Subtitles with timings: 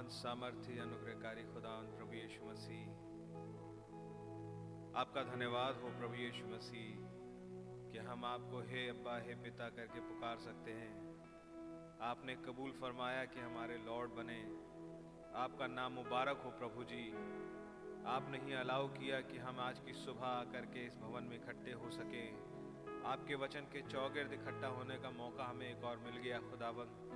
[0.00, 2.88] महान सामर्थ्य, अनुग्रहकारी खुदा प्रभु यीशु मसीह।
[5.00, 6.96] आपका धन्यवाद हो प्रभु यीशु मसीह,
[7.92, 11.20] कि हम आपको हे अब्बा, हे पिता करके पुकार सकते हैं।
[12.00, 14.40] आपने कबूल फरमाया कि हमारे लॉर्ड बने।
[15.34, 17.12] आपका नाम मुबारक हो प्रभु जी।
[18.06, 21.72] आपने ही अलाउ किया कि हम आज की सुबह आकर के इस भवन में इकट्ठे
[21.72, 22.28] हो सके।
[23.08, 27.09] आपके वचन के चौगिर्द इकट्ठा होने का मौका हमें एक और मिल गया खुदाबंद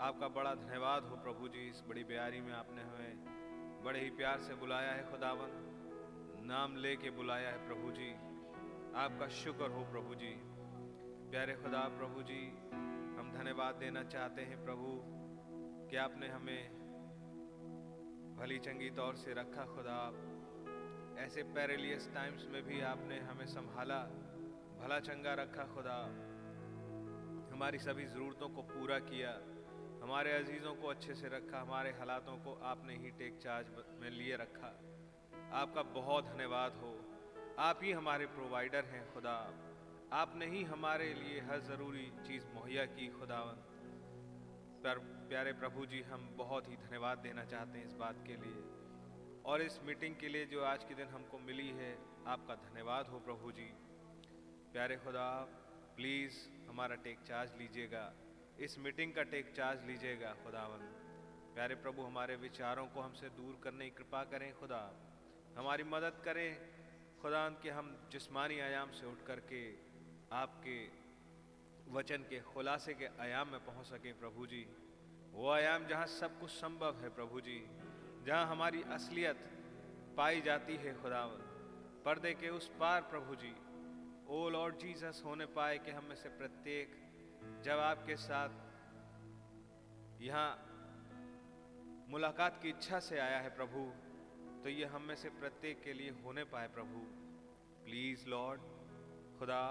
[0.00, 3.16] आपका बड़ा धन्यवाद हो प्रभु जी, इस बड़ी ब्यारी में आपने हमें
[3.84, 5.48] बड़े ही प्यार से बुलाया है खुदावन।
[6.46, 8.12] नाम ले के बुलाया है प्रभु जी।
[8.94, 10.40] आपका शुक्र हो प्रभु जी।
[11.30, 12.48] प्यारे खुदा, प्रभु जी,
[13.18, 15.02] हम धन्यवाद देना चाहते हैं प्रभु,
[15.88, 16.70] कि आपने हमें
[18.38, 20.12] भली चंगी तौर से रखा खुदा।
[21.18, 23.98] ऐसे पैरेलियस टाइम्स में भी आपने हमें संभाला,
[24.80, 26.04] भला चंगा रखा खुदा।
[27.52, 29.57] हमारी सभी ज़रूरतों को पूरा किया।
[30.08, 33.66] हमारे अजीज़ों को अच्छे से रखा, हमारे हालातों को आपने ही टेक चार्ज
[34.00, 34.80] में लिए रखा।
[35.52, 37.04] आपका बहुत धन्यवाद हो।
[37.58, 39.54] आप ही हमारे प्रोवाइडर हैं, खुदा।
[40.12, 43.52] आपने ही हमारे लिए हर ज़रूरी चीज़ मुहैया की खुदावन
[44.84, 44.98] पर
[45.28, 48.62] प्यारे प्रभु जी, हम बहुत ही धन्यवाद देना चाहते हैं इस बात के लिए।
[49.44, 53.20] और इस मीटिंग के लिए जो आज के दिन हमको मिली है, आपका धन्यवाद हो
[53.20, 53.70] प्रभु जी।
[54.72, 55.46] प्यारे खुदा
[55.96, 58.14] प्लीज़ हमारा टेक चार्ज लीजिएगा।
[58.58, 60.80] इस मीटिंग का टेक चार्ज लीजिएगा खुदावन
[61.54, 64.80] प्यारे प्रभु, हमारे विचारों को हमसे दूर करने की कृपा करें, खुदा।
[65.58, 66.50] हमारी मदद करें
[67.22, 69.62] खुदा कि हम जिस्मानी आयाम से उठ करके
[70.32, 70.76] आपके
[71.92, 74.66] वचन के खुलासे के आयाम में पहुँच सकें, प्रभु जी।
[75.32, 77.60] वो आयाम जहाँ सब कुछ संभव है, प्रभु जी,
[78.26, 79.48] जहाँ हमारी असलियत
[80.16, 81.46] पाई जाती है खुदावन
[82.04, 83.54] पर्दे के उस पार, प्रभु जी,
[84.28, 87.04] ओ लॉर्ड जीसस, होने पाए कि हम में से प्रत्येक
[87.62, 88.48] जब आपके साथ
[90.22, 90.64] यहाँ
[92.08, 93.80] मुलाकात की इच्छा से आया है प्रभु
[94.62, 97.00] तो ये हम में से प्रत्येक के लिए होने पाए प्रभु।
[97.84, 98.60] प्लीज़ लॉर्ड,
[99.38, 99.64] खुदा,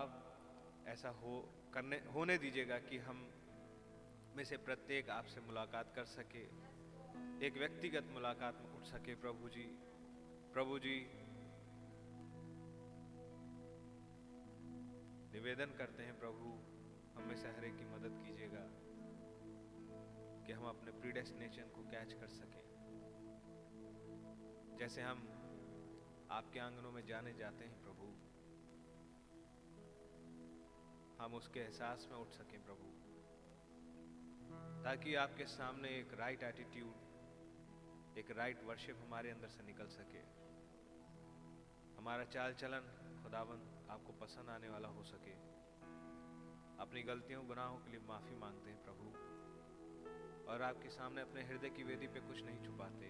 [0.88, 3.30] ऐसा हो, करने, होने दीजिएगा कि हम
[4.36, 6.44] में से प्रत्येक आपसे मुलाकात कर सके।
[7.46, 9.66] एक व्यक्तिगत मुलाकात में उठ सके प्रभु जी।
[10.54, 10.98] प्रभु जी,
[15.34, 16.77] निवेदन करते हैं प्रभु
[17.18, 18.66] हमें से हर एक की मदद कीजिएगा
[20.46, 22.66] कि हम अपने प्रीडेस्टिनेशन को कैच कर सकें।
[24.78, 25.28] जैसे हम
[26.32, 28.08] आपके आंगनों में जाने जाते हैं प्रभु,
[31.24, 32.88] हम उसके एहसास में उठ सकें प्रभु,
[34.84, 37.06] ताकि आपके सामने एक राइट एटीट्यूड
[38.18, 40.22] एक राइट वर्शिप हमारे अंदर से निकल सके।
[41.98, 42.88] हमारा चाल चलन
[43.24, 45.57] खुदाबंद आपको पसंद आने वाला हो सके।
[46.80, 49.28] अपनी गलतियों, गुनाहों के लिए माफ़ी मांगते हैं प्रभु।
[50.52, 53.10] और आपके सामने अपने हृदय की वेदी पे कुछ नहीं छुपाते।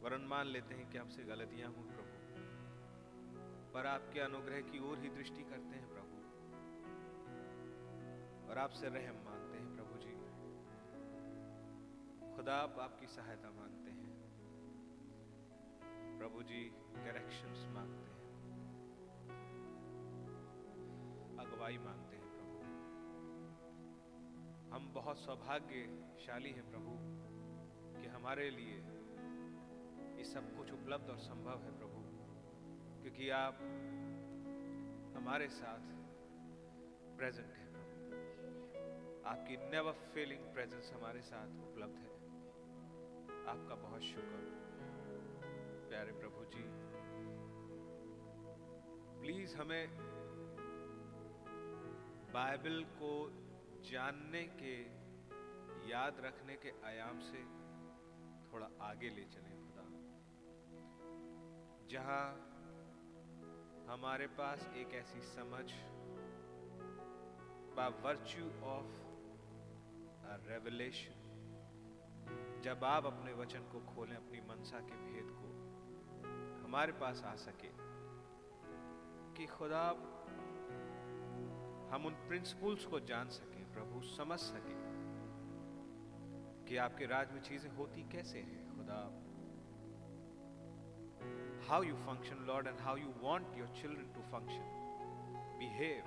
[0.00, 2.14] वरन मान लेते हैं कि आपसे गलतियाँ हुई प्रभु।
[3.72, 6.14] पर आपके अनुग्रह की ओर ही दृष्टि करते हैं प्रभु।
[8.50, 10.14] और आपसे रहम मांगते हैं प्रभु जी।
[12.36, 14.14] खुदा आप आपकी सहायता मांगते हैं।
[16.18, 18.13] प्रभु जी करेक्शंस मांगते हैं।
[21.64, 22.56] अगुवाई मांगते हैं प्रभु।
[24.74, 26.96] हम बहुत सौभाग्यशाली हैं प्रभु,
[28.00, 28.74] कि हमारे लिए
[30.18, 32.02] ये सब कुछ उपलब्ध और संभव है प्रभु,
[33.02, 33.54] क्योंकि आप
[35.16, 35.80] हमारे साथ
[37.16, 37.94] प्रेजेंट है प्रभु।
[39.28, 42.10] आपकी नेवर फेलिंग प्रेजेंस हमारे साथ उपलब्ध है।
[43.46, 44.42] आपका बहुत शुक्र।
[45.88, 46.64] प्यारे प्रभु जी
[49.22, 50.14] प्लीज़ हमें
[52.34, 53.10] बाइबल को
[53.88, 54.74] जानने के,
[55.90, 57.42] याद रखने के आयाम से
[58.52, 59.84] थोड़ा आगे ले चले खुदा
[61.92, 62.24] जहाँ
[63.90, 65.66] हमारे पास एक ऐसी समझ
[67.76, 68.92] बा वर्च्यू ऑफ़
[70.48, 71.22] रेवलेशन
[72.64, 75.48] जब आप अपने वचन को खोलें, अपनी मनसा के भेद को,
[76.64, 77.70] हमारे पास आ सके
[79.36, 79.84] कि खुदा
[81.90, 84.74] हम उन प्रिंसिपल्स को जान सके, प्रभु समझ सके
[86.68, 89.00] कि आपके राज में चीज़ें होती कैसे हैं, खुदा।
[91.68, 94.64] How you function Lord and how you want your children to function
[95.58, 96.04] behave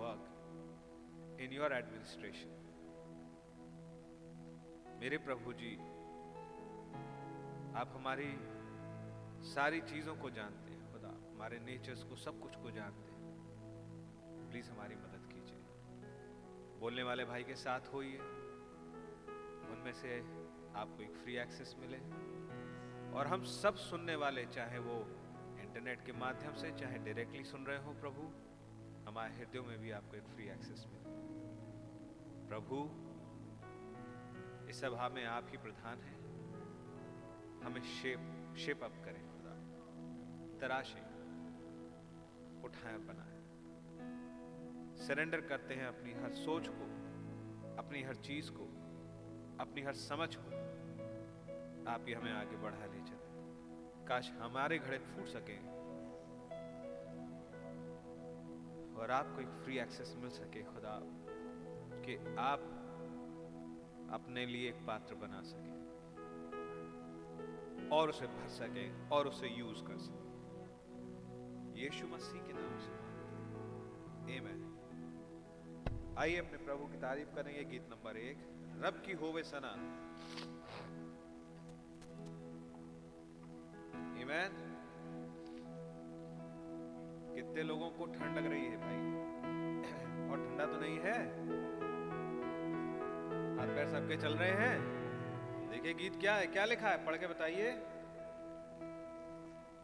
[0.00, 2.50] work in your administration
[5.00, 5.76] मेरे प्रभु जी,
[7.74, 8.30] आप हमारी
[9.48, 13.18] सारी चीज़ों को जानते हैं, खुदा। हमारे नेचर्स को, सब कुछ को जानते हैं।
[14.50, 15.07] प्लीज़ हमारी मदद
[16.80, 18.18] बोलने वाले भाई के साथ होइए।
[19.68, 20.20] उनमें से
[20.76, 21.98] आपको एक फ्री एक्सेस मिले।
[23.12, 24.96] और हम सब सुनने वाले, चाहे वो
[25.60, 28.22] इंटरनेट के माध्यम से, चाहे डायरेक्टली सुन रहे हो प्रभु,
[29.08, 31.04] हमारे हृदयों में भी आपको एक फ्री एक्सेस मिले।
[32.48, 33.08] प्रभु,
[34.68, 36.18] इस सभा में आप ही प्रधान हैं।
[37.62, 39.54] हमें शेप शेप अप करें, खुदा।
[40.58, 41.00] तराशे,
[42.62, 43.27] उठाएँ बनाएँ
[44.98, 46.84] सरेंडर करते हैं अपनी हर सोच को,
[47.78, 48.64] अपनी हर चीज़ को,
[49.60, 50.58] अपनी हर समझ को।
[51.90, 53.28] आप ही हमें आगे बढ़ा ले चले।
[54.06, 55.56] काश हमारे घड़े फूट सके
[59.00, 61.00] और आपको एक फ्री एक्सेस मिल सके, खुदा,
[62.06, 62.60] कि आप
[64.12, 65.76] अपने लिए एक पात्र बना सके
[67.88, 70.28] और उसे भर सके और उसे यूज़ कर सके।
[71.80, 73.08] यीशु मसीह के नाम से
[74.38, 74.67] आमेन
[76.18, 78.38] आइए अपने प्रभु की तारीफ़ करेंगे गीत नंबर एक।
[78.84, 79.72] रब की होवे सना।
[84.22, 84.50] ईमैन
[87.34, 89.12] कितने लोगों को ठंड लग रही है भाई?
[90.30, 91.28] और ठंडा तो नहीं है।
[93.58, 94.80] हाथ पैर सबके चल रहे हैं।
[95.70, 97.06] देखिए गीत क्या है, क्या लिखा है?
[97.06, 97.70] पढ़ के बताइए।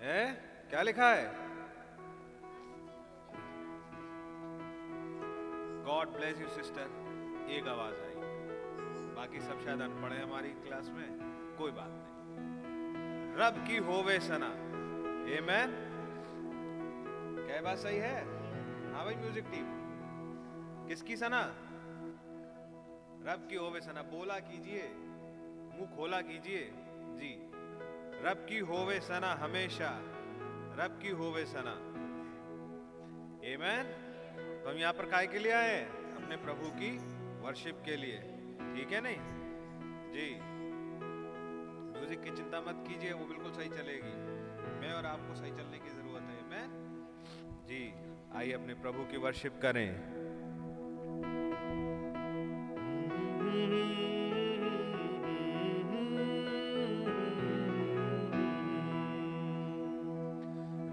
[0.01, 0.35] है?
[0.71, 1.44] क्या लिखा है?
[5.85, 8.15] गॉड ब्लेस यू सिस्टर एक आवाज़ आई।
[9.17, 11.09] बाकी सब शायद अनपढ़ है हमारी क्लास में।
[11.59, 14.49] कोई बात नहीं। रब की होवे सना।
[15.29, 15.75] ए मैन
[17.47, 18.15] क्या बात सही है?
[18.93, 19.67] हाँ भाई म्यूज़िक टीम
[20.89, 21.41] किसकी सना?
[23.27, 24.89] रब की होवे सना। बोला कीजिए।
[25.75, 26.71] मुँह खोला कीजिए।
[27.19, 27.35] जी।
[28.25, 29.91] रब की होवे सना हमेशा।
[30.81, 31.75] रब की होवे सना।
[33.61, 34.04] मैन
[34.65, 35.81] तो हम यहाँ पर काय के लिए आए
[36.17, 36.91] अपने प्रभु की
[37.43, 38.19] वर्शिप के लिए।
[38.75, 39.19] ठीक है नहीं?
[40.13, 40.29] जी।
[41.91, 44.15] म्यूज़िक की चिंता मत कीजिए, वो बिल्कुल सही चलेगी।
[44.81, 46.65] मैं और आपको सही चलने की ज़रूरत है। मैं
[47.67, 47.83] जी,
[48.37, 49.89] आइए अपने प्रभु की वर्शिप करें।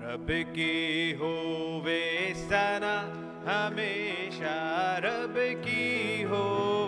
[0.04, 2.02] रब की होवे
[2.38, 2.96] सना
[3.48, 4.58] हमेशा
[5.06, 6.81] रब की होवे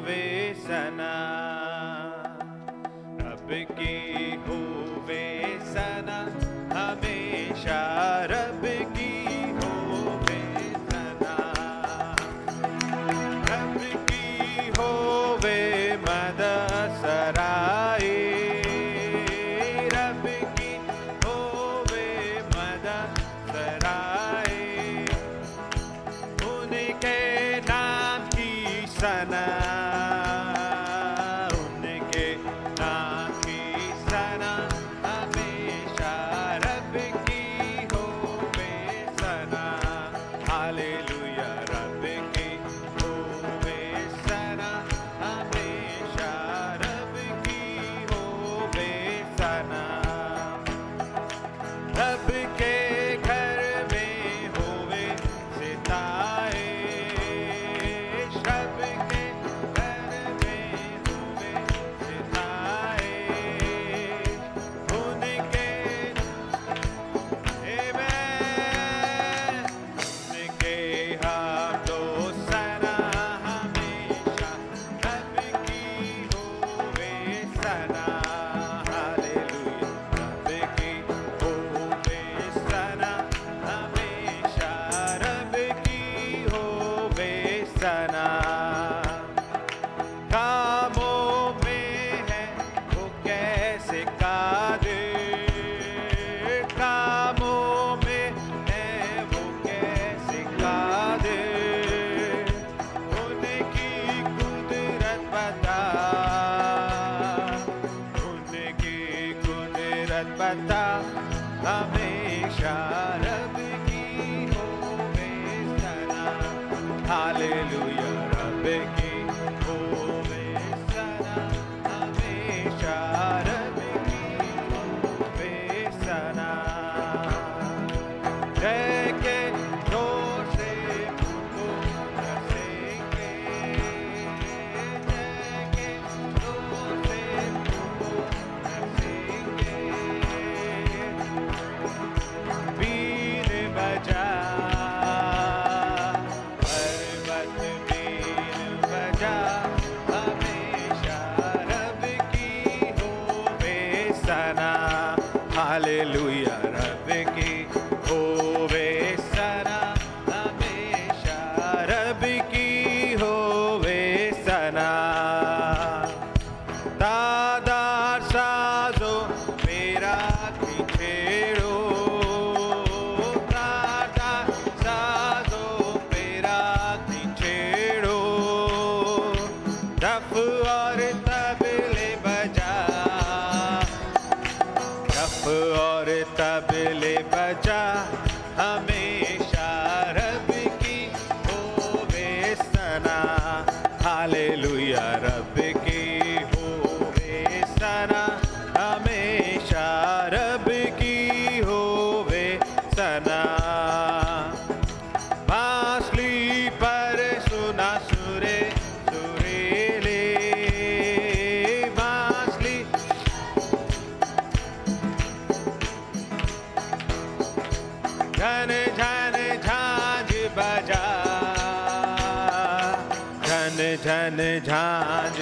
[224.59, 225.39] झांझ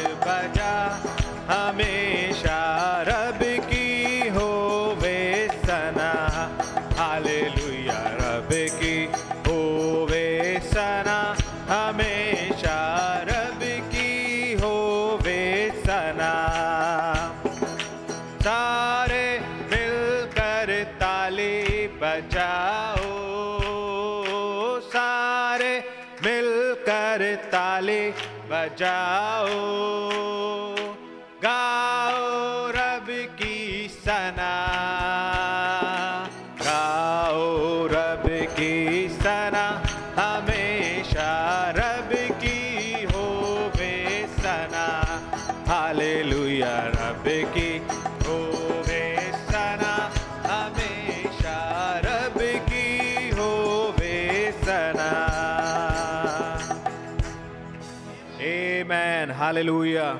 [58.91, 59.29] Amen.
[59.31, 60.19] Hallelujah.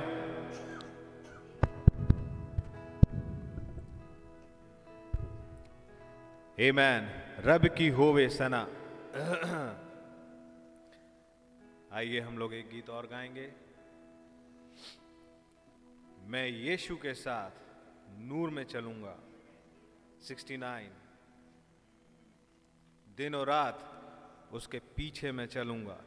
[6.58, 7.08] Amen.
[7.46, 8.62] रब की होवे सना
[12.00, 13.48] आइए हम लोग एक गीत और गाएँगे
[16.32, 17.52] मैं यीशु के साथ
[18.30, 19.16] नूर में चलूँगा
[20.30, 20.88] 69
[23.18, 23.78] दिन और रात
[24.54, 25.98] उसके पीछे मैं चलूँगा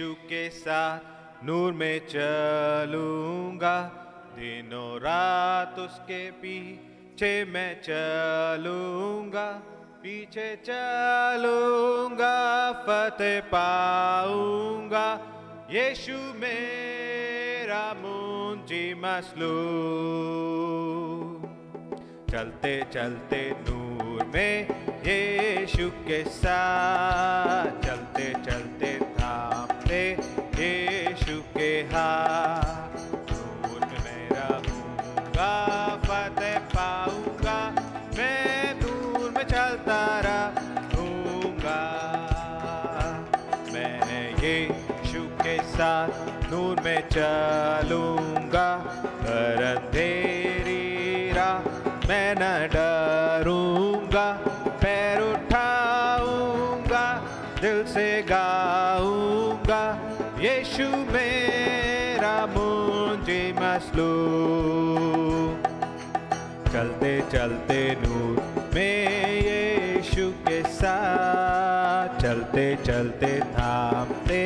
[0.00, 3.76] यीशु के साथ नूर में चलूँगा।
[4.32, 9.44] दिनों रात उसके पीछे मैं चलूँगा,
[10.02, 12.32] पीछे चलूँगा,
[12.86, 15.06] फतेह पाऊँगा।
[15.70, 19.54] यीशु मेरा मुंजी मसलू
[22.30, 24.54] चलते चलते नूर में
[25.06, 27.89] यीशु के साथ
[31.30, 32.89] यीशु
[64.00, 65.50] मसलू
[66.72, 74.40] चलते चलते नूर में यीशु के साथ। चलते चलते थामते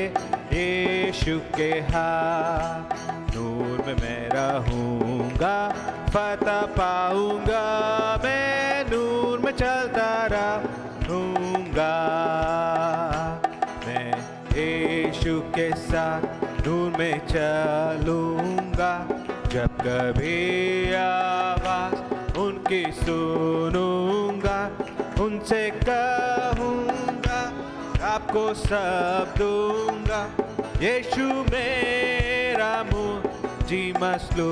[0.52, 2.94] यीशु के हाथ।
[3.36, 5.56] नूर में मैं रहूँगा,
[6.08, 7.64] फतह पाऊँगा।
[8.24, 11.94] मैं नूर में चलता रहूँगा।
[13.86, 14.10] मैं
[14.56, 18.53] यीशु के साथ नूर में चलूँगा
[19.54, 24.70] जब कभी आवाज़ उनकी सुनूँगा,
[25.24, 27.40] उनसे कहूँगा,
[28.06, 30.22] आपको सब दूँगा।
[30.82, 34.44] यीशु मेरा मुझी मसलू।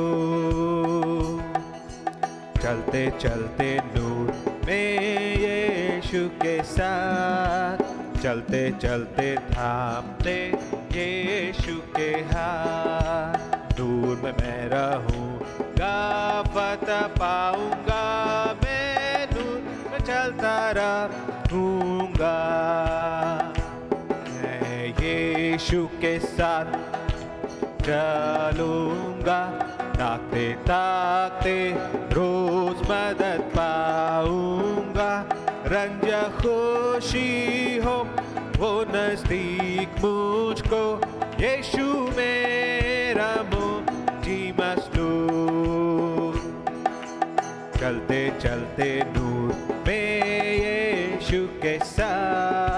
[2.62, 5.00] चलते चलते नूर में
[5.38, 7.78] यीशु के साथ।
[8.22, 10.52] चलते चलते थामते
[10.92, 13.32] यीशु के हाथ।
[14.14, 15.92] दूर में रहूँगा
[16.53, 18.03] फतह पाऊँगा,
[18.62, 22.35] मैं दूर चलता रहूँगा।
[24.33, 26.72] मैं यीशु के साथ
[27.83, 29.40] चलूँगा
[29.96, 31.57] ताकते ताकते
[32.12, 35.12] रोज मदद पाऊँगा।
[35.72, 37.96] रंज खुशी हो,
[38.59, 40.85] वो नज़दीक मुझको,
[41.40, 43.33] यीशु मेरा
[48.12, 49.55] चलते चलते
[49.87, 52.71] में यीशु के साथ।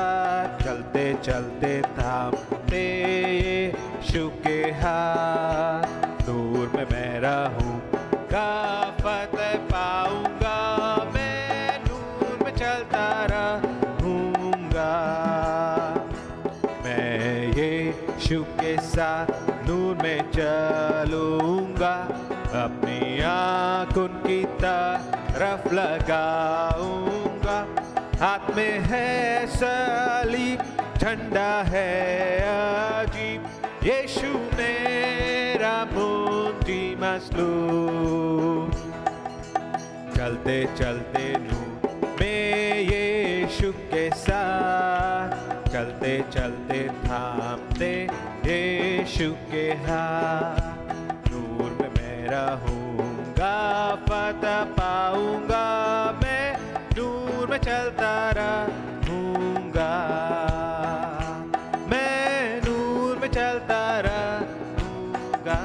[25.55, 27.57] तरफ़ लगाऊँगा।
[28.21, 30.61] हाथ में है सलीब
[30.99, 31.91] झंडा है
[33.01, 33.43] अजीब।
[33.85, 38.71] यीशु मेरा मोती मसलूब
[40.17, 47.93] चलते चलते नूर में यीशु के साथ। चलते चलते थामते
[48.47, 52.84] यीशु के हाथ। नूर में मैं रहूँगा
[54.09, 55.67] पता पाऊँगा
[56.13, 56.59] मैं
[56.97, 59.91] नूर में चलता रहूँगा।
[61.89, 65.59] मैं नूर में चलता रहूँगा।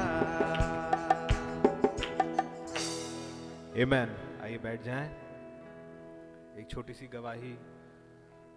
[3.74, 4.08] Amen.
[4.42, 5.08] आइए बैठ जाएँ।
[6.60, 7.52] एक छोटी सी गवाही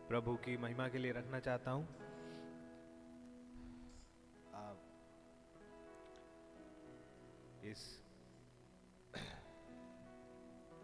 [0.10, 1.88] प्रभु की महिमा के लिए रखना चाहता हूँ।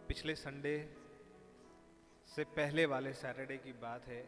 [0.09, 0.75] पिछले संडे
[2.27, 4.21] से पहले वाले सैटरडे की बात है।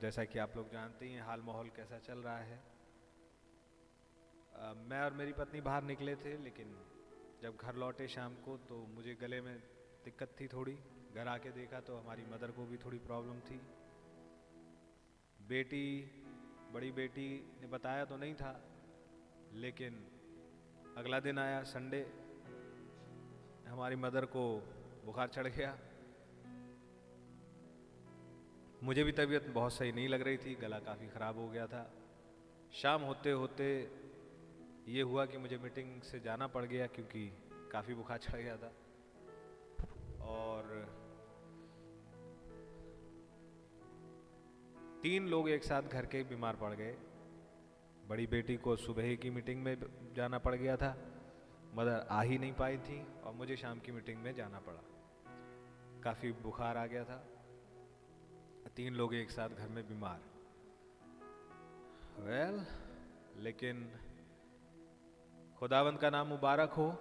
[0.00, 2.60] जैसा कि आप लोग जानते हैं हाल माहौल कैसा चल रहा है।
[4.84, 6.74] मैं और मेरी पत्नी बाहर निकले थे, लेकिन
[7.42, 9.54] जब घर लौटे शाम को तो मुझे गले में
[10.04, 10.78] दिक्कत थी थोड़ी।
[11.14, 13.60] घर आके देखा तो हमारी मदर को भी थोड़ी प्रॉब्लम थी।
[15.46, 15.86] बेटी,
[16.72, 17.28] बड़ी बेटी
[17.60, 18.60] ने बताया तो नहीं था,
[19.54, 20.04] लेकिन
[20.96, 21.98] अगला दिन आया संडे
[23.68, 24.42] हमारी मदर को
[25.04, 25.76] बुखार चढ़ गया।
[28.82, 31.82] मुझे भी तबीयत बहुत सही नहीं लग रही थी, गला काफ़ी ख़राब हो गया था।
[32.72, 33.66] शाम होते होते
[34.88, 37.28] ये हुआ कि मुझे मीटिंग से जाना पड़ गया क्योंकि
[37.72, 38.72] काफ़ी बुखार चढ़ गया था।
[40.20, 40.62] और
[45.02, 46.96] तीन लोग एक साथ घर के बीमार पड़ गए।
[48.08, 49.76] बड़ी बेटी को सुबह की मीटिंग में
[50.14, 50.96] जाना पड़ गया था।
[51.74, 54.80] मदर आ ही नहीं पाई थी और मुझे शाम की मीटिंग में जाना पड़ा।
[56.00, 57.28] काफ़ी बुखार आ गया था।
[58.76, 60.20] तीन लोग एक साथ घर में बीमार।
[62.18, 62.70] वेल well,
[63.36, 63.92] लेकिन
[65.58, 66.98] खुदावंद का नाम मुबारक हो।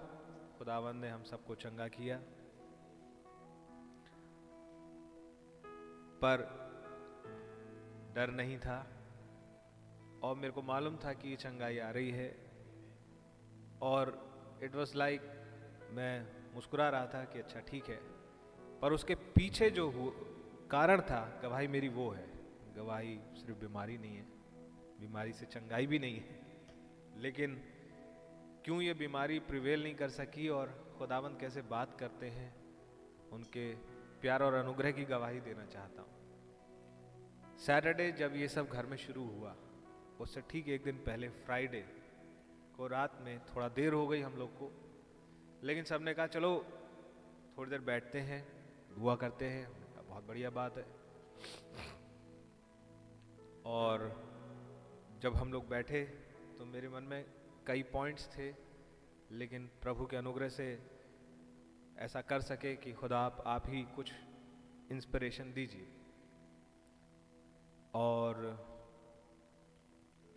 [0.58, 2.22] खुदावंद ने हम सबको चंगा किया।
[6.22, 6.40] पर
[8.16, 8.95] डर नहीं था।
[10.26, 12.38] और मेरे को मालूम था कि ये चंगाई आ रही है।
[13.82, 14.30] और
[14.64, 15.22] इट वॉज़ लाइक
[15.92, 18.00] मैं मुस्कुरा रहा था कि अच्छा ठीक है।
[18.80, 19.92] पर उसके पीछे जो
[20.72, 22.28] कारण था, गवाही मेरी वो है।
[22.76, 24.24] गवाही सिर्फ़ बीमारी नहीं है।
[25.00, 26.42] बीमारी से चंगाई भी नहीं है।
[27.18, 27.56] लेकिन
[28.66, 32.56] क्यों ये बीमारी प्रिवेल नहीं कर सकी और खुदावंद कैसे बात करते हैं,
[33.32, 33.76] उनके
[34.22, 36.12] प्यार और अनुग्रह की गवाही देना चाहता हूँ।
[37.58, 39.56] सैटरडे जब ये सब घर में शुरू हुआ
[40.20, 41.82] उससे ठीक एक दिन पहले फ्राइडे
[42.78, 44.72] को रात में थोड़ा देर हो गई हम लोग को।
[45.64, 46.66] लेकिन सबने कहा, चलो,
[47.58, 48.44] थोड़ी देर बैठते हैं,
[48.96, 50.86] दुआ करते हैं। बहुत बढ़िया बात है।
[53.66, 54.00] और
[55.20, 56.04] जब हम लोग बैठे
[56.58, 57.26] तो मेरे मन में
[57.68, 58.54] कई पॉइंट्स थे,
[59.32, 60.80] लेकिन प्रभु के अनुग्रह से
[61.98, 64.14] ऐसा कर सके कि खुदा, आप आप ही कुछ
[64.92, 65.88] इंस्पिरेशन दीजिए।
[67.94, 68.75] और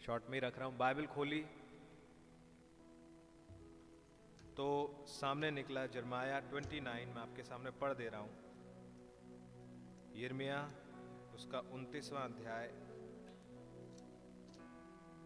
[0.09, 1.41] शॉर्ट में ही रख रहा हूँ। बाइबल खोली
[4.57, 4.67] तो
[5.07, 8.31] सामने निकला जरमाया 29 मैं आपके सामने पढ़ दे रहा हूँ।
[10.17, 10.73] यर्मिया
[11.35, 12.67] उसका उनतीसवां अध्याय।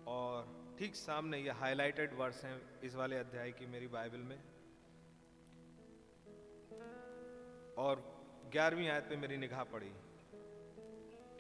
[0.07, 4.39] और ठीक सामने ये हाइलाइटेड वर्ड्स हैं इस वाले अध्याय की मेरी बाइबल में।
[7.79, 7.95] और
[8.53, 9.93] ग्यारहवीं आयत पे मेरी निगाह पड़ी।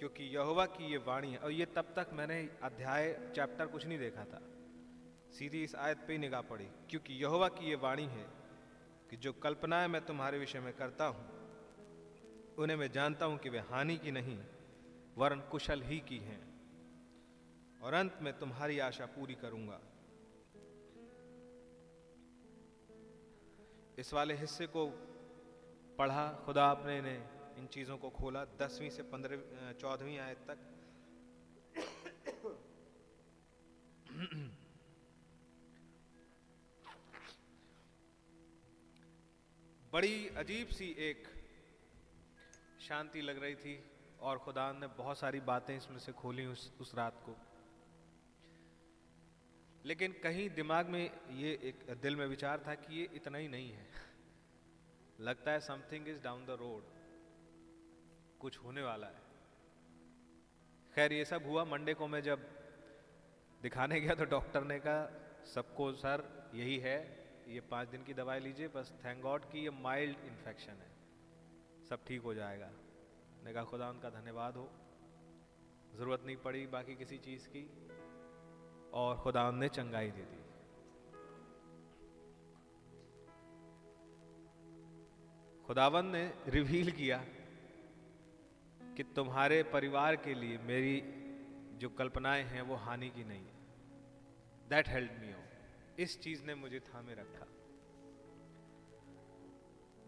[0.02, 3.98] क्योंकि यहोवा की ये वाणी है। और ये तब तक मैंने अध्याय, चैप्टर कुछ नहीं
[3.98, 4.42] देखा था।
[5.32, 8.26] सीधी इस आयत पे ही निगाह पड़ी। क्योंकि यहोवा की ये वाणी है
[9.10, 11.28] कि जो कल्पनाएँ मैं तुम्हारे विषय में करता हूँ,
[12.54, 14.38] उन्हें मैं जानता हूँ कि वे हानि की नहीं,
[15.18, 16.42] वरन कुशल ही की हैं।
[17.82, 19.80] और अंत में तुम्हारी आशा पूरी करूँगा।
[23.98, 24.86] इस वाले हिस्से को
[25.98, 30.58] पढ़ा खुदा अपने ने। इन चीज़ों को खोला। दसवीं से पंद्रह चौदहवीं आयत तक।
[39.92, 41.26] बड़ी अजीब सी एक
[42.80, 43.74] शांति लग रही थी
[44.20, 47.36] और खुदा ने बहुत सारी बातें इसमें से खोली उस उस रात को।
[49.84, 53.70] लेकिन कहीं दिमाग में ये एक दिल में विचार था कि ये इतना ही नहीं
[53.70, 53.86] है।
[55.20, 56.82] लगता है something is down the road
[58.42, 59.22] कुछ होने वाला है।
[60.94, 62.38] खैर, ये सब हुआ मंडे को मैं जब
[63.62, 66.96] दिखाने गया तो डॉक्टर ने कहा, सबको सर, यही है,
[67.48, 70.90] ये पाँच दिन की दवाई लीजिए, बस थैंक गॉड कि ये माइल्ड इन्फेक्शन है।
[71.88, 72.70] सब ठीक हो जाएगा।
[73.44, 74.70] ने कहा, खुदा उनका धन्यवाद हो।
[75.96, 77.70] ज़रूरत नहीं पड़ी बाकी किसी चीज़ की
[78.92, 80.40] और खुदा ने चंगाई दे दी।
[85.66, 87.24] खुदावन ने रिवील किया
[88.96, 91.02] कि तुम्हारे परिवार के लिए मेरी
[91.78, 93.60] जो कल्पनाएँ हैं वो हानि की नहीं है।
[94.68, 95.42] दैट हेल्प मी हो
[95.98, 97.46] इस चीज़ ने मुझे थामे रखा।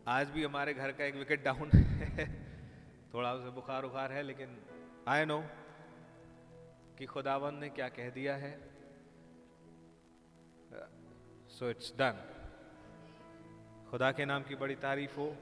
[0.08, 2.28] आज भी हमारे घर का एक विकेट डाउन है।
[3.14, 4.62] थोड़ा उसे बुखार उखार है, लेकिन
[5.08, 5.42] आई नो
[6.98, 8.52] कि खुदावन ने क्या कह दिया है।
[11.48, 12.30] सो इट्स डन
[13.90, 15.36] खुदा के नाम की बड़ी तारीफ़ हो।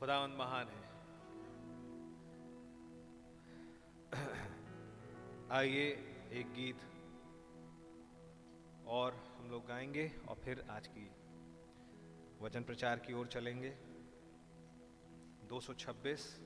[0.00, 0.85] खुदावन महान है।
[5.50, 5.84] आइए
[6.32, 6.76] एक गीत
[8.86, 11.10] और हम लोग गाएँगे और फिर आज की
[12.40, 13.70] वचन प्रचार की ओर चलेंगे।
[15.48, 16.45] 226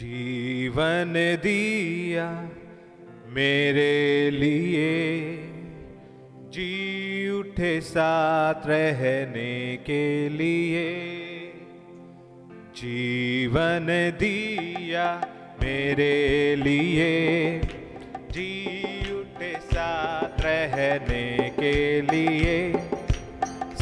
[0.00, 2.50] जीवन दिया
[3.26, 5.32] मेरे लिए।
[6.50, 10.94] जी उठे साथ रहने के लिए।
[12.76, 13.86] जीवन
[14.20, 15.28] दिया
[15.62, 17.60] मेरे लिए।
[18.30, 18.76] जी
[19.20, 22.72] उठे साथ रहने के लिए।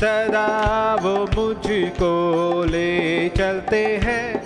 [0.00, 4.37] सदा वो मुझको ले चलते हैं।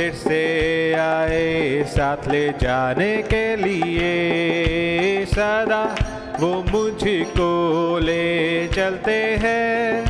[0.00, 5.94] फिर से आए साथ ले जाने के लिए। सदा
[6.40, 10.04] वो मुझको ले चलते हैं।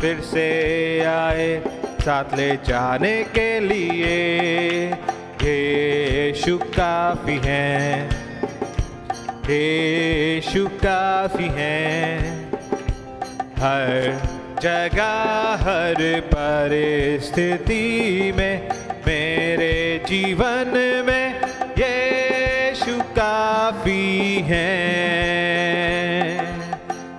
[0.00, 0.46] फिर से
[1.00, 1.62] आए
[2.00, 4.16] साथ ले जाने के लिए।
[5.42, 8.10] ये काफ़ी हैं।
[9.50, 12.48] ये काफ़ी हैं।
[13.58, 14.22] हर
[14.62, 15.12] जगह,
[15.60, 17.82] हर परिस्थिति
[18.36, 20.72] में मेरे जीवन
[21.06, 21.40] में
[21.78, 22.00] ये
[23.16, 24.70] काफ़ी है।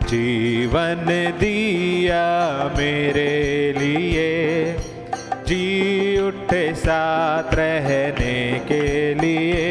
[0.03, 1.05] जीवन
[1.39, 2.23] दिया
[2.77, 4.31] मेरे लिए,
[5.47, 9.65] जी उठे साथ रहने के लिए,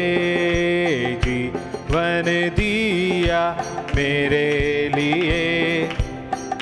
[1.23, 2.23] जीवन
[2.55, 3.43] दिया
[3.95, 4.49] मेरे
[4.95, 5.87] लिए,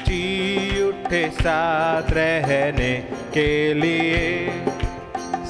[0.07, 2.93] जी उठे साथ रहने
[3.33, 4.49] के लिए।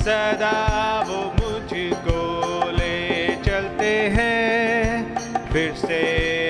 [0.02, 2.20] सदा वो मुझको
[2.72, 5.16] ले चलते हैं।
[5.52, 6.02] फिर से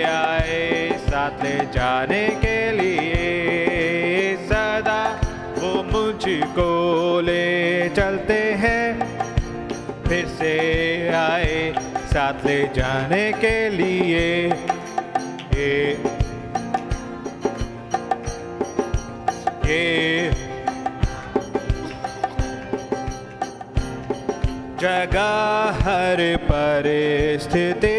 [0.03, 5.21] आए साथ ले जाने के लिए। सदा
[5.57, 8.85] वो मुझको ले चलते हैं।
[10.03, 10.55] फिर से
[11.09, 11.73] आए
[12.13, 14.47] साथ ले जाने के लिए।
[15.55, 15.97] ये
[19.65, 20.40] ये।
[24.81, 27.97] जगह हर परिस्थिति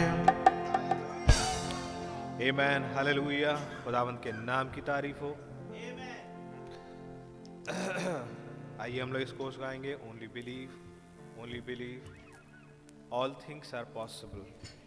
[2.37, 2.97] Amen.
[2.97, 3.53] हालेलुया
[3.85, 5.37] खुदावंत के नाम की तारीफ़ हो।
[8.81, 10.71] आइए हम लोग इस chorus गाएँगे। Only believe
[11.43, 12.17] only believe
[13.13, 14.80] all things are possible.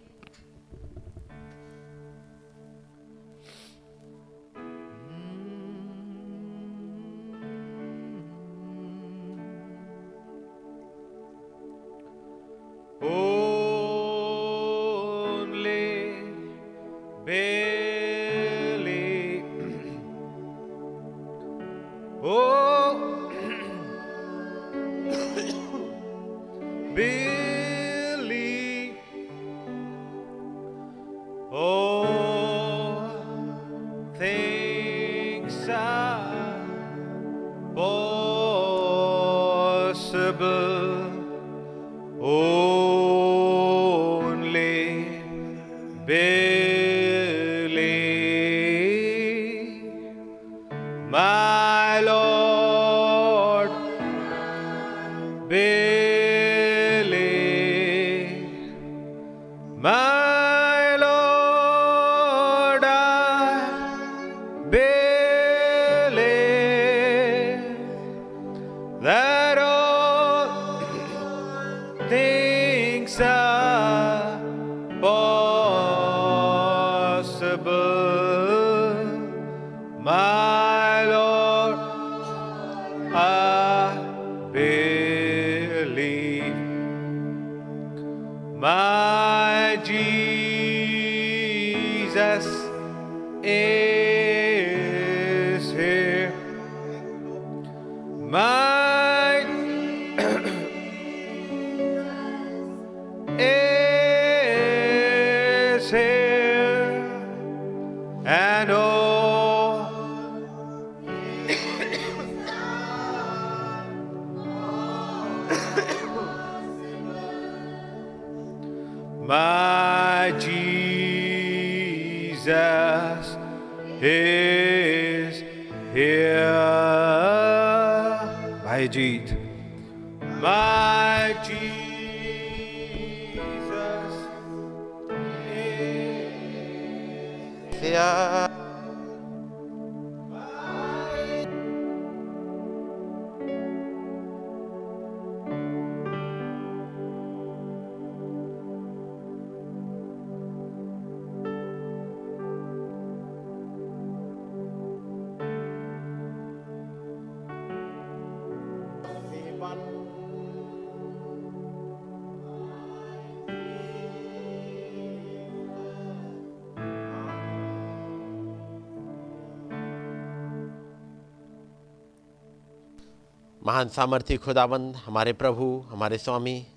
[173.83, 176.67] महान सामर्थ्य खुदाबंद हमारे प्रभु, हमारे स्वामी,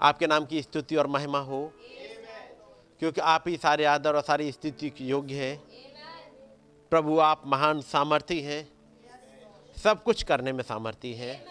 [0.00, 1.72] आपके नाम की स्तुति और महिमा हो।
[2.98, 5.62] क्योंकि आप ही सारे आदर और सारी स्तुति के योग्य हैं।
[6.90, 8.72] प्रभु, आप महान सामर्थ्य हैं।
[9.82, 11.46] सब कुछ करने में सामर्थ्य हैं।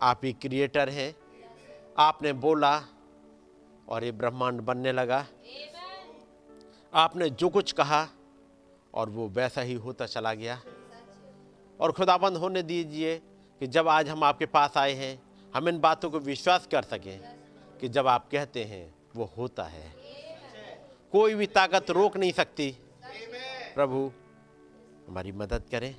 [0.00, 1.16] आप ही क्रिएटर हैं।
[1.98, 2.82] आपने बोला
[3.88, 5.26] और ये ब्रह्मांड बनने लगा।
[6.94, 8.08] आपने जो कुछ कहा
[8.94, 10.62] और वो वैसा ही होता चला गया।
[11.80, 13.22] और खुदाबंद होने दीजिए
[13.60, 15.22] कि जब आज हम आपके पास आए हैं,
[15.54, 17.38] हम इन बातों को विश्वास कर सकें
[17.80, 19.94] कि जब आप कहते हैं, वो होता है।
[21.12, 22.76] कोई भी ताकत रोक नहीं सकती।
[23.74, 24.12] प्रभु,
[25.08, 25.96] हमारी मदद करें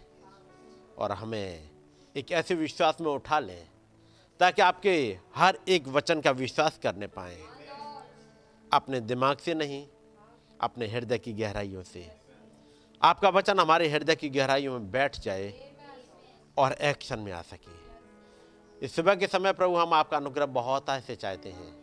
[0.98, 1.70] और हमें
[2.16, 3.70] एक ऐसे विश्वास में उठा लें
[4.40, 7.38] ताकि आपके हर एक वचन का विश्वास करने पाए।
[8.74, 9.88] अपने दिमाग से नहीं,
[10.62, 12.12] अपने हृदय की गहराइयों से।
[13.02, 15.67] आपका वचन हमारे हृदय की गहराइयों में बैठ जाए।
[16.58, 17.88] और एक्शन में आ सके।
[18.86, 21.76] इस सुबह के समय प्रभु, हम आपका अनुग्रह बहुत ऐसे चाहते हैं।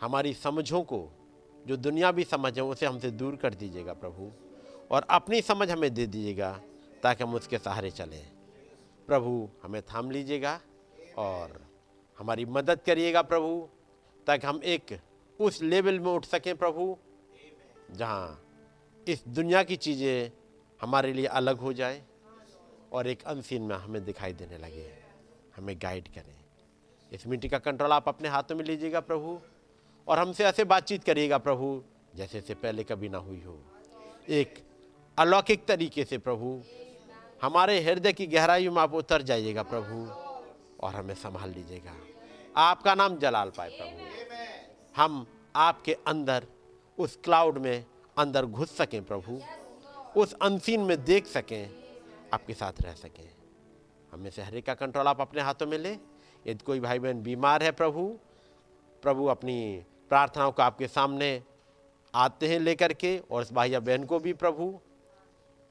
[0.00, 1.08] हमारी समझों को,
[1.66, 4.30] जो दुनियावी समझ है, उसे हमसे दूर कर दीजिएगा प्रभु,
[4.90, 6.60] और अपनी समझ हमें दे दीजिएगा,
[7.02, 8.26] ताकि हम उसके सहारे चलें।
[9.06, 10.60] प्रभु, हमें थाम लीजिएगा,
[11.18, 11.66] और
[12.18, 13.68] हमारी मदद करिएगा प्रभु,
[14.26, 14.98] ताकि हम एक
[15.40, 16.98] उस लेवल में उठ सकें प्रभु,
[17.90, 18.44] जहाँ
[19.08, 20.30] इस दुनिया की चीज़ें
[20.82, 22.02] हमारे लिए अलग हो जाए।
[22.92, 24.94] और एक अनसीन में हमें दिखाई देने लगे
[25.56, 26.34] हमें गाइड करें।
[27.12, 29.40] इस मीटिंग का कंट्रोल आप अपने हाथों में लीजिएगा प्रभु।
[30.08, 31.82] और हमसे ऐसे बातचीत करिएगा प्रभु,
[32.14, 33.58] जैसे से पहले कभी ना हुई हो।
[34.28, 34.62] एक
[35.18, 36.62] अलौकिक तरीके से प्रभु,
[37.42, 40.10] हमारे हृदय की गहराइयों में आप उतर जाइएगा प्रभु
[40.86, 41.94] और हमें संभाल लीजिएगा।
[42.56, 44.06] आपका नाम जलाल पाए प्रभु।
[45.02, 45.26] हम
[45.56, 46.46] आपके अंदर,
[46.98, 47.84] उस क्लाउड में
[48.18, 49.40] अंदर घुस सकें प्रभु।
[50.20, 51.81] उस अनसीन में देख सकें।
[52.32, 53.28] आपके साथ रह सकें।
[54.12, 55.98] हमें से हर एक का कंट्रोल आप अपने हाथों में लें।
[56.46, 58.18] यदि कोई भाई बहन बीमार है प्रभु
[59.02, 61.42] प्रभु अपनी प्रार्थनाओं को आपके सामने
[62.14, 64.80] आते हैं लेकर के और इस भाई या बहन को भी प्रभु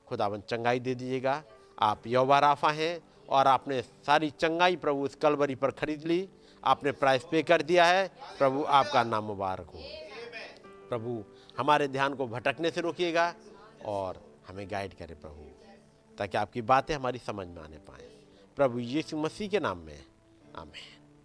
[0.07, 1.43] खुदावन चंगाई दे दीजिएगा।
[1.79, 6.29] आप यौवा राफा हैं और आपने सारी चंगाई प्रभु उस कलवरी पर खरीद ली।
[6.63, 8.07] आपने प्राइस पे कर दिया है।
[8.37, 9.79] प्रभु, आपका नाम मुबारक हो।
[10.89, 11.23] प्रभु,
[11.57, 13.33] हमारे ध्यान को भटकने से रोकिएगा
[13.85, 15.60] और हमें गाइड करें प्रभु।
[16.21, 20.05] ताकि आपकी बातें हमारी समझ में आने पाए। प्रभु यीशु मसीह के नाम में।
[20.55, 21.17] आमेन।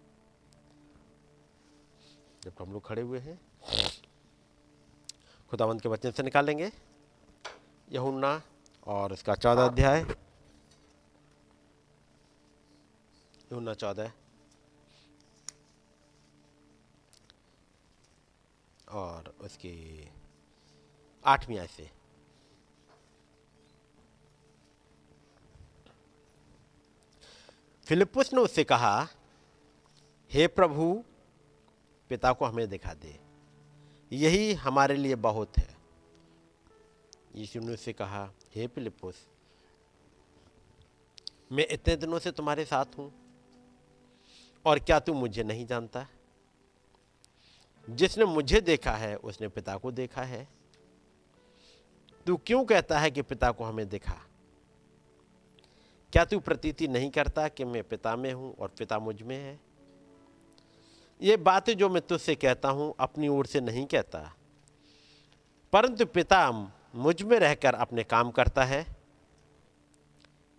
[2.43, 3.41] जब हम लोग खड़े हुए हैं,
[5.49, 6.71] खुदावंत के वचन से निकालेंगे।
[7.91, 8.41] यहुन्ना
[8.87, 10.01] और इसका चौदह अध्याय।
[13.41, 14.11] यहुन्ना चौदह।
[18.89, 20.09] और उसकी
[21.25, 21.96] आठवीं आय से।
[27.87, 29.07] फिलिपुस ने उससे कहा,
[30.31, 31.03] हे प्रभु,
[32.09, 33.19] पिता को हमें दिखा दे।
[34.11, 35.77] यही हमारे लिए बहुत है।
[37.35, 39.15] यीशु ने उससे कहा, हे फिलिपुस
[41.51, 43.13] मैं इतने दिनों से तुम्हारे साथ हूँ,
[44.65, 46.07] और क्या तू मुझे नहीं जानता?
[47.89, 50.47] जिसने मुझे देखा है, उसने पिता को देखा है।
[52.25, 54.26] तू क्यों कहता है कि पिता को हमें दिखा?
[56.13, 59.59] क्या तू प्रतीति नहीं करता कि मैं पिता में हूँ और पिता मुझमें है?
[61.21, 64.35] ये बातें जो मैं तुझसे कहता हूँ, अपनी ओर से नहीं कहता।
[65.73, 66.51] परंतु पिता
[66.95, 68.95] मुझमें रहकर अपने काम करता है।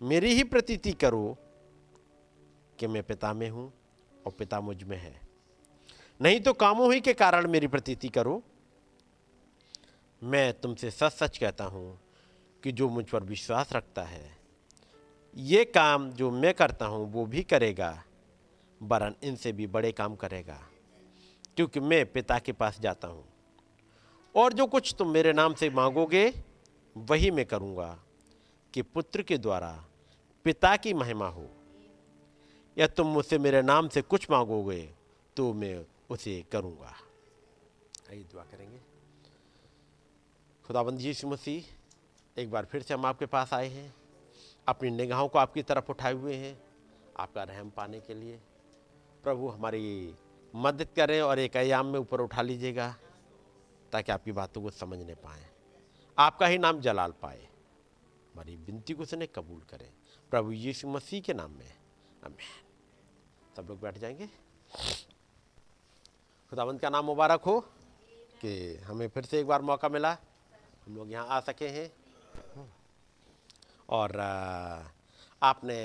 [0.01, 1.37] मेरी ही प्रतीति करो
[2.79, 3.73] कि मैं पिता में हूँ
[4.25, 5.21] और पिता मुझमें है।
[6.21, 8.43] नहीं तो कामों ही के कारण मेरी प्रतीति करो।
[10.23, 11.99] मैं तुमसे सच सच कहता हूँ
[12.63, 14.38] कि जो मुझ पर विश्वास रखता है
[15.33, 17.91] ये काम जो मैं करता हूँ, वो भी करेगा,
[18.81, 20.59] वरन इनसे भी बड़े काम करेगा,
[21.57, 23.23] क्योंकि मैं पिता के पास जाता हूँ।
[24.35, 26.31] और जो कुछ तुम मेरे नाम से मांगोगे,
[26.95, 27.97] वही मैं करूँगा,
[28.73, 29.71] कि पुत्र के द्वारा
[30.45, 31.47] पिता की महिमा हो।
[32.77, 34.81] या तुम मुझसे मेरे नाम से कुछ मांगोगे
[35.37, 36.93] तो मैं उसे करूँगा।
[38.09, 38.79] आइए दुआ करेंगे।
[40.65, 41.63] खुदाबंद यीशु मसीह,
[42.37, 43.93] एक बार फिर से हम आपके पास आए हैं।
[44.67, 46.61] अपनी निगाहों को आपकी तरफ़ उठाए हुए हैं,
[47.17, 48.39] आपका रहम पाने के लिए।
[49.23, 50.15] प्रभु, हमारी
[50.53, 52.95] मदद करें और एक आयाम में ऊपर उठा लीजिएगा,
[53.91, 55.45] ताकि आपकी बातों को समझने पाए,
[56.17, 57.47] आपका ही नाम जलाल पाए।
[58.33, 59.91] हमारी विनती को सुने कबूल करें।
[60.31, 61.73] प्रभु यीशु मसीह के नाम में।
[62.23, 64.27] अमेन सब लोग बैठ जाएँगे।
[66.49, 67.59] खुदावंत का नाम मुबारक हो,
[68.41, 70.17] कि हमें फिर से एक बार मौका मिला,
[70.87, 71.91] हम लोग यहाँ आ सके हैं।
[73.89, 74.19] और
[75.41, 75.79] आपने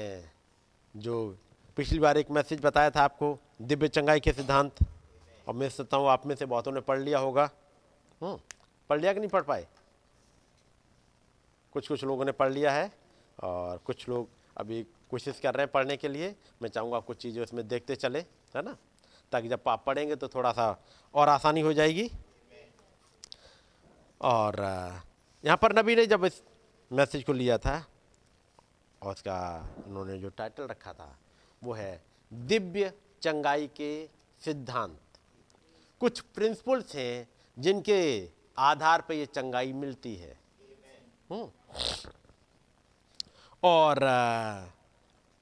[0.94, 1.36] जो
[1.76, 4.84] पिछली बार एक मैसेज बताया था आपको दिव्य चंगाई के सिद्धांत
[5.46, 7.44] और मैं सोचता हूँ आप में से बहुतों ने पढ़ लिया होगा।
[8.20, 8.38] हम्म,
[8.90, 9.66] पढ़ लिया कि नहीं पढ़ पाए?
[11.72, 12.90] कुछ कुछ लोगों ने पढ़ लिया है
[13.38, 17.42] और कुछ लोग अभी कोशिश कर रहे हैं पढ़ने के लिए। मैं चाहूँगा कुछ चीज़ें
[17.42, 18.18] उसमें देखते चले
[18.54, 18.76] है ना?
[19.32, 20.76] ताकि जब आप पढ़ेंगे तो थोड़ा सा
[21.14, 22.10] और आसानी हो जाएगी।
[24.20, 24.60] और
[25.44, 26.42] यहाँ पर नबी ने जब इस
[26.90, 27.84] मैसेज को लिया था
[29.04, 29.38] और उसका
[29.86, 31.16] उन्होंने जो टाइटल रखा था,
[31.62, 32.02] वो है
[32.32, 32.92] दिव्य
[33.22, 33.90] चंगाई के
[34.42, 34.98] सिद्धांत।
[36.00, 38.00] कुछ प्रिंसिपल्स हैं जिनके
[38.58, 40.36] आधार पर ये चंगाई मिलती है।
[41.30, 41.48] हम्म।
[43.62, 43.98] और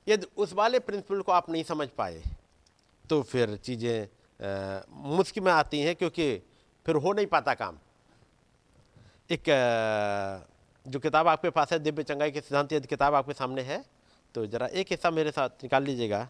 [0.06, 2.22] यदि उस वाले प्रिंसिपल को आप नहीं समझ पाए
[3.04, 4.08] तो फिर चीज़ें
[5.16, 6.36] मुश्किल में आती हैं, क्योंकि
[6.86, 7.78] फिर हो नहीं पाता काम।
[9.30, 9.44] एक
[10.86, 13.84] जो किताब आपके पास है, दिव्य चंगाई के सिद्धांत, यदि किताब आपके सामने है
[14.34, 16.28] तो ज़रा एक हिस्सा मेरे साथ निकाल लीजिएगा।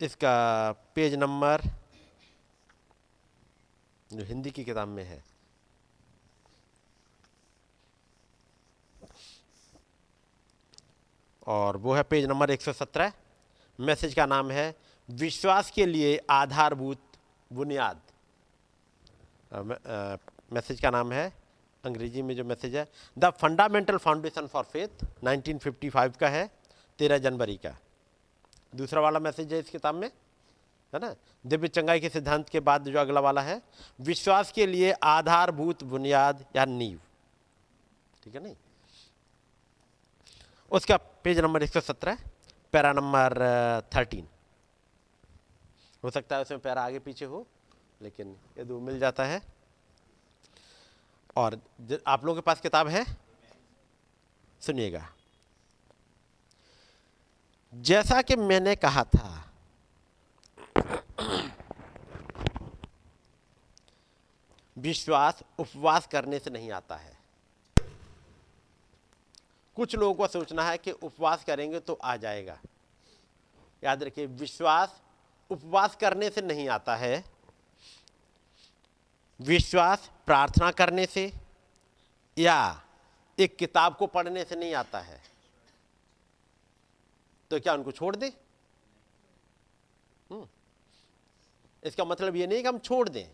[0.00, 1.62] इसका पेज नंबर
[4.10, 5.24] जो हिंदी की किताब में है।
[11.46, 13.12] और वो है पेज नंबर 117
[13.78, 14.74] मैसेज का नाम है,
[15.08, 17.00] विश्वास के लिए आधारभूत
[17.50, 18.00] बुनियाद।
[20.52, 21.32] मैसेज का नाम है
[21.86, 26.50] अंग्रेज़ी में जो मैसेज है the fundamental foundation for faith 1955 का है,
[26.98, 27.76] तेरह जनवरी का।
[28.72, 30.08] दूसरा वाला मैसेज है इस किताब में,
[30.92, 31.14] है ना?
[31.44, 33.60] दिव्य चंगाई के सिद्धांत के बाद जो अगला वाला है,
[34.00, 36.98] विश्वास के लिए आधारभूत बुनियाद या नींव।
[38.24, 38.54] ठीक है नहीं?
[40.72, 42.18] उसका पेज नंबर एक सौ सत्रह
[42.72, 43.38] पैरा नंबर
[43.94, 44.26] थर्टीन
[46.02, 47.46] हो सकता है उसमें पैरा आगे पीछे हो,
[48.02, 49.40] लेकिन ये दो मिल जाता है।
[51.36, 51.60] और
[52.06, 53.04] आप लोगों के पास किताब है?
[54.60, 55.08] सुनिएगा।
[57.74, 59.52] जैसा कि मैंने कहा था,
[64.78, 67.16] विश्वास उपवास करने से नहीं आता है।
[69.76, 72.58] कुछ लोगों को सोचना है कि उपवास करेंगे तो आ जाएगा।
[73.84, 75.00] याद रखिए, विश्वास
[75.50, 77.35] उपवास करने से नहीं आता है।
[79.40, 81.32] विश्वास प्रार्थना करने से
[82.38, 82.82] या
[83.38, 85.22] एक किताब को पढ़ने से नहीं आता है?
[87.50, 88.30] तो क्या उनको छोड़ दें?
[90.30, 90.48] हम्म।
[91.84, 93.28] इसका मतलब ये नहीं कि हम छोड़ दें।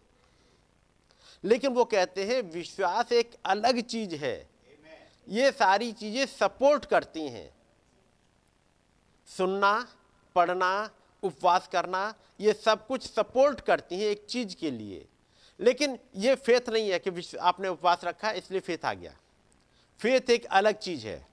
[1.45, 4.51] लेकिन वो कहते हैं, विश्वास एक अलग चीज़ है।
[5.29, 7.55] ये सारी चीज़ें सपोर्ट करती हैं।
[9.27, 9.89] सुनना,
[10.35, 10.91] पढ़ना,
[11.23, 15.09] उपवास करना, ये सब कुछ सपोर्ट करती हैं एक चीज़ के लिए।
[15.63, 19.17] लेकिन ये फेथ नहीं है कि आपने उपवास रखा, इसलिए फेथ आ गया।
[19.99, 21.27] फेथ एक अलग चीज़ है।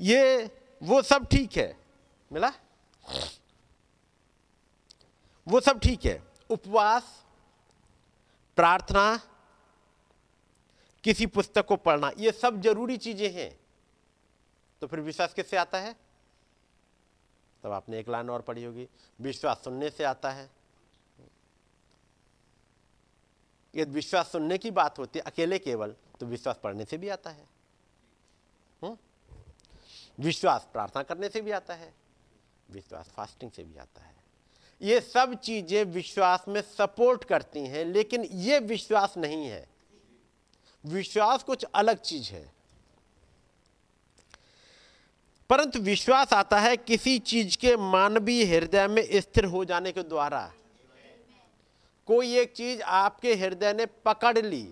[0.00, 0.50] ये,
[0.82, 1.76] वो सब ठीक है।
[2.32, 2.52] मिला?
[5.48, 7.24] वो सब ठीक है। उपवास,
[8.56, 9.20] प्रार्थना,
[11.04, 13.60] किसी पुस्तक को पढ़ना, ये सब ज़रूरी चीज़ें हैं।
[14.80, 15.96] तो फिर विश्वास किससे आता है?
[17.62, 18.88] तब आपने एक लाइन और पढ़ी होगी।
[19.20, 20.55] विश्वास सुनने से आता है।
[23.76, 27.30] यदि विश्वास सुनने की बात होती है, अकेले केवल तो विश्वास पढ़ने से भी आता
[27.30, 27.56] है?
[30.20, 31.94] विश्वास प्रार्थना करने से भी आता है।
[32.70, 34.16] विश्वास फास्टिंग से भी आता है।
[34.82, 39.68] ये सब चीज़ें विश्वास में सपोर्ट करती हैं, लेकिन ये विश्वास नहीं है।
[40.86, 42.52] विश्वास कुछ अलग चीज़ है।
[45.50, 50.52] परंतु विश्वास आता है किसी चीज़ के मानवीय हृदय में स्थिर हो जाने के द्वारा।
[52.08, 54.68] कोई एक चीज़ आपके हृदय ने पकड़ ली,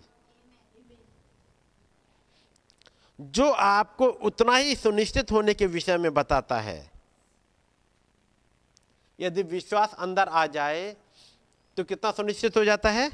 [3.18, 6.91] जो आपको उतना ही सुनिश्चित होने के विषय में बताता है।
[9.18, 10.95] यदि विश्वास अंदर आ जाए
[11.76, 13.11] तो कितना सुनिश्चित हो जाता है?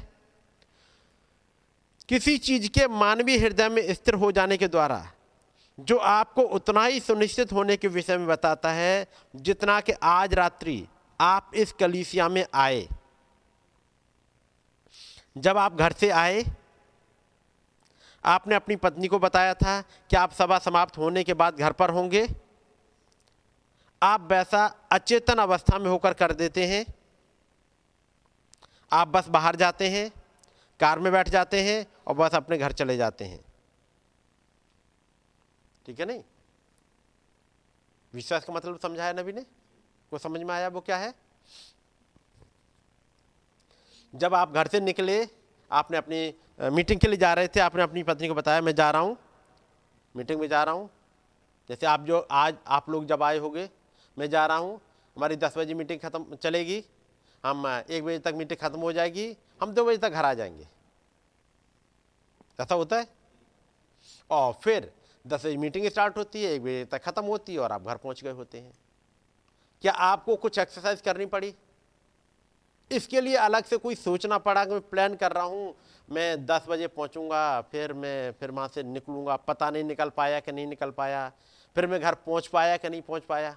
[2.09, 5.11] किसी चीज़ के मानवीय हृदय में स्थिर हो जाने के द्वारा,
[5.77, 10.85] जो आपको उतना ही सुनिश्चित होने के विषय में बताता है, जितना कि आज रात्रि
[11.19, 12.87] आप इस कलीसिया में आए।
[15.37, 16.43] जब आप घर से आए,
[18.25, 21.89] आपने अपनी पत्नी को बताया था कि आप सभा समाप्त होने के बाद घर पर
[21.89, 22.27] होंगे।
[24.03, 26.85] आप वैसा अचेतन अवस्था में होकर कर देते हैं।
[28.91, 30.11] आप बस बाहर जाते हैं,
[30.79, 33.45] कार में बैठ जाते हैं और बस अपने घर चले जाते हैं।
[35.85, 36.23] ठीक है नहीं?
[38.13, 39.45] विश्वास का मतलब समझाया नबी ने?
[40.11, 41.30] को समझ में आया वो क्या है?
[44.15, 45.27] जब आप घर से निकले,
[45.71, 48.91] आपने अपनी मीटिंग के लिए जा रहे थे, आपने अपनी पत्नी को बताया, मैं जा
[48.91, 49.17] रहा हूँ।
[50.15, 50.89] मीटिंग में जा रहा हूँ।
[51.69, 53.69] जैसे आप जो, आज आप लोग जब आए होंगे,
[54.17, 54.81] मैं जा रहा हूँ,
[55.17, 56.85] हमारी दस बजे मीटिंग ख़त्म चलेगी।
[57.45, 60.67] हम एक बजे तक मीटिंग ख़त्म हो जाएगी। हम दो बजे तक घर आ जाएँगे।
[62.59, 63.07] ऐसा होता है?
[64.29, 64.91] और फिर
[65.27, 67.97] दस बजे मीटिंग स्टार्ट होती है, एक बजे तक ख़त्म होती है और आप घर
[67.97, 68.73] पहुँच गए होते हैं।
[69.81, 71.55] क्या आपको कुछ एक्सरसाइज करनी पड़ी?
[72.91, 75.73] इसके लिए अलग से कोई सोचना पड़ा कि मैं प्लान कर रहा हूँ,
[76.09, 80.51] मैं दस बजे पहुँचूँगा, फिर मैं, फिर वहाँ से निकलूँगा। पता नहीं निकल पाया कि
[80.51, 81.31] नहीं निकल पाया,
[81.75, 83.55] फिर मैं घर पहुँच पाया कि नहीं पहुँच पाया।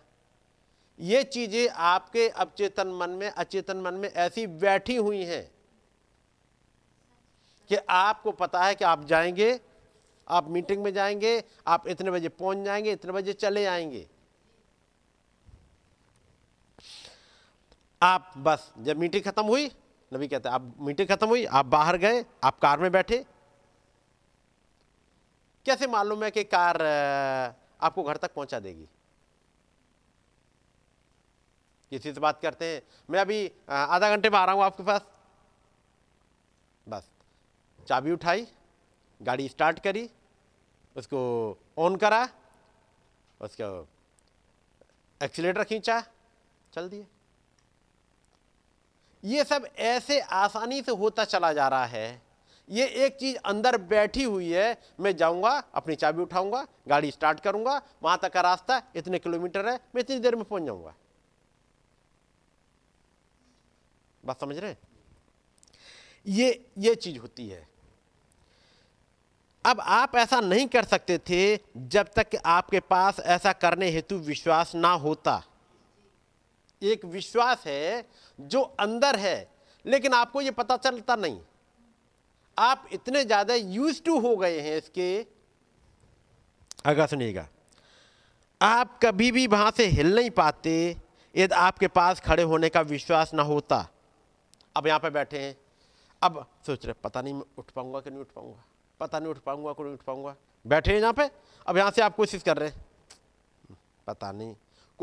[0.98, 5.44] ये चीज़ें आपके अवचेतन मन में, अचेतन मन में ऐसी बैठी हुई हैं
[7.70, 9.58] कि आपको पता है कि आप जाएँगे,
[10.28, 14.06] आप मीटिंग में जाएँगे, आप इतने बजे पहुँच जाएँगे, इतने बजे चले आएँगे।
[18.02, 19.70] आप बस, जब मीटिंग खत्म हुई,
[20.12, 23.24] नबी कहते आप मीटिंग खत्म हुई, आप बाहर गए, आप कार में बैठे।
[25.66, 26.82] कैसे मालूम है कि कार
[27.80, 28.88] आपको घर तक पहुँचा देगी?
[31.92, 35.06] किसी से बात करते हैं। मैं अभी आधा घंटे में आ रहा हूँ आपके पास।
[36.86, 37.08] बस,
[37.78, 38.46] चाबी उठाई,
[39.20, 40.08] गाड़ी स्टार्ट करी,
[40.96, 41.20] उसको
[41.78, 42.28] ऑन करा,
[43.40, 43.86] उसको
[45.20, 46.00] एक्सीटर खींचा,
[46.72, 47.06] चल दिए।
[49.24, 52.22] ये सब ऐसे आसानी से होता चला जा रहा है।
[52.68, 57.80] ये एक चीज़ अंदर बैठी हुई है, मैं जाऊँगा, अपनी चाबी उठाऊँगा, गाड़ी स्टार्ट करूँगा,
[58.02, 60.94] वहाँ तक का रास्ता इतने किलोमीटर है, मैं इतनी देर में पहुँच जाऊँगा।
[64.24, 64.74] बात समझ रहे
[66.26, 67.66] ये ये चीज़ होती है।
[69.64, 74.74] अब आप ऐसा नहीं कर सकते थे जब तक आपके पास ऐसा करने हेतु विश्वास
[74.74, 75.42] ना होता।
[76.84, 78.08] एक विश्वास है
[78.38, 79.48] जो अंदर है,
[79.84, 81.40] लेकिन आपको यह पता चलता नहीं।
[82.56, 85.26] आप इतने ज़्यादा यूज़ टू हो गए हैं इसके।
[86.84, 87.46] अगर सुनिएगा।
[88.60, 90.74] आप कभी भी वहाँ से हिल नहीं पाते,
[91.34, 93.86] यदि आपके पास खड़े होने का विश्वास ना होता।
[94.76, 95.56] अब यहाँ पर बैठे हैं।
[96.22, 98.64] अब सोच रहे, पता नहीं उठ पाऊँगा कि नहीं उठ पाऊँगा?
[99.00, 100.34] पता नहीं उठ पाऊँगा कि नहीं उठ पाऊँगा?
[100.64, 101.30] बैठे हैं यहाँ पे।
[101.66, 102.84] अब यहाँ से आप कोशिश कर रहे हैं।
[104.06, 104.54] पता नहीं।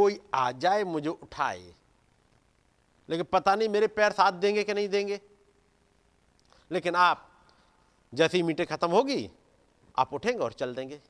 [0.01, 1.75] कोई आ जाए, मुझे उठाए।
[3.09, 5.21] लेकिन पता नहीं मेरे पैर साथ देंगे कि नहीं देंगे।
[6.71, 7.31] लेकिन आप,
[8.13, 9.31] जैसे ही मीटिंग खत्म होगी,
[9.97, 11.01] आप उठेंगे और चल देंगे।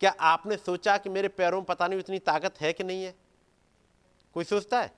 [0.00, 3.14] क्या आपने सोचा कि मेरे पैरों में पता नहीं इतनी ताकत है कि नहीं है?
[4.34, 4.92] कोई सोचता है?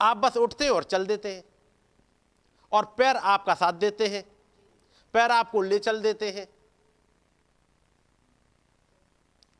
[0.00, 1.44] आप बस उठते हैं और चल देते हैं।
[2.72, 4.24] और पैर आपका साथ देते हैं।
[5.12, 6.46] पैर आपको ले चल देते हैं।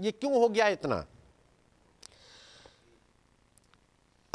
[0.00, 1.06] ये क्यों हो गया इतना?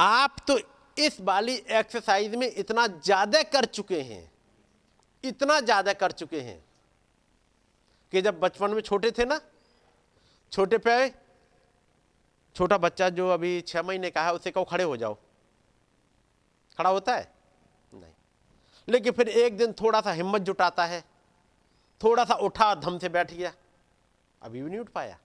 [0.00, 0.58] आप तो
[0.96, 4.30] इस वाली एक्सरसाइज में इतना ज़्यादा कर चुके हैं।
[5.24, 6.62] इतना ज़्यादा कर चुके हैं
[8.12, 9.40] कि जब बचपन में छोटे थे ना,
[10.52, 11.08] छोटे पे
[12.56, 15.16] छोटा बच्चा जो अभी छह महीने का है, उसे कहो खड़े हो जाओ।
[16.78, 17.32] खड़ा होता है?
[17.92, 18.12] नहीं।
[18.88, 21.00] लेकिन फिर एक दिन थोड़ा सा हिम्मत जुटाता है,
[22.00, 23.52] थोड़ा सा उठा, धम से बैठ गया।
[24.42, 25.18] अभी भी नहीं उठ पाया।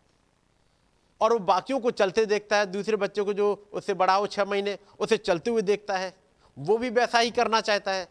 [1.22, 4.46] और वो बाकियों को चलते देखता है, दूसरे बच्चों को जो उससे बड़ा हो छह
[4.46, 6.18] महीने, उसे चलते हुए देखता है।
[6.60, 8.10] वो भी वैसा ही करना चाहता है।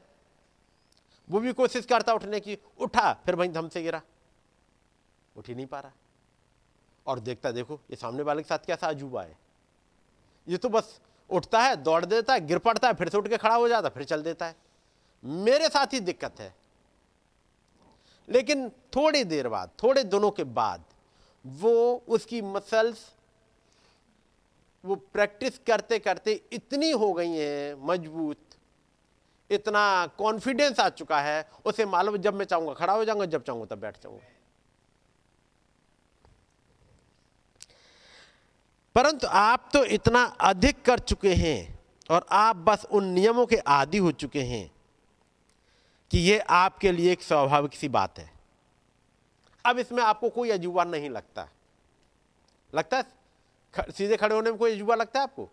[1.31, 4.03] वो भी कोशिश करता उठने की, उठा, फिर वहीं धम से गिरा।
[5.37, 5.93] उठ ही नहीं पा रहा।
[7.07, 9.39] और देखता, देखो, ये सामने वाले के साथ कैसा अजूबा है।
[10.49, 11.01] ये तो बस
[11.31, 13.89] उठता है, दौड़ देता है, गिर पड़ता है, फिर से उठ के खड़ा हो जाता
[13.89, 14.57] फिर चल देता है।
[15.25, 16.55] मेरे साथ ही दिक्कत है।
[18.29, 20.85] लेकिन थोड़ी देर बाद, थोड़े दिनों के बाद
[21.57, 23.07] वो उसकी मसल्स
[24.85, 28.37] वो प्रैक्टिस करते करते इतनी हो गई हैं, मज़बूत।
[29.51, 33.67] इतना कॉन्फिडेंस आ चुका है, उसे मालूम जब मैं चाहूँगा खड़ा हो जाऊँगा, जब चाहूँगा
[33.67, 34.27] तब बैठ जाऊँगा।
[38.95, 41.79] परंतु आप तो इतना अधिक कर चुके हैं
[42.11, 44.71] और आप बस उन नियमों के आदि हो चुके हैं
[46.11, 48.38] कि ये आपके लिए एक स्वाभाविक सी बात है।
[49.69, 51.49] अब इसमें आपको कोई अजूबा नहीं लगता।
[52.75, 53.19] लगता है?
[53.93, 55.51] सीधे खड़े होने में कोई अजूबा लगता है आपको?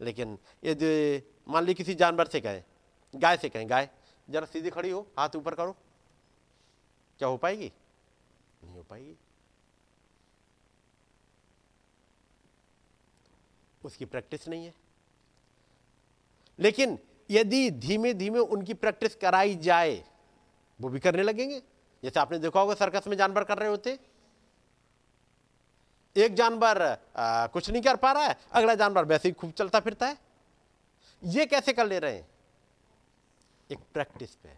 [0.00, 2.64] लेकिन यदि मान ली किसी जानवर से कहें,
[3.16, 3.90] गाय से कहें, गाय,
[4.30, 5.72] जरा सीधी खड़ी हो, हाथ ऊपर करो।
[7.18, 7.72] क्या हो पाएगी?
[8.64, 9.16] नहीं हो पाएगी।
[13.84, 14.74] उसकी प्रैक्टिस नहीं है।
[16.58, 16.98] लेकिन
[17.30, 20.04] यदि धीमे धीमे उनकी प्रैक्टिस कराई जाए,
[20.80, 21.62] वो भी करने लगेंगे।
[22.02, 23.98] जैसे आपने देखा होगा सर्कस में जानवर कर रहे होते।
[26.16, 26.78] एक जानवर
[27.18, 30.18] कुछ नहीं कर पा रहा है, अगला जानवर वैसे ही खूब चलता फिरता है।
[31.22, 32.28] ये कैसे कर ले रहे हैं?
[33.70, 34.54] एक प्रैक्टिस पे।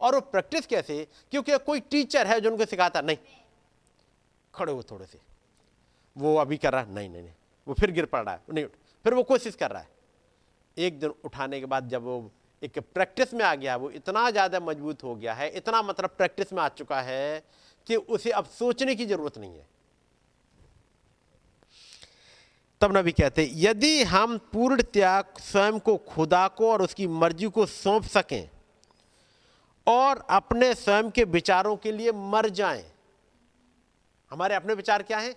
[0.00, 1.06] और वो प्रैक्टिस कैसे?
[1.30, 3.16] क्योंकि कोई टीचर है जो उनको सिखाता, नहीं।
[4.54, 5.18] खड़े हो थोड़े से।
[6.16, 7.34] वो अभी कर रहा है, नहीं नहीं नहीं।
[7.66, 8.64] वो फिर गिर पड़ रहा है, नहीं,
[9.04, 9.88] फिर वो कोशिश कर रहा है।
[10.78, 12.30] एक दिन उठाने के बाद जब वो
[12.64, 16.52] एक प्रैक्टिस में आ गया वो इतना ज़्यादा मज़बूत हो गया है, इतना मतलब प्रैक्टिस
[16.52, 17.42] में आ चुका है
[17.86, 19.66] कि उसे अब सोचने की ज़रूरत नहीं है।
[22.80, 27.66] तब नबी कहते यदि हम पूर्ण त्याग स्वयं को, खुदा को और उसकी मर्ज़ी को
[27.66, 28.48] सौंप सकें
[29.86, 32.84] और अपने स्वयं के विचारों के लिए मर जाएँ,
[34.30, 35.34] हमारे अपने विचार क्या हैं?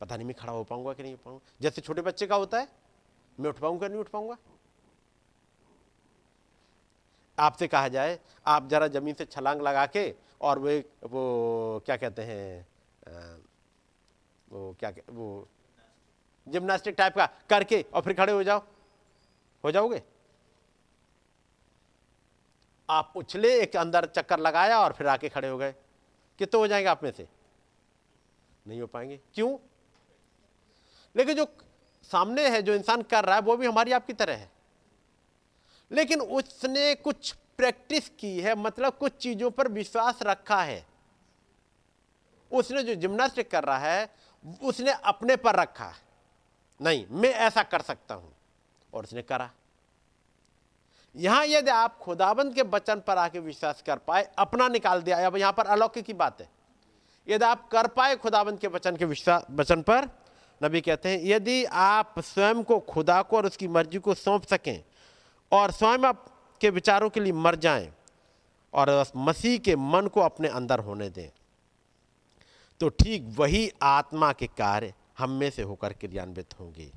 [0.00, 2.58] पता नहीं मैं खड़ा हो पाऊँगा कि नहीं हो पाऊँगा। जैसे छोटे बच्चे का होता
[2.58, 2.68] है,
[3.38, 4.36] मैं उठ पाऊँगा नहीं उठ पाऊँगा?
[7.38, 10.78] आपसे कहा जाए आप जरा ज़मीन से छलांग लगा के और वो
[11.08, 12.66] वो क्या कहते हैं
[14.48, 15.48] वो क्या कह, वो
[16.46, 18.62] जिम्नास्टिक टाइप का करके और फिर खड़े हो जाओ।
[19.64, 20.02] हो जाओगे?
[22.88, 26.66] आप उछले एक अंदर चक्कर लगाया और फिर आके खड़े हो गए। कितने तो हो
[26.66, 27.26] जाएँगे आप में से?
[28.66, 29.56] नहीं हो पाएँगे। क्यों?
[31.14, 31.46] लेकिन जो
[32.10, 34.50] सामने है जो इंसान कर रहा है वो भी हमारी आपकी तरह है।
[35.92, 40.86] लेकिन उसने कुछ प्रैक्टिस की है मतलब कुछ चीज़ों पर विश्वास रखा है।
[42.52, 44.14] उसने जो जिम्नास्टिक कर रहा है,
[44.62, 46.02] उसने अपने पर रखा है।
[46.82, 48.34] नहीं, मैं ऐसा कर सकता हूँ।
[48.94, 49.50] और उसने करा।
[51.16, 55.36] यहाँ यदि आप खुदाबंद के बचन पर आके विश्वास कर पाए, अपना निकाल दिया। अब
[55.36, 56.48] यहाँ पर अलौकिक की बात है।
[57.28, 60.08] यदि आप कर पाए खुदाबंद के वचन के विश्वास वचन पर,
[60.62, 64.84] नबी कहते हैं, यदि आप स्वयं को खुदा को और उसकी मर्ज़ी को सौंप सकें
[65.52, 67.92] और स्वयं आपके विचारों के लिए मर जाएँ
[68.74, 71.30] और मसीह के मन को अपने अंदर होने दें।
[72.80, 76.92] तो ठीक वही आत्मा के कार्य हम में से होकर क्रियान्वित होंगे।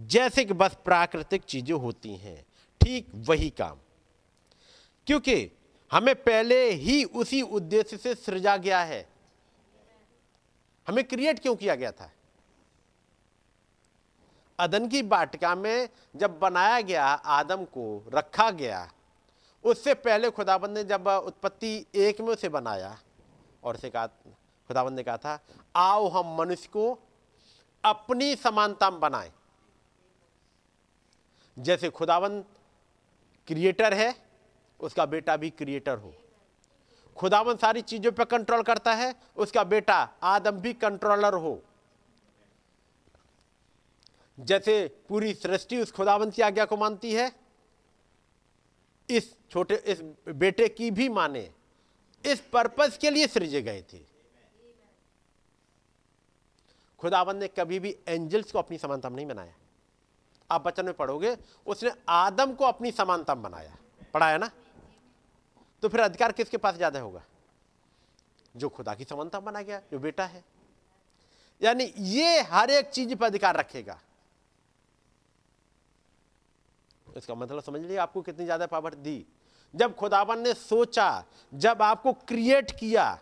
[0.00, 2.46] जैसे कि बस प्राकृतिक चीज़ें होती हैं,
[2.80, 3.78] ठीक वही काम।
[5.06, 5.50] क्योंकि
[5.92, 9.08] हमें पहले ही उसी उद्देश्य से सृजा गया है।
[10.88, 12.12] हमें क्रिएट क्यों किया गया था?
[14.58, 18.90] अदन की बाटिका में जब बनाया गया, आदम को रखा गया,
[19.64, 22.98] उससे पहले खुदाबंद ने जब उत्पत्ति एक में उसे बनाया,
[23.64, 25.38] और उसे कहा, खुदाबंद ने कहा था,
[25.76, 26.98] आओ हम मनुष्य को
[27.84, 29.32] अपनी समानता में बनाएँ।
[31.58, 32.44] जैसे खुदाबंद
[33.46, 34.14] क्रिएटर है,
[34.80, 36.14] उसका बेटा भी क्रिएटर हो।
[37.16, 41.62] खुदाबंद सारी चीज़ों पर कंट्रोल करता है, उसका बेटा आदम भी कंट्रोलर हो।
[44.40, 47.32] जैसे पूरी सृष्टि उस खुदाबंद की आज्ञा को मानती है,
[49.10, 51.50] इस छोटे, इस बेटे की भी माने,
[52.26, 53.98] इस पर्पज के लिए सृजे गए थे।
[57.00, 59.54] खुदाबंद ने कभी भी एंजल्स को अपनी समानता नहीं बनाया।
[60.50, 61.36] आप बचन में पढ़ोगे,
[61.66, 63.76] उसने आदम को अपनी समानता बनाया।
[64.14, 64.50] पढ़ाया ना?
[65.82, 67.22] तो फिर अधिकार किसके पास ज़्यादा होगा?
[68.56, 70.44] जो खुदा की समानता बना गया, जो बेटा है।
[71.62, 74.00] यानी ये हर एक चीज़ पर अधिकार रखेगा।
[77.18, 79.24] इसका मतलब समझ लिया आपको कितनी ज़्यादा पावर दी।
[79.74, 83.18] जब खुदावन ने सोचा, जब आपको क्रिएट किया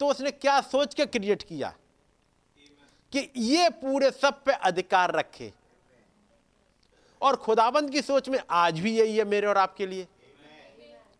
[0.00, 1.74] तो उसने क्या सोच के क्रिएट किया?
[3.12, 5.52] कि ये पूरे सब पे अधिकार रखे।
[7.20, 10.06] और खुदाबंद की सोच में आज भी यही है मेरे और आपके लिए।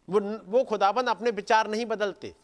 [0.09, 2.35] वो वो खुदाबंद अपने विचार नहीं बदलते।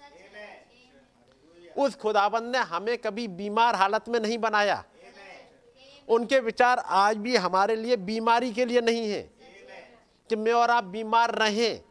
[1.76, 4.82] उस खुदाबंद ने हमें कभी बीमार हालत में नहीं बनाया।
[6.08, 9.28] उनके विचार आज भी हमारे लिए बीमारी के लिए नहीं है।
[10.28, 11.84] कि मैं और आप बीमार रहें।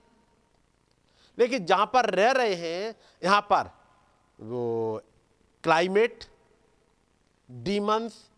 [1.40, 3.72] लेकिन जहाँ पर रह रहे हैं, यहाँ पर
[4.40, 5.02] वो
[5.64, 6.26] क्लाइमेट
[7.52, 8.30] डीमंस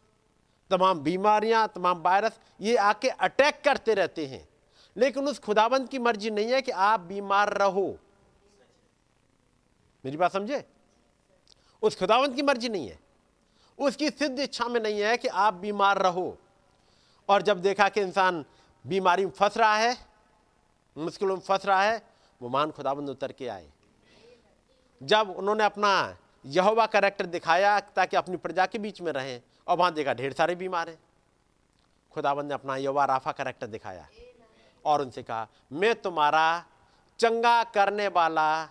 [0.69, 4.49] तमाम बीमारियाँ, तमाम वायरस ये आके अटैक करते रहते हैं।
[4.97, 7.97] लेकिन उस खुदाबंद की मर्ज़ी नहीं है कि आप बीमार रहो।
[10.05, 10.65] मेरी बात समझे?
[11.81, 12.99] उस खुदावंत की मर्ज़ी नहीं है।
[13.77, 16.37] उसकी सिद्ध इच्छा में नहीं है कि आप बीमार रहो।
[17.29, 18.45] और जब देखा कि इंसान
[18.89, 19.95] बीमारी में फंस रहा है,
[20.95, 22.01] मुश्किलों में फंस रहा है,
[22.41, 23.67] वो मान खुदाबंद उतर के आए।
[25.01, 29.93] जब उन्होंने अपना यहोवा करेक्टर दिखाया ताकि अपनी प्रजा के बीच में रहें, और वहाँ
[29.93, 30.97] देखा ढेर सारे बीमार हैं।
[32.13, 34.07] खुदाबंद ने अपना यहोवा राफा करेक्टर दिखाया
[34.85, 36.65] और उनसे कहा, मैं तुम्हारा
[37.19, 38.65] चंगा करने वाला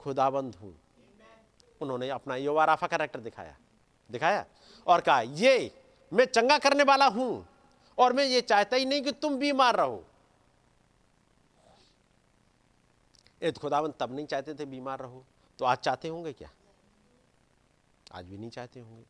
[0.00, 0.74] खुदाबंद हूँ।
[1.80, 3.56] उन्होंने अपना यहोवा राफा करेक्टर दिखाया
[4.10, 4.44] दिखाया
[4.86, 5.70] और कहा, ये
[6.12, 7.46] मैं चंगा करने वाला हूँ
[8.00, 10.04] और मैं ये चाहता ही नहीं कि तुम बीमार रहो।
[13.42, 15.24] तो खुदावन तब नहीं चाहते थे बीमार रहो?
[15.58, 16.50] तो आज चाहते होंगे क्या?
[18.12, 19.04] आज भी नहीं चाहते होंगे।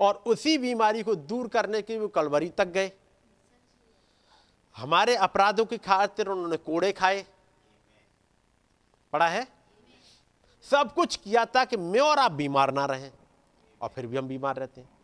[0.00, 2.92] और उसी बीमारी को दूर करने के वो कलवरी तक गए।
[4.76, 7.26] हमारे अपराधों की खातिर उन्होंने कोड़े खाए।
[9.12, 9.48] पड़ा है?
[10.62, 13.12] सब कुछ किया था कि मैं और आप बीमार ना रहें
[13.80, 14.99] और फिर भी हम बीमार रहते हैं।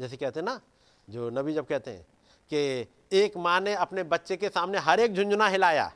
[0.00, 0.60] जैसे कहते हैं ना,
[1.08, 2.06] जो नबी जब कहते हैं
[2.50, 5.86] कि एक माँ ने अपने बच्चे के सामने हर एक झुंझुना हिलाया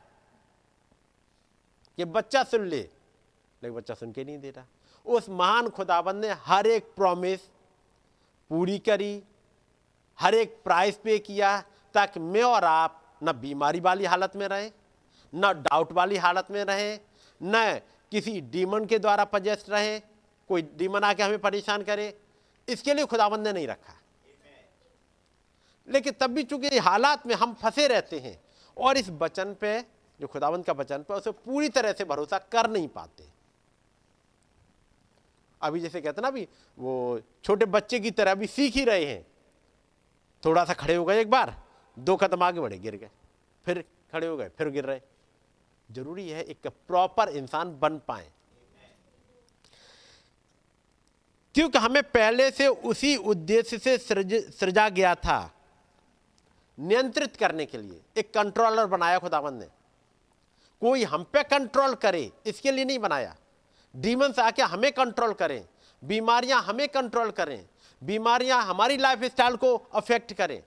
[1.98, 4.66] कि बच्चा सुन ले, लेकिन बच्चा सुन के नहीं दे रहा।
[5.06, 7.40] उस महान खुदाबंद ने हर एक प्रॉमिस
[8.50, 9.22] पूरी करी,
[10.18, 11.60] हर एक प्राइस पे किया
[11.94, 14.70] ताकि मैं और आप न बीमारी वाली हालत में रहें,
[15.32, 17.00] न डाउट वाली हालत में रहें,
[17.40, 17.80] न
[18.12, 19.98] किसी डीमन के द्वारा पजेस्ट रहे,
[20.50, 22.12] कोई डीमन आके हमें परेशान करे।
[22.68, 23.94] इसके लिए खुदाबंद ने नहीं रखा।
[25.88, 28.42] लेकिन तब भी चूँकि हालात में हम फंसे रहते हैं
[28.76, 29.80] और इस वचन पे,
[30.20, 33.24] जो खुदाबंद का वचन पे, उसे पूरी तरह से भरोसा कर नहीं पाते।
[35.62, 36.48] अभी जैसे कहते ना, अभी
[36.78, 39.26] वो छोटे बच्चे की तरह अभी सीख ही रहे हैं।
[40.44, 41.62] थोड़ा सा खड़े हो गए एक बार,
[41.98, 43.10] दो कदम आगे बढ़े, गिर गए।
[43.64, 45.00] फिर खड़े हो गए, फिर गिर रहे।
[45.90, 48.32] ज़रूरी है एक प्रॉपर इंसान बन पाए।
[51.54, 55.50] क्योंकि हमें पहले से उसी उद्देश्य से सृज, सृजा गया था,
[56.78, 59.66] नियंत्रित करने के लिए। एक कंट्रोलर बनाया खुदावंद ने।
[60.82, 63.36] कोई हम पे कंट्रोल करे, इसके लिए नहीं बनाया।
[63.94, 65.64] डीमंस आके हमें कंट्रोल करें,
[66.02, 67.64] बीमारियाँ हमें कंट्रोल करें,
[68.02, 70.62] बीमारियाँ हमारी लाइफ स्टाइल को अफेक्ट करें।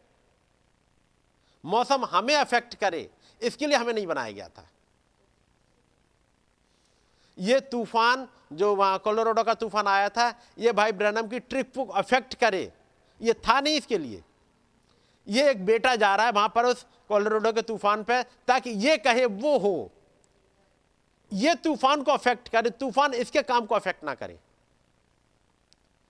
[1.64, 3.10] मौसम हमें अफेक्ट करे,
[3.42, 4.68] इसके लिए हमें नहीं बनाया गया था।
[7.38, 11.86] ये तूफ़ान जो वहाँ कोलोराडो का तूफ़ान आया था, ये भाई ब्रैनम की ट्रिप को
[11.86, 12.72] अफेक्ट करे।
[13.22, 14.24] ये था नहीं इसके लिए।
[15.28, 18.98] ये एक बेटा जा रहा है वहाँ पर उस कोलोराडो के तूफ़ान पे, ताकि ये
[18.98, 19.92] कहे वो हो।
[21.32, 24.40] ये तूफ़ान को अफेक्ट करे, तूफ़ान इसके काम को अफेक्ट ना करे।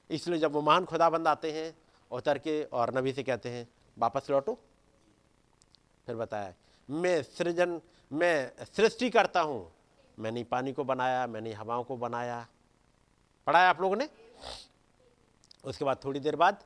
[0.10, 1.74] इसलिए जब वो महान खुदाबंद आते हैं,
[2.12, 3.68] उतर के और नबी से कहते हैं,
[3.98, 4.58] वापस लौटो।
[6.08, 6.54] फिर बताया,
[6.90, 7.80] मैं सृजन,
[8.12, 9.72] मैं सृष्टि करता हूँ।
[10.20, 12.48] मैंने पानी को बनाया, मैंने हवाओं को बनाया।
[13.48, 14.10] पढ़ाया आप लोगों ने?
[15.64, 16.64] उसके बाद थोड़ी देर बाद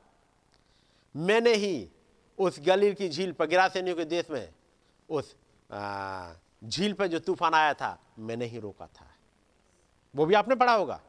[1.14, 1.88] मैंने ही
[2.38, 4.52] उस गलील की झील पर, गिरासेनियों के देश में,
[5.08, 5.36] उस
[6.64, 9.06] झील पर जो तूफ़ान आया था, मैंने ही रोका था।
[10.14, 11.00] वो भी आपने पढ़ा होगा।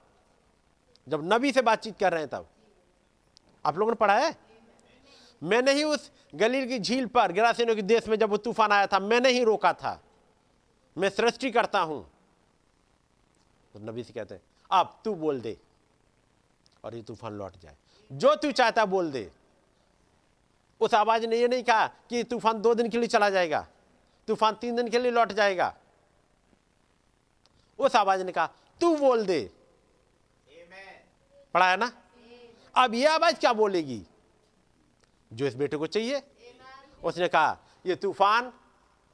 [1.08, 2.48] जब नबी से बातचीत कर रहे हैं तब।
[3.66, 4.36] आप लोगों ने पढ़ा है?
[5.44, 8.88] मैंने ही उस गलील की झील पर, गिरासेनियों के देश में जब वो तूफ़ान आया
[8.88, 10.02] था, मैंने ही रोका था।
[10.98, 12.13] मैं सृष्टि करता हूँ।
[13.76, 15.58] तो नबी से कहते हैं अब तू बोल दे
[16.84, 17.76] और ये तूफ़ान लौट जाए।
[18.12, 19.32] जो तू चाहता बोल दे।
[20.82, 23.66] उस आवाज़ ने ये नहीं कहा कि तूफ़ान दो दिन के लिए चला जाएगा
[24.28, 25.74] तूफ़ान तीन दिन के लिए लौट जाएगा।
[27.80, 28.48] उस आवाज़ ने कहा
[28.82, 29.42] तू बोल दे।
[31.56, 31.92] पढ़ा है ना?
[32.76, 34.02] अब ये आवाज़ क्या बोलेगी?
[35.32, 36.22] जो इस बेटे को चाहिए।
[37.04, 38.52] उसने कहा ये तूफ़ान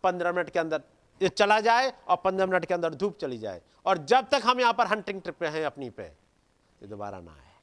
[0.04, 0.82] पंद्रह मिनट के अंदर
[1.22, 4.60] ये चला जाए और पंद्रह मिनट के अंदर धूप चली जाए। और जब तक हम
[4.60, 7.54] यहाँ पर हंटिंग ट्रिप पे हैं, अपनी पे, ये दोबारा ना आए।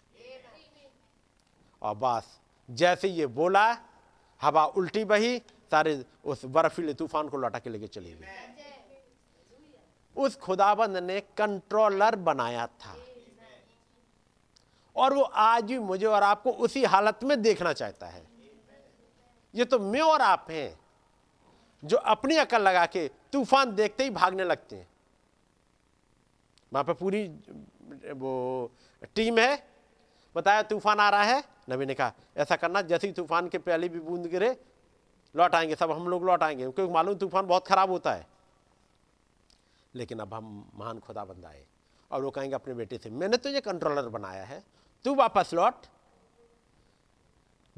[1.82, 3.78] और बस, जैसे ये बोला,
[4.42, 5.38] हवा उल्टी बही,
[5.70, 8.26] सारे उस बर्फीले तूफ़ान को लौटा के लेके चली गई।
[10.16, 12.96] उस खुदाबंद ने कंट्रोलर बनाया था।
[14.96, 18.26] और वो आज भी मुझे और आपको उसी हालत में देखना चाहता है।
[19.54, 20.80] ये तो मैं और आप हैं,
[21.84, 24.88] जो अपनी अकल लगा के तूफ़ान देखते ही भागने लगते हैं।
[26.76, 27.28] वहाँ पे पूरी,
[28.12, 28.70] वो,
[29.14, 29.68] टीम है।
[30.36, 33.88] बताया, तूफ़ान आ रहा है। नबी ने कहा, ऐसा करना, जैसे ही तूफ़ान के पहले
[33.88, 34.60] भी बूंद गिरे,
[35.36, 38.26] लौट आएँगे, सब हम लोग लौट आएँगे, क्योंकि मालूम तूफ़ान बहुत खराब होता है।
[39.94, 41.66] लेकिन अब हम महान खुदा बंद आए
[42.10, 44.64] और वो कहेंगे अपने बेटे से, मैंने तो ये कंट्रोलर बनाया है,
[45.04, 45.74] तू वापस लौट।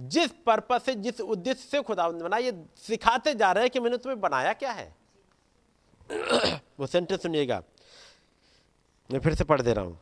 [0.01, 3.97] जिस पर्पज से, जिस उद्देश्य से खुदा बना, ये सिखाते जा रहे हैं कि मैंने
[3.97, 4.97] तुम्हें बनाया क्या है?
[6.81, 7.63] वो सेंटेंस सुनिएगा।
[9.11, 10.01] मैं फिर से पढ़ दे रहा हूँ।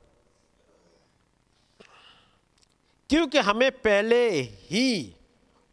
[3.10, 5.16] क्योंकि हमें पहले ही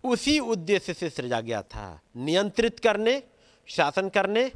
[0.03, 3.23] उसी उद्देश्य से सृजा गया था, नियंत्रित करने,
[3.65, 4.51] शासन करने,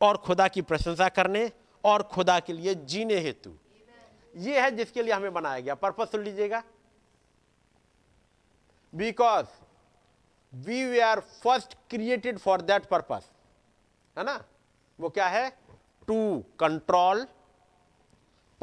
[0.00, 1.52] और खुदा की प्रशंसा करने,
[1.84, 3.56] और खुदा के लिए जीने हेतु।
[4.36, 6.62] ये है जिसके लिए हमें बनाया गया। पर्पज सुन लीजिएगा।
[8.94, 9.46] Because
[10.54, 13.22] we we are first created for that purpose
[14.18, 14.44] है ना?
[15.00, 15.58] वो क्या है?
[16.06, 17.26] To control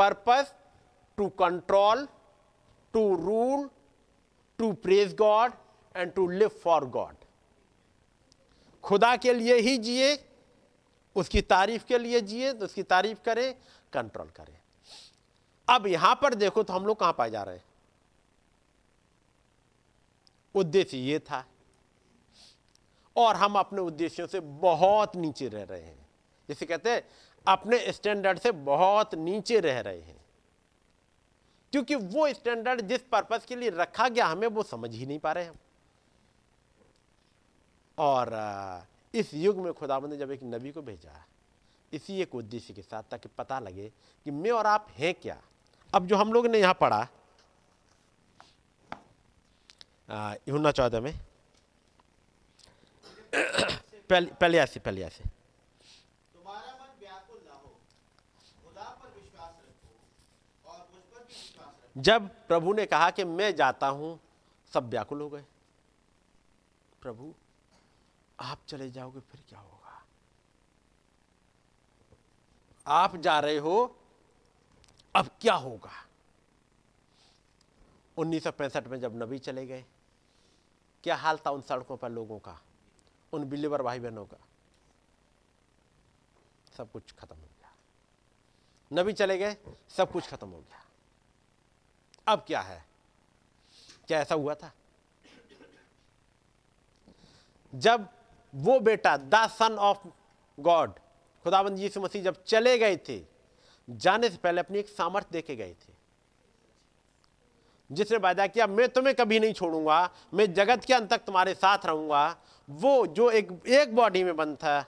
[0.01, 0.53] purpose
[1.17, 2.07] to control
[2.93, 3.69] to rule
[4.59, 5.53] to praise God
[5.95, 7.15] and to live for God
[8.83, 10.17] खुदा के लिए ही जिए,
[11.15, 13.53] उसकी तारीफ़ के लिए जिए तो उसकी तारीफ़ करें
[13.93, 14.57] कंट्रोल करें।
[15.67, 17.63] अब यहाँ पर देखो तो हम लोग कहाँ पाए जा रहे हैं?
[20.55, 21.45] उद्देश्य ये था
[23.15, 26.07] और हम अपने उद्देश्यों से बहुत नीचे रह रहे हैं।
[26.49, 27.03] जिसे कहते हैं
[27.45, 30.19] अपने स्टैंडर्ड से बहुत नीचे रह रहे हैं।
[31.73, 35.31] क्योंकि वो स्टैंडर्ड जिस पर्पज के लिए रखा गया हमें वो समझ ही नहीं पा
[35.31, 35.55] रहे हम।
[37.97, 38.33] और
[39.13, 41.23] इस युग में खुदाबंद ने जब एक नबी को भेजा,
[41.93, 43.91] इसी एक उद्देश्य के साथ ताकि पता लगे
[44.25, 45.37] कि मैं और आप हैं क्या।
[45.93, 47.07] अब जो हम लोग ने यहाँ पढ़ा
[50.49, 51.13] यूना चौदह में,
[53.33, 55.23] पहले पहले ऐसे पहले ऐसे
[61.97, 64.19] जब प्रभु ने कहा कि मैं जाता हूँ,
[64.73, 65.45] सब व्याकुल हो गए।
[67.01, 67.33] प्रभु,
[68.39, 70.03] आप चले जाओगे, फिर क्या होगा?
[72.87, 73.97] आप जा रहे हो,
[75.15, 75.91] अब क्या होगा?
[78.17, 79.85] उन्नीस सौ पैंसठ में जब नबी चले गए,
[81.03, 82.61] क्या हाल था उन सड़कों पर लोगों का?
[83.33, 84.37] उन बिलीवर भाई बहनों का?
[86.77, 87.73] सब कुछ खत्म हो गया।
[88.91, 89.57] नबी चले गए,
[89.89, 90.80] सब कुछ खत्म हो गया।
[92.27, 92.83] अब क्या है?
[94.07, 94.71] क्या ऐसा हुआ था?
[97.73, 98.07] जब
[98.53, 100.07] वो बेटा द सन ऑफ़
[100.57, 100.91] गॉड
[101.45, 103.19] खुदाबंद यीशु मसीह जब चले गए थे
[103.87, 105.93] जाने से पहले अपनी एक सामर्थ्य देके गए थे।
[107.89, 111.85] जिसने वादा किया मैं तुम्हें कभी नहीं छोड़ूँगा मैं जगत के अंत तक तुम्हारे साथ
[111.85, 112.37] रहूँगा।
[112.69, 114.85] वो जो एक एक बॉडी में बंद था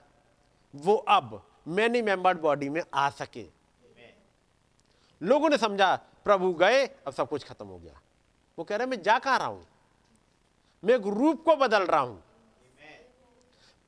[0.74, 3.46] वो अब मैनी मेंबर्ड बॉडी में आ सके।
[5.20, 8.00] लोगों ने समझा प्रभु गए, अब सब कुछ खत्म हो गया।
[8.58, 9.66] वो कह रहे, मैं जा कहा रहा हूँ।
[10.84, 12.24] मैं एक रूप को बदल रहा हूँ।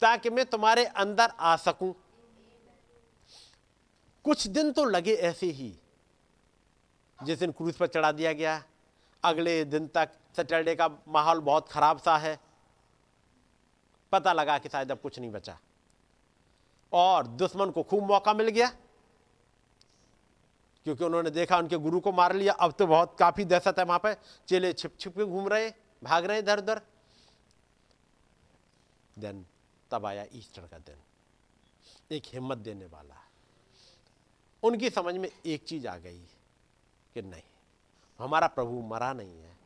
[0.00, 1.94] ताकि मैं तुम्हारे अंदर आ सकूँ।
[4.24, 5.78] कुछ दिन तो लगे ऐसे ही।
[7.22, 8.64] जिस दिन क्रूज पर चढ़ा दिया गया,
[9.24, 12.40] अगले दिन तक सैटरडे का माहौल बहुत खराब सा है।
[14.12, 15.58] पता लगा कि शायद अब कुछ नहीं बचा।
[16.92, 18.72] और दुश्मन को खूब मौका मिल गया।
[20.86, 23.98] क्योंकि उन्होंने देखा उनके गुरु को मार लिया। अब तो बहुत काफ़ी दहशत है वहाँ
[23.98, 24.14] पर
[24.48, 25.70] चेले छिप छिप के घूम रहे
[26.02, 26.80] भाग रहे इधर उधर।
[29.16, 29.44] देन
[29.90, 30.96] तब आया ईस्टर का दिन।
[32.12, 33.20] एक हिम्मत देने वाला।
[34.62, 36.22] उनकी समझ में एक चीज़ आ गई
[37.14, 37.42] कि नहीं,
[38.20, 39.56] हमारा प्रभु मरा नहीं है,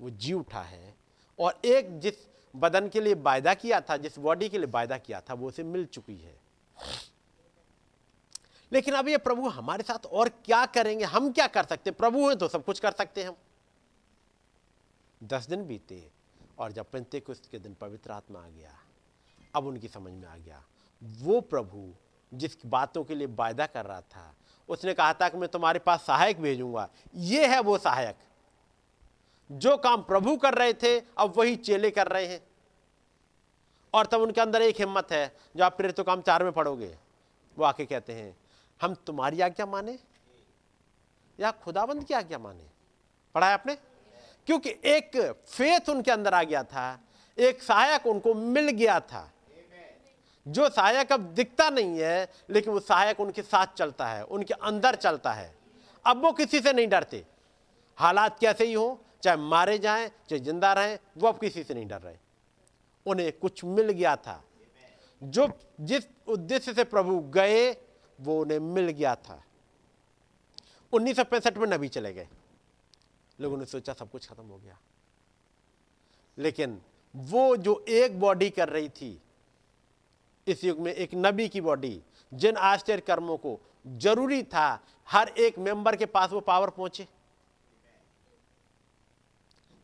[0.00, 0.94] वो जी उठा है
[1.38, 5.20] और एक जिस बदन के लिए वायदा किया था, जिस बॉडी के लिए वायदा किया
[5.20, 6.38] था, वो उसे मिल चुकी है।
[8.72, 11.04] लेकिन अब ये प्रभु हमारे साथ और क्या करेंगे?
[11.04, 13.36] हम क्या कर सकते प्रभु हैं तो सब कुछ कर सकते हैं हम।
[15.22, 16.10] दस दिन बीते
[16.58, 18.72] और जब पंते के दिन पवित्र आत्मा आ गया,
[19.54, 20.62] अब उनकी समझ में आ गया,
[21.02, 21.94] वो प्रभु
[22.34, 24.34] जिस बातों के लिए वायदा कर रहा था,
[24.68, 28.16] उसने कहा था कि मैं तुम्हारे पास सहायक भेजूँगा। ये है वो सहायक।
[29.52, 32.40] जो काम प्रभु कर रहे थे, अब वही चेले कर रहे हैं।
[33.94, 36.96] और तब उनके अंदर एक हिम्मत है, जो आप प्रेरित काम चार में पढ़ोगे,
[37.58, 38.36] वो आके कहते हैं
[38.82, 39.98] हम तुम्हारी आज्ञा माने?
[41.40, 42.64] या खुदाबंद की आज्ञा माने?
[43.34, 43.74] पढ़ाया आपने?
[44.46, 47.00] क्योंकि एक फेथ उनके अंदर आ गया था,
[47.38, 49.32] एक सहायक उनको मिल गया था।
[50.48, 54.94] जो सहायक अब दिखता नहीं है, लेकिन वो सहायक उनके साथ चलता है, उनके अंदर
[54.94, 55.54] चलता है।
[56.06, 57.26] अब वो किसी से नहीं डरते।
[57.96, 61.86] हालात कैसे ही हो, चाहे मारे जाएँ, चाहे ज़िंदा रहें, वो अब किसी से नहीं
[61.86, 62.16] डर रहे।
[63.06, 64.44] उन्हें कुछ मिल गया था।
[65.22, 67.72] जो जिस उद्देश्य से प्रभु गए
[68.20, 69.42] वो उन्हें मिल गया था।
[70.92, 72.28] उन्नीस सौ पैंसठ में नबी चले गए।
[73.40, 74.78] लोगों ने सोचा सब कुछ खत्म हो गया।
[76.38, 76.80] लेकिन
[77.14, 79.20] वो जो एक बॉडी कर रही थी,
[80.46, 82.00] इस युग में एक नबी की बॉडी
[82.32, 87.06] जिन आश्चर्य कर्मों को ज़रूरी था, हर एक मेंबर के पास वो पावर पहुँचे।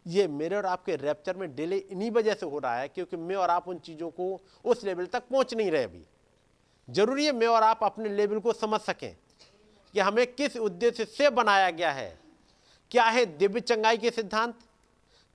[0.07, 3.37] ये मेरे और आपके रैप्चर में डिले इन्हीं वजह से हो रहा है, क्योंकि मैं
[3.37, 6.05] और आप उन चीज़ों को उस लेवल तक पहुँच नहीं रहे अभी।
[6.89, 9.17] ज़रूरी है मैं और आप अपने लेवल को समझ सकें
[9.95, 12.19] कि हमें किस उद्देश्य से बनाया गया है।
[12.91, 14.59] क्या है दिव्य चंगाई के सिद्धांत?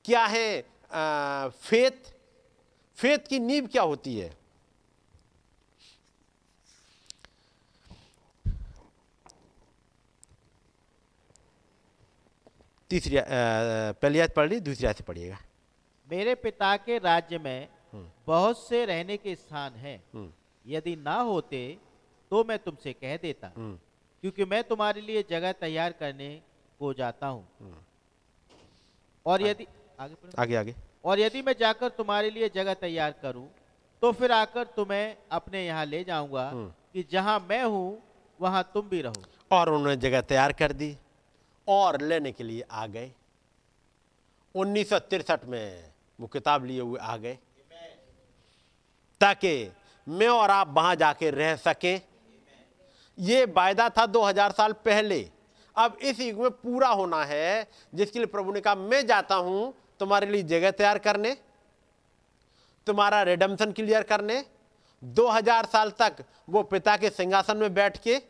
[0.06, 0.60] क्या है
[0.92, 2.14] आ, फेथ
[2.98, 4.38] फेथ की नींव क्या होती है?
[12.90, 13.18] तीसरी
[14.02, 15.38] पहली याद पढ़ ली दूसरी याद से पढ़िएगा।
[16.08, 20.32] मेरे पिता के राज्य में हम्म। बहुत से रहने के स्थान हैं। हम्म।
[20.66, 21.62] यदि ना होते
[22.32, 23.78] तो मैं तुमसे कह देता। हम्म।
[24.24, 26.30] क्योंकि मैं तुम्हारे लिए जगह तैयार करने
[26.80, 27.76] को जाता हूँ।
[29.26, 29.68] और यदि
[30.00, 30.76] आगे आगे आगे।
[31.06, 33.48] और यदि मैं जाकर तुम्हारे लिए जगह तैयार करूँ
[34.02, 36.52] तो फिर आकर तुम्हें अपने यहाँ ले जाऊँगा
[36.94, 38.02] कि जहाँ मैं हूँ
[38.40, 40.96] वहाँ तुम भी रहो। और उन्होंने जगह तैयार कर दी
[41.68, 43.12] और लेने के लिए आ गए।
[44.56, 44.94] उन्नीस
[45.46, 47.38] में वो किताब लिए हुए आ गए।
[49.22, 49.54] ताकि
[50.08, 51.96] मैं और आप वहाँ जाके रह सके।
[53.18, 55.28] ये वायदा था 2000 साल पहले।
[55.76, 59.74] अब इस युग में पूरा होना है, जिसके लिए प्रभु ने कहा, मैं जाता हूँ
[60.00, 61.36] तुम्हारे लिए जगह तैयार करने,
[62.88, 64.44] तुम्हारा रिडम्सन क्लियर करने।
[65.04, 68.22] 2000 साल तक वो पिता के सिंहासन में बैठ के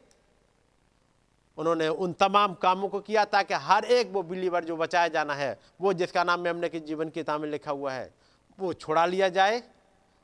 [1.57, 5.57] उन्होंने उन तमाम कामों को किया, ताकि हर एक वो बिलीवर जो बचाया जाना है,
[5.81, 8.13] वो जिसका नाम मेमने के जीवन की किताब में लिखा हुआ है,
[8.57, 9.61] वो छुड़ा लिया जाए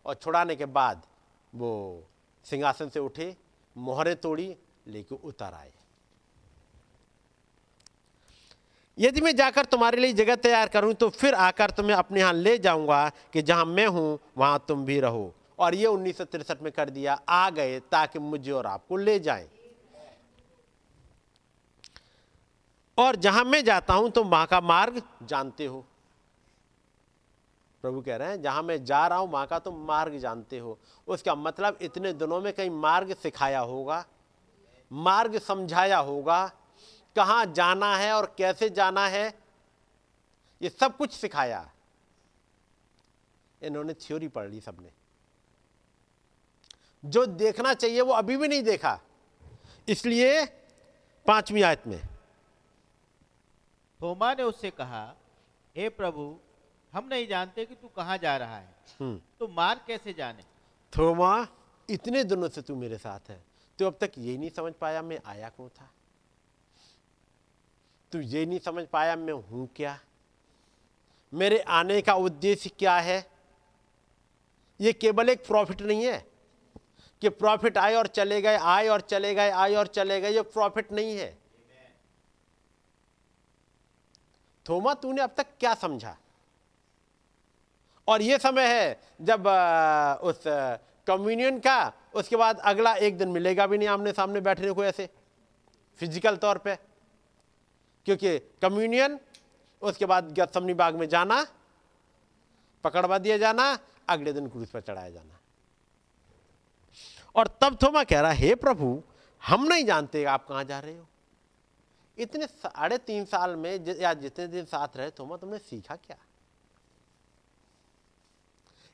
[0.05, 1.01] और छुड़ाने के बाद
[1.57, 2.03] वो
[2.45, 3.35] सिंहासन से उठे,
[3.75, 4.55] मोहरे तोड़ी,
[4.87, 5.71] लेके उतर आए।
[8.97, 12.57] यदि मैं जाकर तुम्हारे लिए जगह तैयार करूँ तो फिर आकर तुम्हें अपने यहाँ ले
[12.57, 16.21] जाऊँगा कि जहाँ मैं हूँ, वहाँ तुम भी रहो। और ये उन्नीस
[16.61, 19.47] में कर दिया, आ गए ताकि मुझे और आपको ले जाए।
[22.97, 25.85] और जहाँ मैं जाता हूँ, तुम वहाँ का मार्ग जानते हो।
[27.83, 30.77] प्रभु कह रहे हैं, जहाँ मैं जा रहा हूँ, वहाँ का तुम मार्ग जानते हो।
[31.07, 34.05] उसका मतलब इतने दिनों में कहीं मार्ग सिखाया होगा,
[34.91, 36.45] मार्ग समझाया होगा,
[37.15, 39.27] कहाँ जाना है और कैसे जाना है,
[40.61, 41.69] ये सब कुछ सिखाया।
[43.61, 44.91] इन्होंने थ्योरी पढ़ ली सबने।
[47.03, 48.99] जो देखना चाहिए, वो अभी भी नहीं देखा।
[49.87, 50.45] इसलिए
[51.25, 52.01] पांचवी आयत में
[53.99, 55.15] थोमा ने उससे कहा,
[55.75, 56.23] हे प्रभु
[56.97, 60.43] हम नहीं जानते कि तू कहाँ जा रहा है। हम्म। तो मार कैसे जाने?
[60.93, 61.47] थोमा
[61.89, 63.43] इतने दिनों से तू मेरे साथ है
[63.79, 65.89] तो अब तक ये नहीं समझ पाया मैं आया क्यों था?
[68.11, 69.99] तू ये नहीं समझ पाया मैं हूँ क्या?
[71.33, 73.25] मेरे आने का उद्देश्य क्या है?
[74.79, 76.25] ये केवल एक प्रॉफिट नहीं है
[77.21, 80.41] कि प्रॉफिट आए और चले गए आए और चले गए आए और चले गए ये
[80.41, 81.37] प्रॉफिट नहीं है।
[84.65, 86.17] थोमा तूने अब तक क्या समझा?
[88.07, 89.47] और ये समय है जब
[90.23, 90.43] उस
[91.07, 95.09] कम्युनियन का, उसके बाद अगला एक दिन मिलेगा भी नहीं आमने सामने बैठने को ऐसे
[95.99, 96.75] फ़िज़िकल तौर पे।
[98.05, 99.19] क्योंकि कम्युनियन
[99.81, 101.45] उसके बाद गसमनी बाग में जाना,
[102.83, 103.77] पकड़वा दिया जाना,
[104.09, 105.39] अगले दिन क्रूस पर चढ़ाया जाना।
[107.35, 109.03] और तब थोमा कह रहा, हे प्रभु,
[109.43, 111.07] हम नहीं जानते आप कहाँ जा रहे हो।
[112.17, 116.17] इतने साढ़े तीन साल में या जितने दिन साथ रहे, थोमा, तुमने सीखा क्या?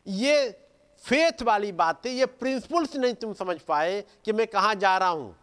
[0.05, 0.49] ये
[1.03, 5.35] फेथ वाली बातें, ये प्रिंसिपल्स नहीं तुम समझ पाए कि मैं कहाँ जा रहा हूँ।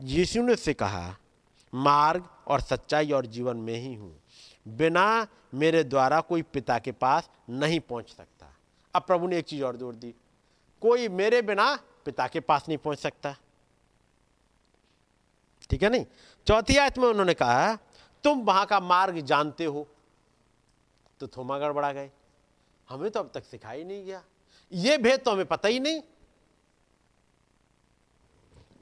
[0.00, 1.16] यीशु ने से कहा,
[1.72, 4.16] मार्ग और सच्चाई और जीवन में ही हूँ।
[4.66, 8.52] बिना मेरे द्वारा कोई पिता के पास नहीं पहुँच सकता।
[8.94, 10.14] अब प्रभु ने एक चीज़ और जोड़ दी,
[10.82, 11.74] कोई मेरे बिना
[12.04, 13.34] पिता के पास नहीं पहुँच सकता।
[15.70, 16.04] ठीक है नहीं?
[16.46, 17.74] चौथी आयत में उन्होंने कहा,
[18.24, 19.86] तुम वहाँ का मार्ग जानते हो
[21.20, 22.10] तो थोमा गड़बड़ा गए।
[22.88, 24.24] हमें तो अब तक सिखाई नहीं गया।
[24.72, 26.02] ये भेद तो हमें पता ही नहीं।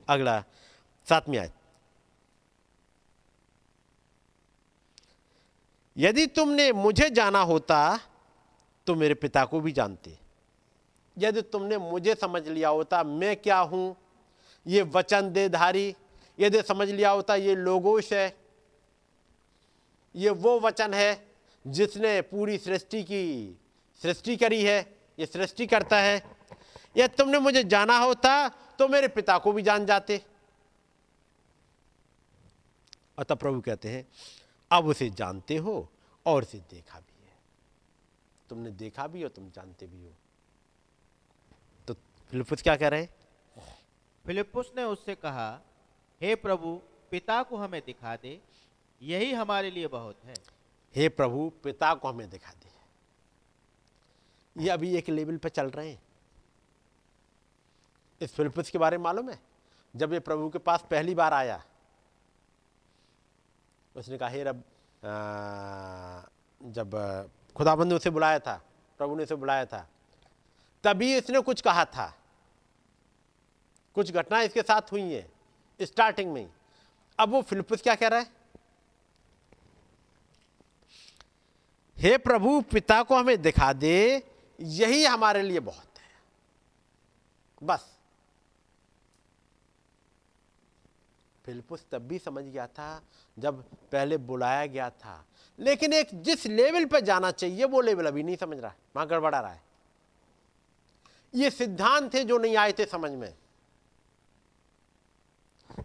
[0.08, 0.44] अगला,
[1.08, 1.52] सातवीं आयत।
[5.96, 8.00] यदि तुमने मुझे जाना होता
[8.86, 10.18] तो मेरे पिता को भी जानते।
[11.18, 13.96] यदि तुमने मुझे समझ लिया होता, मैं क्या हूँ?
[14.66, 15.96] ये वचन देधारी
[16.38, 18.36] यदि समझ लिया होता, ये लोगोश है।
[20.14, 21.27] ये वो वचन है
[21.66, 23.58] जिसने पूरी सृष्टि की,
[24.02, 24.80] सृष्टि करी है,
[25.18, 26.16] ये सृष्टि करता है।
[26.96, 30.20] यदि तुमने मुझे जाना होता तो मेरे पिता को भी जान जाते।
[33.18, 34.06] अतः प्रभु कहते हैं,
[34.70, 35.88] अब उसे जानते हो
[36.26, 37.36] और उसे देखा भी है।
[38.48, 40.12] तुमने देखा भी हो तुम जानते भी हो।
[41.88, 41.94] तो
[42.30, 43.14] फिलिपुस क्या कह रहे हैं?
[44.24, 45.60] फिलिपुस ने उससे कहा,
[46.20, 46.80] हे प्रभु,
[47.10, 48.40] पिता को हमें दिखा दे,
[49.02, 50.34] यही हमारे लिए बहुत है।
[50.98, 52.70] हे प्रभु, पिता को हमें दिखा दे।
[54.56, 56.02] ये अभी एक लेवल पर चल रहे हैं।
[58.20, 59.38] इस फिलिपस के बारे में मालूम है?
[59.94, 61.62] जब ये प्रभु के पास पहली बार आया,
[63.94, 64.62] उसने कहा, हे रब
[66.60, 66.90] जब
[67.56, 68.56] खुदाबंद ने उसे बुलाया था,
[68.98, 69.86] प्रभु ने उसे बुलाया था,
[70.84, 72.12] तभी इसने कुछ कहा था।
[73.94, 75.30] कुछ घटना इसके साथ हुई है,
[75.80, 76.48] स्टार्टिंग में
[77.18, 78.37] अब वो फिलिपस क्या कह रहा है?
[81.98, 84.22] हे प्रभु, पिता को हमें दिखा दे,
[84.60, 86.22] यही हमारे लिए बहुत है।
[87.62, 87.98] बस।
[91.44, 93.02] फिलिपुस तब भी समझ गया था,
[93.38, 95.24] जब पहले बुलाया गया था।
[95.58, 99.08] लेकिन एक जिस लेवल पर जाना चाहिए, वो लेवल अभी नहीं समझ रहा है, वहाँ
[99.08, 99.62] गड़बड़ा रहा है।
[101.34, 103.34] ये सिद्धांत थे जो नहीं आए थे समझ में।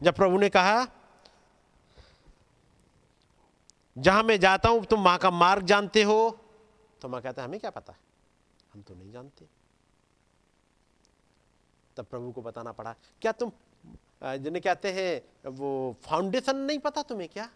[0.03, 0.88] जब प्रभु ने कहा
[3.95, 6.40] जहाँ मैं जाता हूँ, तुम माँ का मार्ग जानते हो।
[7.02, 7.94] तो माँ कहता हमें क्या पता?
[8.74, 9.45] हम तो नहीं जानते।
[11.98, 13.52] तब प्रभु को बताना पड़ा, क्या तुम
[14.24, 17.49] जिन्हें कहते हैं, वो फाउंडेशन नहीं पता तुम्हें क्या?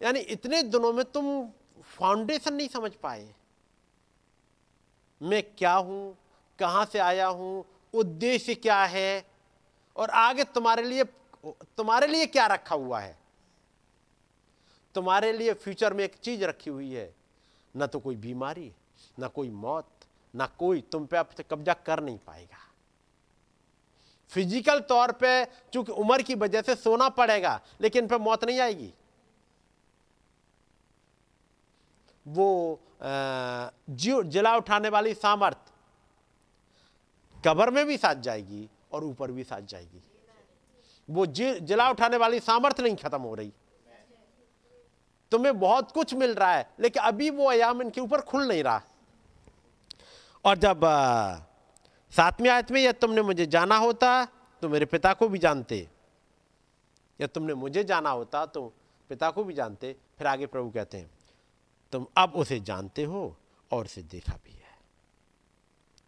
[0.00, 1.46] यानी इतने दिनों में तुम
[1.88, 3.28] फाउंडेशन नहीं समझ पाए।
[5.20, 6.16] मैं क्या हूँ?
[6.58, 7.64] कहाँ से आया हूँ?
[7.94, 9.24] उद्देश्य क्या है?
[9.96, 11.04] और आगे तुम्हारे लिए
[11.76, 13.18] तुम्हारे लिए क्या रखा हुआ है?
[14.94, 17.12] तुम्हारे लिए फ्यूचर में एक चीज़ रखी हुई है।
[17.74, 18.72] न तो कोई बीमारी,
[19.18, 19.88] ना कोई मौत,
[20.34, 22.58] ना कोई तुम पे अब कब्जा कर नहीं पाएगा।
[24.32, 28.92] फ़िज़िकल तौर पे चूँकि उम्र की वजह से सोना पड़ेगा, लेकिन पे मौत नहीं आएगी।
[32.26, 35.72] वो जिला उठाने वाली सामर्थ
[37.36, 40.02] कबर में भी साथ जाएगी और ऊपर भी साथ जाएगी।
[41.08, 43.52] वो जिला उठाने वाली सामर्थ नहीं खत्म हो रही।
[45.32, 48.82] तुम्हें बहुत कुछ मिल रहा है, लेकिन अभी वो अयाम इनके ऊपर खुल नहीं रहा।
[50.44, 50.80] और जब
[52.12, 54.24] सातवीं आयत में यदि तुमने मुझे जाना होता
[54.62, 55.86] तो मेरे पिता को भी जानते।
[57.20, 58.72] या तुमने मुझे जाना होता तो
[59.10, 61.10] पिता को भी जानते। फिर आगे प्रभु कहते हैं,
[61.92, 63.36] तुम अब उसे जानते हो,
[63.70, 64.78] और उसे देखा भी है।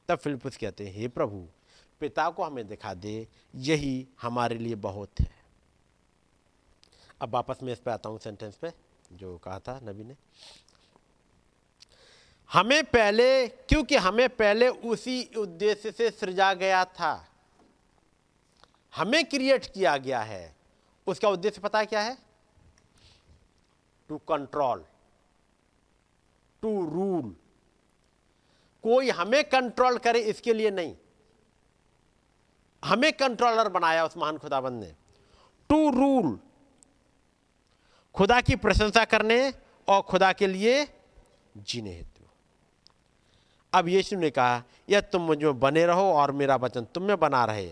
[0.09, 1.47] तब फिलिपुस कहते हैं, हे प्रभु,
[2.01, 5.31] पिता को हमें दिखा दे, यही हमारे लिए बहुत है।
[7.21, 8.73] अब वापस मैं इस पर आता हूँ सेंटेंस पे।
[9.13, 10.17] जो कहा था नबी ने।
[12.51, 17.13] हमें पहले, क्योंकि हमें पहले उसी उद्देश्य से सृजा गया था,
[18.93, 20.57] हमें क्रिएट किया गया है।
[21.07, 22.17] उसका उद्देश्य पता क्या है?
[24.11, 24.85] टू कंट्रोल
[26.63, 27.35] टू रूल
[28.85, 30.95] कोई हमें कंट्रोल करे इसके लिए नहीं।
[32.83, 34.95] हमें कंट्रोलर बनाया उस महान खुदाबंद ने।
[35.71, 36.39] टू रूल
[38.15, 39.53] खुदा की प्रशंसा करने
[39.89, 40.87] और खुदा के लिए
[41.57, 42.25] जीने हेतु।
[43.73, 47.45] अब यीशु ने कहा, यह तुम मुझमें बने रहो और मेरा वचन तुम में बना
[47.45, 47.67] रहे।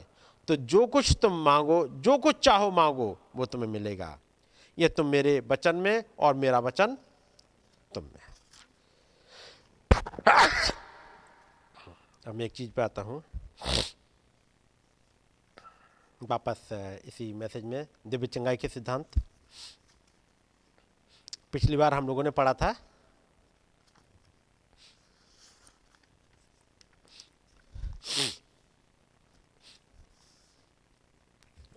[0.48, 4.18] तो जो कुछ तुम मांगो, जो कुछ चाहो मांगो, वो तुम्हें मिलेगा।
[4.78, 6.96] यह तुम मेरे वचन में और मेरा वचन
[7.92, 8.18] तुम में
[12.26, 13.22] अब मैं एक चीज़ पे आता हूँ।
[16.20, 16.68] वापस
[17.04, 19.22] इसी मैसेज में दिव्य चंगाई के सिद्धांत।
[21.52, 22.74] पिछली बार हम लोगों ने पढ़ा था।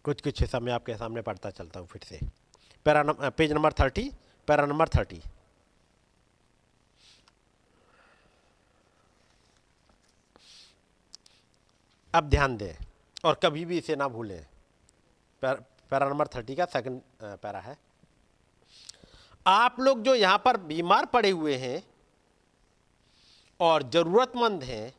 [0.05, 2.19] कुछ कुछ हिस्सा मैं आपके सामने पढ़ता चलता हूँ फिर से।
[2.85, 4.09] Para page number thirty,
[4.47, 5.21] para number thirty.
[12.13, 12.73] अब ध्यान दें,
[13.25, 14.45] और कभी भी इसे ना भूलें।
[15.43, 17.77] पैरा नंबर थर्टी का सेकंड पैरा है।
[19.45, 21.81] आप लोग जो यहाँ पर बीमार पड़े हुए हैं
[23.59, 24.93] और जरूरतमंद हैं,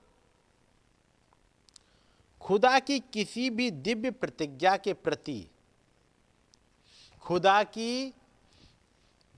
[2.41, 5.47] खुदा की किसी भी दिव्य प्रतिज्ञा के प्रति,
[7.23, 8.13] खुदा की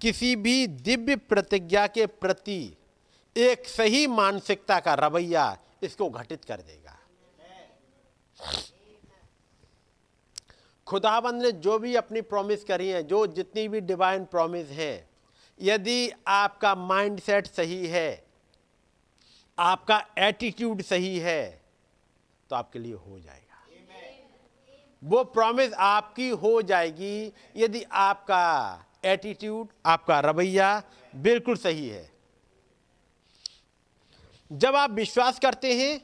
[0.01, 2.77] किसी भी दिव्य प्रतिज्ञा के प्रति
[3.37, 6.99] एक सही मानसिकता का रवैया इसको घटित कर देगा।
[10.87, 15.09] खुदाबंद ने जो भी अपनी प्रॉमिस करी है जो जितनी भी डिवाइन प्रॉमिस है
[15.61, 18.25] यदि आपका माइंडसेट सही है
[19.59, 21.63] आपका एटीट्यूड सही है
[22.51, 23.43] तो आपके लिए हो जाएगा।
[25.03, 30.83] वो प्रॉमिस आपकी हो जाएगी यदि आपका एटीट्यूड आपका रवैया
[31.17, 32.11] बिल्कुल सही है।
[34.51, 36.01] जब आप विश्वास करते हैं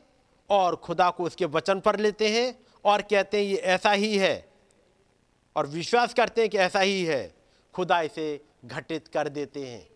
[0.51, 2.55] और खुदा को उसके वचन पर लेते हैं
[2.85, 4.52] और कहते हैं ये ऐसा ही है।
[5.57, 7.35] और विश्वास करते हैं कि ऐसा ही है।
[7.75, 9.89] खुदा इसे घटित कर देते हैं।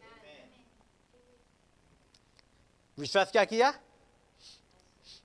[2.99, 3.71] विश्वास क्या किया?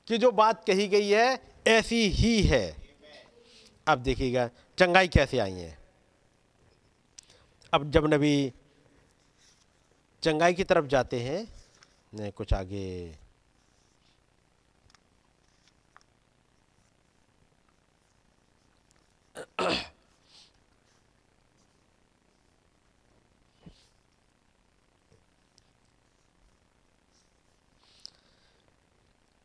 [0.08, 2.76] कि जो बात कही गई है, ऐसी ही है।
[3.88, 5.78] अब देखिएगा, चंगाई कैसे आई है?
[7.74, 8.54] अब जब नबी
[10.24, 13.18] चंगाई की तरफ़ जाते हैं कुछ आगे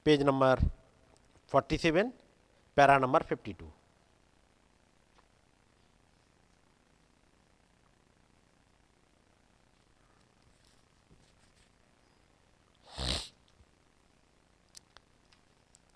[0.07, 0.61] पेज नंबर
[1.53, 2.13] 47
[2.77, 3.73] पैरा नंबर 52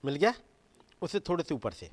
[0.05, 0.35] मिल गया?
[1.03, 1.91] उसे थोड़े से ऊपर से।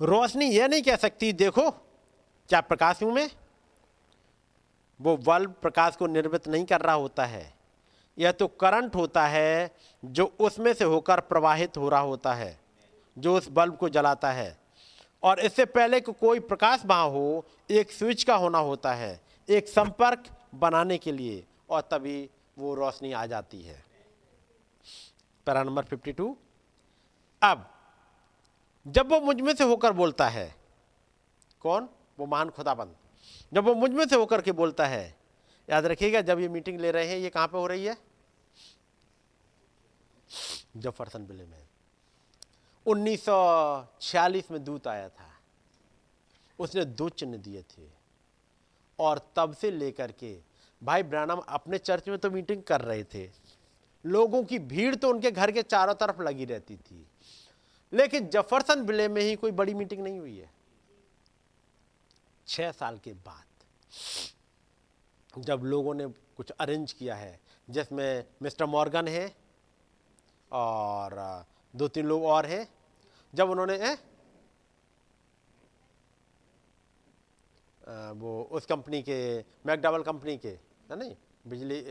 [0.00, 1.70] रोशनी यह नहीं कह सकती, देखो,
[2.48, 3.30] क्या प्रकाश हूँ मैं?
[5.00, 7.59] वो बल्ब प्रकाश को निर्मित नहीं कर रहा होता है।
[8.18, 9.74] यह तो करंट होता है
[10.04, 12.60] जो उसमें से होकर प्रवाहित हो रहा होता है,
[13.18, 14.60] जो उस बल्ब को जलाता है।
[15.22, 19.20] और इससे पहले कि को कोई प्रकाश वहाँ हो, एक स्विच का होना होता है,
[19.48, 20.24] एक संपर्क
[20.54, 23.84] बनाने के लिए, और तभी वो रोशनी आ जाती है।
[25.46, 26.36] पैरा नंबर 52
[27.42, 27.70] अब,
[28.86, 30.54] जब वो मुझमें से होकर बोलता है,
[31.60, 31.88] कौन?
[32.18, 32.96] वो महान खुदाबंद।
[33.52, 35.19] जब वो मुझमें से होकर के बोलता है
[35.70, 37.96] याद रखिएगा, जब ये मीटिंग ले रहे हैं, ये कहाँ पे हो रही है?
[40.76, 41.68] जफरसन बिले में।
[42.86, 45.40] 1946 में दूत आया था।
[46.58, 47.90] उसने दो चिन्ह दिए थे।
[48.98, 50.40] और तब से लेकर के,
[50.82, 53.30] भाई ब्रानम, अपने चर्च में तो मीटिंग कर रहे थे।
[54.06, 57.06] लोगों की भीड़ तो उनके घर के चारों तरफ़ लगी रहती थी।
[57.92, 60.54] लेकिन जफरसन बिले में ही कोई बड़ी मीटिंग नहीं हुई है।
[62.46, 63.44] छह साल के बाद।
[65.34, 67.38] जब लोगों ने कुछ अरेंज किया है।
[67.68, 69.24] जिसमें मिस्टर मॉर्गन है
[70.52, 71.14] और
[71.74, 72.66] दो तीन लोग और हैं।
[73.34, 73.96] जब उन्होंने ए,
[78.12, 79.18] वो उस कंपनी के
[79.66, 81.14] मैकडबल कंपनी के है नहीं?
[81.46, 81.82] बिजली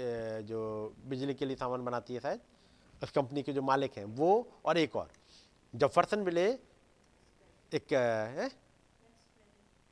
[0.43, 0.59] जो
[1.07, 2.41] बिजली के लिए सामान बनाती है शायद।
[3.01, 5.11] उस कंपनी के जो मालिक हैं वो और एक और।
[5.73, 6.47] जफरसन बिले
[7.71, 8.49] एक है?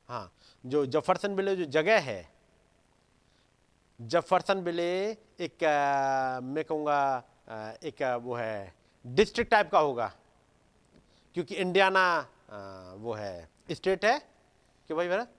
[0.08, 0.32] हाँ
[0.64, 2.37] जो जफरसन बिले जो जगह है
[4.00, 4.90] जफरसन बिले
[5.40, 5.64] एक
[6.44, 7.00] मैं कहूँगा
[7.82, 10.06] एक वो है डिस्ट्रिक्ट टाइप का होगा।
[11.34, 12.04] क्योंकि इंडियाना
[12.98, 14.18] वो है स्टेट है।
[14.88, 15.32] कि भाई Bharat?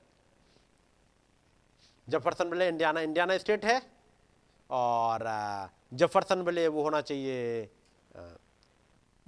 [2.49, 3.81] Jeffersonville Indiana Indiana state है।
[4.69, 5.23] और
[5.94, 7.64] जफरसन बिले वो होना चाहिए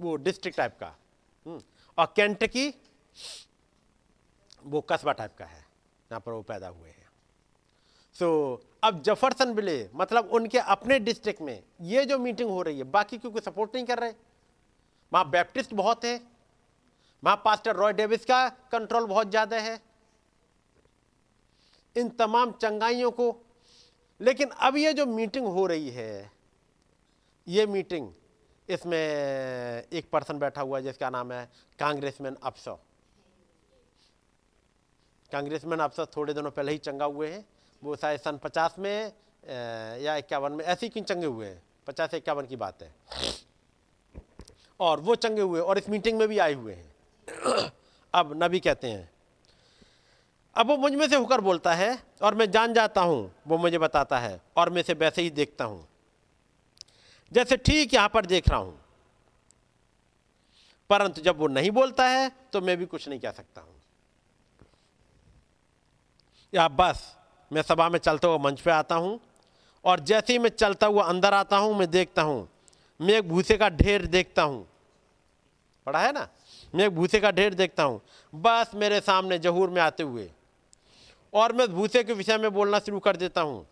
[0.00, 0.94] वो डिस्ट्रिक्ट टाइप का।
[1.46, 1.60] हम्म,
[1.98, 2.68] और कैंटकी
[4.64, 7.08] वो कस्बा टाइप का है यहाँ पर वो पैदा हुए हैं।
[8.16, 12.78] सो so, अब जफरसन बिले मतलब उनके अपने डिस्ट्रिक्ट में, ये जो मीटिंग हो रही
[12.78, 14.12] है, बाकी क्योंकि सपोर्ट नहीं कर रहे?
[15.12, 16.20] वहाँ बैप्टिस्ट बहुत है,
[17.22, 19.78] वहाँ पास्टर रॉय डेविस का कंट्रोल बहुत ज़्यादा है।
[21.96, 23.34] इन तमाम चंगाइयों को,
[24.20, 26.30] लेकिन अब ये जो मीटिंग हो रही है,
[27.46, 28.10] ये मीटिंग
[28.68, 31.48] इसमें एक पर्सन बैठा हुआ है, जिसका नाम है
[31.78, 32.78] कांग्रेसमैन अफसर
[35.30, 37.44] कांग्रेसमैन अफसर थोड़े दिनों पहले ही चंगा हुए हैं।
[37.82, 39.12] वो शायद सन पचास में
[40.00, 41.62] या इक्यावन में, ऐसे ही क्यों चंगे हुए हैं?
[41.86, 42.94] पचास इक्यावन की बात है।
[44.80, 47.70] और वो चंगे हुए और इस मीटिंग में भी आए हुए हैं।
[48.14, 49.10] अब नबी कहते हैं,
[50.56, 54.18] अब वो मुझमें से होकर बोलता है और मैं जान जाता हूँ, वो मुझे बताता
[54.18, 55.86] है और मैं से वैसे ही देखता हूँ।
[57.32, 58.78] जैसे ठीक यहाँ पर देख रहा हूँ।
[60.90, 63.74] परंतु जब वो नहीं बोलता है तो मैं भी कुछ नहीं कह सकता हूँ।
[66.52, 67.00] या बस
[67.52, 69.18] मैं सभा में चलता हुआ मंच पे आता हूँ
[69.84, 72.48] और जैसे ही मैं चलता हुआ अंदर आता हूँ, मैं देखता हूँ,
[73.00, 74.66] मैं एक भूसे का ढेर देखता हूँ।
[75.86, 76.28] पढ़ा है ना?
[76.74, 78.00] मैं एक भूसे का ढेर देखता हूँ।
[78.32, 80.28] बस मेरे सामने जहूर में आते हुए।
[81.32, 83.66] और मैं भूसे के विषय में बोलना शुरू कर देता हूँ।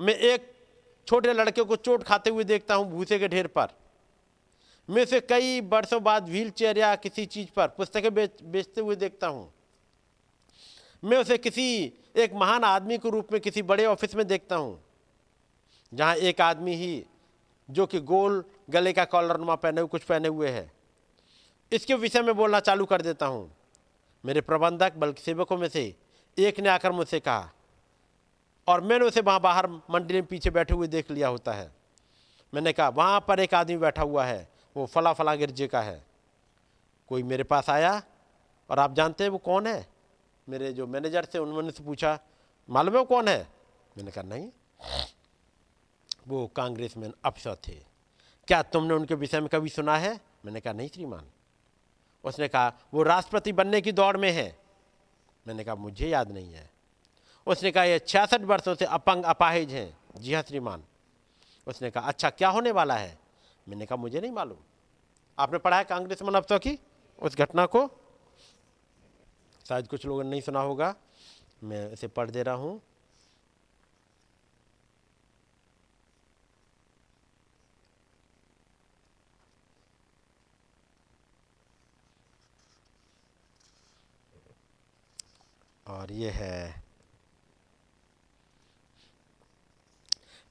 [0.00, 0.52] मैं एक
[1.06, 3.68] छोटे लड़के को चोट खाते हुए देखता हूँ भूसे के ढेर पर।
[4.88, 8.96] मैं उसे कई वर्षों बाद व्हील चेयर या किसी चीज़ पर पुस्तकें बेच, बेचते हुए
[8.96, 9.52] देखता हूँ।
[11.02, 14.78] मैं उसे किसी एक महान आदमी के रूप में किसी बड़े ऑफ़िस में देखता हूँ,
[15.92, 17.04] जहाँ एक आदमी ही
[17.68, 20.70] जो कि गोल गले का कॉलर नुमा पहने हुए कुछ पहने हुए है।
[21.72, 23.50] इसके विषय में बोलना चालू कर देता हूँ।
[24.24, 25.94] मेरे प्रबंधक, बल्कि सेवकों में से
[26.36, 27.50] एक ने आकर मुझसे कहा,
[28.68, 31.70] और मैंने उसे वहाँ बाहर मंडी में पीछे बैठे हुए देख लिया होता है।
[32.52, 36.02] मैंने कहा, वहाँ पर एक आदमी बैठा हुआ है, वो फला फला गिरजे का है।
[37.10, 38.02] कोई मेरे पास आया?
[38.70, 39.86] और आप जानते हैं वो कौन है?
[40.48, 42.18] मेरे जो मैनेजर थे, उन्होंने से पूछा,
[42.70, 43.48] मालूम है कौन है?
[43.96, 44.48] मैंने कहा, नहीं,
[46.28, 47.72] वो कांग्रेस कांग्रेसमैन अफसर थे।
[48.46, 50.20] क्या तुमने उनके विषय में कभी सुना है?
[50.44, 51.26] मैंने कहा, नहीं श्रीमान।
[52.24, 54.58] उसने कहा, वो राष्ट्रपति बनने की दौड़ में है।
[55.46, 56.70] मैंने कहा, मुझे याद नहीं है।
[57.46, 60.84] उसने कहा, ये छियासठ वर्षों से अपंग, अपाहिज हैं। जी हाँ श्रीमान।
[61.66, 63.18] उसने कहा अच्छा क्या होने वाला है?
[63.68, 64.58] मैंने कहा, मुझे नहीं मालूम।
[65.38, 66.78] आपने पढ़ा है कांग्रेस मन अफसर की,
[67.18, 67.90] उस घटना को?
[69.66, 70.94] शायद कुछ लोगों ने नहीं सुना होगा।
[71.64, 72.80] मैं इसे पढ़ दे रहा हूँ।
[85.86, 86.82] और ये है।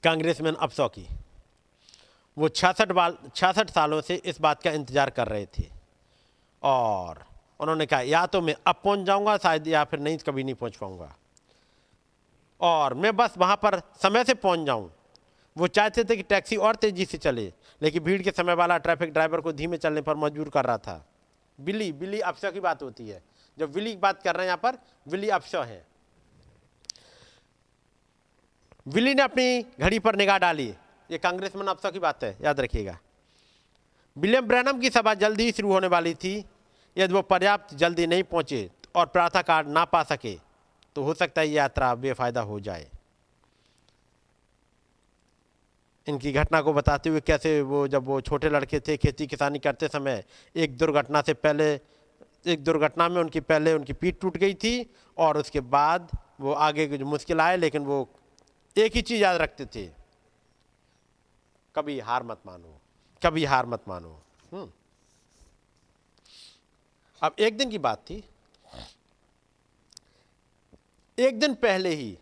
[0.03, 1.07] कांग्रेसमैन अफसौ की।
[2.37, 5.63] वो छियासठ बाल छियासठ सालों से इस बात का इंतज़ार कर रहे थे।
[6.63, 7.23] और
[7.65, 10.75] उन्होंने कहा, या तो मैं अब पहुँच जाऊँगा शायद, या फिर नहीं, कभी नहीं पहुँच
[10.75, 11.15] पाऊँगा।
[12.61, 14.91] और मैं बस वहाँ पर समय से पहुँच जाऊँ।
[15.55, 17.51] वो चाहते थे कि टैक्सी और तेज़ी से चले,
[17.81, 21.05] लेकिन भीड़ के समय वाला ट्रैफ़िक ड्राइवर को धीमे चलने पर मजबूर कर रहा था।
[21.59, 23.21] बिल्ली बिल्ली अफसर की बात होती है।
[23.57, 24.77] जब विली की बात कर रहे हैं यहाँ पर
[25.07, 25.85] विली अफसर है।
[28.87, 30.67] विली ने अपनी घड़ी पर निगाह डाली।
[31.09, 32.97] ये कांग्रेसमैन अफसर की बात है, याद रखिएगा।
[34.15, 36.33] विलियम ब्रैनम की सभा जल्दी ही शुरू होने वाली थी।
[36.97, 40.35] यदि वो पर्याप्त जल्दी नहीं पहुँचे और प्रार्थना कार्ड ना पा सके
[40.95, 42.87] तो हो सकता है ये यात्रा बेफायदा हो जाए।
[46.07, 49.87] इनकी घटना को बताते हुए कैसे वो जब वो छोटे लड़के थे, खेती किसानी करते
[49.87, 50.23] समय
[50.55, 51.73] एक दुर्घटना से पहले,
[52.45, 56.09] एक दुर्घटना में उनकी पहले उनकी पीठ टूट गई थी और उसके बाद
[56.39, 58.07] वो आगे जो मुश्किल आए, लेकिन वो
[58.75, 59.85] एक ही चीज़ याद रखते थे।
[61.75, 62.79] कभी हार मत मानो,
[63.21, 64.09] कभी हार मत मानो।
[64.51, 64.69] हम्म।
[67.21, 68.23] अब एक दिन की बात थी।
[71.17, 72.17] एक दिन पहले ही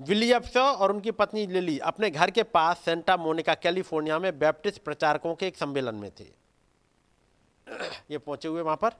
[0.00, 5.34] विलियप्स और उनकी पत्नी लिली अपने घर के पास सेंटा मोनिका, कैलिफ़ोर्निया में बैप्टिस्ट प्रचारकों
[5.34, 6.24] के एक सम्मेलन में थे।
[8.10, 8.92] ये पहुँचे हुए वहाँ पर,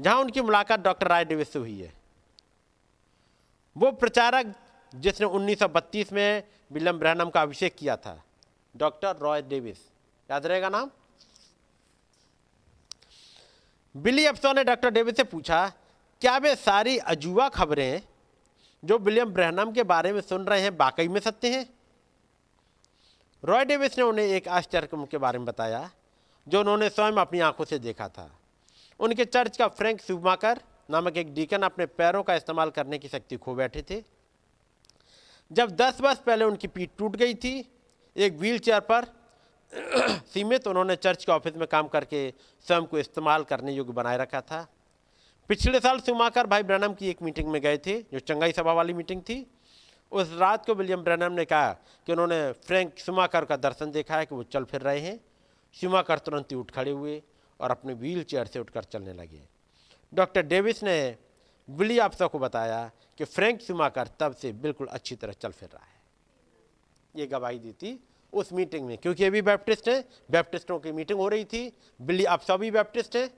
[0.00, 1.92] जहाँ उनकी मुलाकात डॉक्टर राय डेविस से हुई है।
[3.76, 4.54] वो प्रचारक
[4.94, 6.42] जिसने 1932 में
[6.72, 8.22] विलियम ब्रहनम का अभिषेक किया था,
[8.76, 9.78] डॉक्टर रॉय डेविस।
[10.30, 10.90] याद रहेगा नाम?
[13.96, 15.66] बिली अफसर ने डॉक्टर डेविस से पूछा,
[16.22, 18.02] क्या वे सारी अजूबा खबरें
[18.82, 21.66] जो विलियम ब्रहनम के बारे में सुन रहे हैं वाकई में सत्य हैं?
[23.42, 25.90] रॉय डेविस ने उन्हें एक आश्चर्य के बारे में बताया,
[26.46, 28.30] जो उन्होंने स्वयं अपनी आँखों से देखा था।
[29.00, 30.60] उनके चर्च का फ्रैंक सुमाकर
[30.90, 34.02] नामक एक डीकन अपने पैरों का इस्तेमाल करने की शक्ति खो बैठे थे।
[35.50, 37.68] जब 10 वर्ष पहले उनकी पीठ टूट गई थी,
[38.16, 39.06] एक व्हील पर
[40.26, 42.30] सीमित उन्होंने चर्च के ऑफ़िस में काम करके
[42.66, 44.66] स्वयं को इस्तेमाल करने योग्य बनाए रखा था।
[45.48, 48.92] पिछले साल सुमाकर भाई ब्रनम की एक मीटिंग में गए थे, जो चंगाई सभा वाली
[48.92, 49.46] मीटिंग थी।
[50.12, 51.72] उस रात को विलियम ब्रनम ने कहा
[52.06, 55.20] कि उन्होंने फ्रैंक सुमाकर का दर्शन देखा है कि वो चल फिर रहे हैं।
[55.72, 57.22] सुमाकर तुरंत ही उठ खड़े हुए
[57.60, 59.48] और अपने व्हील चेयर से उठकर चलने लगे।
[60.14, 61.16] डॉक्टर डेविस ने
[61.68, 65.84] विली आपसा को बताया कि फ्रैंक सुमाकर तब से बिल्कुल अच्छी तरह चल फिर रहा
[65.84, 66.00] है।
[67.16, 68.00] ये गवाही दी थी
[68.32, 72.56] उस मीटिंग में क्योंकि अभी बैप्टिस्ट हैं बैप्टिस्टों की मीटिंग हो रही थी बिल्ली आपसा
[72.56, 73.30] भी बैप्टिस्ट है?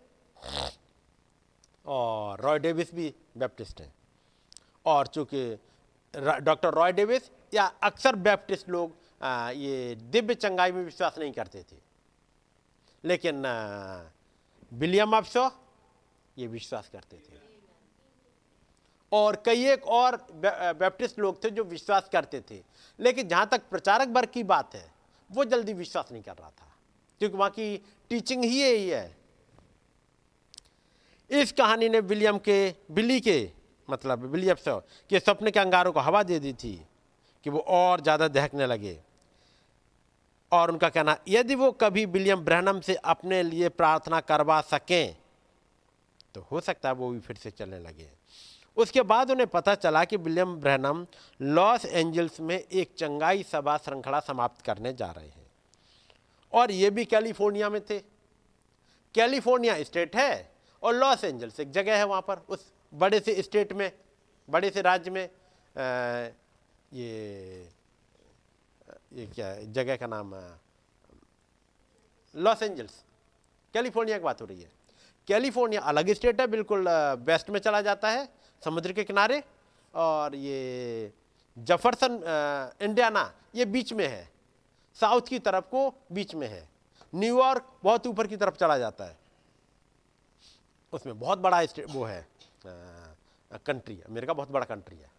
[1.86, 3.92] और रॉय डेविस भी बैप्टिस्ट हैं।
[4.86, 5.58] और चूँकि
[6.14, 11.62] डॉक्टर रॉय डेविस या अक्सर बैप्टिस्ट लोग आ, ये दिव्य चंगाई में विश्वास नहीं करते
[11.62, 11.76] थे।
[13.04, 13.42] लेकिन
[14.72, 15.50] विलियम अफसो
[16.38, 17.47] ये विश्वास करते थे।
[19.12, 22.60] और कई एक और बैप्टिस्ट लोग थे जो विश्वास करते थे।
[22.98, 24.90] लेकिन जहाँ तक प्रचारक वर्ग की बात है,
[25.30, 26.74] वो जल्दी विश्वास नहीं कर रहा था।
[27.20, 27.76] क्योंकि वहाँ की
[28.10, 29.16] टीचिंग ही यही है।
[31.30, 33.50] इस कहानी ने विलियम के, बिली के
[33.88, 34.56] मतलब विलियम
[35.10, 36.74] के सपने के अंगारों को हवा दे दी थी
[37.46, 38.98] कि वो और ज़्यादा दहकने लगे।
[40.52, 45.16] और उनका कहना, यदि वो कभी विलियम ब्रहनम से अपने लिए प्रार्थना करवा सकें
[46.34, 48.08] तो हो सकता है वो भी फिर से चलने लगे।
[48.78, 51.06] उसके बाद उन्हें पता चला कि विलियम ब्रहनम
[51.40, 55.46] लॉस एंजल्स में एक चंगाई सभा श्रृंखला समाप्त करने जा रहे हैं।
[56.52, 57.98] और ये भी कैलिफ़ोर्निया में थे।
[59.14, 60.52] कैलिफ़ोर्निया स्टेट है
[60.82, 63.90] और लॉस एंजल्स एक जगह है वहाँ पर उस बड़े से स्टेट में
[64.48, 66.28] बड़े से राज्य में आ,
[66.92, 67.68] ये
[69.14, 70.34] ये क्या जगह का नाम
[72.34, 73.02] लॉस एंजल्स।
[73.74, 74.70] कैलिफ़ोर्निया की बात हो रही है।
[75.28, 76.88] कैलिफ़ोर्निया अलग स्टेट है बिल्कुल
[77.26, 78.28] वेस्ट में चला जाता है।
[78.64, 79.42] समुद्र के किनारे
[79.94, 81.12] और ये
[81.58, 82.20] जफरसन
[82.80, 84.28] इंडियाना, ये बीच में है।
[85.00, 86.68] साउथ की तरफ़ को बीच में है।
[87.14, 89.16] न्यूयॉर्क बहुत ऊपर की तरफ़ चला जाता है।
[90.92, 92.26] उसमें बहुत बड़ा वो है
[93.66, 95.10] कंट्री अमेरिका बहुत बड़ा कंट्री है।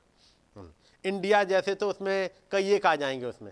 [0.56, 0.72] हम्म।
[1.06, 3.52] इंडिया जैसे तो उसमें कई एक आ जाएँगे उसमें।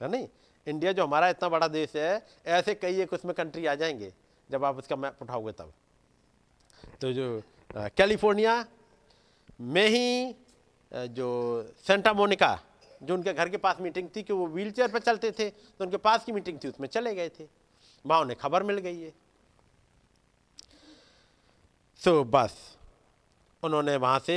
[0.00, 0.28] है नहीं?
[0.66, 4.12] इंडिया जो हमारा इतना बड़ा देश है, ऐसे कई एक उसमें कंट्री आ जाएँगे,
[4.50, 5.72] जब आप उसका मैप उठाओगे तब।
[7.00, 8.64] तो जो कैलिफ़ोर्निया
[9.60, 10.34] में ही
[10.92, 11.28] जो
[11.86, 12.58] सेंटा मोनिका
[13.02, 15.84] जो उनके घर के पास मीटिंग थी कि वो व्हील चेयर पर चलते थे तो
[15.84, 17.44] उनके पास की मीटिंग थी उसमें चले गए थे।
[18.04, 19.12] वहाँ उन्हें खबर मिल गई है।
[22.00, 22.56] सो so, बस
[23.62, 24.36] उन्होंने वहाँ से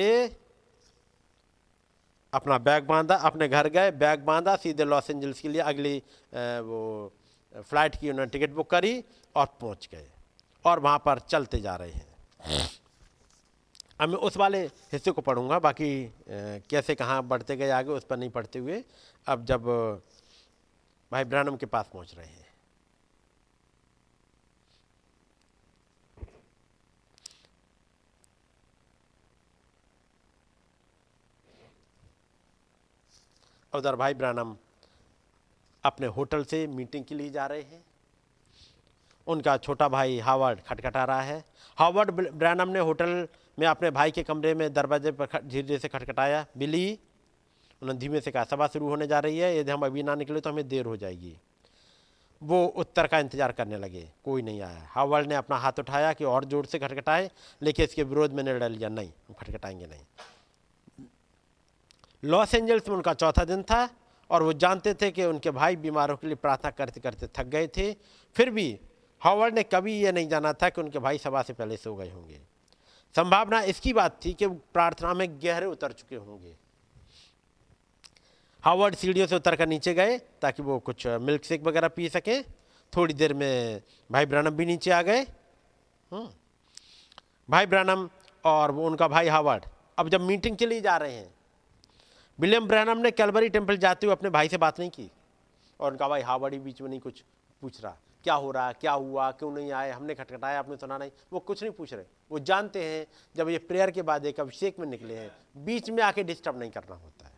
[2.34, 5.97] अपना बैग बांधा अपने घर गए बैग बांधा सीधे लॉस एंजल्स के लिए अगली
[6.34, 7.11] वो
[7.55, 9.03] फ़्लाइट की उन्होंने टिकट बुक करी
[9.35, 10.07] और पहुँच गए।
[10.65, 12.07] और वहाँ पर चलते जा रहे हैं।
[13.99, 14.60] अब मैं उस वाले
[14.91, 18.84] हिस्से को पढ़ूँगा, बाकी कैसे कहाँ बढ़ते गए आगे उस पर नहीं पढ़ते हुए।
[19.28, 19.65] अब जब
[21.11, 22.41] भाई ब्रानम के पास पहुँच रहे हैं।
[33.74, 34.56] उधर भाई ब्रानम
[35.84, 37.84] अपने होटल से मीटिंग के लिए जा रहे हैं।
[39.28, 41.44] उनका छोटा भाई हावर्ड खटखटा रहा है।
[41.78, 43.28] हावर्ड ब्रैनम ने होटल
[43.58, 47.00] में अपने भाई के कमरे में दरवाजे पर धीरे धीरे से खटखटाया बिली
[47.82, 50.40] उन्होंने धीमे से कहा, सभा शुरू होने जा रही है, यदि हम अभी ना निकले
[50.40, 51.36] तो हमें देर हो जाएगी।
[52.42, 56.24] वो उत्तर का इंतज़ार करने लगे। कोई नहीं आया। हावर्ड ने अपना हाथ उठाया कि
[56.26, 57.30] और ज़ोर से खटखटाए,
[57.62, 61.06] लेकिन इसके विरोध में निर्णय लिया, नहीं, हम खटखटाएँगे नहीं।
[62.24, 63.88] लॉस एंजल्स में उनका चौथा दिन था,
[64.30, 67.68] और वो जानते थे कि उनके भाई बीमारों के लिए प्रार्थना करते करते थक गए
[67.68, 67.92] थे।
[68.36, 68.80] फिर भी
[69.22, 72.10] हावर्ड ने कभी ये नहीं जाना था कि उनके भाई सभा से पहले सो गए
[72.10, 72.40] होंगे।
[73.15, 76.56] संभावना इसकी बात थी कि प्रार्थना में गहरे उतर चुके होंगे।
[78.64, 82.44] हावर्ड सीढ़ियों से उतर कर नीचे गए ताकि वो कुछ मिल्क शेक वगैरह पी सकें।
[82.94, 83.81] थोड़ी देर में
[84.11, 85.22] भाई ब्रानम भी नीचे आ गए।
[86.11, 86.30] हम्म।
[87.49, 88.10] भाई ब्रानम
[88.45, 89.65] और वो उनका भाई हावर्ड
[89.98, 91.34] अब जब मीटिंग के लिए जा रहे हैं,
[92.40, 95.11] विलियम ब्रैनम ने कैलबरी टेंपल जाते हुए अपने भाई से बात नहीं की
[95.80, 97.23] और उनका भाई हावर्ड ही बीच में नहीं कुछ
[97.61, 101.12] पूछ रहा। क्या हो रहा क्या हुआ, क्यों नहीं आए, हमने खटखटाया, आपने सुना नहीं।
[101.34, 103.06] वो कुछ नहीं पूछ रहे। वो जानते हैं,
[103.36, 106.72] जब ये प्रेयर के बाद एक अभिषेक में निकले हैं, बीच में आके डिस्टर्ब नहीं
[106.72, 107.32] करना होता है।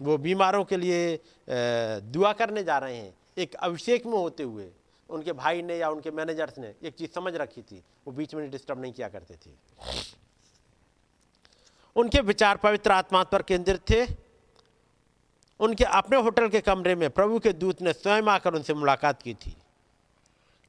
[0.00, 4.68] वो बीमारों के लिए दुआ करने जा रहे हैं। एक अभिषेक में होते हुए,
[5.10, 8.50] उनके भाई ने या उनके मैनेजर्स ने एक चीज़ समझ रखी थी, वो बीच में
[8.50, 9.50] डिस्टर्ब नहीं किया करते थे।
[11.96, 14.25] उनके विचार पवित्र आत्मा पर केंद्रित थे।
[15.60, 19.34] उनके अपने होटल के कमरे में प्रभु के दूत ने स्वयं आकर उनसे मुलाकात की
[19.34, 19.56] थी।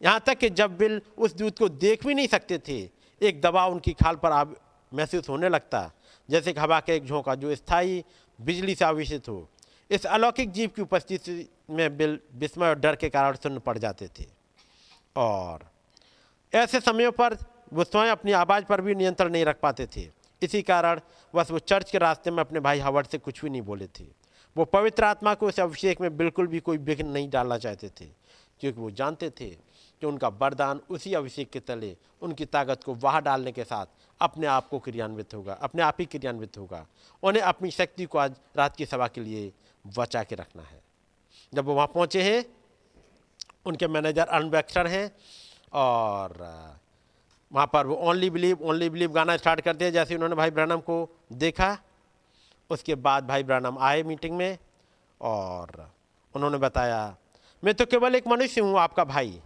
[0.02, 2.90] यहाँ तक कि जब बिल उस दूत को देख भी नहीं सकते थे,
[3.22, 4.46] एक दबाव उनकी खाल पर आ
[4.94, 5.92] महसूस होने लगता,
[6.30, 8.04] जैसे कि हवा का एक झोंका जो स्थायी
[8.42, 9.50] बिजली से आवेशित हो।
[9.92, 14.08] इस अलौकिक जीव की उपस्थिति में बिल विस्मय और डर के कारण सुन्न पड़ जाते
[14.08, 14.26] थे।
[15.16, 15.72] और
[16.54, 17.38] ऐसे समयों पर
[17.74, 20.10] वो स्वयं अपनी आवाज़ पर भी नियंत्रण नहीं रख पाते थे।
[20.42, 21.00] इसी कारण
[21.36, 24.27] बस वो चर्च के रास्ते में अपने भाई हवर्ड से कुछ भी नहीं बोले थे।
[24.58, 28.06] वो पवित्र आत्मा को उस अभिषेक में बिल्कुल भी कोई विघ्न नहीं डालना चाहते थे,
[28.62, 29.50] क्योंकि वो जानते थे
[30.02, 33.86] कि उनका वरदान उसी अभिषेक के तले, उनकी ताकत को बाहर डालने के साथ
[34.22, 36.86] अपने आप को क्रियान्वित होगा, अपने आप ही क्रियान्वित होगा।
[37.24, 39.52] उन्हें अपनी शक्ति को आज रात की सभा के लिए
[39.86, 40.82] बचा के रखना है।
[41.54, 42.46] जब वो वहाँ पहुँचे हैं,
[43.66, 45.12] उनके मैनेजर अनबैक्सर हैं
[45.74, 46.38] और
[47.52, 50.80] वहाँ पर वो ओनली बिलीव ओनली बिलीव गाना स्टार्ट करते हैं, जैसे उन्होंने भाई ब्रहणम
[50.80, 51.78] को देखा।
[52.70, 54.58] उसके बाद भाई ब्रहणम आए मीटिंग में
[55.22, 55.90] और
[56.36, 57.16] उन्होंने बताया,
[57.64, 59.40] मैं तो केवल एक मनुष्य हूँ, आपका भाई,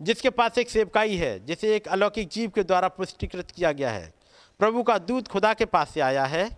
[0.00, 4.12] जिसके पास एक सेवकाई है, जिसे एक अलौकिक जीव के द्वारा पुष्टिकृत किया गया है।
[4.60, 6.48] प्रभु का दूध खुदा के पास से आया है,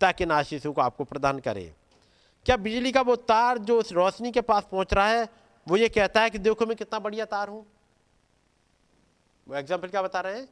[0.00, 1.72] ताकि आशीषों को आपको प्रदान करे।
[2.46, 5.28] क्या बिजली का वो तार जो उस रोशनी के पास पहुँच रहा है,
[5.66, 7.64] वो ये कहता है कि देखो मैं कितना बढ़िया तार हूँ?
[9.46, 10.48] वो एग्ज़ाम्पल क्या बता रहे हैं?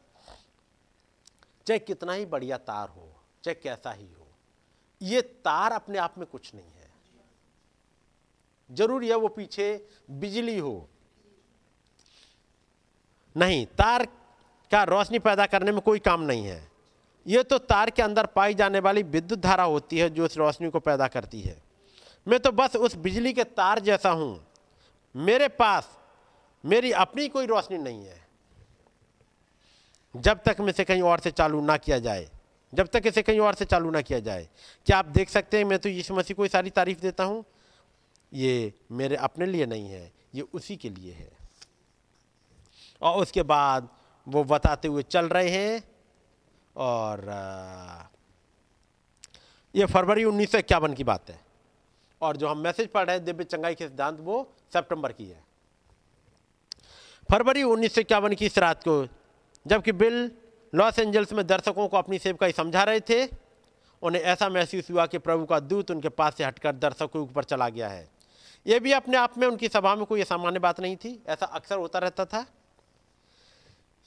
[1.66, 3.09] चाहे कितना ही बढ़िया तार हो
[3.45, 4.24] चाहे कैसा ही हो।
[5.05, 6.90] ये तार अपने आप में कुछ नहीं है।
[8.70, 10.89] ज़रूरी है वो पीछे बिजली हो।
[13.36, 14.05] नहीं, तार
[14.70, 16.70] का रोशनी पैदा करने में कोई काम नहीं है।
[17.26, 20.70] ये तो तार के अंदर पाई जाने वाली विद्युत धारा होती है जो उस रोशनी
[20.70, 21.62] को पैदा करती है।
[22.28, 24.47] मैं तो बस उस बिजली के तार जैसा हूँ।
[25.16, 25.98] मेरे पास,
[26.64, 28.26] मेरी अपनी कोई रोशनी नहीं है।
[30.16, 32.31] जब तक मैं से कहीं और से चालू ना किया जाए।
[32.75, 34.49] जब तक इसे कहीं और से चालू ना किया जाए।
[34.87, 37.45] क्या आप देख सकते हैं, मैं तो यीशु मसीह को सारी तारीफ़ देता हूँ।
[38.33, 41.31] ये मेरे अपने लिए नहीं है, ये उसी के लिए है।
[43.03, 43.89] और उसके बाद
[44.27, 45.83] वो बताते हुए चल रहे हैं
[46.77, 47.31] और
[49.75, 51.39] ये फरवरी उन्नीस सौ इक्यावन की बात है।
[52.23, 55.43] और जो हम मैसेज पढ़ रहे हैं, दिव्य चंगाई के सिद्धांत, वो सितंबर की है।
[57.29, 59.07] फरवरी उन्नीस सौ इक्यावन की इस रात को,
[59.67, 60.31] जबकि बिल
[60.75, 63.29] लॉस एंजल्स में दर्शकों को अपनी सेवकाई समझा रहे थे।
[64.03, 67.45] उन्हें ऐसा महसूस हुआ कि प्रभु का दूत उनके पास से हटकर दर्शकों के ऊपर
[67.45, 68.09] चला गया है।
[68.67, 71.77] यह भी अपने आप में उनकी सभा में कोई सामान्य बात नहीं थी, ऐसा अक्सर
[71.77, 72.47] होता रहता था।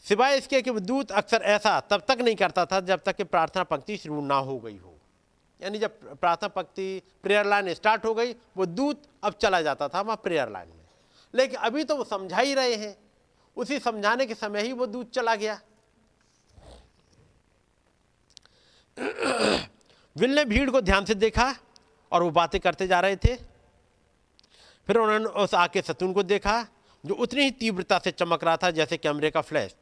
[0.04, 3.64] सिवाय इसके कि दूत अक्सर ऐसा तब तक नहीं करता था जब तक कि प्रार्थना
[3.64, 4.94] पंक्ति शुरू ना हो गई हो।
[5.62, 10.02] यानी जब प्रार्थना पंक्ति प्रेयर लाइन स्टार्ट हो गई, वो दूत अब चला जाता था
[10.02, 10.86] वहाँ प्रेयर लाइन में।
[11.36, 12.98] लेकिन अभी तो वो समझा ही रहे हैं।
[13.58, 15.60] उसी समझाने के समय ही वो दूत चला गया।
[20.18, 21.56] विल ने भीड़ को ध्यान से देखा
[22.12, 23.36] और वो बातें करते जा रहे थे।
[24.88, 26.68] फिर उन्होंने उस आग के सतून को देखा,
[27.06, 29.76] जो उतनी ही तीव्रता से चमक रहा था जैसे कैमरे का फ्लैश।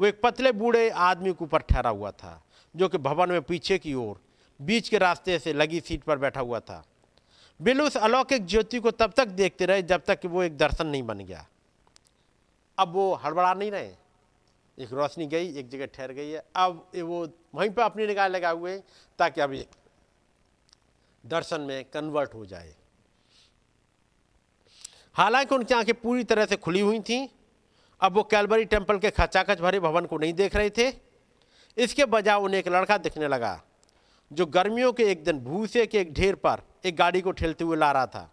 [0.00, 2.44] वो एक पतले बूढ़े आदमी के ऊपर ठहरा हुआ था,
[2.76, 4.20] जो कि भवन में पीछे की ओर,
[4.62, 6.84] बीच के रास्ते से लगी सीट पर बैठा हुआ था।
[7.62, 10.86] बिल उस अलौकिक ज्योति को तब तक देखते रहे जब तक कि वो एक दर्शन
[10.86, 11.46] नहीं बन गया।
[12.78, 13.94] अब वो हड़बड़ा नहीं रहे।
[14.78, 18.54] एक रोशनी गई, एक जगह ठहर गई है। अब वो वहीं पर अपनी निगाह लगाए
[18.54, 18.76] हुए
[19.18, 19.54] ताकि अब
[21.24, 22.74] दर्शन में कन्वर्ट हो जाए।
[25.16, 27.26] हालाँकि उनकी आँखें पूरी तरह से खुली हुई थीं,
[28.00, 30.92] अब वो कैलबरी टेंपल के खचाखच भरे भवन को नहीं देख रहे थे।
[31.76, 33.60] इसके बजाय उन्हें एक लड़का दिखने लगा,
[34.30, 37.76] जो गर्मियों के एक दिन भूसे के एक ढेर पर एक गाड़ी को ठेलते हुए
[37.76, 38.30] ला रहा था।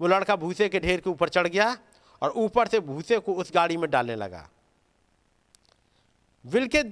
[0.00, 1.76] वो लड़का भूसे के ढेर के ऊपर चढ़ गया
[2.22, 4.48] और ऊपर से भूसे को उस गाड़ी में डालने लगा।
[6.48, 6.82] विल के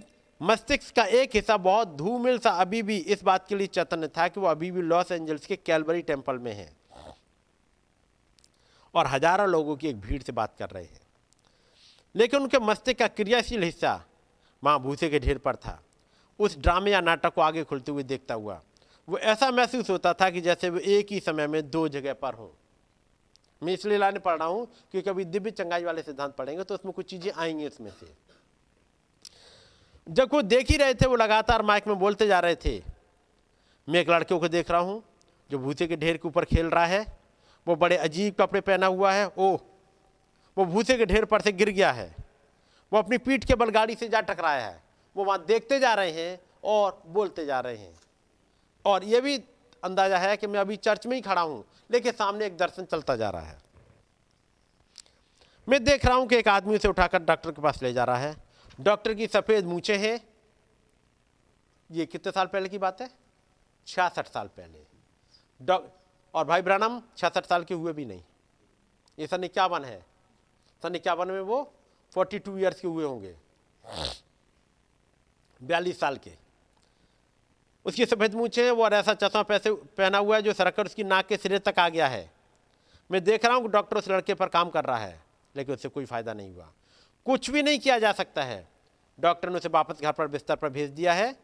[0.40, 4.26] मस्तिष्क का एक हिस्सा बहुत धूमिल सा अभी भी इस बात के लिए चैतन्य था
[4.28, 6.70] कि वो अभी भी लॉस एंजल्स के कैलबरी टेंपल में है।
[8.94, 11.00] और हज़ारों लोगों की एक भीड़ से बात कर रहे हैं।
[12.14, 14.00] लेकिन उनके मस्तिष्क का क्रियाशील हिस्सा
[14.62, 15.80] माँ भूसे के ढेर पर था।
[16.40, 18.60] उस ड्रामे या नाटक को आगे खुलते हुए देखता हुआ
[19.08, 22.34] वो ऐसा महसूस होता था कि जैसे वो एक ही समय में दो जगह पर
[22.34, 22.48] हों।
[23.62, 26.92] मैं इसलिए लाने पढ़ रहा हूँ क्योंकि अभी दिव्य चंगाई वाले सिद्धांत पढ़ेंगे तो उसमें
[26.92, 28.06] कुछ चीज़ें आएँगी उसमें से।
[30.06, 32.82] जब वो देख ही रहे थे, वो लगातार माइक में बोलते जा रहे थे।
[33.88, 35.02] मैं एक लड़के को देख रहा हूँ,
[35.50, 37.06] जो भूसे के ढेर के ऊपर खेल रहा है।
[37.66, 39.56] वो बड़े अजीब कपड़े पहना हुआ है। ओ
[40.56, 42.14] वो भूसे के ढेर पर से गिर गया है।
[42.92, 44.80] वो अपनी पीठ के बल गाड़ी से जा टकराया है।
[45.16, 47.94] वो वहाँ देखते जा रहे हैं और बोलते जा रहे हैं।
[48.84, 49.36] और ये भी
[49.82, 53.16] अंदाज़ा है कि मैं अभी चर्च में ही खड़ा हूँ, लेकिन सामने एक दर्शन चलता
[53.16, 53.58] जा रहा है।
[55.68, 58.16] मैं देख रहा हूँ कि एक आदमी उसे उठाकर डॉक्टर के पास ले जा रहा
[58.16, 58.34] है।
[58.78, 60.20] डॉक्टर की सफ़ेद मूछे हैं।
[61.90, 63.10] ये कितने साल पहले की बात है?
[63.86, 64.84] छियासठ साल पहले।
[65.60, 65.78] डॉ
[66.34, 68.22] और भाई ब्रानम, छियासठ साल के हुए भी नहीं।
[69.18, 69.98] ये सन इक्यावन है।
[70.82, 71.62] सन इक्यावन में वो
[72.12, 73.34] फोर्टी टू ईयर्स के हुए होंगे।
[75.60, 76.32] बयालीस साल के।
[77.86, 81.26] उसकी सफ़ेद मूछे, वो और ऐसा चश्मा पैसे, पहना हुआ है जो सरकर उसकी नाक
[81.26, 82.30] के सिरे तक आ गया है।
[83.10, 85.20] मैं देख रहा हूँ कि डॉक्टर उस लड़के पर काम कर रहा है,
[85.54, 86.72] लेकिन उससे कोई फ़ायदा नहीं हुआ।
[87.26, 88.66] कुछ भी नहीं किया जा सकता है।
[89.18, 91.34] डॉक्टर ने उसे वापस घर पर बिस्तर पर भेज दिया है।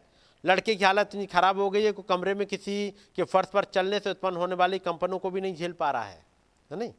[0.45, 2.75] लड़के की हालत इतनी ख़राब हो गई है कि कमरे में किसी
[3.17, 6.05] के फर्श पर चलने से उत्पन्न होने वाली कंपनों को भी नहीं झेल पा रहा
[6.05, 6.25] है।
[6.71, 6.93] है नहीं?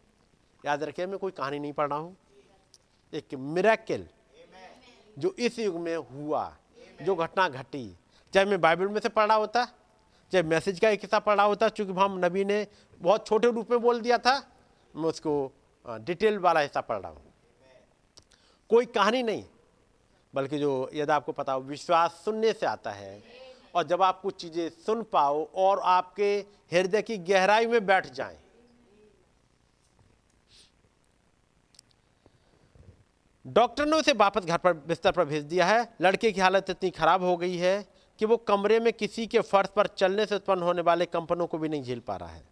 [0.63, 2.15] याद रखिए, मैं कोई कहानी नहीं पढ़ रहा हूँ।
[3.13, 4.07] एक मिराकिल
[5.17, 6.55] जो इस युग में हुआ,
[7.01, 7.85] जो घटना घटी।
[8.33, 9.65] चाहे मैं बाइबल में से पढ़ा होता,
[10.31, 12.65] चाहे मैसेज का एक हिस्सा पढ़ा होता, चूँकि हम नबी ने
[13.01, 14.35] बहुत छोटे रूप में बोल दिया था,
[14.93, 15.51] मैं उसको
[15.85, 17.22] डिटेल वाला हिस्सा पढ़ रहा हूँ।
[18.73, 19.43] कोई कहानी नहीं,
[20.33, 23.21] बल्कि जो यदि आपको पता हो, विश्वास सुनने से आता है।
[23.75, 26.29] और जब आप कुछ चीज़ें सुन पाओ और आपके
[26.71, 28.37] हृदय की गहराई में बैठ जाएँ,
[33.45, 36.89] डॉक्टर ने उसे वापस घर पर, बिस्तर पर भेज दिया है। लड़के की हालत इतनी
[36.91, 37.75] खराब हो गई है
[38.19, 41.57] कि वो कमरे में किसी के फर्श पर चलने से उत्पन्न होने वाले कंपनों को
[41.57, 42.43] भी नहीं झेल पा रहा है।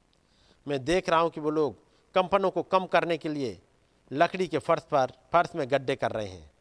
[0.65, 1.75] मैं देख रहा हूँ कि वो लोग
[2.15, 3.59] कंपनों को कम करने के लिए
[4.11, 6.51] लकड़ी के फर्श पर, फर्श में गड्ढे कर रहे हैं।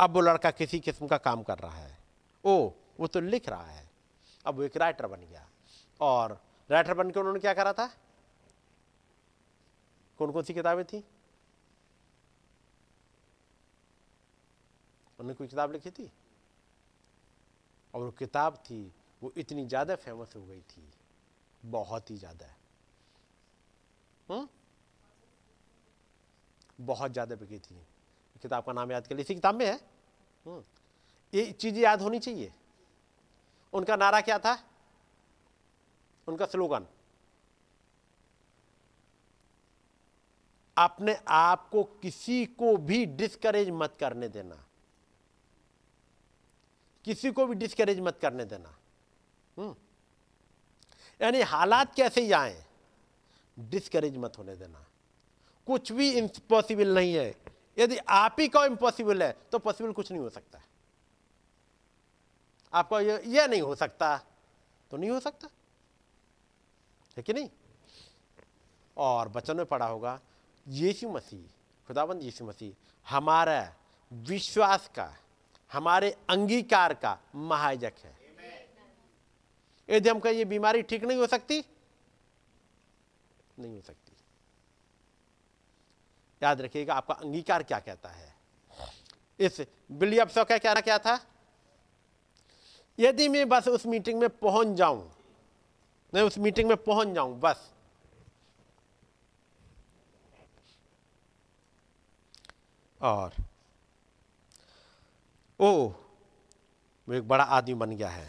[0.00, 1.98] अब वो लड़का किसी किस्म का काम कर रहा है।
[2.44, 2.70] ओ,
[3.00, 3.90] वो तो लिख रहा है।
[4.46, 5.48] अब वो एक राइटर बन गया।
[6.00, 6.40] और
[6.70, 7.90] राइटर बन के उन्होंने क्या करा था?
[10.18, 10.98] कौन कौन सी किताबें थी?
[15.18, 16.12] उन्होंने कोई किताब लिखी थी?
[17.94, 18.92] और वो किताब थी,
[19.22, 20.92] वो इतनी ज़्यादा फ़ेमस हो गई थी।
[21.64, 22.46] बहुत ही ज़्यादा।
[24.28, 24.48] हम्म?
[26.80, 27.74] बहुत ज़्यादा बिकी थी।
[28.42, 29.74] किताब का नाम याद कर इसी किताब में है।
[30.46, 30.62] हम्म।
[31.34, 32.52] ये चीज़ें याद होनी चाहिए।
[33.72, 34.58] उनका नारा क्या था?
[36.28, 36.86] उनका स्लोगन।
[40.76, 44.66] अपने आप को किसी को भी डिस्करेज मत करने देना।
[47.04, 48.76] किसी को भी डिस्करेज मत करने देना।
[49.56, 49.74] हम्म।
[51.20, 52.64] यानी हालात कैसे ही आए
[53.58, 54.86] डिस्करेज मत होने देना।
[55.70, 57.34] कुछ भी इम्पॉसिबल नहीं है।
[57.78, 60.62] यदि आप ही का इम्पॉसिबल है तो पॉसिबल कुछ नहीं हो सकता।
[62.72, 64.16] आपका ये, ये नहीं हो सकता
[64.90, 65.48] तो नहीं हो सकता।
[67.16, 67.48] है कि नहीं?
[68.96, 70.18] और बचन में पढ़ा होगा
[70.66, 71.46] यीशु मसीह
[71.88, 72.74] खुदाबंद यीशु मसीह
[73.06, 73.74] हमारा
[74.12, 75.12] विश्वास का
[75.72, 78.18] हमारे अंगीकार का महाजक है।
[79.88, 81.64] यदि हम कहें ये बीमारी ठीक नहीं हो सकती
[83.58, 84.09] नहीं हो सकती।
[86.42, 88.34] याद रखिएगा, आपका अंगीकार क्या कहता है?
[89.40, 89.60] इस
[89.92, 91.18] बिलियप सौ का कहना क्या था?
[92.98, 95.10] यदि मैं बस उस मीटिंग में पहुँच जाऊँ,
[96.12, 97.70] मैं उस मीटिंग में पहुँच जाऊँ, बस।
[103.00, 103.34] और
[105.60, 105.70] ओ
[107.08, 108.28] वो एक बड़ा आदमी बन गया है।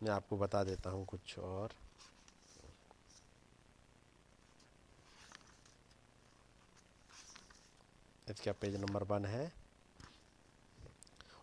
[0.00, 1.72] मैं आपको बता देता हूँ कुछ और।
[8.30, 9.52] इसका पेज नंबर वन है,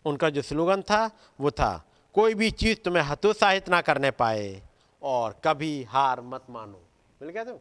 [0.05, 1.05] उनका जो स्लोगन था,
[1.39, 1.85] वो था,
[2.15, 4.61] कोई भी चीज़ तुम्हें हतोत्साहित ना करने पाए
[5.01, 6.81] और कभी हार मत मानो।
[7.21, 7.57] मिल गया तुम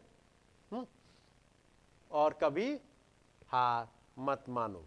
[0.70, 0.86] हम्म?
[2.10, 2.72] और कभी
[3.48, 3.88] हार
[4.18, 4.84] मत मानो।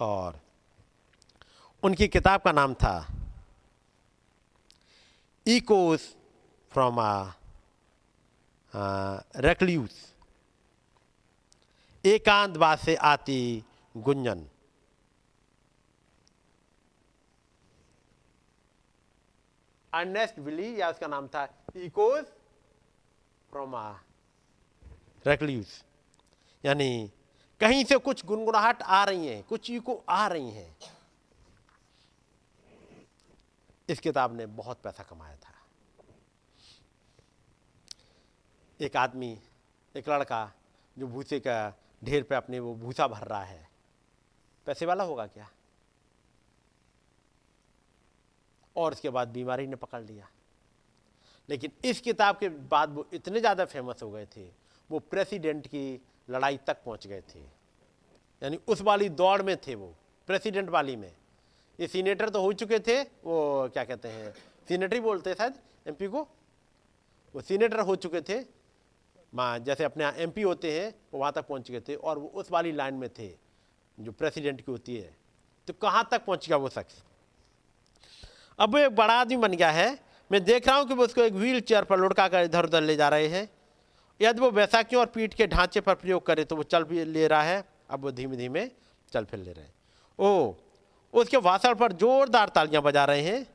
[0.00, 0.40] और
[1.82, 2.96] उनकी किताब का नाम था,
[5.46, 6.14] इकोस
[6.72, 7.32] फ्रॉम आ
[8.76, 9.94] रेकल्यूस।
[12.04, 13.64] एकांतवाद से आती
[13.96, 14.46] गुंजन।
[19.92, 22.24] अर्नेस्ट विली या उसका नाम था इकोस
[23.50, 23.90] फ्रोमा
[25.26, 25.82] रेकल्यूस
[26.64, 27.10] यानी,
[27.60, 30.76] कहीं से कुछ गुनगुनाहट आ रही हैं, कुछ इको आ रही हैं।
[33.88, 35.45] इस किताब ने बहुत पैसा कमाया था।
[38.80, 39.38] एक आदमी,
[39.94, 40.52] एक लड़का
[40.96, 41.74] जो भूसे का
[42.04, 43.68] ढेर पे अपने वो भूसा भर रहा है।
[44.66, 45.48] पैसे वाला होगा क्या?
[48.76, 50.28] और उसके बाद बीमारी ने पकड़ लिया।
[51.48, 54.48] लेकिन इस किताब के बाद वो इतने ज़्यादा फ़ेमस हो गए थे,
[54.90, 57.40] वो प्रेसिडेंट की लड़ाई तक पहुँच गए थे।
[58.42, 59.94] यानी उस वाली दौड़ में थे वो,
[60.28, 61.12] प्रेसिडेंट वाली में।
[61.78, 64.32] ये सीनेटर तो हो चुके थे, वो क्या कहते हैं,
[64.68, 65.54] सीनेटर ही बोलते शायद,
[65.86, 66.26] एमपी को?
[67.34, 68.40] वो सीनेटर हो चुके थे
[69.32, 72.72] जैसे अपने एम होते हैं, वो वहाँ तक पहुँच गए थे और वो उस वाली
[72.72, 73.28] लाइन में थे,
[73.98, 75.14] जो प्रेसिडेंट की होती है।
[75.68, 77.02] तो कहाँ तक पहुँच गया वो शख्स?
[78.58, 79.98] अब वो एक बड़ा आदमी बन गया है।
[80.30, 82.82] मैं देख रहा हूँ कि वो उसको एक व्हील चेयर पर लुढ़का कर इधर उधर
[82.82, 83.48] ले जा रहे हैं।
[84.20, 87.26] यदि वो बैसाखियों और पीठ के ढांचे पर प्रयोग करे तो वो चल भी ले
[87.26, 88.66] रहा है। अब वो धीमे धीमे
[89.12, 89.72] चल फिर ले रहे हैं।
[90.18, 90.54] ओ
[91.14, 93.46] उसके भाषण पर जोरदार तालियाँ बजा रहे हैं।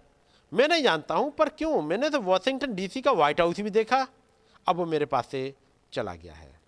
[0.51, 1.81] मैं नहीं जानता हूँ, पर क्यों?
[1.81, 4.07] मैंने तो वॉशिंगटन डीसी का व्हाइट हाउस भी देखा।
[4.67, 5.53] अब वो मेरे पास से
[5.93, 6.59] चला गया है।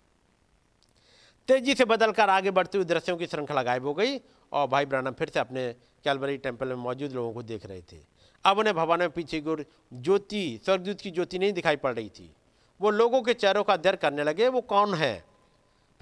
[1.47, 4.17] तेज़ी से बदलकर आगे बढ़ते हुए दृश्यों की श्रृंखला गायब हो गई
[4.51, 7.97] और भाई ब्रानम फिर से अपने कैलवरी टेंपल में मौजूद लोगों को देख रहे थे।
[8.45, 12.09] अब उन्हें भवन में पीछे की ओर ज्योति, स्वर्गदूत की ज्योति नहीं दिखाई पड़ रही
[12.09, 12.35] थी।
[12.81, 15.25] वो लोगों के चेहरों का अध्ययन करने लगे, वो कौन है?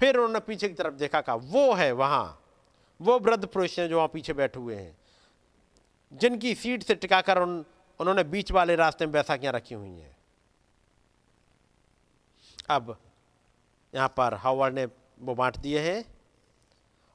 [0.00, 2.38] फिर उन्होंने पीछे की तरफ़ देखा कहा, वो है वहाँ।
[3.00, 4.96] वो वृद्ध पुरुष हैं जो वहाँ पीछे बैठे हुए हैं,
[6.12, 7.64] जिनकी सीट से टिकाकर उन,
[8.00, 10.16] उन्होंने बीच वाले रास्ते में बैसाखियाँ रखी हुई हैं।
[12.72, 12.96] अब
[13.92, 14.84] यहाँ पर हावर्ड ने
[15.20, 16.04] वो बांट दिए हैं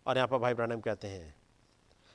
[0.06, 1.36] और यहाँ पर भाई ब्रानम कहते हैं।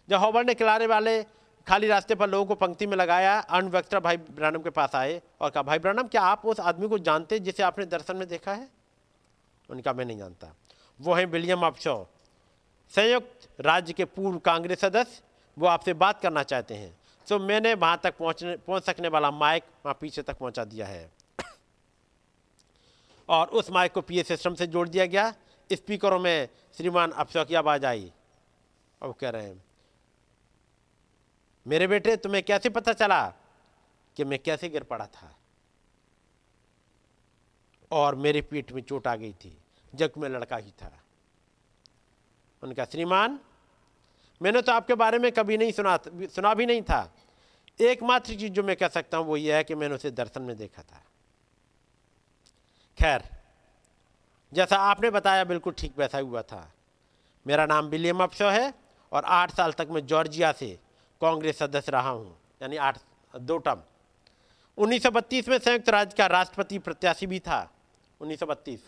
[0.09, 1.23] जब हावर्ड ने किनारे वाले
[1.66, 5.51] खाली रास्ते पर लोगों को पंक्ति में लगाया अनवक्ता भाई ब्रानम के पास आए और
[5.51, 8.69] कहा, भाई ब्रानम, क्या आप उस आदमी को जानते जिसे आपने दर्शन में देखा है?
[9.69, 10.55] उनका, मैं नहीं जानता।
[11.01, 12.09] वो है विलियम अफशो
[12.93, 15.23] संयुक्त राज्य के पूर्व कांग्रेस सदस्य।
[15.56, 16.94] वो आपसे बात करना चाहते हैं।
[17.28, 21.10] तो मैंने वहाँ तक पहुँचने, पहुँच सकने वाला माइक वहाँ पीछे तक पहुँचा दिया है।
[23.28, 25.34] और उस माइक को पीए सिस्टम से जोड़ दिया गया।
[25.72, 28.12] स्पीकरों में श्रीमान अफसर की आवाज़ आई।
[29.02, 29.64] और कह रहे हैं,
[31.66, 33.34] मेरे बेटे, तुम्हें कैसे पता चला
[34.16, 35.36] कि मैं कैसे गिर पड़ा था?
[37.92, 39.58] और मेरे पीठ में चोट आ गई थी।
[39.94, 40.98] जब मैं लड़का ही था।
[42.62, 43.40] उनका श्रीमान,
[44.42, 47.14] मैंने तो आपके बारे में कभी नहीं सुना सुना भी नहीं था।
[47.80, 50.56] एकमात्र चीज़ जो मैं कह सकता हूँ, वो ये है कि मैंने उसे दर्शन में
[50.56, 51.04] देखा था।
[53.02, 53.22] खैर,
[54.52, 56.70] जैसा आपने बताया, बिल्कुल ठीक वैसा हुआ था।
[57.46, 58.72] मेरा नाम विलियम अफसो है
[59.12, 60.68] और आठ साल तक मैं जॉर्जिया से
[61.20, 62.98] कांग्रेस सदस्य रहा हूँ, यानी आठ,
[63.34, 63.82] दो टर्म।
[64.78, 67.58] 1932 में संयुक्त राज्य का राष्ट्रपति प्रत्याशी भी था
[68.20, 68.80] 1932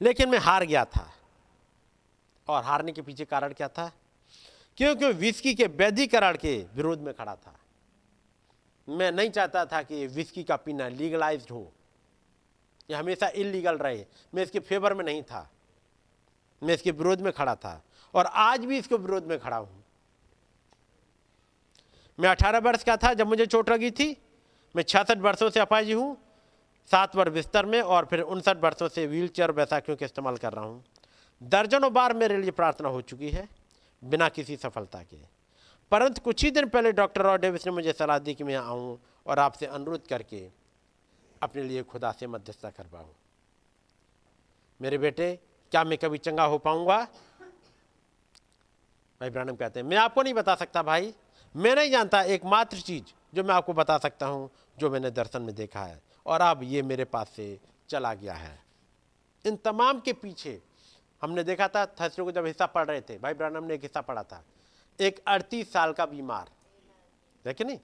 [0.00, 1.10] लेकिन मैं हार गया था।
[2.48, 3.90] और हारने के पीछे कारण क्या था?
[4.78, 7.59] क्योंकि विस्की के वैधिकरण के विरोध में खड़ा था।
[8.90, 11.72] मैं नहीं चाहता था कि विस्की का पीना लीगलाइज हो।
[12.90, 15.50] ये हमेशा इलीगल रहे। मैं इसके फेवर में नहीं था।
[16.62, 17.82] मैं इसके विरोध में खड़ा था।
[18.14, 19.84] और आज भी इसके विरोध में खड़ा हूँ।
[22.20, 24.16] मैं 18 वर्ष का था जब मुझे चोट लगी थी।
[24.76, 26.16] मैं छियासठ वर्षों से अपाजी हूँ।
[26.90, 30.52] सात वर्ष बिस्तर में और फिर उनसठ वर्षों से व्हील चेयर बैसाखियों का इस्तेमाल कर
[30.52, 30.84] रहा हूँ।
[31.42, 33.48] दर्जनों बार मेरे लिए प्रार्थना हो चुकी है,
[34.04, 35.39] बिना किसी सफलता के।
[35.90, 38.98] परंतु कुछ ही दिन पहले डॉक्टर रॉ डेविस ने मुझे सलाह दी कि मैं आऊँ
[39.26, 40.48] और आपसे अनुरोध करके
[41.42, 43.08] अपने लिए खुदा से मध्यस्थता कर पाऊँ
[44.80, 45.38] मेरे बेटे,
[45.72, 46.98] क्या मैं कभी चंगा हो पाऊँगा?
[49.20, 51.12] भाई ब्रानम कहते हैं, मैं आपको नहीं बता सकता भाई।
[51.54, 55.54] मैं नहीं जानता, एकमात्र चीज़ जो मैं आपको बता सकता हूँ, जो मैंने दर्शन में
[55.54, 57.58] देखा है। और अब ये मेरे पास से
[57.88, 58.58] चला गया है।
[59.44, 60.60] इन तमाम के पीछे
[61.22, 64.00] हमने देखा था थर्सडे को जब हिस्सा पढ़ रहे थे, भाई ब्रानम ने एक हिस्सा
[64.00, 64.42] पढ़ा था।
[65.00, 66.50] एक अड़तीस साल का बीमार।
[67.44, 67.78] देखे नहीं?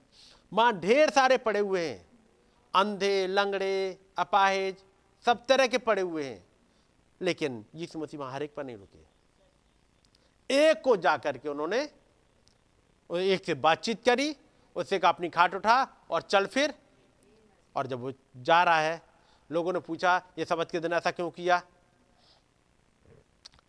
[0.53, 2.07] माँ ढेर सारे पड़े हुए हैं।
[2.75, 4.83] अंधे, लंगड़े, अपाहिज,
[5.25, 6.47] सब तरह के पड़े हुए हैं।
[7.21, 8.99] लेकिन यीशु मसीह हर एक पर नहीं रुके।
[10.55, 11.89] एक को जाकर के उन्होंने
[13.13, 14.35] एक से बातचीत करी,
[14.75, 16.73] उससे का अपनी खाट उठा और चल फिर।
[17.75, 19.01] और जब वो जा रहा है,
[19.51, 21.61] लोगों ने पूछा, ये सबक के दिन ऐसा क्यों किया?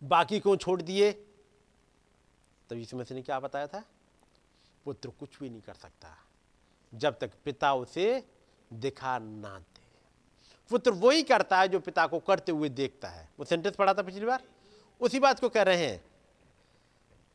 [0.03, 1.25] बाकी क्यों छोड़ दिए?
[2.69, 3.83] तब यीशु मसीह ने क्या बताया था?
[4.85, 6.15] पुत्र कुछ भी नहीं कर सकता,
[6.93, 8.23] जब तक पिता उसे
[8.71, 9.87] दिखा ना दे।
[10.71, 14.01] पुत्र वही करता है जो पिता को करते हुए देखता है। वो सेंटेंस पढ़ा था
[14.01, 14.43] पिछली बार?
[15.01, 16.01] उसी बात को कह रहे हैं।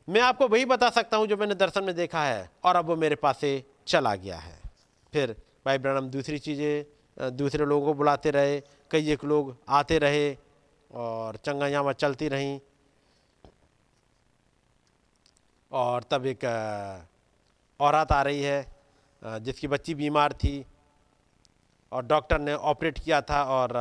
[0.08, 2.96] मैं आपको वही बता सकता हूँ जो मैंने दर्शन में देखा है, और अब वो
[2.96, 4.60] मेरे पास से चला गया है।
[5.12, 5.36] फिर
[5.66, 10.36] भाई ब्रम दूसरी चीज़ें दूसरे लोगों को बुलाते रहे, कई एक लोग आते रहे,
[10.90, 12.58] और चंगायामा चलती रहीं।
[15.74, 16.44] और तब एक
[17.80, 18.66] औरत आ रही है
[19.22, 20.64] जिसकी बच्ची बीमार थी
[21.92, 23.72] और डॉक्टर ने ऑपरेट किया था और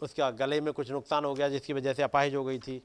[0.00, 2.82] उसका गले में कुछ नुकसान हो गया जिसकी वजह से अपाहिज हो गई थी।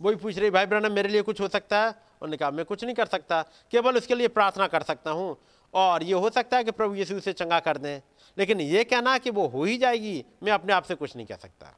[0.00, 1.88] वो ही पूछ रही, भाई ब्रहण मेरे लिए कुछ हो सकता है?
[1.90, 3.42] उन्होंने कहा, मैं कुछ नहीं कर सकता,
[3.72, 5.36] केवल उसके लिए प्रार्थना कर सकता हूँ
[5.74, 8.00] और ये हो सकता है कि प्रभु यीशु उसे चंगा कर दें,
[8.36, 11.36] लेकिन ये कहना कि वो हो ही जाएगी, मैं अपने आप से कुछ नहीं कह
[11.36, 11.72] सकता।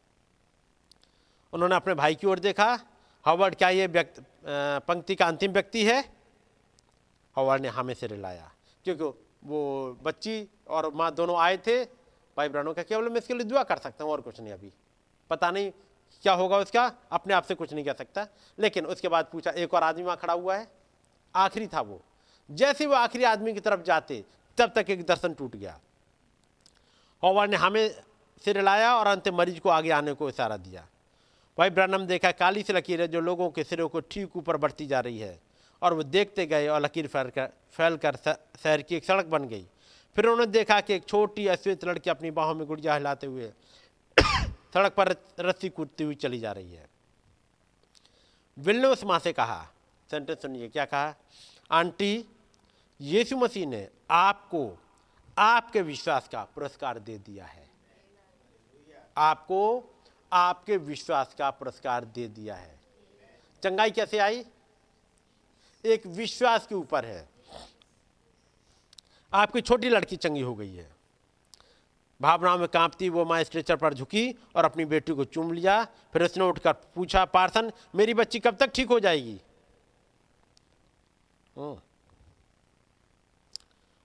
[1.53, 2.79] उन्होंने अपने भाई की ओर देखा।
[3.25, 4.23] हवर्ड, क्या ये व्यक्ति
[4.87, 6.05] पंक्ति का अंतिम व्यक्ति है?
[7.37, 8.51] हवर्ड ने हमें से रिलाया
[8.87, 9.05] क्योंकि
[9.45, 11.85] वो बच्ची और माँ दोनों आए थे,
[12.37, 14.73] भाई ब्रानों का केवल मैं इसके लिए दुआ कर सकता हूँ, और कुछ नहीं अभी।
[15.31, 15.71] पता नहीं
[16.25, 18.27] क्या होगा उसका, अपने आप से कुछ नहीं कह सकता।
[18.59, 20.67] लेकिन उसके बाद पूछा, एक और आदमी वहाँ खड़ा हुआ है?
[21.35, 22.01] आखिरी था वो।
[22.49, 24.25] जैसे वो आखिरी आदमी की तरफ़ जाते,
[24.59, 25.79] तब तक एक दर्शन टूट गया।
[27.23, 27.91] हॉवर्ड ने हमें
[28.45, 30.87] सिर लाया और अंत मरीज़ को आगे आने को इशारा दिया।
[31.59, 34.87] भाई ब्रनम देखा काली से लकीर है जो लोगों के सिरों को ठीक ऊपर बढ़ती
[34.87, 35.39] जा रही है,
[35.83, 39.45] और वो देखते गए और लकीर फैल कर फैल कर शहर की एक सड़क बन
[39.45, 39.67] गई।
[40.17, 43.53] फिर उन्होंने देखा कि एक छोटी अश्वेत लड़की अपनी बाहों में गुड़िया हिलाते हुए
[44.75, 46.87] सड़क पर रस्सी कूदती हुई चली जा रही है।
[48.57, 49.63] विल ने उस माँ से कहा
[50.11, 51.15] सेंटेंस सुनिए, क्या कहा?
[51.71, 52.25] आंटी,
[53.01, 54.79] यीशु मसीह ने आपको,
[55.39, 57.67] आपके विश्वास का पुरस्कार दे दिया है।
[59.17, 59.61] आपको
[60.33, 62.79] आपके विश्वास का पुरस्कार दे दिया है।
[63.63, 64.45] चंगाई कैसे आई?
[65.85, 67.29] एक विश्वास के ऊपर है।
[69.33, 70.91] आपकी छोटी लड़की चंगी हो गई है।
[72.21, 76.23] भावनाओं में कांपती वो माँ स्ट्रेचर पर झुकी और अपनी बेटी को चूम लिया। फिर
[76.23, 79.41] उसने उठकर पूछा, पार्सन, मेरी बच्ची कब तक ठीक हो जाएगी।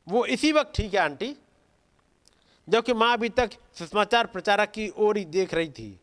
[0.08, 1.36] वो इसी वक्त ठीक है, आंटी।
[2.68, 6.00] जबकि माँ अभी तक सुषमाचार प्रचारक की ओर ही देख रही थी।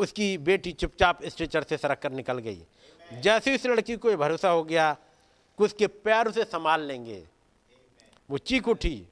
[0.00, 2.62] उसकी बेटी चुपचाप स्ट्रेचर से सरक कर निकल गई।
[3.12, 4.92] जैसे उस लड़की को भरोसा हो गया
[5.58, 7.22] कि उसके पैर उसे संभाल लेंगे,
[8.28, 9.06] वो चीख उठी।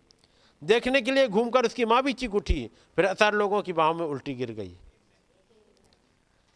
[0.63, 4.05] देखने के लिए घूमकर उसकी माँ भी चीख उठी, फिर असर लोगों की बाहों में
[4.07, 4.77] उल्टी गिर गई।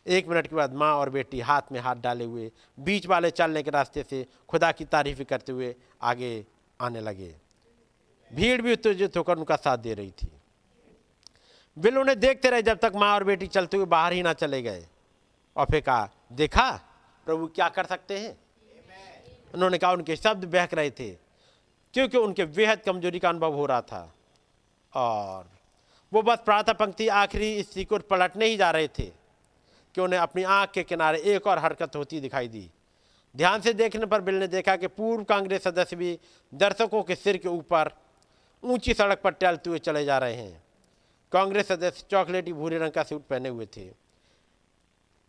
[0.06, 2.50] एक मिनट के बाद माँ और बेटी हाथ में हाथ डाले हुए,
[2.80, 6.44] बीच वाले चलने के रास्ते से खुदा की तारीफ़ करते हुए आगे
[6.80, 7.34] आने लगे।
[8.30, 10.28] भीड़ भी उत्तेजित होकर उनका साथ दे रही थी।
[11.76, 14.62] बिल उन्हें देखते रहे जब तक माँ और बेटी चलते हुए बाहर ही ना चले
[14.62, 14.86] गए।
[15.56, 16.70] और फिर कहा, देखा,
[17.26, 18.36] प्रभु क्या कर सकते हैं?
[19.54, 21.10] उन्होंने कहा, उनके शब्द बहक रहे थे,
[21.94, 24.12] क्योंकि उनके बेहद कमज़ोरी का अनुभव हो रहा था।
[24.92, 25.50] और
[26.12, 29.04] वो बस प्रातः पंक्ति आखिरी स्थिति को पलटने ही जा रहे थे,
[29.94, 32.70] कि उन्हें अपनी आँख के किनारे एक और हरकत होती दिखाई दी।
[33.36, 36.18] ध्यान से देखने पर बिल ने देखा कि पूर्व कांग्रेस सदस्य भी
[36.52, 37.90] दर्शकों के सिर के ऊपर
[38.62, 40.61] ऊँची सड़क पर टहलते हुए चले जा रहे हैं।
[41.32, 43.90] कांग्रेस सदस्य चॉकलेटी भूरे रंग का सूट पहने हुए थे।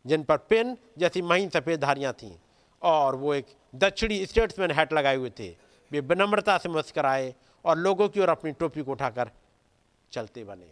[0.05, 2.35] जिन पर पेन जैसी महीन सफ़ेद धारियाँ थीं
[2.81, 5.49] और वो एक दक्षिणी स्टेट्समैन हैट लगाए हुए थे।
[5.91, 7.34] वे विनम्रता से मुस्कराए
[7.65, 9.31] और लोगों की ओर अपनी टोपी को उठाकर
[10.11, 10.71] चलते बने।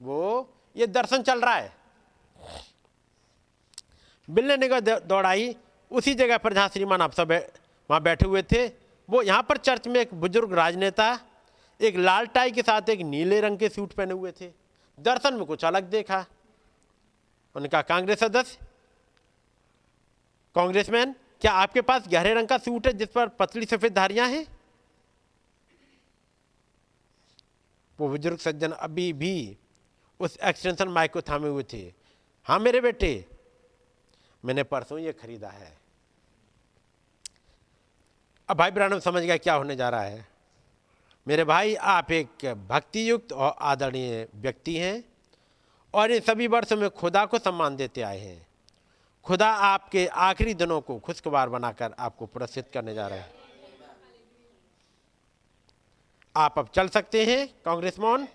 [0.00, 1.72] वो, ये दर्शन चल रहा है।
[4.28, 5.54] बिल ने दौड़ाई
[5.90, 8.66] उसी जगह पर जहाँ श्रीमान आप सब वहाँ बैठे हुए थे।
[9.08, 11.18] वो यहाँ पर चर्च में एक बुज़ुर्ग राजनेता
[11.82, 14.50] एक लाल टाई के साथ एक नीले रंग के सूट पहने हुए थे।
[14.98, 16.24] दर्शन में कुछ अलग देखा।
[17.54, 18.58] उनका कांग्रेस सदस्य,
[20.56, 24.46] कांग्रेसमैन, क्या आपके पास गहरे रंग का सूट है जिस पर पतली सफ़ेद धारियाँ हैं?
[27.98, 29.56] वो बुज़ुर्ग सज्जन अभी भी
[30.20, 31.82] उस एक्सटेंशन माइक को थामे हुए थे।
[32.46, 33.24] हाँ मेरे बेटे,
[34.44, 35.76] मैंने परसों ये खरीदा है।
[38.48, 40.31] अब भाई ब्रानम समझ गया क्या होने जा रहा है।
[41.26, 45.04] मेरे भाई, आप एक भक्ति युक्त और आदरणीय व्यक्ति हैं
[45.94, 48.46] और इन सभी वर्षों में खुदा को सम्मान देते आए हैं।
[49.24, 53.30] खुदा आपके आखिरी दिनों को खुशगवार बनाकर आपको पुरस्कृत करने जा रहे हैं।
[56.36, 58.28] आप अब चल सकते हैं, कांग्रेस मोहन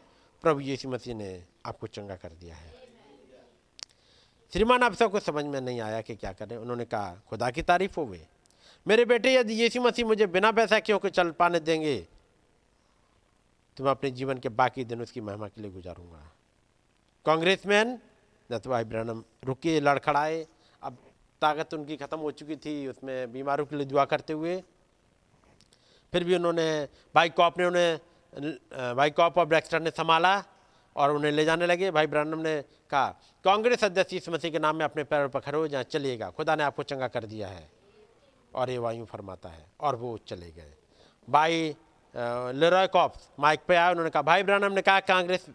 [0.43, 2.75] प्रभु यीशु मसीह ने आपको चंगा कर दिया है।
[4.53, 7.95] श्रीमान, आप सबको समझ में नहीं आया कि क्या करें। उन्होंने कहा, खुदा की तारीफ़
[7.97, 8.21] हो गई
[8.87, 12.07] मेरे बेटे, यदि यीशु मसीह मुझे बिना पैसा क्यों के चल पाने देंगे
[13.77, 16.21] तो मैं अपने जीवन के बाकी दिन उसकी महिमा के लिए गुजारूँगा।
[17.25, 17.99] कांग्रेसमैन
[18.49, 20.45] नतवा इब्रानम रुके, लड़खड़ाए।
[20.81, 20.97] अब
[21.41, 24.61] ताकत उनकी ख़त्म हो चुकी थी, उसमें बीमारों के लिए दुआ करते हुए।
[26.13, 27.99] फिर भी उन्होंने, भाई कॉप ने उन्हें,
[28.95, 30.43] भाई कॉप और ब्रैक्स्टर ने संभाला
[30.95, 33.07] और उन्हें ले जाने लगे। भाई ब्रानम ने कहा,
[33.45, 36.55] कांग्रेस अध्यक्ष इस मसीह के नाम में अपने पैरों पर खड़े हो जाए, चलिएगा। खुदा
[36.55, 37.69] ने आपको चंगा कर दिया है
[38.55, 40.73] और ये वायु फरमाता है और वो चले गए।
[41.27, 41.75] भाई
[42.17, 45.45] लेरॉय कॉप्स माइक पे आया, उन्होंने कहा, भाई ब्रानम ने कहा कांग्रेस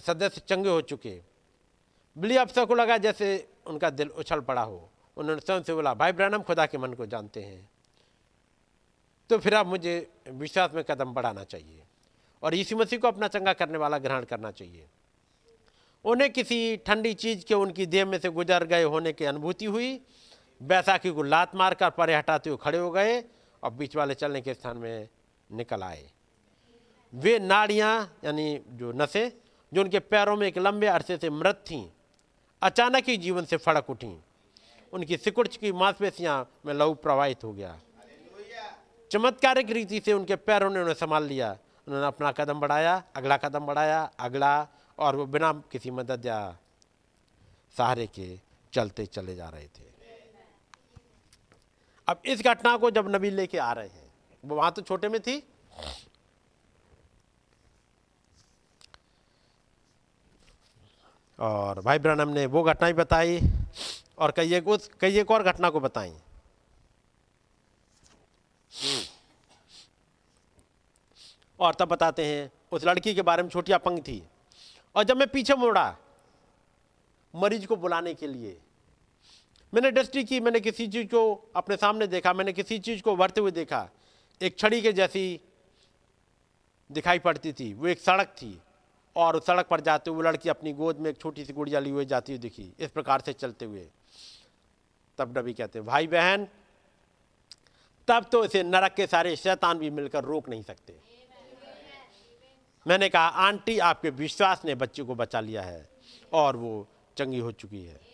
[0.00, 1.20] सदस्य चंगे हो चुके
[2.16, 6.12] बिली अफसर को लगा जैसे उनका दिल उछल पड़ा हो। उन्होंने स्वयं से बोला, भाई
[6.12, 7.68] ब्रानम खुदा के मन को जानते हैं।
[9.30, 9.94] तो फिर आप मुझे
[10.28, 11.82] विश्वास में कदम बढ़ाना चाहिए
[12.42, 14.86] और यीशु मसीह को अपना चंगा करने वाला ग्रहण करना चाहिए।
[16.04, 20.00] उन्हें किसी ठंडी चीज़ के, उनकी देह में से गुजर गए होने की अनुभूति हुई।
[20.60, 23.20] बैसाखी को लात मारकर परे हटाते हुए खड़े हो गए।
[23.62, 25.08] और बीच वाले चलने के स्थान में
[25.52, 26.10] निकल आए।
[27.14, 29.30] वे नाड़ियाँ, यानी जो नसें,
[29.72, 31.90] जो उनके पैरों में एक लंबे अरसे से मृत थीं,
[32.62, 34.20] अचानक ही जीवन से फड़क उठी।
[34.92, 37.78] उनकी सिकुड़च की मांसपेशियाँ में लहू प्रवाहित हो गया।
[39.10, 41.58] चमत्कारिक रीति से उनके पैरों ने उन्हें संभाल लिया।
[41.88, 44.68] उन्होंने अपना कदम बढ़ाया, अगला कदम बढ़ाया, अगला,
[44.98, 46.58] और वो बिना किसी मदद या
[47.76, 48.40] सहारे के
[48.72, 49.91] चलते चले जा रहे थे।
[52.12, 54.10] अब इस घटना को जब नबी लेके आ रहे हैं,
[54.44, 55.36] वो वहाँ तो छोटे में थी।
[61.38, 63.40] और भाई ब्रनम ने वो घटना भी बताई
[64.18, 66.12] और कई एक उस, कई एक और घटना को बताई।
[71.60, 74.22] और तब बताते हैं, उस लड़की के बारे में छोटी अपंग थी।
[74.94, 75.96] और जब मैं पीछे मुड़ा,
[77.34, 78.60] मरीज़ को बुलाने के लिए
[79.72, 83.40] मैंने दृष्टि की, मैंने किसी चीज़ को अपने सामने देखा, मैंने किसी चीज़ को बढ़ते
[83.40, 83.88] हुए देखा।
[84.40, 85.40] एक छड़ी के जैसी
[86.90, 88.58] दिखाई पड़ती थी, वो एक सड़क थी,
[89.16, 91.90] और उस सड़क पर जाते हुए लड़की अपनी गोद में एक छोटी सी गुड़िया ली
[91.90, 93.86] हुई जाती हुई दिखी, इस प्रकार से चलते हुए।
[95.18, 96.46] तब नबी कहते हैं, भाई बहन,
[98.08, 100.94] तब तो इसे नरक के सारे शैतान भी मिलकर रोक नहीं सकते।
[102.86, 105.88] मैंने कहा, आंटी, आपके विश्वास ने बच्चे को बचा लिया है,
[106.32, 108.11] और वो चंगी हो चुकी है।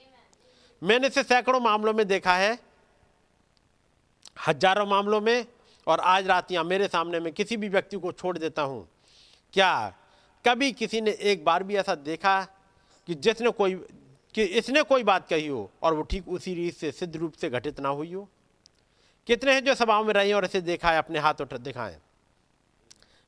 [0.82, 2.58] मैंने इसे सैकड़ों मामलों में देखा है,
[4.48, 5.46] हज़ारों मामलों में,
[5.86, 8.86] और आज रात यहाँ मेरे सामने में किसी भी व्यक्ति को छोड़ देता हूँ।
[9.54, 9.94] क्या
[10.44, 12.40] कभी किसी ने एक बार भी ऐसा देखा
[13.08, 13.74] कि जिसने कोई,
[14.34, 17.50] कि इसने कोई बात कही हो और वो ठीक उसी रीत से, सिद्ध रूप से
[17.50, 18.28] घटित ना हुई हो?
[19.26, 21.96] कितने हैं जो सभाओं में रहे और इसे देखा है, अपने हाथ उठ दिखाएँ।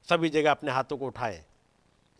[0.08, 1.42] सभी जगह अपने हाथों को उठाएँ।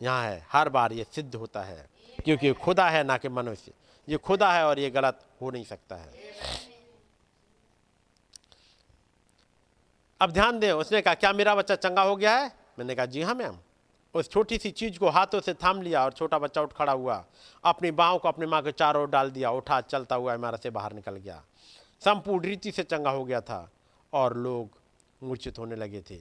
[0.01, 1.85] यहाँ है, हर बार ये सिद्ध होता है,
[2.25, 3.71] क्योंकि खुदा है ना कि मनुष्य।
[4.11, 6.13] ये खुदा है और ये गलत हो नहीं सकता है।
[10.21, 12.51] अब ध्यान दें, उसने कहा, क्या मेरा बच्चा चंगा हो गया है?
[12.79, 13.57] मैंने कहा, जी हाँ मैम।
[14.13, 17.25] उस छोटी सी चीज़ को हाथों से थाम लिया और छोटा बच्चा उठ खड़ा हुआ,
[17.63, 20.93] अपनी बाहों को अपनी माँ के चारों डाल दिया, उठा, चलता हुआ इमारत से बाहर
[20.93, 21.43] निकल गया।
[22.05, 23.71] संपूर्ण रीति से चंगा हो गया था
[24.13, 24.69] और लोग
[25.23, 26.19] मूर्छित होने लगे थे।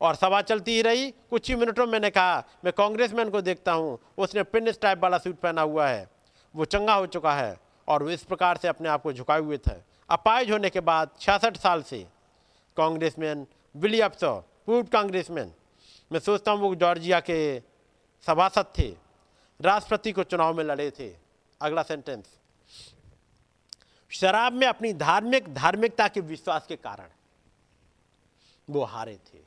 [0.00, 3.72] और सभा चलती ही रही। कुछ ही मिनटों में मैंने कहा, मैं कांग्रेसमैन को देखता
[3.72, 6.19] हूँ। उसने पिन टाइप वाला सूट पहना हुआ है।
[6.54, 7.58] वो चंगा हो चुका है
[7.88, 9.74] और वो इस प्रकार से अपने आप को झुकाए हुए थे।
[10.10, 12.06] अपाइज होने के बाद छियासठ साल से
[12.76, 15.52] कांग्रेसमैन विली अफसर पूर्व कांग्रेसमैन,
[16.10, 17.60] मैं सोचता हूँ वो जॉर्जिया के
[18.26, 18.88] सभासद थे,
[19.60, 21.08] राष्ट्रपति को चुनाव में लड़े थे।
[21.60, 22.38] अगला सेंटेंस।
[24.12, 27.08] शराब में अपनी धार्मिक, धार्मिकता के विश्वास के कारण
[28.68, 29.38] वो हारे थे।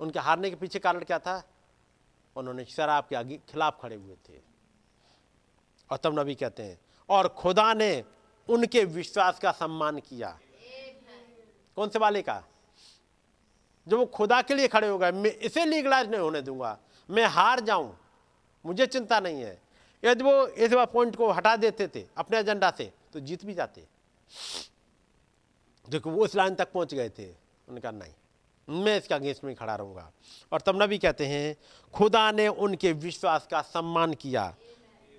[0.00, 1.42] उनके हारने के पीछे कारण क्या था?
[2.36, 4.51] उन्होंने शराब के आगे खिलाफ खड़े हुए थे।
[5.92, 6.78] और तब नबी कहते हैं,
[7.08, 8.04] और खुदा ने
[8.48, 10.28] उनके विश्वास का सम्मान किया।
[11.76, 12.42] कौन से वाले का?
[13.86, 16.78] जो वो खुदा के लिए खड़े हो गए, मैं इसे लीगलाइज नहीं होने दूँगा,
[17.08, 17.96] मैं हार जाऊँ,
[18.64, 19.60] मुझे चिंता नहीं है।
[20.02, 23.86] यदि वो इस पॉइंट को हटा देते थे अपने एजेंडा से तो जीत भी जाते।
[25.88, 27.30] देखो, वो उस लाइन तक पहुँच गए थे,
[27.68, 28.12] उनका नहीं,
[28.68, 30.10] मैं इसके अगेंस्ट में खड़ा रहूँगा।
[30.52, 31.56] और तब नबी कहते हैं,
[31.94, 34.54] खुदा ने उनके विश्वास का सम्मान किया।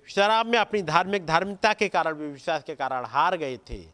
[0.08, 3.84] शराब में अपनी धार्मिक धार्मिकता के कारण भी विश्वास के कारण हार गए थे।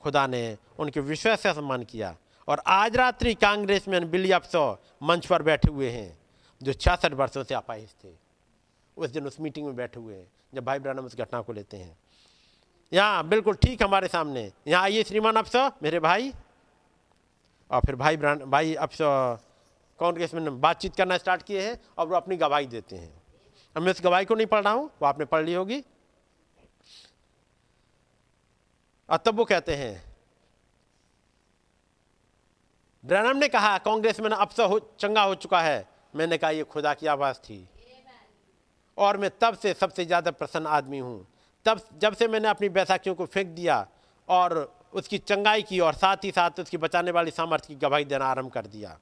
[0.00, 2.16] खुदा ने उनके विश्वास का सम्मान किया।
[2.48, 6.18] और आज रात्रि कांग्रेस में बिली अफसो मंच पर बैठे हुए हैं,
[6.62, 8.08] जो छियासठ वर्षों से अपाहिज थे।
[8.96, 11.76] उस दिन उस मीटिंग में बैठे हुए हैं, जब भाई ब्रानम उस घटना को लेते
[11.76, 11.98] हैं।
[12.92, 16.32] यहाँ, बिल्कुल ठीक हमारे सामने। यहाँ आइए श्रीमान अफसो मेरे भाई।
[17.70, 19.36] और फिर भाई ब्रांड भाई अफसो
[20.00, 23.22] कांग्रेस में बातचीत करना स्टार्ट किए हैं, और वो अपनी गवाही देते हैं।
[23.80, 25.82] मैं इस गवाही को नहीं पढ़ रहा हूँ, वो आपने पढ़ ली होगी।
[29.08, 30.04] और तब वो कहते हैं,
[33.04, 36.94] ब्रैनम ने कहा, कांग्रेस में अफसर हो, चंगा हो चुका है। मैंने कहा, ये खुदा
[36.94, 37.68] की आवाज़ थी।
[38.98, 41.26] और मैं तब से सबसे ज़्यादा प्रसन्न आदमी हूँ।
[41.66, 43.86] तब जब से मैंने अपनी बैसाखियों को फेंक दिया
[44.28, 44.56] और
[44.92, 48.50] उसकी चंगाई की और साथ ही साथ उसकी बचाने वाली सामर्थ्य की गवाही देना आरंभ
[48.52, 48.98] कर दिया,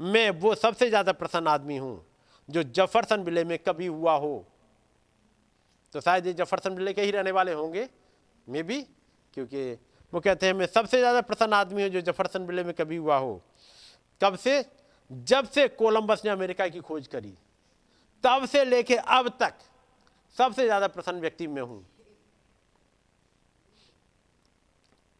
[0.00, 1.96] मैं वो सबसे ज़्यादा प्रसन्न आदमी हूँ।
[2.50, 4.46] जो जफरसन विले में कभी हुआ हो
[5.94, 7.88] तो शायद ये जफरसन विले के ही रहने वाले होंगे,
[8.46, 8.80] मे भी
[9.36, 9.72] क्योंकि
[10.12, 13.16] वो कहते हैं, मैं सबसे ज़्यादा प्रसन्न आदमी हूँ जो जफरसन विले में कभी हुआ
[13.16, 13.40] हो।
[14.20, 14.64] कब से,
[15.10, 17.34] जब से कोलंबस ने अमेरिका की खोज करी,
[18.24, 19.54] तब से लेके अब तक
[20.36, 21.84] सबसे ज़्यादा प्रसन्न व्यक्ति मैं हूँ।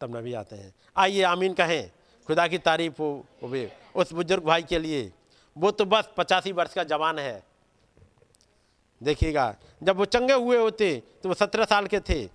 [0.01, 1.91] तब नबी आते हैं। आइए आमीन कहें,
[2.29, 5.11] खुदा की तारीफ़ हो वे उस बुज़ुर्ग भाई के लिए।
[5.57, 7.43] वो तो बस पचासी वर्ष का जवान है।
[9.01, 12.27] देखिएगा, जब वो चंगे हुए होते तो वो सत्रह साल के थे,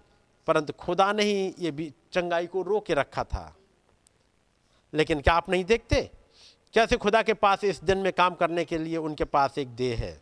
[0.47, 3.55] परंतु खुदा ने ही ये भी चंगाई को रो के रखा था।
[4.93, 6.01] लेकिन क्या आप नहीं देखते?
[6.73, 9.99] कैसे खुदा के पास इस दिन में काम करने के लिए उनके पास एक देह
[9.99, 10.21] है?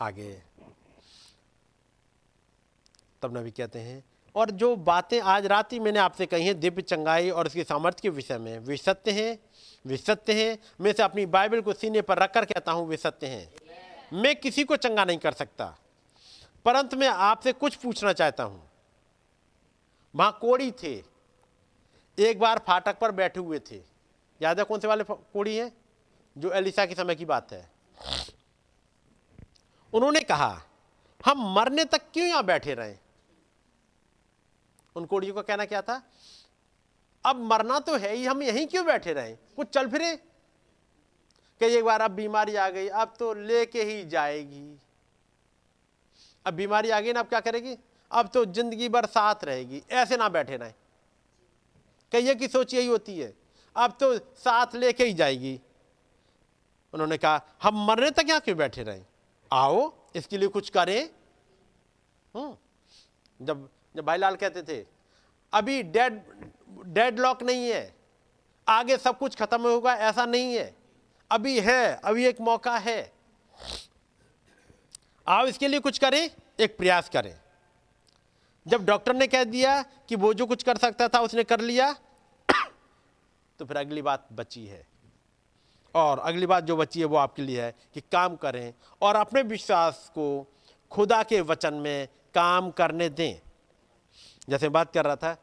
[0.00, 0.32] आगे।
[3.22, 4.02] तब नबी कहते हैं
[4.40, 8.00] और जो बातें आज रात ही मैंने आपसे कही हैं, दिव्य चंगाई और उसकी सामर्थ्य
[8.02, 9.38] के विषय में। वे सत्य हैं,
[9.86, 13.26] वे सत्य हैं। मैं से अपनी बाइबल को सीने पर रखकर कहता हूँ, वे सत्य
[13.26, 13.54] हैं।
[14.12, 15.78] मैं किसी को चंगा नहीं कर सकता।
[16.64, 18.70] परंतु मैं आपसे कुछ पूछना चाहता हूँ।
[20.16, 21.02] वहाँ कोड़ी थे।
[22.18, 23.82] एक बार फाटक पर बैठे हुए थे।
[24.42, 25.72] याद है कौन से वाले कोड़ी हैं?
[26.38, 27.70] जो एलिसा के समय की बात है।
[29.92, 30.60] उन्होंने कहा,
[31.26, 33.09] हम मरने तक क्यों यहाँ बैठे रहे?
[34.96, 36.02] उन कोड़ियों का कहना क्या था?
[37.24, 39.34] अब मरना तो है ही हम यहीं क्यों बैठे रहे?
[39.56, 40.16] कुछ चल फिरे।
[41.60, 44.78] कि एक बार अब बीमारी आ गई अब तो लेके ही जाएगी।
[46.46, 47.76] अब बीमारी आ गई ना अब क्या करेगी?
[48.10, 50.74] अब तो ज़िंदगी भर साथ रहेगी ऐसे ना बैठे रहें।
[52.12, 53.32] कहिए की सोच यही होती है
[53.76, 55.60] अब तो साथ लेके ही जाएगी।
[56.94, 59.04] उन्होंने कहा हम मरने तक यहाँ क्यों बैठे रहें?
[59.50, 61.10] आओ इसके लिए कुछ करें।
[62.34, 62.56] हम्म,
[63.96, 64.86] जब भाई लाल कहते थे,
[65.52, 66.22] अभी डेड
[66.86, 67.94] डेड लॉक नहीं है,
[68.68, 70.74] आगे सब कुछ खत्म होगा, ऐसा नहीं है,
[71.30, 73.12] अभी है, अभी एक मौका है।
[75.28, 76.30] आप इसके लिए कुछ करें,
[76.60, 77.40] एक प्रयास करें।
[78.66, 81.92] जब डॉक्टर ने कह दिया कि वो जो कुछ कर सकता था, उसने कर लिया
[83.58, 84.86] तो फिर अगली बात बची है।
[85.94, 89.42] और अगली बात जो बची है, वो आपके लिए है कि काम करें और अपने
[89.42, 90.52] विश्वास को
[90.90, 93.49] खुदा के वचन में काम करने दें।
[94.50, 95.36] जैसे बात कर रहा था,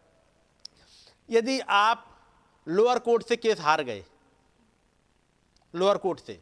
[1.30, 2.06] यदि आप
[2.68, 4.04] लोअर कोर्ट से केस हार गए,
[5.74, 6.42] लोअर कोर्ट से,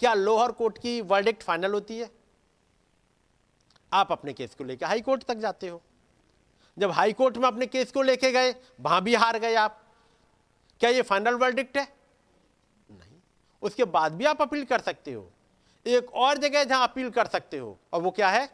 [0.00, 2.10] क्या लोअर कोर्ट की वर्डिक्ट फाइनल होती है?
[3.92, 5.80] आप अपने केस को लेकर हाई कोर्ट तक जाते हो।
[6.76, 9.82] जब हाई कोर्ट में अपने केस को लेके गए, वहाँ भी हार गए आप।
[10.80, 11.84] क्या ये फाइनल वर्डिक्ट है?
[12.90, 13.20] नहीं।
[13.62, 15.30] उसके बाद भी आप अपील कर सकते हो।
[15.86, 18.48] एक और जगह जहाँ अपील कर सकते हो, और वो क्या है?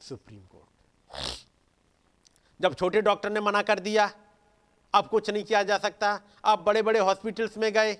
[0.00, 1.41] Supreme Court.
[2.62, 4.10] जब छोटे डॉक्टर ने मना कर दिया,
[4.94, 7.98] अब कुछ नहीं किया जा सकता। अब बड़े बड़े हॉस्पिटल्स में गए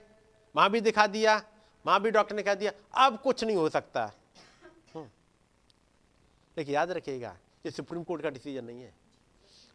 [0.57, 1.43] वहाँ भी दिखा दिया
[1.87, 2.73] वहाँ भी डॉक्टर ने कह दिया,
[3.07, 4.13] अब कुछ नहीं हो सकता।
[4.95, 5.07] हम्म।
[6.59, 7.37] लेकिन याद रखिएगा,
[7.67, 8.95] ये सुप्रीम कोर्ट का डिसीज़न नहीं है।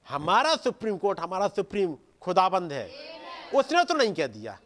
[0.09, 2.91] हमारा सुप्रीम कोर्ट, हमारा सुप्रीम खुदाबंद है।
[3.55, 4.59] उसने तो नहीं कह दिया।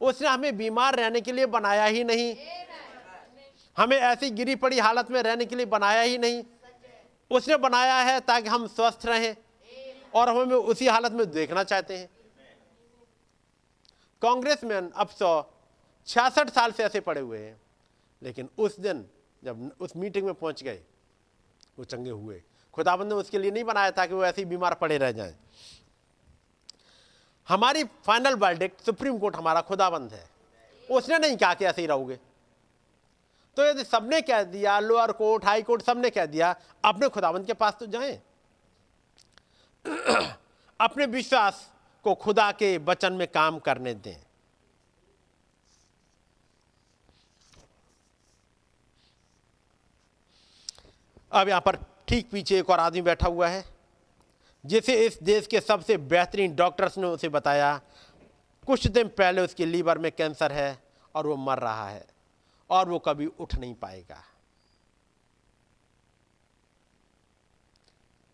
[0.00, 2.36] उसने हमें बीमार रहने के लिए बनाया ही नहीं।
[3.76, 6.44] हमें ऐसी गिरी पड़ी हालत में रहने के लिए बनाया ही नहीं।
[7.30, 9.36] उसने बनाया है ताकि हम स्वस्थ रहें
[10.14, 12.08] और हमें उसी हालत में देखना चाहते हैं।
[14.22, 15.30] कांग्रेसमैन अब सौ
[16.08, 17.60] छियासठ साल से ऐसे पड़े हुए हैं,
[18.22, 19.04] लेकिन उस दिन
[19.42, 20.80] जब उस मीटिंग में पहुँच गए,
[21.78, 22.42] वो चंगे हुए।
[22.74, 25.34] खुदाबंद ने उसके लिए नहीं बनाया था कि वो ऐसे ही बीमार पड़े रह जाएँ।
[27.48, 30.28] हमारी फाइनल वर्डिक्ट सुप्रीम कोर्ट हमारा खुदाबंद है।
[30.88, 32.18] उसने नहीं कहा कि ऐसे ही रहोगे।
[33.58, 36.54] तो यदि सबने कह दिया, लोअर कोर्ट, हाई कोर्ट, सबने कह दिया,
[36.84, 38.20] अपने खुदाबंद के पास तो जाएँ।
[40.80, 41.70] अपने विश्वास
[42.04, 44.16] को खुदा के वचन में काम करने दें।
[51.32, 51.76] अब यहाँ पर
[52.08, 53.64] ठीक पीछे एक और आदमी बैठा हुआ है,
[54.66, 57.80] जिसे इस देश के सबसे बेहतरीन डॉक्टर्स ने उसे बताया,
[58.66, 60.82] कुछ दिन पहले उसके लीवर में कैंसर है
[61.14, 62.17] और वो मर रहा है।
[62.70, 64.24] और वो कभी उठ नहीं पाएगा।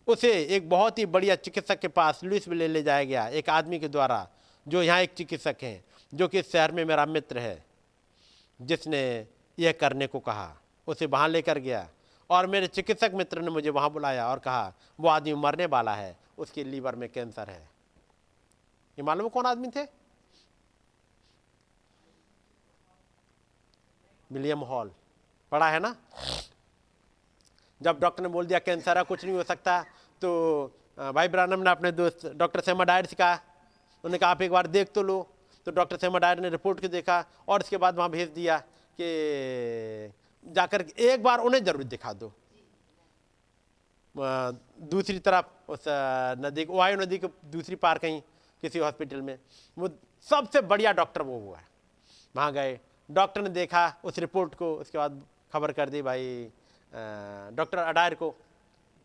[0.07, 3.49] उसे एक बहुत ही बढ़िया चिकित्सक के पास लुइस में ले ले जाया गया, एक
[3.49, 4.27] आदमी के द्वारा,
[4.65, 5.83] जो यहाँ एक चिकित्सक हैं,
[6.13, 7.65] जो कि शहर में मेरा मित्र है,
[8.59, 10.55] जिसने यह करने को कहा।
[10.87, 11.87] उसे वहाँ लेकर गया
[12.29, 16.17] और मेरे चिकित्सक मित्र ने मुझे वहाँ बुलाया और कहा, वो आदमी मरने वाला है,
[16.37, 17.69] उसके लीवर में कैंसर है।
[18.97, 19.85] ये मालूम कौन आदमी थे?
[24.31, 24.91] William Hall.
[25.51, 25.95] पढ़ा है ना?
[27.81, 29.81] जब डॉक्टर ने बोल दिया, कैंसर है, कुछ नहीं हो सकता।
[30.21, 30.31] तो
[30.97, 34.67] भाई ब्रानम ने अपने दोस्त, डॉक्टर सेमा डायर से कहा। उन्होंने कहा, आप एक बार
[34.67, 35.21] देख तो लो।
[35.67, 40.13] तो डॉक्टर सेमा डायर ने रिपोर्ट को देखा और इसके बाद वहाँ भेज दिया कि,
[40.45, 42.31] जाकर एक बार उन्हें ज़रूर दिखा दो।
[44.15, 45.83] दूसरी तरफ़ उस
[46.39, 48.21] नदी वायु नदी के दूसरी पार कहीं
[48.63, 49.37] किसी हॉस्पिटल में,
[49.77, 49.89] वो
[50.27, 51.67] सबसे बढ़िया डॉक्टर वो हुआ है।
[52.35, 52.79] वहाँ गए
[53.09, 55.21] डॉक्टर ने देखा उस रिपोर्ट को, उसके बाद
[55.53, 56.51] खबर कर दी भाई
[57.53, 58.33] डॉक्टर अडायर को,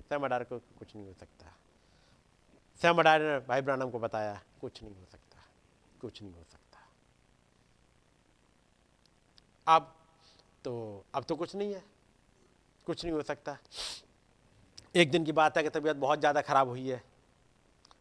[0.08, 1.52] सैम अडायर को कुछ नहीं हो सकता।
[2.80, 5.42] सैम अडायर ने भाई ब्रानम को बताया, कुछ नहीं हो सकता,
[6.00, 6.78] कुछ नहीं हो सकता।
[9.66, 9.94] अब
[10.64, 11.82] तो अब तो कुछ नहीं है,
[12.86, 13.56] कुछ नहीं हो सकता।
[14.94, 17.02] एक दिन की बात है कि तबीयत बहुत ज़्यादा ख़राब हुई है।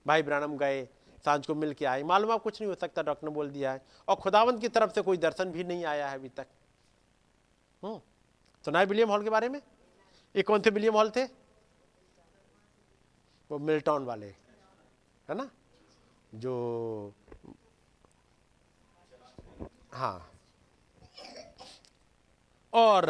[0.06, 0.88] भाई ब्रानम गए
[1.26, 3.72] साँझ को मिल के आए। मालूम आप कुछ नहीं हो सकता, डॉक्टर ने बोल दिया
[3.72, 6.48] है। और खुदावंत की तरफ़ से कोई दर्शन भी नहीं आया है अभी तक।
[7.84, 8.00] हम्म
[8.66, 9.62] सुना है विलियम हॉल के बारे में?
[10.36, 11.24] ये कौन से विलियम हॉल थे?
[13.52, 14.28] वो मिल्टॉन वाले,
[15.30, 15.50] है ना?
[16.36, 17.14] जो
[19.94, 20.32] हाँ।
[22.74, 23.06] और,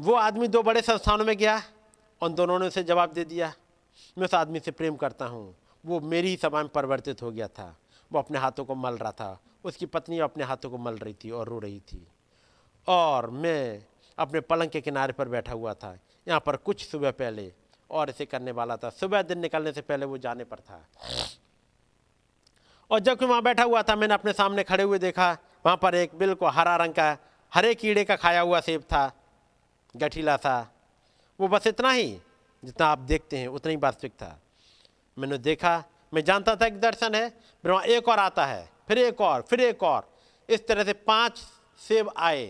[0.00, 1.62] वो आदमी दो बड़े संस्थानों में गया,
[2.22, 3.52] उन दोनों ने उसे जवाब दे दिया।
[4.18, 5.54] मैं उस आदमी से प्रेम करता हूँ।
[5.84, 7.76] वो मेरी ही सभा में परिवर्तित हो गया था।
[8.12, 11.30] वो अपने हाथों को मल रहा था। उसकी पत्नी अपने हाथों को मल रही थी
[11.30, 12.06] और रो रही थी।
[12.88, 13.84] और मैं
[14.18, 17.52] अपने पलंग के किनारे पर बैठा हुआ था। यहाँ पर कुछ सुबह पहले
[17.90, 20.88] और इसे करने वाला था। सुबह दिन निकलने से पहले वो जाने पर था।
[22.90, 25.32] और जब वहाँ बैठा हुआ था, मैंने अपने सामने खड़े हुए देखा।
[25.66, 27.16] वहाँ पर एक बिल्कुल हरा रंग का,
[27.52, 29.12] हरे कीड़े का खाया हुआ सेब था।
[29.96, 30.74] गठीला था
[31.40, 32.18] वो बस इतना ही
[32.64, 34.38] जितना आप देखते हैं उतना ही वास्तविक था।
[35.16, 35.82] मैंने देखा
[36.14, 37.26] मैं जानता था कि दर्शन है
[37.64, 40.12] वहाँ एक और आता है फिर एक और फिर एक और।
[40.48, 41.38] इस तरह से पाँच
[41.80, 42.46] सेब आए।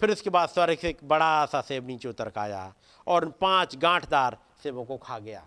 [0.00, 2.72] फिर उसके बाद स्वर्ग से एक बड़ा सा सेब नीचे उतर का आया
[3.06, 5.46] और उन पाँच गांठदार सेबों को खा गया।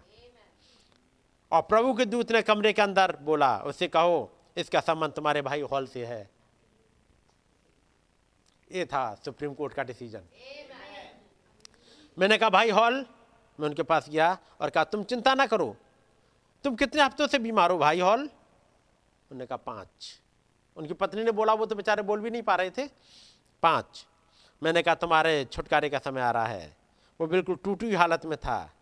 [1.52, 5.62] और प्रभु के दूत ने कमरे के अंदर बोला उससे कहो इसका संबंध तुम्हारे भाई
[5.64, 6.30] हॉल से है।
[8.72, 10.24] ये था सुप्रीम कोर्ट का डिसीज़न।
[12.18, 13.06] मैंने कहा भाई हॉल
[13.60, 15.78] मैं उनके पास गया और कहा, तुम चिंता ना करो।
[16.64, 18.20] तुम कितने हफ्तों से बीमार हो भाई हॉल?
[18.20, 20.22] उन्होंने कहा, पाँच।
[20.78, 22.88] उनकी पत्नी ने बोला, वो तो बेचारे बोल भी नहीं पा रहे थे।
[23.64, 24.08] पाँच।
[24.64, 26.78] मैंने कहा, तुम्हारे छुटकारे का समय आ रहा है।
[27.22, 28.74] वो बिल्कुल टूटी हुई हालत में था।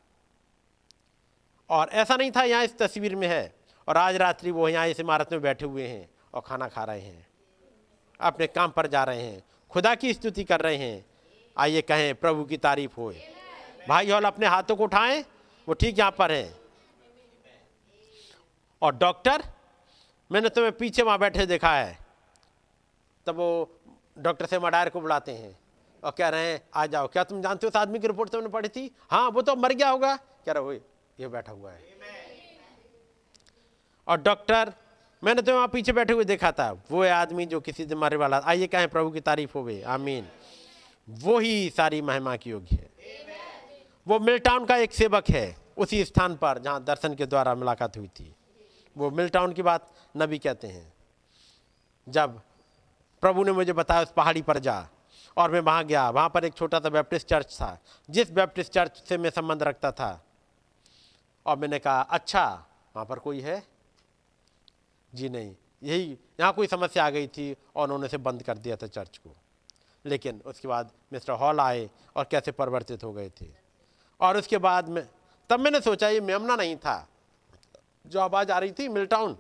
[1.70, 3.56] और ऐसा नहीं था, यहाँ इस तस्वीर में है।
[3.88, 7.02] और आज रात्रि वो यहाँ इस इमारत में बैठे हुए हैं और खाना खा रहे
[7.02, 7.28] हैं।
[8.22, 11.06] अपने काम पर जा रहे हैं। खुदा की स्तुति कर रहे हैं।
[11.58, 13.35] आइए कहें, प्रभु की तारीफ़ होए।
[13.90, 15.26] भाई हॉल अपने हाथों को उठाएँ।
[15.68, 16.56] वो ठीक यहाँ पर हैं।
[18.82, 19.44] और डॉक्टर,
[20.32, 21.98] मैंने तुम्हें पीछे वहाँ बैठे देखा है।
[23.26, 23.80] तब वो
[24.18, 25.60] डॉक्टर से मडायर को बुलाते हैं।
[26.04, 28.48] और कह रहे हैं, आ जाओ। क्या तुम जानते हो उस आदमी की रिपोर्ट तुमने
[28.48, 28.96] पढ़ी थी?
[29.12, 30.74] हाँ वो तो मर गया होगा। कह रहे हो
[31.20, 31.84] ये बैठा हुआ है।
[34.08, 34.74] और डॉक्टर,
[35.24, 38.42] मैंने तो वहाँ पीछे बैठे हुए देखा था। वो आदमी जो किसी से मरने वाला
[38.46, 40.28] आइए कहें, प्रभु की तारीफ़ हो गई। आमीन।
[41.10, 42.95] वो ही सारी महिमा की योग्य है।
[44.08, 48.08] वो मिलटाउन का एक सेवक है, उसी स्थान पर जहाँ दर्शन के द्वारा मुलाकात हुई
[48.08, 48.36] थी।
[48.98, 50.94] वो मिलटाउन की बात नबी कहते हैं।
[52.10, 52.42] जब
[53.22, 54.90] प्रभु ने मुझे बताया, उस पहाड़ी पर जा।
[55.38, 57.80] और मैं वहाँ गया, वहाँ पर एक छोटा सा बैप्टिस्ट चर्च था,
[58.10, 60.26] जिस बैप्टिस्ट चर्च से मैं संबंध रखता था।
[61.46, 62.66] और मैंने कहा अच्छा
[62.96, 63.64] वहाँ पर कोई है?
[65.16, 68.76] जी नहीं। यही, यहाँ कोई समस्या आ गई थी और उन्होंने से बंद कर दिया
[68.76, 69.36] था चर्च को।
[70.06, 73.65] लेकिन उसके बाद मिस्टर हॉल आए और कैसे परिवर्तित हो गए थे?
[74.22, 75.10] और उसके बाद में,
[75.50, 77.10] तब मैंने सोचा, ये मेमना नहीं था।
[78.08, 79.38] जो आवाज़ आ रही थी मिलटाउन।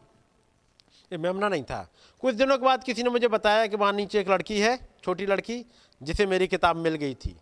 [1.11, 1.89] ये मेमना नहीं था।
[2.21, 5.25] कुछ दिनों के बाद किसी ने मुझे बताया कि वहाँ नीचे एक लड़की है, छोटी
[5.25, 5.65] लड़की,
[6.03, 7.37] जिसे मेरी किताब मिल गई थी।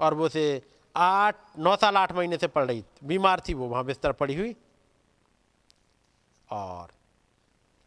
[0.00, 0.62] और वो से
[0.96, 4.34] आठ, नौ साल आठ महीने से पढ़ रही थी बीमार थी वो, वहाँ बिस्तर पड़ी
[4.34, 4.56] हुई।
[6.50, 6.88] और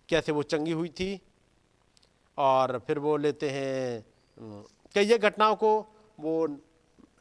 [0.09, 1.21] कैसे वो चंगी हुई थी।
[2.37, 4.05] और फिर वो लेते हैं,
[4.95, 5.87] कई घटनाओं को
[6.19, 6.57] वो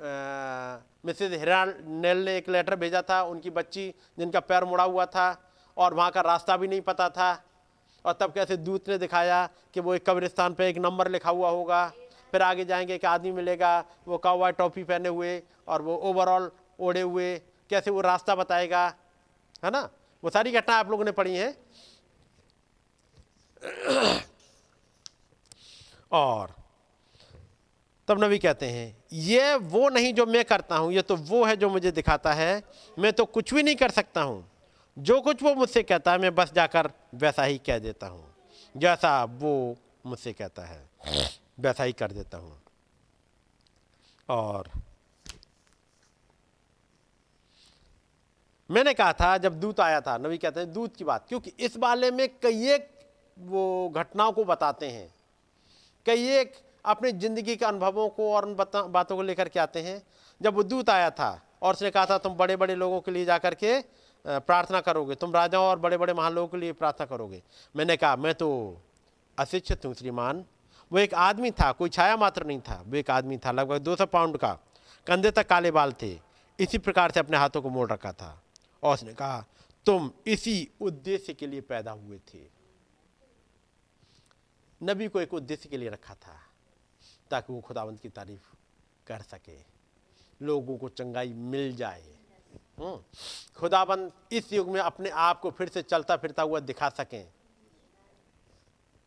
[0.01, 5.53] मिसेज हिराल नेल ने एक लेटर भेजा था, उनकी बच्ची जिनका पैर मुड़ा हुआ था
[5.77, 7.45] और वहाँ का रास्ता भी नहीं पता था।
[8.05, 11.51] और तब कैसे दूत ने दिखाया कि वो एक कब्रिस्तान पे एक नंबर लिखा हुआ
[11.51, 11.93] होगा।
[12.33, 16.51] फिर आगे जाएँगे, एक आदमी मिलेगा, वो कावा टॉपी पहने हुए और वो ओवरऑल
[16.81, 17.39] ओढ़े हुए,
[17.71, 18.87] कैसे वो रास्ता बताएगा,
[19.65, 19.89] है ना?
[20.25, 21.57] वो सारी घटना आप लोगों ने पढ़ी हैं।
[26.13, 26.60] और
[28.11, 31.57] तब नबी कहते हैं, ये वो नहीं जो मैं करता हूँ, ये तो वो है
[31.57, 32.63] जो मुझे दिखाता है,
[32.99, 34.45] मैं तो कुछ भी नहीं कर सकता हूँ।
[34.97, 38.25] जो कुछ वो मुझसे कहता है, मैं बस जाकर वैसा ही कह देता हूँ,
[38.75, 39.77] जैसा वो
[40.07, 40.81] मुझसे कहता है,
[41.61, 42.57] वैसा ही कर देता हूँ।
[44.29, 44.71] और
[48.71, 51.77] मैंने कहा था, जब दूत आया था, नबी कहते हैं, दूत की बात, क्योंकि इस
[51.77, 52.89] बारे में कई एक
[53.37, 55.09] वो घटनाओं को बताते हैं,
[56.07, 56.53] कई एक
[56.85, 60.03] अपनी ज़िंदगी के अनुभवों को और उन बातों को लेकर के आते हैं।
[60.41, 63.25] जब वो दूत आया था और उसने कहा था, तुम बड़े बड़े लोगों के लिए
[63.25, 63.81] जाकर के
[64.25, 67.43] प्रार्थना करोगे। तुम राजाओं और बड़े बड़े महान लोगों के लिए प्रार्थना करोगे।
[67.75, 68.81] मैंने कहा, मैं तो
[69.39, 70.45] अशिक्षित हूँ, श्रीमान।
[70.93, 73.97] वो एक आदमी था, कोई छाया मात्र नहीं था। वो एक आदमी था, लगभग दो
[73.97, 74.53] सौ पाउंड का।
[75.07, 76.19] कंधे तक काले बाल थे।
[76.59, 78.43] इसी प्रकार से अपने हाथों को मोड़ रखा था।
[78.83, 79.45] और उसने कहा,
[79.87, 82.39] तुम इसी उद्देश्य के लिए पैदा हुए थे।
[84.81, 86.37] नबी को एक उद्देश्य के लिए रखा था।
[87.31, 88.55] ताकि वो खुदावंत की तारीफ़
[89.07, 89.59] कर सके।
[90.43, 92.17] लोगों को चंगाई मिल जाए।
[92.79, 93.05] हम्म।
[93.57, 97.33] खुदाबंद इस युग में अपने आप को फिर से चलता फिरता हुआ दिखा सकें।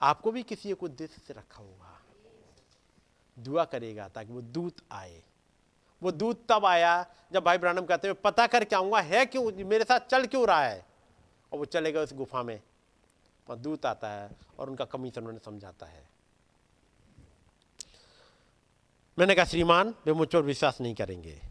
[0.02, 2.02] आपको भी किसी एक उद्देश्य से रखा होगा
[3.40, 5.24] दुआ करेगा ताकि वो दूत आए।
[6.04, 9.66] वो दूत तब आया जब भाई ब्रानम कहते हैं, पता करके आऊँगा, है क्यों?
[9.66, 10.86] मेरे साथ चल क्यों रहा है?
[11.54, 12.62] और वो चलेगा उस गुफा में।
[13.50, 16.13] और दूत आता है और उनका कमीशन उन्होंने समझाता है।
[19.20, 21.42] मैंने कहा, श्रीमान, वे मुझ पर विश्वास नहीं करेंगे।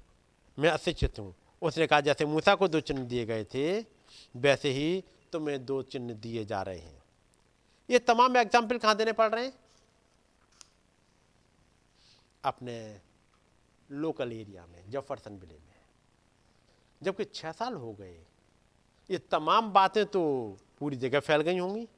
[0.59, 3.81] मैं अशिक्षित हूँ। उसने कहा, जैसे मूसा को दो चिन्ह दिए गए थे,
[4.37, 7.03] वैसे ही तुम्हें दो चिन्ह दिए जा रहे हैं।
[7.91, 9.53] ये तमाम एग्ज़ाम्पल कहाँ देने पड़ रहे हैं?
[12.45, 13.01] अपने
[13.91, 15.75] लोकल एरिया में, जफरसन विले में।
[17.03, 18.27] जबकि छः साल हो गए,
[19.11, 21.89] ये तमाम बातें तो पूरी जगह फैल गई होंगी।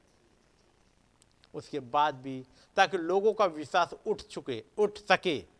[1.54, 2.44] उसके बाद भी,
[2.76, 5.53] ताकि लोगों का विश्वास उठ चुके, उठ सके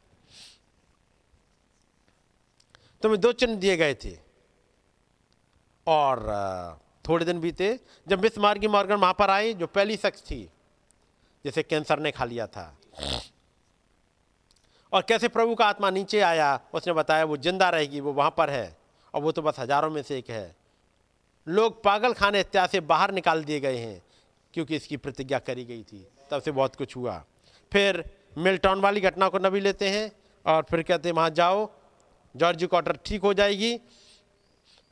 [3.05, 4.17] तुम्हें दो चिन्ह दिए गए थे।
[5.87, 6.21] और
[7.05, 7.69] थोड़े दिन बीते
[8.07, 10.49] जब मिस मार्गी मॉर्गन वहाँ पर आई जो पहली शख्स थी,
[11.45, 12.65] जिसे कैंसर ने खा लिया था।
[14.93, 18.51] और कैसे प्रभु का आत्मा नीचे आया, उसने बताया, वो ज़िंदा रहेगी, वो वहाँ पर
[18.51, 18.77] है,
[19.15, 20.57] और वो तो बस हज़ारों में से एक है।
[21.47, 24.03] लोग पागल खाने इत्यादि से बाहर निकाल दिए गए हैं,
[24.55, 27.23] क्योंकि इसकी प्रतिज्ञा करी गई थी। तब से बहुत कुछ हुआ।
[27.73, 28.05] फिर
[28.39, 30.11] मिल्टॉन वाली घटना को नबी लेते हैं,
[30.47, 31.71] और फिर कहते हैं, वहाँ जाओ
[32.37, 33.81] जॉर्ज कॉटर ठीक हो जाएगी।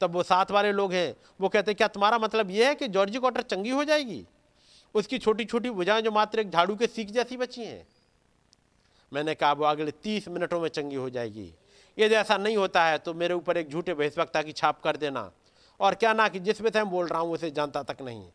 [0.01, 2.89] तब वो साथ वाले लोग हैं, वो कहते हैं, क्या तुम्हारा मतलब ये है कि
[2.89, 4.27] जॉर्जी कॉटर चंगी हो जाएगी?
[4.95, 7.87] उसकी छोटी छोटी भुजाएँ जो मात्र एक झाड़ू के सीख जैसी बची हैं।
[9.13, 11.55] मैंने कहा वो अगले तीस मिनटों में चंगी हो जाएगी।
[11.99, 15.31] यदि ऐसा नहीं होता है तो मेरे ऊपर एक झूठे बहिष्वक्ता की छाप कर देना।
[15.81, 18.29] और क्या ना कि जिस विषय में बोल रहा हूँ, उसे जानता तक नहीं।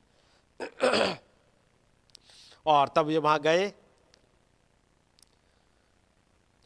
[2.65, 3.71] और तब ये वहाँ गए।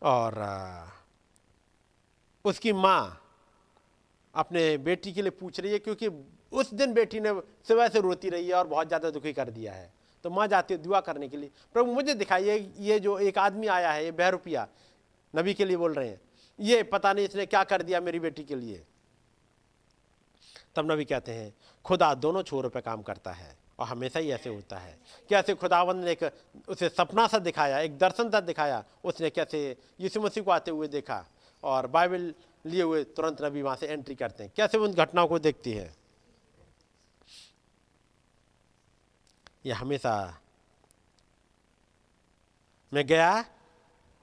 [0.02, 0.34] और
[2.46, 3.18] उसकी माँ
[4.34, 6.08] अपने बेटी के लिए पूछ रही है, क्योंकि
[6.52, 7.34] उस दिन बेटी ने
[7.68, 9.92] सुबह से रोती रही है और बहुत ज़्यादा दुखी कर दिया है।
[10.26, 13.68] तो माँ जाती है दुआ करने के लिए। प्रभु, मुझे दिखाइए, ये जो एक आदमी
[13.68, 14.68] आया है, ये बहरूपिया,
[15.34, 16.20] नबी के लिए बोल रहे हैं।
[16.60, 18.84] ये पता नहीं इसने क्या कर दिया मेरी बेटी के लिए।
[20.76, 21.54] तब नबी कहते हैं,
[21.86, 24.98] खुदा दोनों छोरों पे काम करता है और हमेशा ही ऐसे होता है।
[25.30, 26.24] कैसे खुदावंद ने एक,
[26.70, 30.88] उसे सपना सा दिखाया, एक दर्शन सा दिखाया, उसने कैसे यीशु मसीह को आते हुए
[30.90, 31.26] देखा।
[31.64, 32.34] और बाइबल
[32.66, 35.94] लिए हुए तुरंत नबी वहाँ से एंट्री करते हैं। कैसे उन घटनाओं को देखती है?
[39.66, 40.14] यह हमेशा
[42.92, 43.46] मैं गया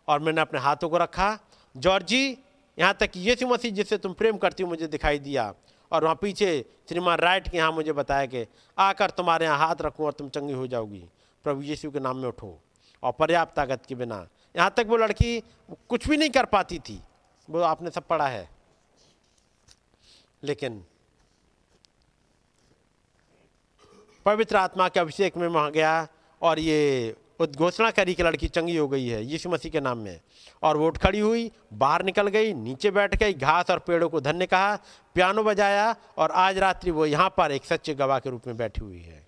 [0.09, 1.39] और मैंने अपने हाथों को रखा।
[1.75, 2.39] जॉर्जी,
[2.79, 5.53] यहाँ तक कि यीशु मसीह जिससे तुम प्रेम करती हो, मुझे दिखाई दिया।
[5.93, 8.47] और वहाँ पीछे श्रीमान राइट के यहाँ मुझे बताया कि
[8.79, 11.05] आकर तुम्हारे यहाँ हाथ रखूँ और तुम चंगी हो जाओगी।
[11.45, 12.59] प्रभु यीशु के नाम में उठो
[13.03, 15.41] और पर्याप्त ताकत के बिना। यहाँ तक वो लड़की
[15.89, 17.01] कुछ भी नहीं कर पाती थी।
[17.51, 18.49] वो आपने सब पढ़ा है।
[20.43, 20.85] लेकिन
[24.27, 26.09] पवित्र आत्मा के अभिषेक में वहाँ गया
[26.43, 30.21] और ये उद्घोषणा करी कि लड़की चंगी हो गई है, यीशु मसीह के नाम में।
[30.63, 34.21] और वो उठ खड़ी हुई, बाहर निकल गई, नीचे बैठ गई, घास और पेड़ों को
[34.21, 34.77] धन्य कहा,
[35.15, 38.81] पियानो बजाया और आज रात्रि वो यहाँ पर एक सच्चे गवाह के रूप में बैठी
[38.81, 39.27] हुई है।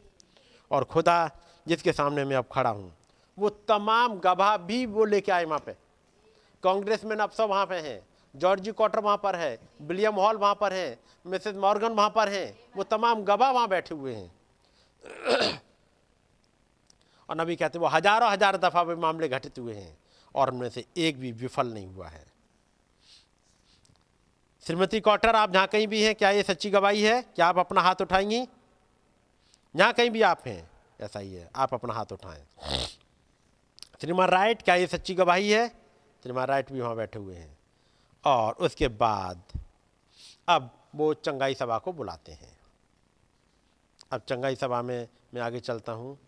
[0.71, 1.31] और खुदा,
[1.69, 2.93] जिसके सामने मैं अब खड़ा हूँ,
[3.39, 5.73] वो तमाम गवाह भी वो लेके आए वहाँ पे।
[6.63, 10.55] कांग्रेस में अब सब वहाँ पे हैं। जॉर्जी क्वार्टर वहाँ पर है, विलियम हॉल वहाँ
[10.55, 15.61] पर है, मिसेस मॉर्गन वहाँ पर हैं, वो तमाम गवाह वहाँ बैठे हुए हैं।
[17.29, 19.97] और नबी कहते हैं, वो हज़ारों हज़ार दफ़ा वे मामले घटित हुए हैं
[20.35, 22.25] और उनमें से एक भी विफल नहीं हुआ है।
[24.67, 27.21] श्रीमती क्वार्टर, आप जहाँ कहीं भी हैं, क्या ये सच्ची गवाही है?
[27.25, 28.47] क्या आप अपना हाथ उठाएँगी?
[29.75, 30.71] जहाँ कहीं भी आप हैं,
[31.01, 32.45] ऐसा ही है, आप अपना हाथ उठाएँ।
[34.01, 35.69] श्रीमान राइट, क्या ये सच्ची गवाही है?
[36.23, 37.57] श्रीमान राइट भी वहाँ बैठे हुए हैं।
[38.25, 39.43] और उसके बाद
[40.49, 42.59] अब वो चंगाई सभा को बुलाते हैं।
[44.13, 46.19] अब चंगाई सभा में मैं आगे चलता हूँ।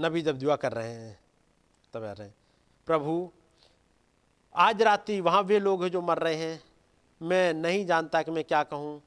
[0.00, 1.20] नबी जब दुआ कर रहे हैं,
[1.92, 2.34] तब कह रहे हैं,
[2.86, 3.32] प्रभु,
[4.56, 6.64] आज रात्रि वहाँ वे लोग हैं जो मर रहे हैं।
[7.22, 9.02] मैं नहीं जानता कि मैं क्या कहूँ।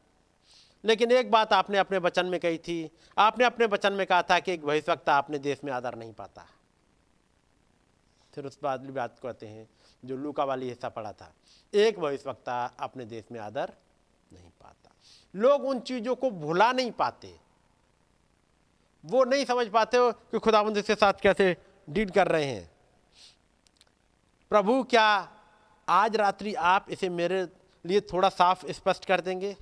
[0.85, 4.39] लेकिन एक बात आपने अपने वचन में कही थी। आपने अपने वचन में कहा था
[4.39, 6.48] कि एक भविष्यवक्ता अपने देश में आदर नहीं पाता।
[8.38, 9.69] फिर उस भी बात कहते हैं,
[10.05, 11.34] जो लूका वाली हिस्सा पड़ा था।
[11.73, 13.73] एक भविष्यवक्ता अपने देश में आदर
[14.34, 14.91] नहीं पाता।
[15.35, 17.39] लोग उन चीज़ों को भुला नहीं पाते।
[19.05, 21.57] वो नहीं समझ पाते हो कि खुदाबंद इसके साथ कैसे
[21.89, 22.72] डील कर रहे हैं।
[24.49, 25.31] प्रभु, क्या
[25.89, 27.47] आज रात्रि आप इसे मेरे
[27.85, 29.53] लिए थोड़ा साफ़ स्पष्ट कर देंगे?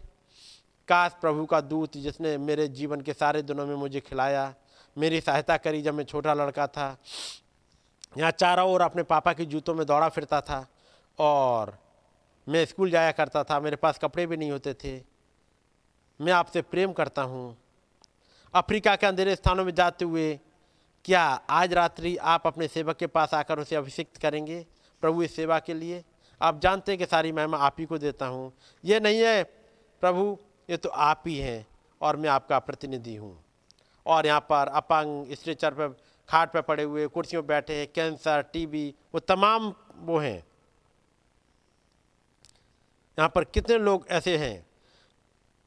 [0.88, 4.56] काश प्रभु का दूत जिसने मेरे जीवन के सारे दिनों में मुझे खिलाया,
[4.98, 6.98] मेरी सहायता करी जब मैं छोटा लड़का था
[8.16, 10.66] यहाँ चारों ओर अपने पापा के जूतों में दौड़ा फिरता था
[11.20, 11.78] और
[12.48, 15.02] मैं स्कूल जाया करता था, मेरे पास कपड़े भी नहीं होते थे।
[16.20, 17.56] मैं आपसे प्रेम करता हूँ।
[18.54, 20.40] अफ्रीका के अंधेरे स्थानों में जाते हुए
[21.06, 24.66] क्या आज रात्रि आप अपने सेवक के पास आकर उसे अभिषिक्त करेंगे
[25.04, 26.04] प्रभु इस सेवा के लिए?
[26.42, 28.52] आप जानते हैं कि सारी महिमा आप ही को देता हूँ।
[28.84, 29.44] ये नहीं है,
[30.02, 30.38] प्रभु,
[30.70, 31.66] ये तो आप ही हैं
[32.02, 33.38] और मैं आपका प्रतिनिधि हूँ।
[34.06, 35.96] और यहाँ पर अपंग स्ट्रेचर पर
[36.30, 40.38] खाट पर पड़े हुए, कुर्सियों पर बैठे हैं, कैंसर, टीबी, वो तमाम वो हैं।
[43.18, 44.66] यहाँ पर कितने लोग ऐसे हैं?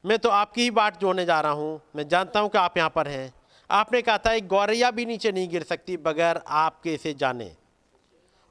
[0.03, 2.89] मैं तो आपकी ही बात जोड़ने जा रहा हूँ। मैं जानता हूँ कि आप यहाँ
[2.89, 3.33] पर हैं।
[3.69, 7.51] आपने कहा था, एक गौरैया भी नीचे नहीं गिर सकती बगैर आपके इसे जाने।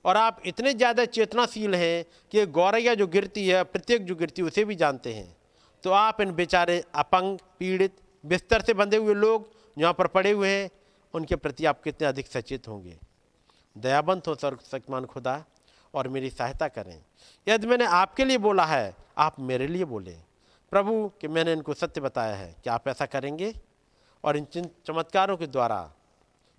[0.04, 4.48] और आप इतने ज़्यादा चेतनाशील हैं कि गौरैया जो गिरती है, प्रत्येक जो गिरती है,
[4.48, 5.36] उसे भी जानते हैं।
[5.84, 10.48] तो आप इन बेचारे अपंग, पीड़ित, बिस्तर से बंधे हुए लोग यहाँ पर पड़े हुए
[10.48, 10.70] हैं
[11.14, 12.98] उनके प्रति आप कितने अधिक सचेत होंगे?
[13.78, 15.44] दयाबंत हो सर्व शक्तिमान खुदा
[15.94, 17.04] और मेरी सहायता करें।
[17.48, 20.16] यदि मैंने आपके लिए बोला है, आप मेरे लिए बोले।
[20.70, 23.54] प्रभु, कि मैंने इनको सत्य बताया है कि आप ऐसा करेंगे?
[24.24, 24.46] और इन
[24.86, 25.92] चमत्कारों के द्वारा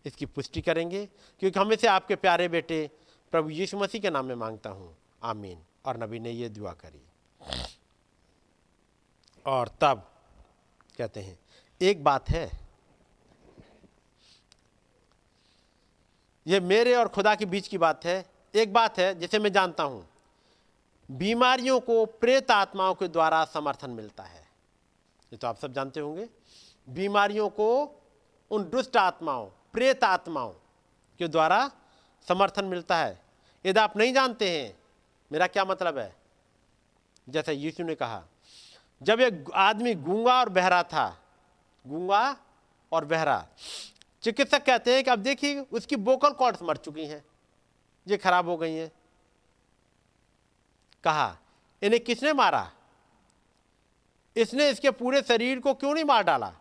[0.05, 1.05] इसकी पुष्टि करेंगे,
[1.39, 2.91] क्योंकि हमें से आपके प्यारे बेटे
[3.31, 7.01] प्रभु यीशु मसीह के नाम में माँगता हूँ। आमीन। और नबी ने ये दुआ करी।
[9.45, 10.11] और तब
[10.97, 11.39] कहते हैं,
[11.81, 12.68] एक बात है
[16.49, 19.83] ये मेरे और खुदा के बीच की बात है। एक बात है, जिसे मैं जानता
[19.83, 20.05] हूँ,
[21.09, 24.41] बीमारियों को प्रेत आत्माओं के द्वारा समर्थन मिलता है।
[25.31, 26.27] ये तो आप सब जानते होंगे,
[26.87, 27.69] बीमारियों को
[28.51, 30.53] उन दुष्ट आत्माओं, प्रेत आत्माओं
[31.19, 31.71] के द्वारा
[32.27, 33.21] समर्थन मिलता है।
[33.65, 34.77] यदि आप नहीं जानते हैं,
[35.31, 36.15] मेरा क्या मतलब है?
[37.29, 38.23] जैसे यीशु ने कहा,
[39.01, 41.07] जब एक आदमी गूँगा और बहरा था,
[41.85, 42.37] गूँगा
[42.91, 43.45] और बहरा
[44.23, 47.23] चिकित्सक कहते हैं कि अब देखिए, उसकी बोकल कॉर्ड्स मर चुकी हैं।
[48.07, 48.91] ये खराब हो गई हैं।
[51.03, 51.37] कहा,
[51.81, 52.71] इन्हें किसने मारा?
[54.35, 56.51] इसने इसके पूरे शरीर को क्यों नहीं मार डाला?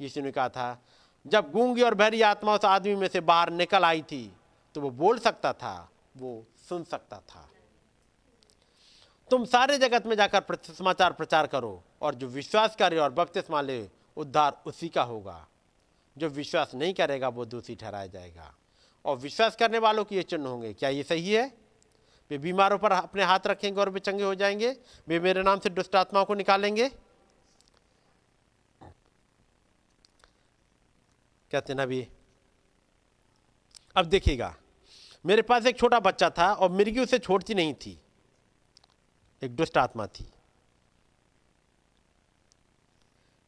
[0.00, 0.82] यीशु ने कहा था,
[1.24, 4.32] जब गूँगी और बहरी आत्मा उस आदमी में से बाहर निकल आई थी
[4.74, 7.48] तो वो बोल सकता था, वो सुन सकता था।
[9.30, 13.88] तुम सारे जगत में जाकर समाचार प्रचार करो और जो विश्वास करे और बपतिस्मा ले,
[14.16, 15.46] उद्धार उसी का होगा।
[16.18, 18.54] जो विश्वास नहीं करेगा, वो दोषी ठहराया जाएगा।
[19.04, 21.52] और विश्वास करने वालों की ये चिन्ह होंगे, क्या ये सही है?
[22.30, 24.76] वे बीमारों पर अपने हाथ रखेंगे और वे चंगे हो जाएँगे?
[25.08, 26.88] वे मेरे नाम से दुष्ट आत्माओं को निकालेंगे?
[31.52, 32.08] कहते ना भी
[33.96, 34.54] अब देखिएगा,
[35.26, 38.00] मेरे पास एक छोटा बच्चा था और मिर्गी उसे छोड़ती नहीं थी।
[39.42, 40.31] एक दुष्ट आत्मा थी।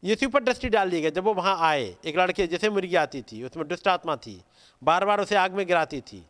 [0.04, 3.22] यीशु पर दृष्टि डाल दी गई। जब वो वहाँ आए, एक लड़के जैसे मुर्गी आती
[3.22, 4.44] थी, उसमें दुष्ट आत्मा थी
[4.82, 6.26] बार बार उसे आग में गिराती थी।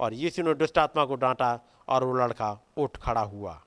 [0.00, 3.62] और यीशु ने दुष्ट आत्मा को डांटा और वो लड़का उठ खड़ा हुआ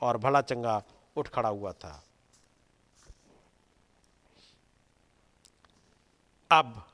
[0.00, 0.82] और भला चंगा
[1.16, 2.04] उठ खड़ा हुआ था।
[6.52, 6.84] अब,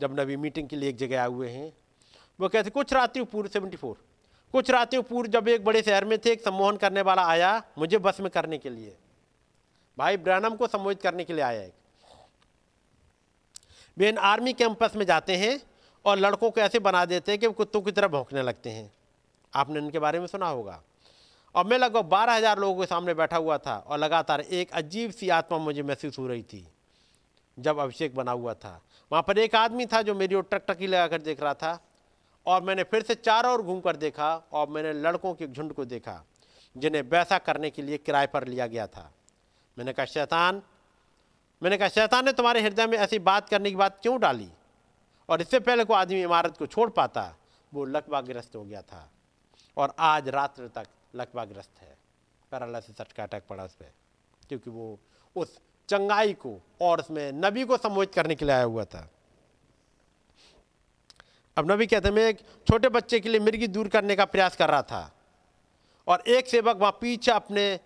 [0.00, 1.72] जब नबी मीटिंग के लिए एक जगह आए हुए हैं,
[2.40, 3.96] वो कहते कुछ रात्रि पूर्व सेवेंटी फोर
[4.52, 7.98] कुछ रात्रि पूर्व जब एक बड़े शहर में थे, एक सम्मोहन करने वाला आया मुझे
[7.98, 8.96] बस में करने के लिए।
[9.98, 11.72] भाई ब्रैनम को संबोधित करने के लिए आया है।
[13.96, 15.60] वे इन आर्मी कैंपस में जाते हैं
[16.04, 18.90] और लड़कों को ऐसे बना देते हैं कि वो कुत्तों की तरह भौंकने लगते हैं।
[19.52, 20.80] आपने इनके बारे में सुना होगा।
[21.54, 25.10] और मैं लगभग बारह हज़ार लोगों के सामने बैठा हुआ था और लगातार एक अजीब
[25.10, 26.66] सी आत्मा मुझे महसूस हो रही थी
[27.58, 28.80] जब अभिषेक बना हुआ था।
[29.10, 31.78] वहाँ पर एक आदमी था जो मेरी ओर टक टकी लगा कर देख रहा था
[32.46, 35.84] और मैंने फिर से चारों ओर घूम कर देखा और मैंने लड़कों के झुंड को
[35.86, 36.22] देखा
[36.76, 39.10] जिन्हें वैसा करने के लिए किराए पर लिया गया था।
[39.78, 40.62] मैंने कहा, शैतान,
[41.62, 44.48] मैंने कहा, शैतान ने तुम्हारे हृदय में ऐसी बात करने की बात क्यों डाली?
[45.28, 47.36] और इससे पहले को आदमी इमारत को छोड़ पाता,
[47.74, 49.10] वो लकवाग्रस्त हो गया था।
[49.76, 51.98] और आज रात्र तक लकवाग्रस्त है।
[52.54, 53.92] से सटका अटैक पड़ा उस पर
[54.48, 54.98] क्योंकि वो
[55.36, 59.10] उस चंगाई को और उसमें नबी को संबोधित करने के लिए आया हुआ था।
[61.58, 64.68] अब नबी कहते मैं एक छोटे बच्चे के लिए मिर्गी दूर करने का प्रयास कर
[64.70, 65.12] रहा था।
[66.08, 67.80] और एक सेवक वहाँ पीछे अपने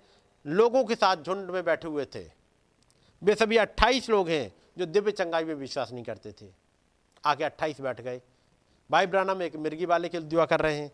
[0.46, 2.30] लोगों के साथ झुंड में बैठे हुए थे।
[3.22, 6.46] वे सभी अट्ठाईस लोग हैं जो दिव्य चंगाई में विश्वास नहीं करते थे।
[7.24, 8.22] आके अट्ठाईस बैठ गए।
[8.90, 10.92] भाई ब्रानम एक मिर्गी वाले के दुआ कर रहे हैं।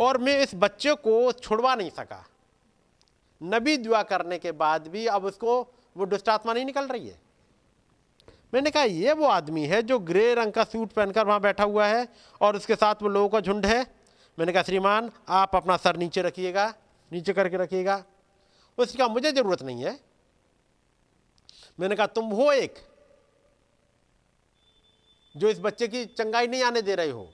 [0.00, 2.26] और मैं इस बच्चे को छुड़वा नहीं सका।
[3.42, 7.20] नबी दुआ करने के बाद भी अब उसको वो दुष्टात्मा नहीं निकल रही है।
[8.54, 11.86] मैंने कहा, ये वो आदमी है जो ग्रे रंग का सूट पहनकर वहाँ बैठा हुआ
[11.86, 12.08] है
[12.40, 13.86] और उसके साथ वो लोगों का झुंड है?
[14.38, 16.74] मैंने कहा, श्रीमान, आप अपना सर नीचे रखिएगा।
[17.12, 18.04] नीचे करके रखिएगा।
[18.78, 20.00] उसकी कहा, मुझे ज़रूरत नहीं है।
[21.80, 22.74] मैंने कहा, तुम हो एक,
[25.36, 27.32] जो इस बच्चे की चंगाई नहीं आने दे रहे हो।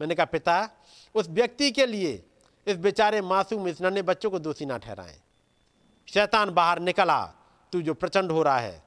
[0.00, 0.70] मैंने कहा, पिता,
[1.14, 2.24] उस व्यक्ति के लिए
[2.66, 5.20] इस बेचारे मासूम इस नन्हे बच्चों को दोषी ना ठहराएँ।
[6.08, 7.24] शैतान बाहर निकला,
[7.72, 8.82] तू जो प्रचंड हो रहा है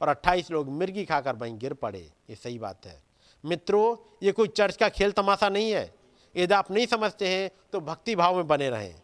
[0.00, 3.02] और 28 लोग मिर्गी खाकर वहीं गिर पड़े। ये सही बात है।
[3.44, 5.94] मित्रों, ये कोई चर्च का खेल तमाशा नहीं है।
[6.36, 8.94] यदि आप नहीं समझते हैं तो भक्ति भाव में बने रहें।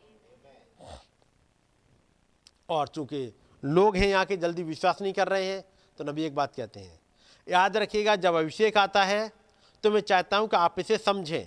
[2.69, 5.65] और चूँकि लोग हैं यहाँ के, जल्दी विश्वास नहीं कर रहे हैं
[5.99, 6.99] तो नबी एक बात कहते हैं,
[7.47, 9.31] याद रखिएगा, जब अभिषेक आता है
[9.85, 11.47] तो मैं चाहता हूँ कि आप इसे समझें।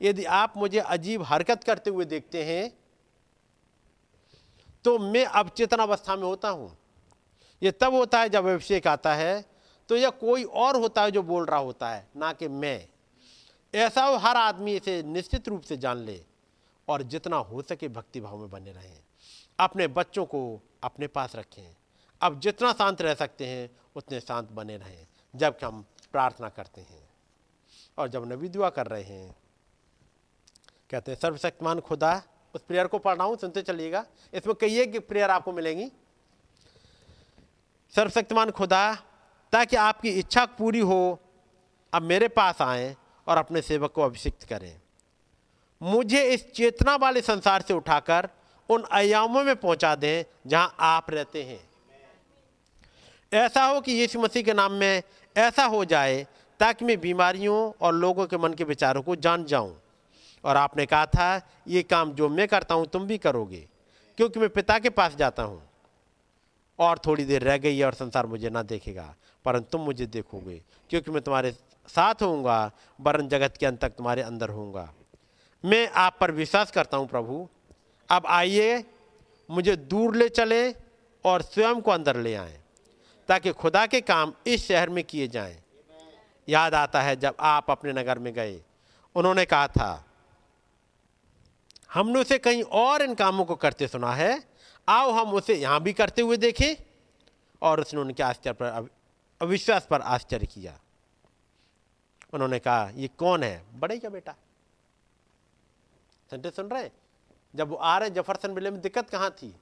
[0.00, 2.72] यदि आप मुझे अजीब हरकत करते हुए देखते हैं
[4.84, 6.70] तो मैं अब अवस्था में होता हूँ।
[7.62, 9.44] यह तब होता है जब अभिषेक आता है
[9.88, 12.88] तो यह कोई और होता है जो बोल रहा होता है, ना कि मैं।
[13.74, 16.20] ऐसा हो हर आदमी इसे निश्चित रूप से जान ले
[16.88, 18.98] और जितना हो सके भक्ति भाव में बने रहें।
[19.60, 21.76] अपने बच्चों को अपने पास रखें।
[22.20, 25.06] अब जितना शांत रह सकते हैं, उतने शांत बने रहें,
[25.36, 27.08] जब हम प्रार्थना करते हैं।
[27.98, 29.36] और जब नबी दुआ कर रहे हैं,
[30.90, 32.22] कहते हैं, सर्वशक्तिमान खुदा,
[32.54, 35.92] उस प्रेयर को पढ़ रहा हूँ, सुनते चलिएगा। इसमें कई एक प्रेयर आपको मिलेंगी।
[37.94, 38.94] सर्वशक्तिमान खुदा,
[39.52, 41.20] ताकि आपकी इच्छा पूरी हो,
[41.94, 44.80] अब मेरे पास आए और अपने सेवक को अभिषिक्त करें।
[45.82, 48.28] मुझे इस चेतना वाले संसार से उठाकर
[48.70, 51.60] उन आयामों में पहुँचा दें जहाँ आप रहते हैं।
[53.32, 55.02] ऐसा हो कि यीशु मसीह के नाम में
[55.36, 56.26] ऐसा हो जाए
[56.60, 59.74] ताकि मैं बीमारियों और लोगों के मन के विचारों को जान जाऊँ।
[60.44, 63.66] और आपने कहा था, ये काम जो मैं करता हूँ, तुम भी करोगे,
[64.18, 65.62] क्योंकि मैं पिता के पास जाता हूँ।
[66.78, 70.60] और थोड़ी देर रह गई है और संसार मुझे ना देखेगा, परंतु तुम मुझे देखोगे,
[70.90, 71.52] क्योंकि मैं तुम्हारे
[71.88, 74.88] साथ होऊँगा, वरन जगत के अंत तक तुम्हारे अंदर होऊँगा।
[75.64, 77.48] मैं आप पर विश्वास करता हूँ, प्रभु
[78.10, 78.84] अब आइए
[79.50, 80.72] मुझे दूर ले चले
[81.24, 82.60] और स्वयं को अंदर ले आए,
[83.28, 85.62] ताकि खुदा के काम इस शहर में किए जाएँ।
[86.48, 88.62] याद आता है जब आप अपने नगर में गए,
[89.14, 90.04] उन्होंने कहा था,
[91.92, 94.42] हमने उसे कहीं और इन कामों को करते सुना है,
[94.88, 96.74] आओ हम उसे यहाँ भी करते हुए देखें।
[97.62, 98.88] और उसने उनके आश्चर्य पर
[99.40, 100.78] अविश्वास पर आश्चर्य किया।
[102.32, 103.64] उन्होंने कहा, ये कौन है?
[103.74, 104.34] बड़े का बेटा?
[106.30, 106.90] सेंटेंस सुन रहे
[107.54, 109.54] जब वो आ रहे जफरसन बिले में दिक्कत कहाँ थी?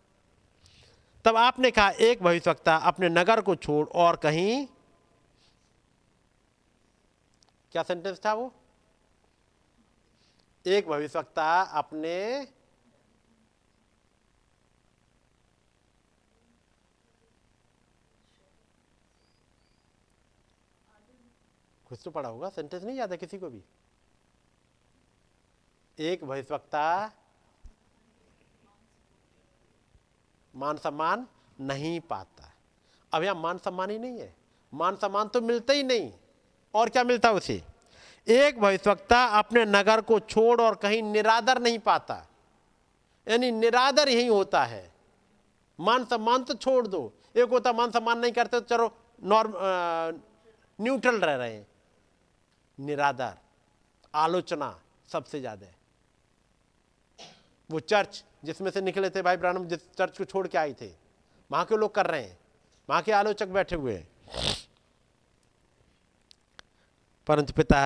[1.25, 4.67] तब आपने कहा, एक भविष्यवक्ता अपने नगर को छोड़ और कहीं
[7.73, 8.53] क्या सेंटेंस था वो?
[10.67, 12.47] एक भविष्यवक्ता अपने
[21.87, 23.63] कुछ तो पढ़ा होगा सेंटेंस नहीं याद है किसी को भी।
[25.99, 27.13] एक भविष्यवक्ता
[30.59, 31.27] मान सम्मान
[31.59, 32.53] नहीं पाता
[33.13, 34.35] अब यहाँ मान सम्मान ही नहीं है।
[34.73, 36.11] मान सम्मान तो मिलता ही नहीं।
[36.75, 37.63] और क्या मिलता उसे?
[38.27, 42.25] एक भविष्यवक्ता अपने नगर को छोड़ और कहीं निरादर नहीं पाता।
[43.27, 44.91] यानी निरादर यही होता है।
[45.79, 48.91] मान सम्मान तो छोड़ दो। एक होता मान सम्मान नहीं करते तो चलो
[49.25, 49.55] नॉर्म
[50.79, 51.67] न्यूट्रल रह रहे हैं।
[52.79, 53.35] निरादर,
[54.15, 54.79] आलोचना
[55.09, 55.67] सबसे ज़्यादा
[57.71, 60.91] वो चर्च जिसमें से निकले थे भाई ब्राह्मण जिस चर्च को छोड़ के आए थे।
[61.51, 62.39] वहाँ के लोग कर रहे हैं।
[62.89, 64.09] वहाँ के आलोचक बैठे हुए हैं।
[67.27, 67.81] परंतु पिता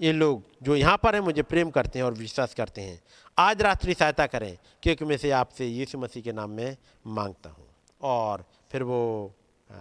[0.00, 3.00] ये लोग जो यहाँ पर हैं मुझे प्रेम करते हैं और विश्वास करते हैं।
[3.38, 6.76] आज रात्रि सहायता करें क्योंकि मैं से आपसे यीशु मसीह के नाम में
[7.06, 7.66] माँगता हूँ।
[8.00, 9.32] और फिर वो
[9.70, 9.76] आ,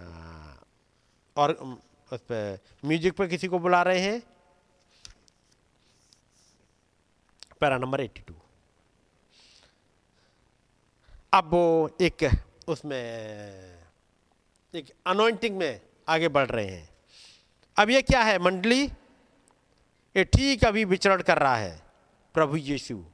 [1.38, 1.52] और
[2.12, 4.22] उस पर म्यूज़िक पर किसी को बुला रहे हैं?
[7.62, 8.34] Para number eighty two.
[11.34, 12.30] अब वो एक,
[12.68, 13.00] उसमें,
[14.76, 16.90] एक अनोइंटिंग में आगे बढ़ रहे हैं।
[17.78, 18.84] अब ये क्या है मंडली?
[20.16, 21.82] ये ठीक अभी विचरण कर रहा है
[22.34, 23.06] प्रभु यीशु।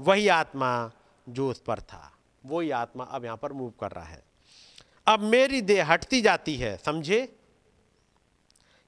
[0.00, 0.92] वही आत्मा
[1.28, 2.16] जो उस पर था,
[2.46, 4.24] वही आत्मा अब यहाँ पर मूव कर रहा है।
[5.06, 7.36] अब मेरी देह हटती जाती है, समझे?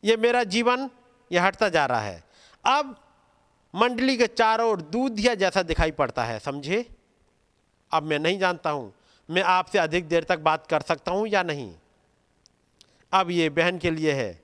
[0.05, 0.91] ये मेरा जीवन,
[1.33, 2.25] ये हटता जा रहा है।
[2.65, 2.97] अब
[3.75, 6.94] मंडली के चारों ओर दूधिया जैसा दिखाई पड़ता है, समझे?
[7.95, 8.93] अब मैं नहीं जानता हूँ,
[9.29, 11.75] मैं आपसे अधिक देर तक बात कर सकता हूँ या नहीं?
[13.13, 14.43] अब ये बहन के लिए है।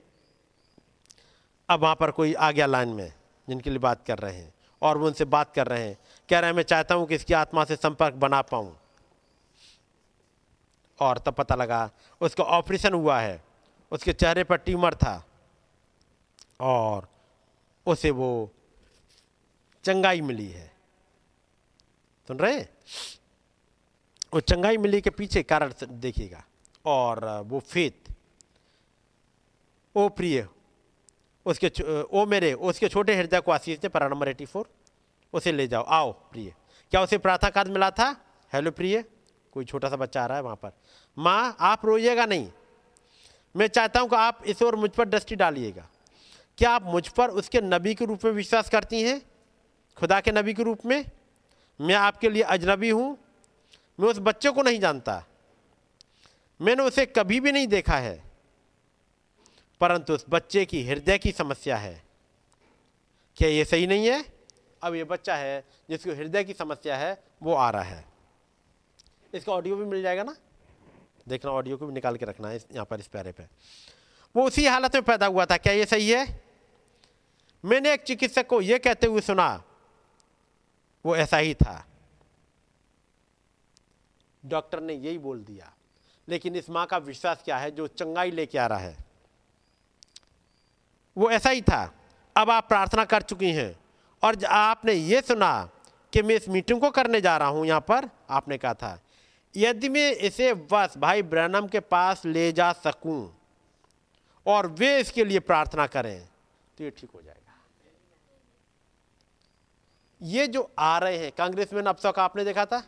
[1.69, 3.13] अब वहाँ पर कोई आ गया लाइन में,
[3.47, 5.97] जिनके लिए बात कर रहे हैं और वो उनसे बात कर रहे हैं।
[6.29, 8.75] कह रहे हैं, मैं चाहता हूँ कि इसकी आत्मा से संपर्क बना पाऊँ।
[10.99, 11.89] और तब पता लगा,
[12.21, 13.43] उसका ऑपरेशन हुआ है।
[13.91, 15.23] उसके चेहरे पर ट्यूमर था
[16.59, 17.07] और
[17.85, 18.51] उसे वो
[19.85, 20.71] चंगाई मिली है।
[22.27, 22.69] सुन रहे हैं?
[24.33, 26.43] वो चंगाई मिली के पीछे कारण देखिएगा।
[26.85, 28.03] और वो फेत,
[29.95, 30.47] ओ प्रिय,
[31.45, 31.71] उसके
[32.03, 34.69] ओ मेरे, उसके छोटे हृदय को आशीष थे परा नंबर एटी फोर
[35.33, 36.53] उसे ले जाओ, आओ प्रिय।
[36.91, 38.15] क्या उसे प्रार्थना कार्ड मिला था?
[38.53, 39.03] हेलो प्रिय,
[39.53, 40.71] कोई छोटा सा बच्चा आ रहा है वहाँ पर।
[41.17, 42.49] माँ, आप रोइएगा नहीं।
[43.55, 45.87] मैं चाहता हूँ कि आप इस और मुझ पर दृष्टि डालिएगा।
[46.57, 49.21] क्या आप मुझ पर उसके नबी के रूप में विश्वास करती हैं?
[49.97, 51.05] खुदा के नबी के रूप में?
[51.79, 53.17] मैं आपके लिए अजनबी हूँ।
[54.01, 55.23] मैं उस बच्चे को नहीं जानता।
[56.61, 58.23] मैंने उसे कभी भी नहीं देखा है।
[59.81, 62.03] परंतु उस बच्चे की हृदय की समस्या है।
[63.35, 64.25] क्या ये सही नहीं है?
[64.83, 68.05] अब ये बच्चा है, जिसको हृदय की समस्या है, वो आ रहा है।
[69.33, 70.35] इसका ऑडियो भी मिल जाएगा ना?
[71.27, 73.43] देखना, ऑडियो को भी निकाल के रखना है इस, यहाँ पर इस प्यारे पे।
[74.35, 76.43] वो उसी हालत में पैदा हुआ था। क्या ये सही है?
[77.65, 79.63] मैंने एक चिकित्सक को यह कहते हुए सुना,
[81.05, 81.87] वो ऐसा ही था।
[84.43, 85.71] डॉक्टर ने यही बोल दिया।
[86.27, 87.71] लेकिन इस माँ का विश्वास क्या है?
[87.71, 88.97] जो चंगाई लेके आ रहा है।
[91.17, 91.83] वो ऐसा ही था।
[92.35, 93.75] अब आप प्रार्थना कर चुकी हैं।
[94.23, 95.69] और आपने ये सुना
[96.13, 98.99] कि मैं इस मीटिंग को करने जा रहा हूँ, यहाँ पर आपने कहा था,
[99.55, 103.33] यदि मैं इसे बस भाई ब्रैनम के पास ले जा सकूँ
[104.45, 106.27] और वे इसके लिए प्रार्थना करें
[106.77, 107.39] तो ये ठीक हो जाएगा।
[110.21, 112.83] ये जो आ रहे हैं कांग्रेसमैन अफसर का आपने देखा था?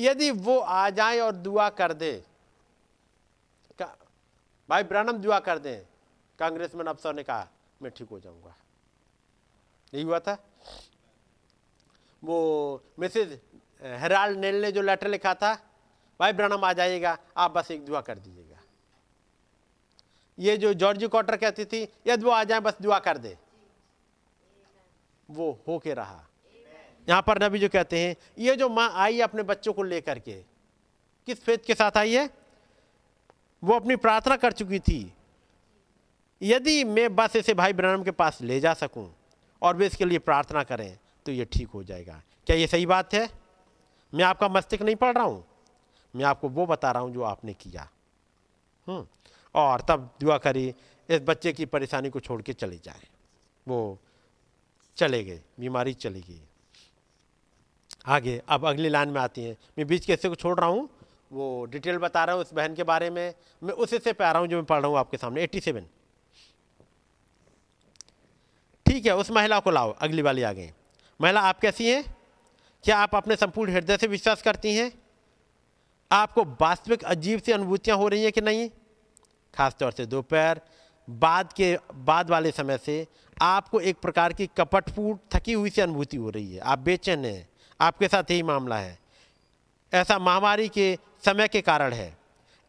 [0.00, 2.12] यदि वो आ जाए और दुआ कर दे
[4.68, 5.82] भाई ब्रानम दुआ कर दें
[6.38, 7.48] कांग्रेसमैन अफसर ने कहा,
[7.82, 8.54] मैं ठीक हो जाऊँगा।
[9.92, 10.36] यही हुआ था।
[12.22, 13.38] वो मिसेज
[13.82, 15.54] हेराल्ड नेल ने जो लेटर लिखा था,
[16.20, 18.58] भाई ब्रानम आ जाइएगा, आप बस एक दुआ कर दीजिएगा।
[20.38, 23.36] ये जो जॉर्जी क्वार्टर कहती थी, यदि वो आ जाए, बस दुआ कर दे।
[25.28, 26.24] वो हो के रहा।
[27.10, 30.18] यहाँ पर नबी जो कहते हैं, ये जो माँ आई है अपने बच्चों को लेकर
[30.18, 30.34] के,
[31.28, 32.28] किस फेत के साथ आई है?
[33.62, 35.12] वो अपनी प्रार्थना कर चुकी थी,
[36.40, 39.08] यदि मैं बस इसे भाई ब्रहण के पास ले जा सकूँ
[39.62, 43.14] और वे इसके लिए प्रार्थना करें तो ये ठीक हो जाएगा। क्या ये सही बात
[43.14, 43.28] है?
[44.12, 45.44] मैं आपका मस्तिष्क नहीं पढ़ रहा हूँ,
[46.14, 47.88] मैं आपको वो बता रहा हूँ जो आपने किया।
[48.88, 49.06] हम्म
[49.54, 50.66] और तब दुआ करी
[51.08, 53.08] इस बच्चे की परेशानी को छोड़ के चले जाए।
[53.66, 53.98] वो
[54.96, 56.40] चले गए, बीमारी चली गई।
[58.06, 60.88] आगे, अब अगली लाइन में आती हैं। मैं बीच के हिस्से को छोड़ रहा हूँ,
[61.32, 64.32] वो डिटेल बता रहा हूँ उस बहन के बारे में। मैं उस हिस्से पे आ
[64.32, 65.84] रहा हूँ जो मैं पढ़ रहा हूँ आपके सामने 87
[68.86, 70.70] ठीक है, उस महिला को लाओ, अगली वाली आ गई।
[71.20, 72.16] महिला, आप कैसी हैं?
[72.84, 74.92] क्या आप अपने संपूर्ण हृदय से विश्वास करती हैं?
[76.12, 78.70] आपको वास्तविक अजीब सी अनुभूतियाँ हो रही हैं कि नहीं?
[79.54, 80.60] खासतौर से दोपहर,
[81.10, 83.06] बाद के, बाद वाले समय से
[83.42, 87.49] आपको एक प्रकार की कपटपूट थकी हुई सी अनुभूति हो रही है। आप बेचैन हैं।
[87.80, 88.98] आपके साथ यही मामला है।
[89.92, 92.18] ऐसा महामारी के समय के कारण है।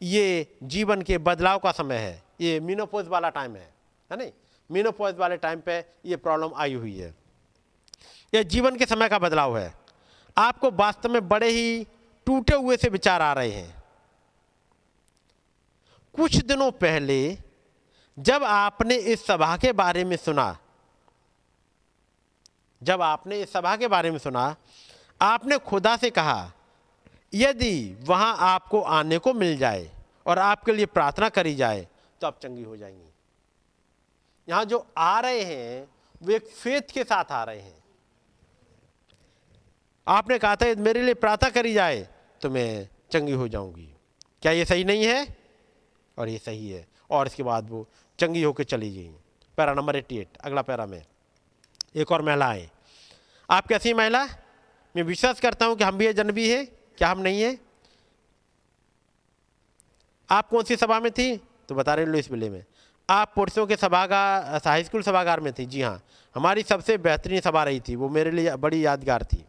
[0.02, 3.72] ये जीवन के बदलाव का समय है। ये मीनोपोज वाला टाइम है
[4.10, 4.32] है नहीं?
[4.70, 7.14] मीनोपोज वाले टाइम पे ये प्रॉब्लम आई हुई है।
[8.34, 9.74] ये जीवन के समय का बदलाव है।
[10.36, 11.84] आपको वास्तव में बड़े ही
[12.26, 13.82] टूटे हुए से विचार आ रहे हैं।
[16.14, 17.38] कुछ दिनों पहले
[18.18, 20.58] जब आपने इस सभा के बारे में सुना,
[22.82, 24.56] जब आपने इस सभा के बारे में सुना
[25.22, 26.52] आपने खुदा से कहा,
[27.34, 29.90] यदि वहाँ आपको आने को मिल जाए
[30.26, 31.86] और आपके लिए प्रार्थना करी जाए
[32.20, 33.08] तो आप चंगी हो जाएँगी।
[34.48, 35.88] यहाँ जो आ रहे हैं,
[36.22, 37.82] वो एक फेथ के साथ आ रहे हैं।
[40.06, 42.08] आपने कहा था, मेरे लिए प्रार्थना करी जाए
[42.40, 43.88] तो मैं चंगी हो जाऊँगी।
[44.42, 45.26] क्या ये सही नहीं है?
[46.18, 47.86] और ये सही है। और इसके बाद वो
[48.18, 49.10] चंगी होकर चली गई।
[49.58, 51.02] पैरा नंबर एट्टी एट अगला पैरा में।
[51.96, 52.70] एक और महिला आए
[53.50, 54.26] आप कैसी महिला?
[54.96, 56.66] मैं विश्वास करता हूँ कि हम भी अजनबी हैं,
[56.98, 57.58] क्या हम नहीं हैं?
[60.30, 61.36] आप कौन सी सभा में थी?
[61.68, 62.64] तो बता रहे लुइस बिले में।
[63.10, 66.02] आप पुरुषों के सभागार हाई स्कूल सभागार में थी, जी हाँ।
[66.34, 69.44] हमारी सबसे बेहतरीन सभा रही थी, वो मेरे लिए बड़ी यादगार थी।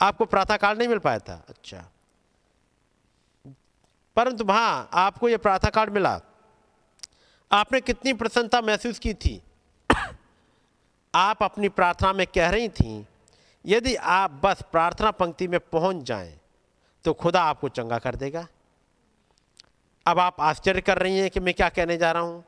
[0.00, 1.44] आपको प्रातः काल नहीं मिल पाया था?
[1.48, 1.90] अच्छा।
[4.16, 6.20] परंतु वहाँ आपको यह प्रातः काल मिला।
[7.52, 9.42] आपने कितनी प्रसन्नता महसूस की थी?
[11.14, 13.06] आप अपनी प्रार्थना में कह रही थी
[13.64, 16.38] यदि आप बस प्रार्थना पंक्ति में पहुँच जाएँ
[17.04, 18.46] तो खुदा आपको चंगा कर देगा।
[20.06, 22.44] अब आप आश्चर्य कर रही हैं कि मैं क्या कहने जा रहा हूँ।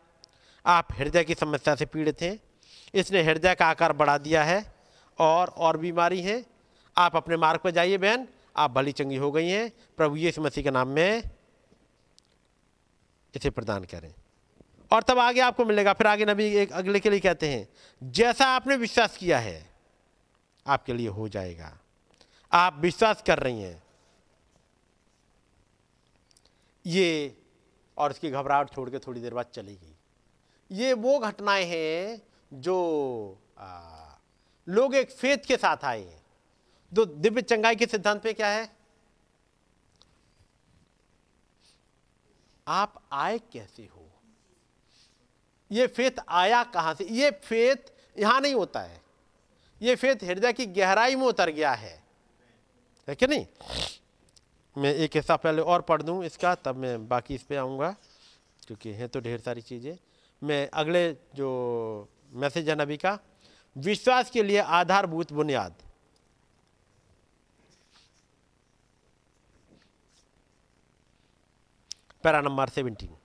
[0.66, 2.38] आप हृदय की समस्या से पीड़ित हैं।
[2.94, 4.74] इसने हृदय का आकार बढ़ा दिया है
[5.18, 6.44] और और बीमारी है।
[6.96, 10.64] आप अपने मार्ग पर जाइए बहन। आप भली चंगी हो गई हैं। प्रभु यीशु मसीह
[10.64, 11.22] के नाम में
[13.34, 14.14] इसे प्रदान करें।
[14.90, 17.68] और तब आगे आपको मिलेगा। फिर आगे नबी एक अगले के लिए कहते हैं,
[18.02, 19.69] जैसा आपने विश्वास किया है
[20.66, 21.78] आपके लिए हो जाएगा।
[22.52, 23.82] आप विश्वास कर रही हैं।
[26.86, 27.36] ये
[27.98, 29.96] और उसकी घबराहट छोड़ के थोड़ी देर बाद चली गई।
[30.72, 32.22] ये वो घटनाएँ हैं
[32.52, 33.96] जो आ,
[34.68, 36.22] लोग एक फेथ के साथ आए हैं।
[36.96, 38.76] तो दिव्य चंगाई के सिद्धांत पे क्या है?
[42.68, 44.10] आप आए कैसे हो?
[45.72, 47.04] ये फेथ आया कहाँ से?
[47.04, 49.09] ये फेथ यहाँ नहीं होता है।
[49.80, 51.98] ये फेत हृदय की गहराई में उतर गया है।
[53.08, 53.46] है कि नहीं?
[54.76, 57.90] मैं एक हिस्सा पहले और पढ़ दूँ इसका, तब मैं बाकी इस पर आऊँगा,
[58.66, 59.96] क्योंकि हैं तो ढेर सारी चीज़ें।
[60.42, 63.18] मैं अगले जो मैसेज है नबी का,
[63.76, 65.74] विश्वास के लिए आधारभूत बुनियाद।
[72.24, 73.16] पैरा नंबर सेवेंटीन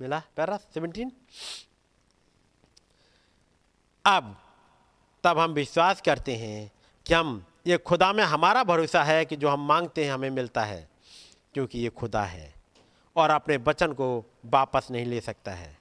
[0.00, 1.12] मिला पैरा सेवनटीन
[4.04, 4.36] अब,
[5.24, 6.70] तब हम विश्वास करते हैं
[7.06, 10.64] कि हम, ये खुदा में हमारा भरोसा है कि जो हम मांगते हैं हमें मिलता
[10.64, 10.88] है,
[11.54, 12.54] क्योंकि ये खुदा है
[13.16, 15.76] और अपने वचन को वापस नहीं ले सकता है।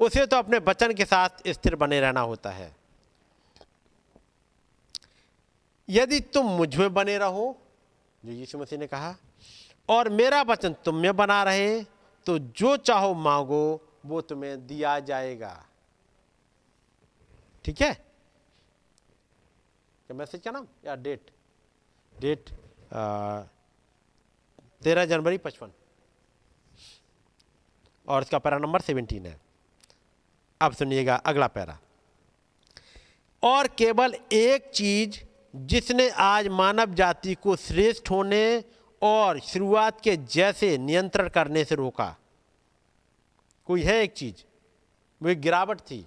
[0.00, 2.76] उसे तो अपने वचन के साथ स्थिर बने रहना होता है।
[5.88, 7.56] यदि तुम मुझमें बने रहो,
[8.24, 9.14] जो यीशु मसीह ने कहा,
[9.88, 11.84] और मेरा वचन तुम में बना रहे
[12.26, 15.66] तो जो चाहो मांगो, वो तुम्हें दिया जाएगा।
[17.64, 17.92] ठीक है?
[20.08, 20.66] क्या मैसेज का नाम?
[20.86, 21.30] या डेट
[22.20, 22.50] डेट
[24.82, 25.72] तेरह जनवरी पचपन।
[28.08, 29.40] और इसका पैरा नंबर सेवेंटीन है।
[30.60, 31.78] अब सुनिएगा अगला पैरा।
[33.42, 35.20] और केवल एक चीज़
[35.56, 38.64] जिसने आज मानव जाति को श्रेष्ठ होने
[39.02, 42.16] और शुरुआत के जैसे नियंत्रण करने से रोका।
[43.66, 44.44] कोई है एक चीज़?
[45.22, 46.06] वो एक गिरावट थी।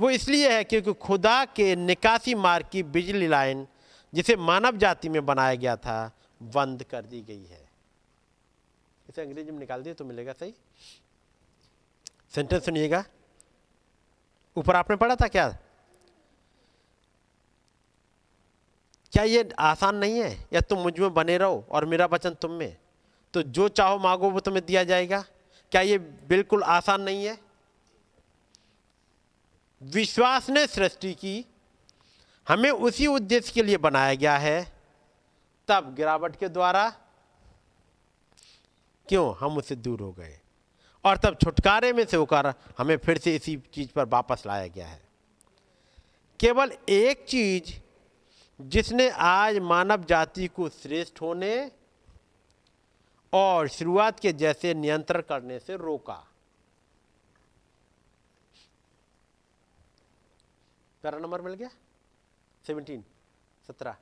[0.00, 3.66] वो इसलिए है क्योंकि खुदा के निकासी मार्ग की बिजली लाइन,
[4.14, 6.12] जिसे मानव जाति में बनाया गया था,
[6.42, 7.68] बंद कर दी गई है।
[9.08, 10.54] इसे अंग्रेज़ी में निकाल दिए तो मिलेगा सही।
[12.34, 13.04] सेंटेंस सुनिएगा।
[14.56, 15.58] ऊपर आपने पढ़ा था क्या?
[19.12, 20.48] क्या ये आसान नहीं है?
[20.52, 22.76] या तुम मुझमें बने रहो और मेरा वचन तुम में?
[23.34, 25.24] तो जो चाहो मांगो वो तुम्हें दिया जाएगा।
[25.70, 27.38] क्या ये बिल्कुल आसान नहीं है?
[29.82, 31.44] विश्वास ने सृष्टि की।
[32.48, 34.72] हमें उसी उद्देश्य के लिए बनाया गया है।
[35.68, 36.90] तब गिरावट के द्वारा
[39.08, 40.40] क्यों हम उससे दूर हो गए?
[41.04, 44.86] और तब छुटकारे में से होकर हमें फिर से इसी चीज़ पर वापस लाया गया
[44.86, 45.02] है।
[46.40, 47.80] केवल एक चीज़
[48.60, 51.70] जिसने आज मानव जाति को श्रेष्ठ होने
[53.32, 56.26] और शुरुआत के जैसे नियंत्रण करने से रोका।
[61.02, 61.68] पैरा नंबर मिल गया?
[62.64, 63.04] सेवनटीन,
[63.66, 63.96] सत्रह।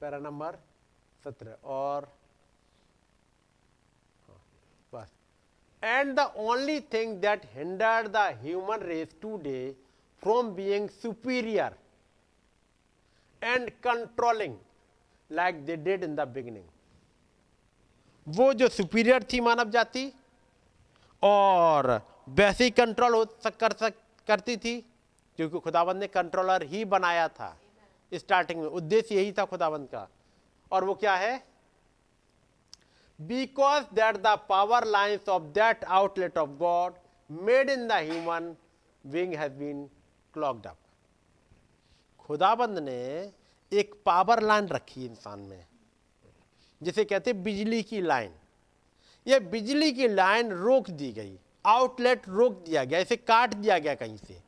[0.00, 0.58] पैरा नंबर,
[1.24, 2.12] सत्रह। और
[4.94, 5.12] बस
[5.82, 9.76] and the only thing that hindered the human race today
[10.22, 11.76] from being superior
[13.42, 14.56] and controlling
[15.30, 16.64] like they did in the beginning
[18.26, 20.12] वो जो सुपीरियर थी मानव जाति
[21.22, 23.94] और वैसे ही कंट्रोल हो सक, कर सक,
[24.26, 24.80] करती थी,
[25.36, 27.56] क्योंकि खुदाबंद ने कंट्रोलर ही बनाया था।
[28.12, 30.08] स्टार्टिंग में उद्देश्य यही था खुदाबंद का।
[30.72, 31.44] और वो क्या है?
[33.18, 36.94] Because that the power lines of that outlet of God
[37.30, 38.54] made in the human
[39.04, 39.86] being has been
[40.34, 40.76] clogged up
[42.28, 43.00] खुदाबंद ने
[43.72, 45.66] एक पावर लाइन रखी इंसान में,
[46.80, 48.32] जिसे कहते बिजली की लाइन
[49.26, 53.94] ये बिजली की लाइन रोक दी गई आउटलेट रोक दिया गया, इसे काट दिया गया
[53.94, 54.40] कहीं से।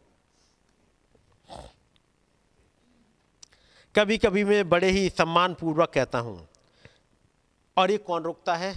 [3.94, 6.48] कभी कभी मैं बड़े ही सम्मान पूर्वक कहता हूँ
[7.78, 8.72] और ये कौन रोकता है?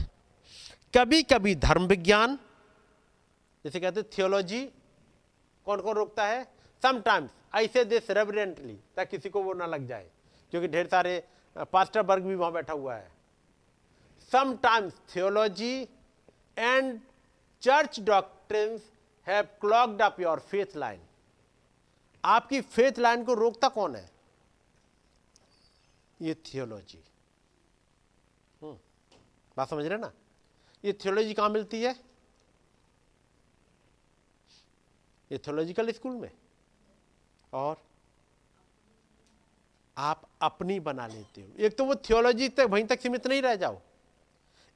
[0.94, 2.38] कभी कभी धर्म विज्ञान
[3.66, 4.64] जैसे कहते थियोलॉजी
[5.68, 6.44] कौन कौन रोकता है?
[6.84, 10.10] समटाइम्स आई से दिस रेवरेंटली ताकि किसी को वो ना लग जाए,
[10.52, 11.24] क्योंकि ढेर सारे
[11.74, 13.12] पास्टर वर्ग भी वहाँ बैठा हुआ है।
[14.32, 15.82] Sometimes theology
[16.58, 17.00] and
[17.64, 18.82] church doctrines
[19.28, 21.02] have clogged up your faith line
[22.24, 24.10] आपकी फेथ लाइन को रोकता कौन है?
[26.20, 27.04] ये थियोलॉजी
[29.58, 30.12] बात समझ रहे ना?
[30.86, 31.92] ये थियोलॉजी कहाँ मिलती है।
[35.32, 36.32] ये थियोलॉजिकल स्कूल में।
[37.54, 37.78] और
[39.98, 43.56] आप अपनी बना लेते हो। एक तो वो थियोलॉजी तक वहीं तक सीमित नहीं रह
[43.56, 43.80] जाओ।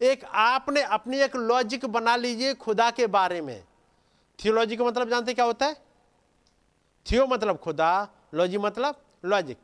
[0.02, 3.64] एक आपने अपनी एक लॉजिक बना लीजिए खुदा के बारे में।
[4.44, 5.74] थियोलॉजी का मतलब जानते क्या होता है?
[7.12, 9.58] थियो मतलब खुदा लॉजी मतलब लॉजिक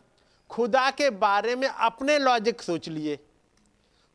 [0.50, 3.20] खुदा के बारे में अपने लॉजिक सोच लिए।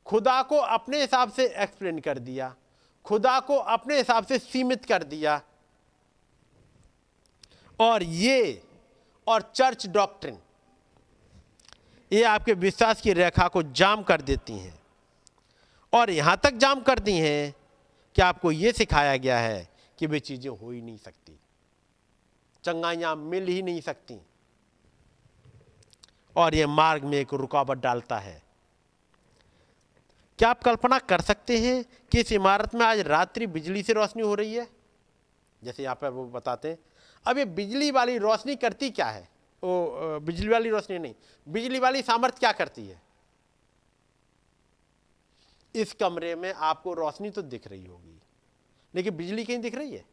[0.06, 2.54] खुदा को अपने हिसाब से एक्सप्लेन कर दिया।
[3.04, 5.42] खुदा को अपने हिसाब से सीमित कर दिया।
[7.80, 8.62] और ये,
[9.26, 10.38] और चर्च डॉक्ट्रिन
[12.12, 14.78] ये आपके विश्वास की रेखा को जाम कर देती हैं।
[15.92, 17.54] और यहाँ तक जाम कर दी हैं
[18.14, 19.68] कि आपको ये सिखाया गया है
[19.98, 21.40] कि वे चीज़ें हो ही नहीं सकती।
[22.64, 24.20] चंगाइयाँ मिल ही नहीं सकती।
[26.36, 28.45] और यह मार्ग में एक रुकावट डालता है।
[30.38, 34.22] क्या आप कल्पना कर सकते हैं कि इस इमारत में आज रात्रि बिजली से रोशनी
[34.22, 34.66] हो रही है?
[35.62, 36.78] जैसे यहाँ पर वो बताते हैं,
[37.24, 39.28] अब ये बिजली वाली रोशनी करती क्या है?
[39.62, 41.14] वो बिजली वाली रोशनी नहीं,
[41.46, 43.00] बिजली वाली सामर्थ्य क्या करती है?
[45.74, 48.20] इस कमरे में आपको रोशनी तो दिख रही होगी,
[48.94, 50.04] लेकिन बिजली कहीं दिख रही है?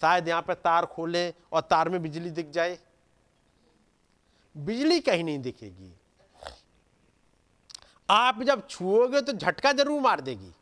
[0.00, 2.78] शायद यहाँ पर तार खोलें और तार में बिजली दिख जाए।
[4.54, 5.92] बिजली कहीं नहीं दिखेगी।
[8.10, 10.52] आप जब छुओगे तो झटका ज़रूर मार देगी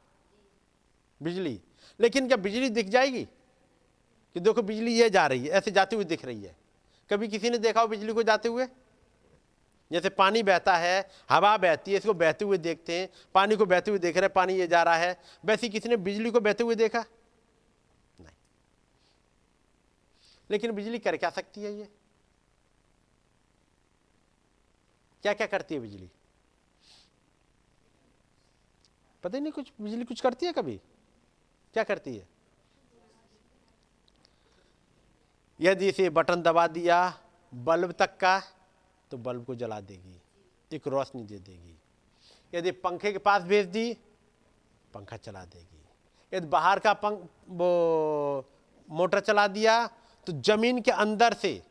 [1.23, 1.61] बिजली।
[2.01, 3.25] लेकिन क्या बिजली दिख जाएगी?
[4.37, 6.57] कि देखो बिजली ये जा रही है, ऐसे जाते हुए दिख रही है।
[7.11, 8.67] कभी किसी ने देखा हो बिजली को जाते हुए?
[9.93, 13.91] जैसे पानी बहता है, हवा बहती है, इसको बहते हुए देखते हैं, पानी को बहते
[13.91, 16.65] हुए देख रहे हैं, पानी ये जा रहा है। वैसे किसी ने बिजली को बहते
[16.65, 17.05] हुए देखा?
[18.21, 18.35] नहीं।
[20.51, 21.89] लेकिन बिजली कर क्या सकती है ये?
[25.23, 26.11] क्या क्या करती है बिजली?
[29.25, 30.81] पता ही नहीं कुछ, बिजली कुछ करती है कभी?
[31.75, 32.27] क्या करती है?
[35.61, 36.99] यदि इसे बटन दबा दिया,
[37.53, 38.39] बल्ब तक का
[39.11, 40.21] तो बल्ब को जला देगी,
[40.71, 41.77] एक रोशनी दे देगी।
[42.53, 43.93] यदि पंखे के पास भेज दी,
[44.95, 45.83] पंखा चला देगी।
[46.33, 48.45] यदि बाहर का पंख, वो
[48.89, 49.87] मोटर चला दिया
[50.27, 51.63] तो ज़मीन के अंदर से,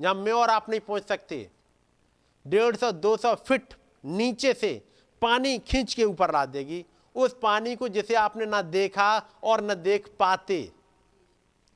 [0.00, 1.48] जहाँ मैं और आप नहीं पहुँच सकते,
[2.44, 4.82] डेढ़ सौ, दो सौ फिट नीचे से
[5.22, 6.84] पानी खींच के ऊपर ला देगी
[7.16, 10.72] उस पानी को जिसे आपने ना देखा और ना देख पाते।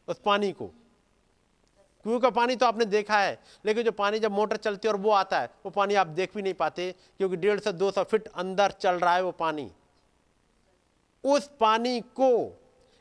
[0.08, 0.66] उस पानी को।
[2.04, 5.00] कुएँ का पानी तो आपने देखा है, लेकिन जो पानी जब मोटर चलती है और
[5.00, 8.04] वो आता है, वो पानी आप देख भी नहीं पाते, क्योंकि डेढ़ से दो सौ
[8.04, 9.70] फिट अंदर चल रहा है वो पानी।
[11.24, 12.60] उस पानी को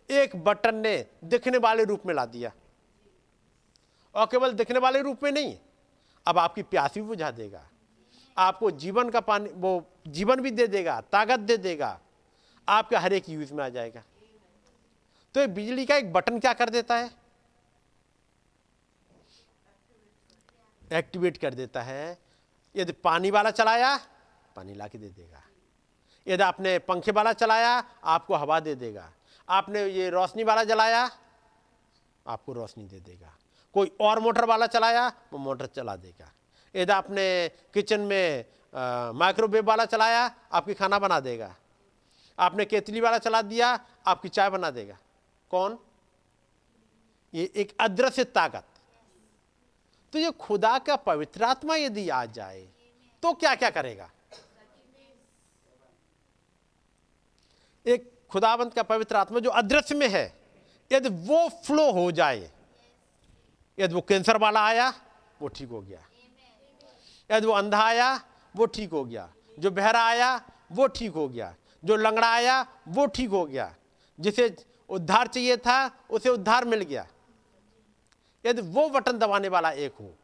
[0.10, 2.52] एक बटन ने दिखने वाले रूप में ला दिया।
[4.16, 5.58] और केवल दिखने वाले रूप में नहीं,
[6.28, 7.70] अब आपकी प्यास भी बुझा देगा।
[8.38, 12.00] आपको जीवन का पानी, वो जीवन भी दे देगा, ताकत दे देगा।
[12.70, 14.04] आपके हर एक यूज़ में आ जाएगा।
[15.36, 17.12] तो बिजली का एक बटन क्या कर देता है?
[20.94, 22.18] एक्टिवेट कर देता है।
[22.76, 23.98] यदि पानी वाला चलाया,
[24.56, 25.42] पानी ला के दे देगा।
[26.28, 29.12] यदि आपने पंखे वाला चलाया, आपको हवा दे देगा।
[29.50, 31.10] आपने ये रोशनी वाला जलाया,
[32.28, 33.34] आपको रोशनी दे देगा।
[33.74, 36.32] कोई और मोटर वाला चलाया, वो मोटर चला देगा।
[36.76, 38.46] यदि आपने किचन में
[39.16, 41.56] माइक्रोवेव वाला चलाया, आपकी खाना बना देगा।
[42.40, 44.98] आपने केतली वाला चला दिया, आपकी चाय बना देगा।
[45.52, 45.78] कौन?
[47.34, 48.66] ये एक अदृश्य ताकत।
[50.14, 52.68] तो ये खुदा का पवित्र आत्मा यदि आ जाए
[53.24, 54.10] तो क्या क्या करेगा?
[57.86, 60.26] एक खुदाबंद का पवित्र आत्मा जो अदृश्य में है,
[60.92, 62.50] यदि वो फ्लो हो जाए,
[63.78, 64.90] यदि वो कैंसर वाला आया,
[65.42, 66.06] वो ठीक हो गया।
[67.30, 68.14] यदि वो अंधा आया,
[68.56, 70.36] वो ठीक हो गया। जो बहरा आया,
[70.72, 73.76] वो ठीक हो गया। जो लंगड़ा आया, वो ठीक हो गया।
[74.20, 74.56] जिसे
[74.90, 77.08] उद्धार चाहिए था, उसे उद्धार मिल गया।
[78.46, 80.16] यदि वो बटन दबाने वाला एक हो।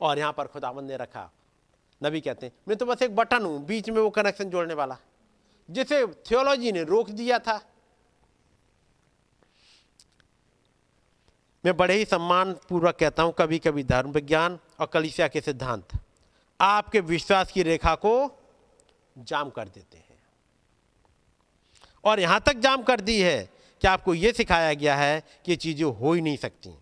[0.00, 1.30] और यहाँ पर खुदाबंद ने रखा।
[2.04, 4.98] नबी कहते हैं, मैं तो बस एक बटन हूँ, बीच में वो कनेक्शन जोड़ने वाला।
[5.70, 7.60] जिसे थियोलॉजी ने रोक दिया था।
[11.64, 15.88] मैं बड़े ही सम्मान पूर्वक कहता हूँ कभी कभी धर्म विज्ञान और कलिसिया के सिद्धांत।
[16.60, 18.42] आपके विश्वास की रेखा को
[19.18, 20.22] जाम कर देते हैं।
[22.04, 25.56] और यहाँ तक जाम कर दी है कि आपको यह सिखाया गया है कि ये
[25.56, 26.78] चीज़ें हो ही नहीं सकती।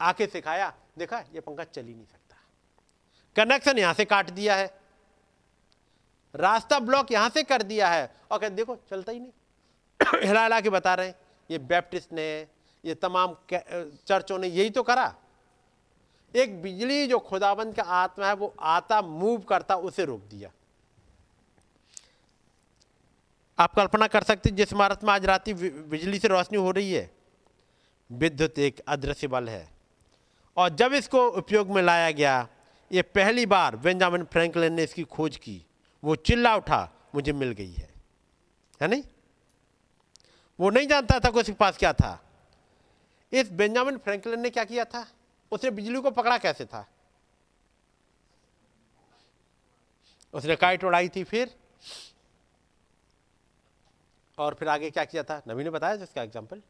[0.00, 2.36] आके सिखाया, देखा, ये पंखा चल ही नहीं सकता।
[3.36, 4.80] कनेक्शन यहाँ से काट दिया है।
[6.34, 9.30] रास्ता ब्लॉक यहाँ से कर दिया है। और कहते देखो, चलता ही नहीं।
[10.26, 11.14] हिला हिला के बता रहे हैं,
[11.50, 12.46] ये बैप्टिस्ट ने,
[12.84, 13.36] ये तमाम
[14.06, 15.14] चर्चों ने यही तो करा।
[16.36, 20.50] एक बिजली जो खुदाबंद का आत्मा है, वो आता, मूव करता, उसे रोक दिया।
[23.58, 27.14] आप कल्पना कर सकते जिस इमारत में आज रात बिजली से रोशनी हो रही है।
[28.12, 29.72] विद्युत एक अदृश्य बल है।
[30.56, 32.48] और जब इसको उपयोग में लाया गया,
[32.92, 35.66] ये पहली बार बेंजामिन फ्रैंकलिन ने इसकी खोज की।
[36.04, 37.94] वो चिल्ला उठा, मुझे मिल गई है।
[38.82, 39.02] है नहीं?
[40.60, 42.24] वो नहीं जानता था कि उसके पास क्या था।
[43.32, 45.08] इस बेंजामिन फ्रैंकलिन ने क्या किया था?
[45.52, 46.88] उसने बिजली को पकड़ा कैसे था?
[50.34, 51.56] उसने काइट उड़ाई थी फिर।
[54.38, 55.42] और फिर आगे क्या किया था?
[55.48, 56.62] नबी ने बताया इसका एग्ज़ाम्पल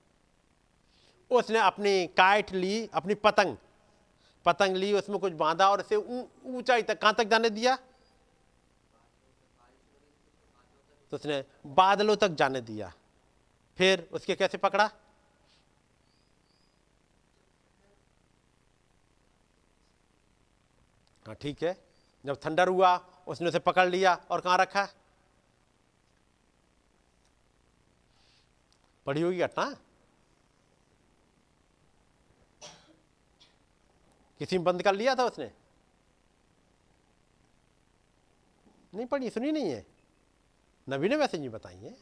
[1.30, 3.56] उसने अपनी काइट ली, अपनी पतंग।
[4.46, 7.76] पतंग ली, उसमें कुछ बांधा और इसे ऊंचाई तक कहाँ तक जाने दिया?
[11.12, 12.92] तो उसने बादलों तक जाने दिया।
[13.78, 14.90] फिर उसके कैसे पकड़ा?
[21.26, 21.76] हाँ ठीक है।
[22.24, 24.88] जब थंडर हुआ, उसने उसे पकड़ लिया और कहाँ रखा?
[29.06, 29.76] पढ़ी होगी घटना?
[34.38, 35.52] किसी में बंद कर लिया था उसने?
[38.94, 39.86] नहीं पढ़ी, सुनी नहीं है।
[40.88, 41.96] नबी ने वैसे नहीं बताई है।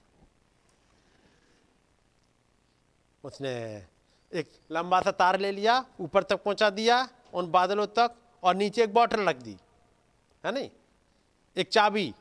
[3.24, 3.86] उसने
[4.32, 8.84] एक लंबा सा तार ले लिया, ऊपर तक पहुँचा दिया, उन बादलों तक, और नीचे
[8.84, 9.56] एक बॉटल रख दी।
[10.44, 10.70] है नहीं?
[11.56, 12.14] एक चाबी,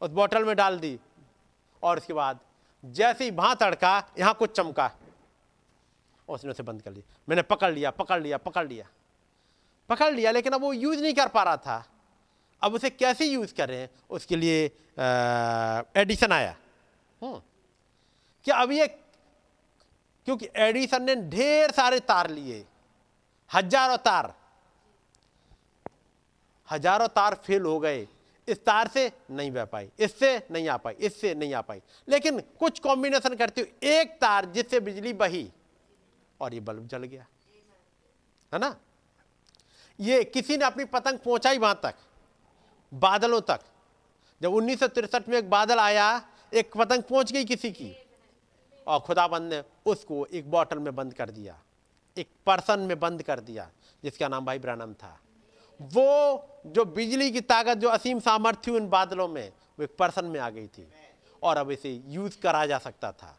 [0.00, 1.00] उस बॉटल में डाल दी,
[1.82, 2.40] और उसके बाद
[2.86, 4.90] जैसे ही वहाँ तड़का, यहाँ कुछ चमका।
[6.28, 8.86] उसने उसे बंद कर लिया। मैंने पकड़ लिया पकड़ लिया पकड़ लिया।
[9.90, 11.84] पकड़ लिया, लेकिन अब वो यूज़ नहीं कर पा रहा था।
[12.62, 14.64] अब उसे कैसे यूज़ करें उसके लिए
[15.96, 16.54] एडिशन आया।
[17.22, 17.40] क्या
[18.46, 18.86] कि अब ये,
[20.26, 22.64] क्योंकि एडिसन ने ढेर सारे तार लिए।
[23.50, 24.32] हज़ारों तार।
[26.68, 28.06] हज़ारों तार फेल हो गए।
[28.48, 32.40] इस तार से नहीं बह पाई, इससे नहीं आ पाई, इससे नहीं आ पाई। लेकिन
[32.60, 35.48] कुछ कॉम्बिनेशन करते हुए एक तार जिससे बिजली बही
[36.40, 37.26] और ये बल्ब जल गया।
[38.52, 38.74] है ना?
[39.98, 41.94] ये किसी ने अपनी पतंग पहुंचाई वहाँ तक,
[42.92, 43.60] बादलों तक।
[44.40, 44.82] जब उन्नीस
[45.28, 47.92] में एक बादल आया, एक पतंग पहुँच गई किसी की
[48.86, 51.58] और खुदाबंद ने उसको एक बॉटल में बंद कर दिया,
[52.16, 53.70] एक पर्सन में बंद कर दिया,
[54.04, 55.18] जिसका नाम भाई ब्रानम था।
[55.82, 60.40] वो जो बिजली की ताकत, जो असीम सामर्थ्य उन बादलों में, वो एक पर्सन में
[60.40, 60.82] आ गई थी।
[61.42, 63.38] और अब इसे यूज़ करा जा सकता था।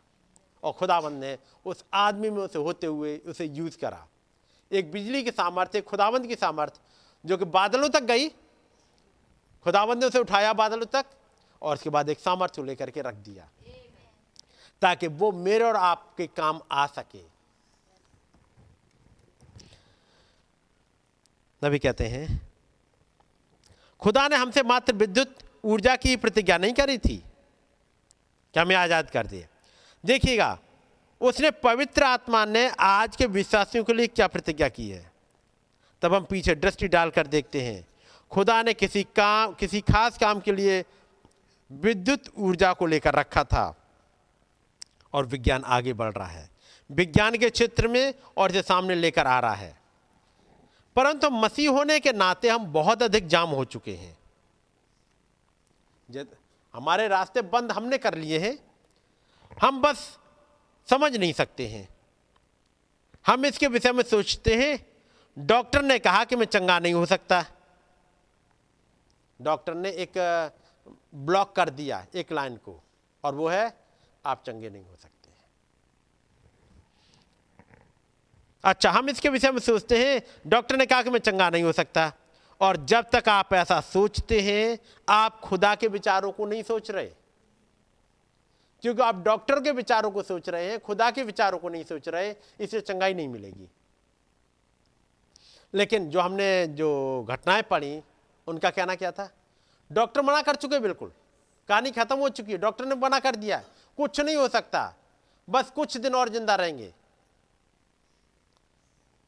[0.63, 4.07] और खुदावंद ने उस आदमी में उसे होते हुए उसे यूज़ करा।
[4.71, 6.79] एक बिजली की सामर्थ्य खुदावंद की सामर्थ्य,
[7.25, 8.29] जो कि बादलों तक गई।
[9.63, 11.05] खुदावंद ने उसे उठाया बादलों तक
[11.61, 13.49] और उसके बाद एक सामर्थ्य लेकर के रख दिया।
[14.81, 17.36] ताकि वो मेरे और आपके काम आ सके।
[21.63, 22.47] नबी कहते हैं,
[23.99, 27.23] खुदा ने हमसे मात्र विद्युत ऊर्जा की प्रतिज्ञा नहीं करी थी।
[28.53, 29.47] कि हमें आज़ाद कर दिए
[30.05, 30.59] देखिएगा,
[31.21, 35.11] उसने पवित्र आत्मा ने आज के विश्वासियों के लिए क्या प्रतिज्ञा की है?
[36.01, 37.87] तब हम पीछे दृष्टि डालकर देखते हैं,
[38.31, 40.85] खुदा ने किसी काम, किसी खास काम के लिए
[41.71, 43.75] विद्युत ऊर्जा को लेकर रखा था
[45.13, 46.49] और विज्ञान आगे बढ़ रहा है।
[46.91, 49.86] विज्ञान के क्षेत्र में और इसे सामने लेकर आ रहा है।
[50.97, 54.17] परंतु मसीह होने के नाते हम बहुत अधिक जाम हो चुके हैं।
[56.73, 58.57] हमारे रास्ते बंद हमने कर लिए हैं,
[59.61, 60.17] हम बस
[60.89, 61.87] समझ नहीं सकते हैं।
[63.25, 64.85] हम इसके विषय में सोचते हैं,
[65.37, 67.43] डॉक्टर ने कहा कि मैं चंगा नहीं हो सकता।
[69.39, 70.17] डॉक्टर ने एक
[71.15, 72.79] ब्लॉक कर दिया एक लाइन को,
[73.23, 73.73] और वो है,
[74.25, 75.16] आप चंगे नहीं हो सकते।
[78.67, 81.71] अच्छा हम इसके विषय में सोचते हैं, डॉक्टर ने कहा कि मैं चंगा नहीं हो
[81.71, 82.13] सकता।
[82.61, 84.79] और जब तक आप ऐसा सोचते हैं,
[85.09, 87.11] आप खुदा के विचारों को नहीं सोच रहे।
[88.81, 92.09] क्योंकि आप डॉक्टर के विचारों को सोच रहे हैं, खुदा के विचारों को नहीं सोच
[92.09, 93.69] रहे, इससे चंगाई नहीं मिलेगी।
[95.73, 98.01] लेकिन जो हमने जो घटनाएँ पढ़ी,
[98.47, 99.31] उनका कहना क्या था?
[99.91, 101.11] डॉक्टर मना कर चुके, बिल्कुल।
[101.69, 103.63] कहानी खत्म हो चुकी है, डॉक्टर ने मना कर दिया
[103.97, 104.95] कुछ नहीं हो सकता।
[105.49, 106.93] बस कुछ दिन और ज़िंदा रहेंगे।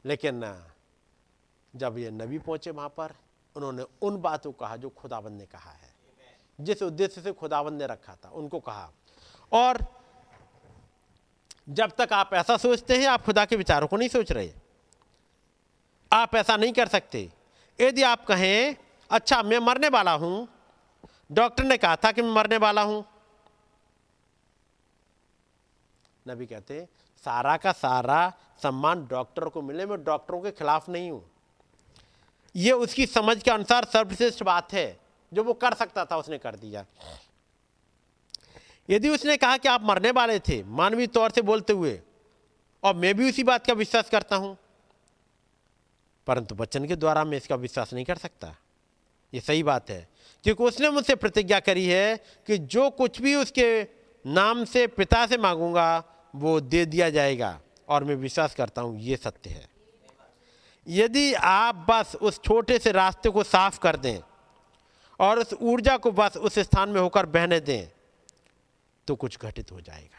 [0.04, 0.42] लेकिन
[1.74, 3.14] जब ये नबी पहुँचे वहाँ पर
[3.56, 5.92] उन्होंने उन बातों कहा जो खुदाबंद ने कहा है।
[6.58, 8.90] जिस उद्देश्य से खुदाबंद ने रखा था उनको कहा।
[9.52, 9.78] और
[11.68, 14.52] जब तक आप ऐसा सोचते हैं आप खुदा के विचारों को नहीं सोच रहे।
[16.12, 17.30] आप ऐसा नहीं कर सकते।
[17.78, 18.76] यदि आप कहें
[19.10, 20.48] अच्छा मैं मरने वाला हूँ।
[21.32, 23.04] डॉक्टर ने कहा था कि मैं मरने वाला हूँ।
[26.28, 26.88] नबी कहते
[27.24, 28.32] सारा का सारा
[28.62, 31.24] सम्मान डॉक्टर को मिले, मैं डॉक्टरों के खिलाफ नहीं हूँ।
[32.54, 34.98] यह उसकी समझ के अनुसार सर्वश्रेष्ठ बात है,
[35.32, 36.84] जो वो कर सकता था, उसने कर दिया।
[38.88, 42.00] यदि उसने कहा कि आप मरने वाले थे, मानवीय तौर से बोलते हुए,
[42.82, 44.56] और मैं भी उसी बात का विश्वास करता हूँ,
[46.26, 48.54] परंतु बच्चन के द्वारा मैं इसका विश्वास नहीं कर सकता।
[49.32, 50.06] ये सही बात है,
[50.44, 52.16] क्योंकि उसने मुझसे प्रतिज्ञा करी है
[52.46, 53.82] कि जो कुछ भी उसके
[54.24, 56.02] नाम से, पिता से मांगूँगा
[56.34, 59.68] वो दे दिया जाएगा। और मैं विश्वास करता हूँ, ये सत्य है।
[60.86, 64.18] यदि आप बस उस छोटे से रास्ते को साफ़ कर दें
[65.20, 67.88] और उस ऊर्जा को बस उस स्थान में होकर बहने दें
[69.08, 70.18] तो कुछ घटित हो जाएगा।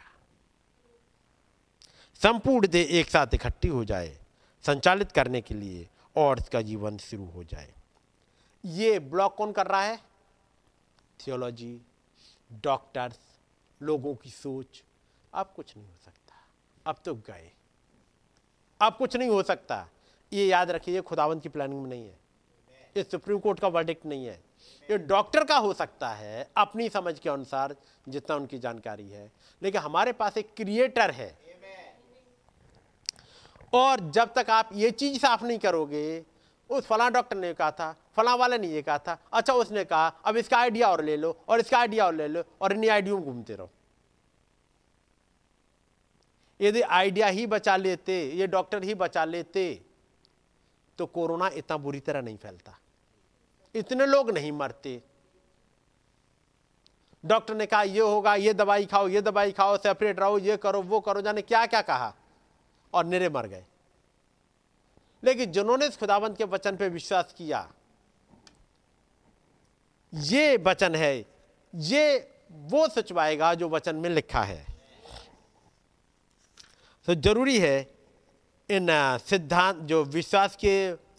[2.22, 4.18] संपूर्ण दे एक साथ इकट्ठी हो जाए,
[4.64, 7.74] संचालित करने के लिए और इसका जीवन शुरू हो जाए।
[8.64, 9.98] ये ब्लॉक कौन कर रहा है?
[11.20, 11.82] थियोलॉजी,
[12.64, 13.20] डॉक्टर्स,
[13.82, 14.84] लोगों की सोच
[15.34, 16.34] अब कुछ नहीं हो सकता।
[16.85, 17.51] अब तो गए।
[18.82, 19.88] अब कुछ नहीं हो सकता।
[20.34, 22.19] ये याद रखिए खुदावंत की प्लानिंग में नहीं है।
[22.98, 24.43] ये सुप्रीम कोर्ट का वर्डिक्ट नहीं है।
[24.92, 27.76] ये डॉक्टर का हो सकता है, अपनी समझ के अनुसार,
[28.10, 29.32] जितना उनकी जानकारी है।
[29.64, 31.38] लेकिन हमारे पास एक क्रिएटर है।
[33.74, 36.26] और जब तक आप ये चीज़ साफ़ नहीं करोगे,
[36.69, 40.08] उस फला डॉक्टर ने कहा था, फला वाले ने ये कहा था अच्छा उसने कहा,
[40.08, 43.16] अब इसका आइडिया और ले लो, और इसका आइडिया और ले लो, और इन आइडियो
[43.16, 43.69] में घूमते रहो।
[46.62, 49.86] यदि आइडिया ही बचा लेते, ये डॉक्टर ही बचा लेते
[50.98, 52.78] तो कोरोना इतना बुरी तरह नहीं फैलता।
[53.76, 55.02] इतने लोग नहीं मरते।
[57.26, 60.82] डॉक्टर ने कहा, ये होगा, ये दवाई खाओ, ये दवाई खाओ, सेपरेट रहो, ये करो,
[60.82, 62.14] वो करो। जाने क्या क्या कहा?
[62.94, 63.66] और निरे मर गए।
[65.24, 67.72] लेकिन जिन्होंने इस खुदाबंद के वचन पे विश्वास किया,
[70.14, 71.26] ये वचन है,
[71.76, 74.70] ये वो सचवाएगा जो वचन में लिखा है।
[77.08, 77.80] तो ज़रूरी है
[78.70, 78.88] इन
[79.20, 80.74] सिद्धांत, जो विश्वास के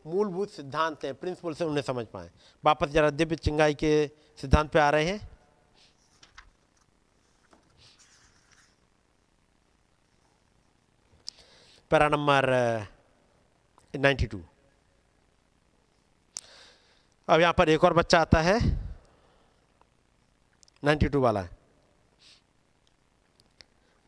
[0.06, 2.30] मूलभूत सिद्धांत हैं प्रिंसिपल से उन्हें समझ पाए।
[2.64, 4.06] वापस जरा दिव्य चिंगाई के
[4.40, 5.28] सिद्धांत पे आ रहे हैं।
[11.90, 12.46] पैरा नंबर
[13.94, 14.40] 92
[17.28, 18.58] अब यहाँ पर एक और बच्चा आता है।
[20.82, 21.46] 92 वाला।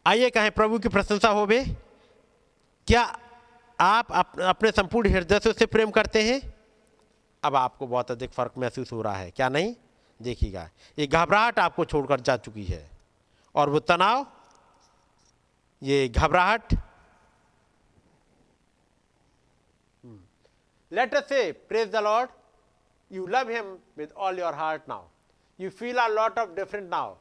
[0.07, 1.65] आइए कहें, प्रभु की प्रशंसा हो बे।
[2.89, 3.03] क्या
[3.79, 6.41] आप अपने संपूर्ण हृदय से उससे प्रेम करते हैं?
[7.43, 9.75] अब आपको बहुत अधिक फ़र्क महसूस हो रहा है, क्या नहीं?
[10.21, 10.69] देखिएगा,
[10.99, 12.91] ये घबराहट आपको छोड़कर जा चुकी है।
[13.55, 14.27] और वो तनाव,
[15.83, 16.75] ये घबराहट।
[20.93, 22.31] Let us say praise the Lord
[23.11, 25.09] you love him with all your heart now
[25.59, 27.15] you feel a lot of different now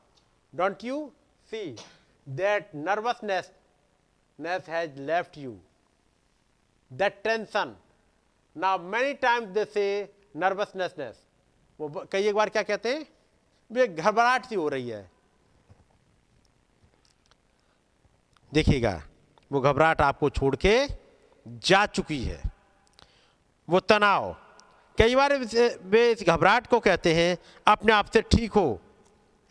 [0.54, 1.12] don't you
[1.52, 1.76] see
[2.30, 3.52] that nervousness
[4.40, 5.60] ness has left you
[6.94, 7.70] that tension.
[8.56, 11.14] Now, many times they say nervousness.
[11.80, 13.06] वो कई एक बार क्या कहते हैं?
[13.72, 15.12] वे घबराहट सी हो रही है।
[18.54, 19.04] देखिएगा,
[19.52, 20.88] वो घबराहट आपको छोड़ के
[21.48, 22.44] जा चुकी है।
[23.70, 24.34] वो तनाव।
[24.98, 27.38] कई बार वे इस घबराहट को कहते हैं,
[27.68, 28.82] अपने आप से ठीक हो।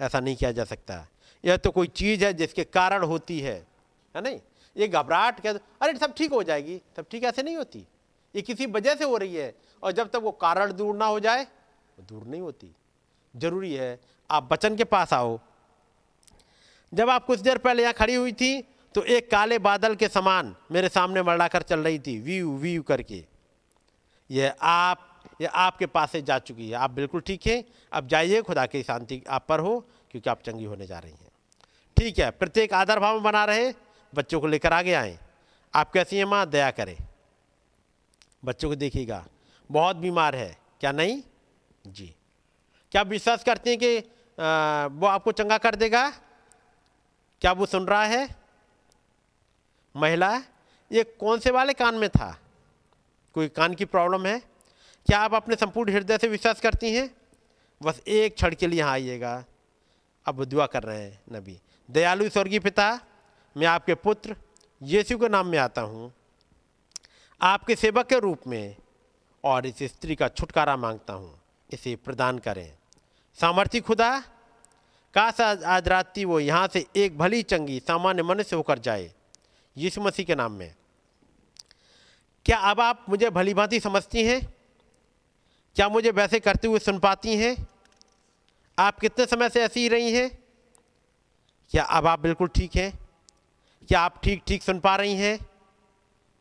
[0.00, 1.06] ऐसा नहीं किया जा सकता।
[1.44, 3.54] यह तो कोई चीज़ है जिसके कारण होती है।
[4.14, 4.40] है नहीं?
[4.76, 7.86] ये घबराहट कह अरे सब ठीक हो जाएगी, सब ठीक ऐसे नहीं होती।
[8.34, 11.20] ये किसी वजह से हो रही है, और जब तक वो कारण दूर ना हो
[11.20, 12.74] जाए, वो दूर नहीं होती।
[13.34, 13.98] ज़रूरी है,
[14.30, 15.38] आप बचन के पास आओ।
[16.92, 18.60] जब आप कुछ देर पहले यहाँ खड़ी हुई थी
[18.94, 22.82] तो एक काले बादल के समान मेरे सामने मरड़ा कर चल रही थी वीयू वीयू
[22.82, 23.24] करके।
[24.30, 25.08] ये आप
[25.40, 28.82] ये आपके पास से जा चुकी है। आप बिल्कुल ठीक है। अब जाइए, खुदा की
[28.82, 29.78] शांति आप पर हो,
[30.10, 31.30] क्योंकि आप चंगी होने जा रही हैं।
[31.96, 33.72] ठीक है प्रत्येक आदर भाव में बना रहे
[34.14, 35.18] बच्चों को लेकर आगे आए।
[35.74, 36.96] आप कैसी हैं माँ दया करें।
[38.44, 39.24] बच्चों को देखिएगा
[39.70, 41.22] बहुत बीमार है। क्या नहीं?
[41.86, 42.14] जी।
[42.92, 46.10] क्या विश्वास करते हैं कि आ, वो आपको चंगा कर देगा?
[47.40, 48.36] क्या वो सुन रहा है?
[49.96, 50.36] महिला
[50.92, 52.38] ये कौन से वाले कान में था?
[53.34, 54.38] कोई कान की प्रॉब्लम है?
[55.06, 57.10] क्या आप अपने संपूर्ण हृदय से विश्वास करती हैं?
[57.82, 59.44] बस एक क्षण के लिए यहाँ आइएगा।
[60.26, 61.60] अब दुआ कर रहे हैं नबी।
[61.92, 63.00] दयालु स्वर्गीय पिता,
[63.56, 64.36] मैं आपके पुत्र
[64.82, 66.12] यीशु के नाम में आता हूँ।
[67.40, 68.76] आपके सेवक के रूप में
[69.44, 71.40] और इस स्त्री का छुटकारा माँगता हूँ।
[71.72, 72.74] इसे प्रदान करें।
[73.34, 74.20] सामर्थ्य खुदा,
[75.14, 79.12] काश आज आज रात्रि वो यहाँ से एक भली चंगी सामान्य मनुष्य होकर जाए
[79.76, 80.74] यीशु मसीह के नाम में।
[82.44, 84.54] क्या अब आप मुझे भली भांति समझती हैं?
[85.74, 87.68] क्या मुझे वैसे करते हुए सुन पाती हैं?
[88.78, 90.41] आप कितने समय से ऐसी ही रही हैं?
[91.72, 92.98] क्या अब आप बिल्कुल ठीक हैं?
[93.88, 95.46] क्या आप ठीक ठीक सुन पा रही हैं?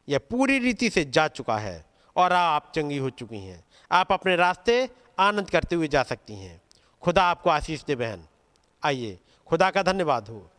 [0.09, 1.85] यह पूरी रीति से जा चुका है
[2.15, 6.61] और आप चंगी हो चुकी हैं। आप अपने रास्ते आनंद करते हुए जा सकती हैं।
[7.01, 8.27] खुदा आपको आशीष दे बहन।
[8.83, 10.51] आइए, खुदा का धन्यवाद हो।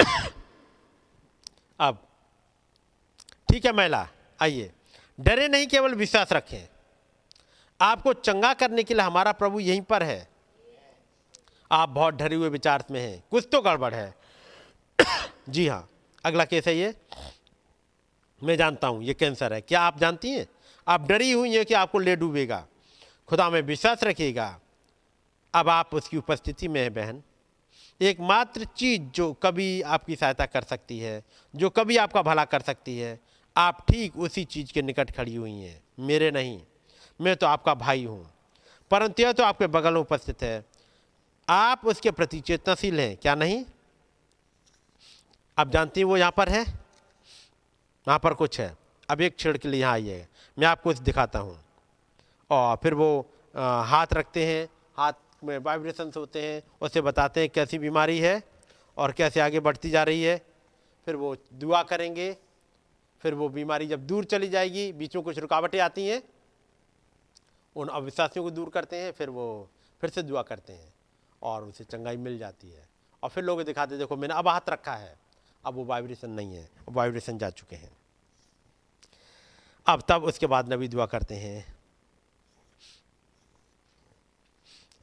[1.80, 2.08] अब,
[3.52, 4.08] ठीक है महिला,
[4.42, 4.72] आइए।
[5.20, 6.68] डरे नहीं, केवल विश्वास रखें।
[7.80, 10.35] आपको चंगा करने के लिए हमारा प्रभु यहीं पर है।
[11.72, 14.14] आप बहुत डरे हुए विचार में हैं। कुछ तो गड़बड़ है।
[15.48, 15.88] जी हाँ
[16.24, 16.94] अगला केस है ये।
[18.42, 20.46] मैं जानता हूँ, ये कैंसर है। क्या आप जानती हैं?
[20.88, 22.66] आप डरी हुई हैं कि आपको ले डूबेगा।
[23.28, 24.60] खुदा में विश्वास रखिएगा।
[25.54, 27.22] अब आप उसकी उपस्थिति में है, बहन।
[28.00, 31.22] एकमात्र चीज़ जो कभी आपकी सहायता कर सकती है,
[31.56, 33.20] जो कभी आपका भला कर सकती है,
[33.56, 36.62] आप ठीक उसी चीज़ के निकट खड़ी हुई हैं। मेरे नहीं,
[37.20, 38.30] मैं तो आपका भाई हूँ।
[38.90, 40.64] परंतु यह तो आपके बगल में उपस्थित है।
[41.48, 43.64] आप उसके प्रति चेतनाशील हैं क्या नहीं?
[45.58, 46.62] आप जानती हैं वो यहाँ पर है?
[46.62, 48.76] यहाँ पर कुछ है।
[49.08, 50.26] अब एक क्षण के लिए यहाँ आइए।
[50.56, 51.58] मैं आपको इस दिखाता हूँ।
[52.50, 53.26] और फिर वो
[53.56, 54.68] आ, हाथ रखते हैं
[54.98, 55.12] हाथ
[55.44, 58.42] में वाइब्रेशंस होते हैं उससे बताते हैं कैसी बीमारी है
[58.96, 60.36] और कैसे आगे बढ़ती जा रही है।
[61.06, 62.36] फिर वो दुआ करेंगे।
[63.22, 66.22] फिर वो बीमारी जब दूर चली जाएगी बीच में कुछ रुकावटें आती हैं
[67.76, 69.46] उन अविश्वासियों को दूर करते हैं फिर वो
[70.02, 70.92] फिर से दुआ करते हैं।
[71.42, 72.88] और उसे चंगाई मिल जाती है।
[73.22, 75.16] और फिर लोग दिखाते देखो मैंने अब हाथ रखा है,
[75.64, 77.90] अब वो वाइब्रेशन नहीं है वाइब्रेशन जा चुके हैं।
[79.86, 81.76] अब तब उसके बाद नबी दुआ करते हैं।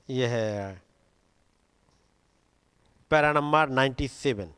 [0.09, 0.81] यह है
[3.11, 4.53] पैरा नंबर 97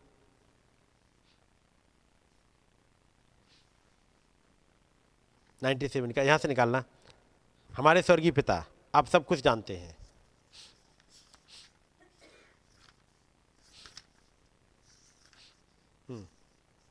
[5.62, 6.84] 97 का, यहाँ से निकालना।
[7.72, 10.05] हमारे स्वर्गीय पिता, आप सब कुछ जानते हैं।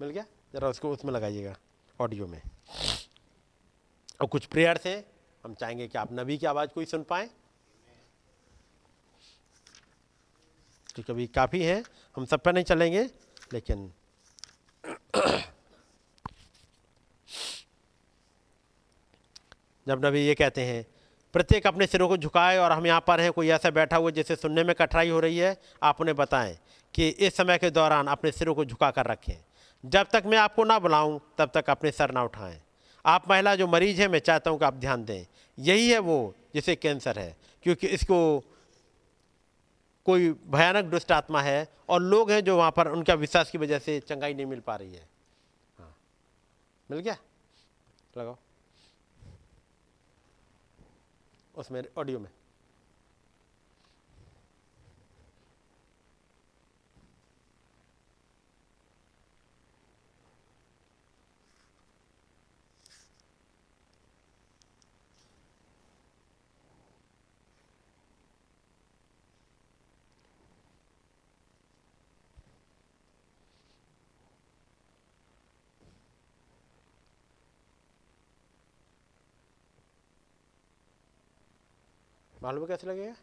[0.00, 0.24] मिल गया?
[0.54, 1.54] ज़रा उसको उसमें लगाइएगा
[2.00, 2.40] ऑडियो में।
[4.20, 4.92] और कुछ प्रेयर से
[5.44, 7.28] हम चाहेंगे कि आप नबी की आवाज़ को ही सुन पाएँ।
[10.96, 11.82] तो कभी काफ़ी है,
[12.16, 13.02] हम सब पर नहीं चलेंगे,
[13.52, 13.92] लेकिन
[19.86, 20.84] जब नबी ये कहते हैं,
[21.34, 24.36] प्रत्येक अपने सिरों को झुकाए और हम यहाँ पर हैं, कोई ऐसा बैठा हुआ जिसे
[24.36, 26.56] सुनने में कठिनाई हो रही है, आप उन्हें बताएँ
[26.94, 29.36] कि इस समय के दौरान अपने सिरों को झुका कर रखें।
[29.84, 32.60] जब तक मैं आपको ना बुलाऊं, तब तक अपने सर ना उठाएँ।
[33.06, 35.26] आप महिला जो मरीज़ है, मैं चाहता हूँ कि आप ध्यान दें।
[35.58, 38.44] यही है वो जिसे कैंसर है, क्योंकि इसको
[40.06, 43.78] कोई भयानक दुष्ट आत्मा है और लोग हैं जो वहाँ पर उनका विश्वास की वजह
[43.78, 45.08] से चंगाई नहीं मिल पा रही है।
[45.78, 45.96] हाँ।
[46.90, 47.16] मिल गया?
[48.18, 48.36] लगाओ।
[51.54, 52.30] उसमें, ऑडियो में।
[82.44, 83.14] मालूम कैसे लगेगा?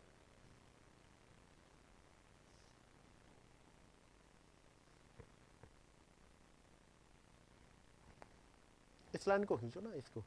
[9.16, 10.24] इस लाइन को खींचो ना इसको।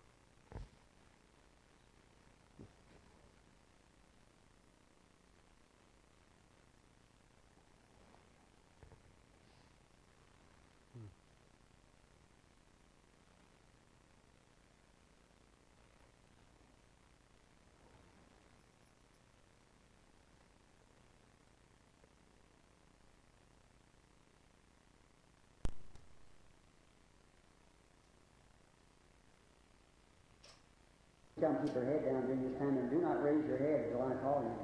[31.45, 34.09] Come keep your head down during this time and do not raise your head until
[34.09, 34.57] I call you.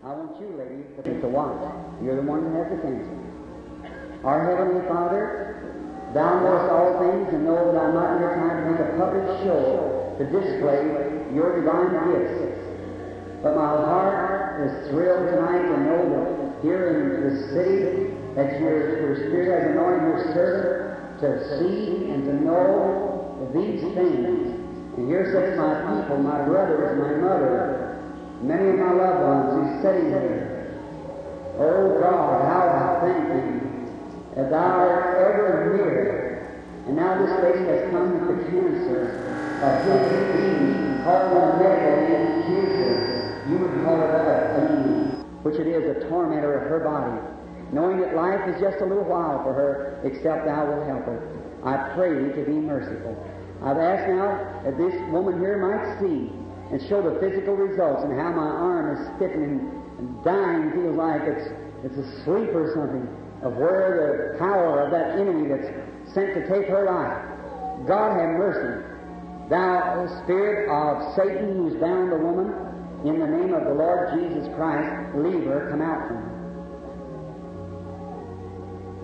[0.00, 0.88] I want you, lady,
[1.20, 1.60] to watch.
[2.00, 3.12] You're the one that has the cancer.
[4.24, 5.60] Our Heavenly Father,
[6.16, 8.90] Thou knowest all things and know that I'm not in here trying to make a
[8.96, 10.80] public show to display
[11.36, 13.44] your divine gifts.
[13.44, 19.12] But my heart is thrilled tonight to know that here in the city that your,
[19.12, 21.28] your Spirit has anointed your servant to
[21.60, 24.63] see and to know these things.
[24.96, 27.98] And here sits my people, my brothers, my mother,
[28.42, 30.78] many of my loved ones who's sitting here.
[31.58, 33.60] Oh God, how I thank thee
[34.36, 36.64] that thou art ever near.
[36.86, 39.02] And now this lady has come with the cancer
[39.62, 41.96] of his disease, called a medical
[42.46, 43.44] cancer.
[43.48, 44.22] You would call it a
[44.54, 47.18] pain, which it is, a tormentor of her body.
[47.72, 51.18] Knowing that life is just a little while for her, except thou wilt help her.
[51.64, 53.16] I pray thee to be merciful.
[53.62, 56.32] I've asked now that this woman here might see
[56.72, 61.22] and show the physical results and how my arm is stiffening and dying feels like
[61.22, 61.46] it's,
[61.84, 63.06] it's asleep or something
[63.44, 65.68] of where the power of that enemy that's
[66.12, 67.20] sent to take her life.
[67.86, 68.82] God have mercy.
[69.50, 72.48] Thou spirit of Satan who's bound the woman,
[73.04, 76.32] in the name of the Lord Jesus Christ, leave her, come out from her.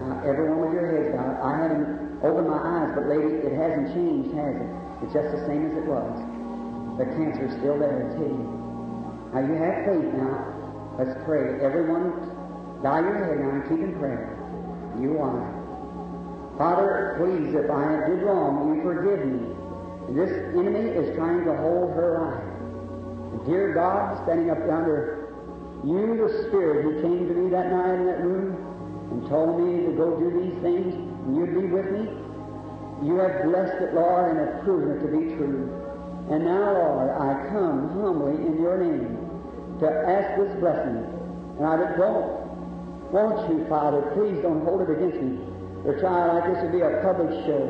[0.01, 3.95] Now, everyone with your heads bowed, I haven't opened my eyes, but lady, it hasn't
[3.95, 4.71] changed, has it?
[5.03, 6.13] It's just the same as it was.
[6.99, 8.45] The cancer's still there, it's hidden.
[9.33, 10.61] Now, you have faith now.
[10.99, 11.65] Let's pray.
[11.65, 12.13] Everyone,
[12.83, 14.37] bow your head now and keep in prayer.
[15.01, 15.61] You are.
[16.59, 19.57] Father, please, if I did wrong, you forgive me.
[20.13, 23.47] This enemy is trying to hold her life.
[23.47, 25.33] Dear God, standing up yonder,
[25.85, 28.53] you, the Spirit who came to me that night in that room
[29.11, 30.93] and told me to go do these things,
[31.37, 32.09] you'd be with me,
[33.03, 35.69] you have blessed it, Lord, and have proven it to be true.
[36.31, 39.17] And now, Lord, I come humbly in your name
[39.81, 41.01] to ask this blessing.
[41.59, 42.29] And I don't,
[43.11, 45.41] won't you, Father, please don't hold it against me.
[45.85, 47.65] The trial like this would be a public show.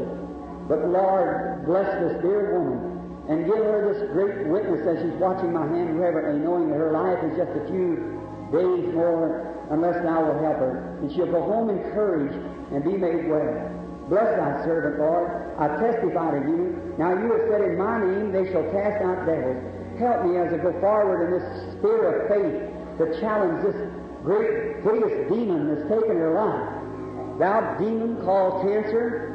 [0.69, 2.91] But Lord, bless this dear woman
[3.31, 6.91] and give her this great witness as she's watching my hand reverently, knowing that her
[6.91, 8.19] life is just a few
[8.51, 10.99] days more unless thou will help her.
[11.01, 12.35] And she'll go home encouraged
[12.73, 13.81] and be made well.
[14.09, 15.55] Bless thy servant, Lord.
[15.59, 16.95] I testify to you.
[16.99, 19.63] Now you have said in my name they shall cast out devils.
[19.99, 21.47] Help me as I go forward in this
[21.79, 22.59] spirit of faith
[22.99, 23.79] to challenge this
[24.23, 27.39] great hideous demon that's taken her life.
[27.39, 29.31] Thou demon called cancer,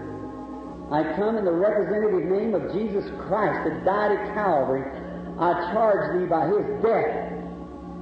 [0.92, 4.84] I come in the representative name of Jesus Christ that died at Calvary.
[5.40, 7.34] I charge thee by his death,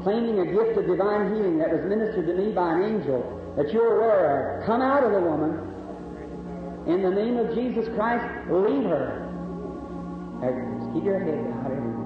[0.04, 3.72] claiming a gift of divine healing that was ministered to me by an angel that
[3.72, 4.66] you're aware of.
[4.66, 5.70] Come out of the woman.
[6.88, 9.24] In the name of Jesus Christ, leave her.
[10.44, 12.04] Just keep your head everyone.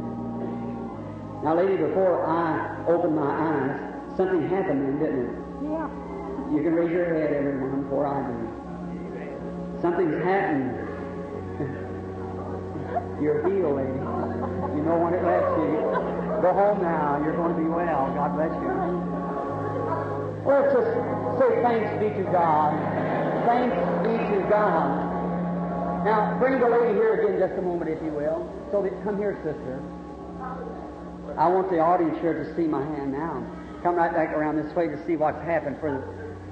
[1.44, 3.80] Now, lady, before I opened my eyes,
[4.18, 5.32] something happened then, didn't it?
[5.66, 5.90] Yeah.
[6.54, 8.38] You can raise your head, everyone, before I do.
[9.82, 10.78] Something's happened.
[13.22, 13.98] You're healed, lady.
[14.78, 15.82] You know when it lets you.
[16.42, 17.20] Go home now.
[17.24, 18.14] You're going to be well.
[18.14, 19.17] God bless you.
[20.48, 20.88] Let's just
[21.44, 22.72] say thanks be to God.
[23.46, 23.76] Thanks
[24.08, 26.06] be to God.
[26.06, 28.48] Now, bring the lady here again just a moment, if you will.
[28.72, 29.84] So that, come here, sister.
[31.38, 33.44] I want the audience here to see my hand now.
[33.84, 36.00] Come right back around this way to see what's happened for the.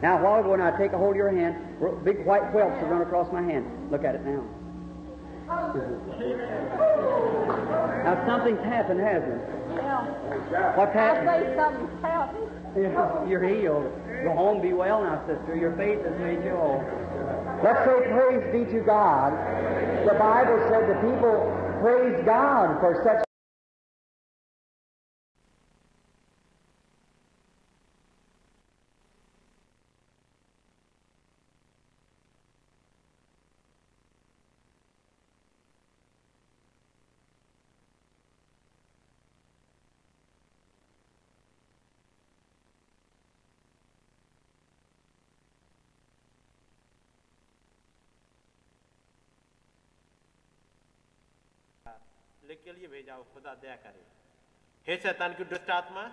[0.01, 1.55] Now, a while ago, when I take a hold of your hand,
[2.03, 3.65] big white whelps have run across my hand.
[3.91, 4.43] Look at it now.
[8.03, 9.49] Now, something's happened, hasn't it?
[9.75, 10.75] Yeah.
[10.75, 11.29] What's happened?
[11.29, 12.54] I say something's happened.
[13.29, 13.89] You're healed.
[14.23, 15.55] Go home, be well now, sister.
[15.55, 16.83] Your faith has made you whole.
[17.63, 19.31] Let's say praise be to God.
[20.05, 21.39] The Bible said the people
[21.79, 23.24] praise God for such.
[52.55, 54.03] लिख के लिए भेजा हो खुदा दया करे।
[54.87, 56.03] हे शैतान की दुष्ट आत्मा,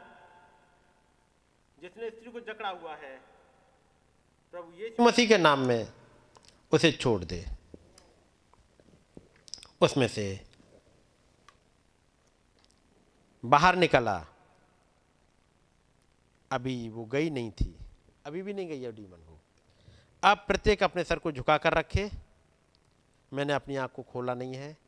[1.81, 3.19] जिसने स्त्री को जकड़ा हुआ है,
[4.53, 5.93] प्रभु यीशु मसीह के नाम में
[6.73, 7.47] उसे छोड़ दे।
[9.81, 10.47] उसमें से
[13.45, 14.27] बाहर निकला।
[16.53, 17.79] अभी वो गई नहीं थी।
[18.27, 19.39] अभी भी नहीं गई है डीमन वो
[20.25, 22.11] अब प्रत्येक अपने सर को झुका कर रखे।
[23.33, 24.82] मैंने अपनी आँख को खोला नहीं है।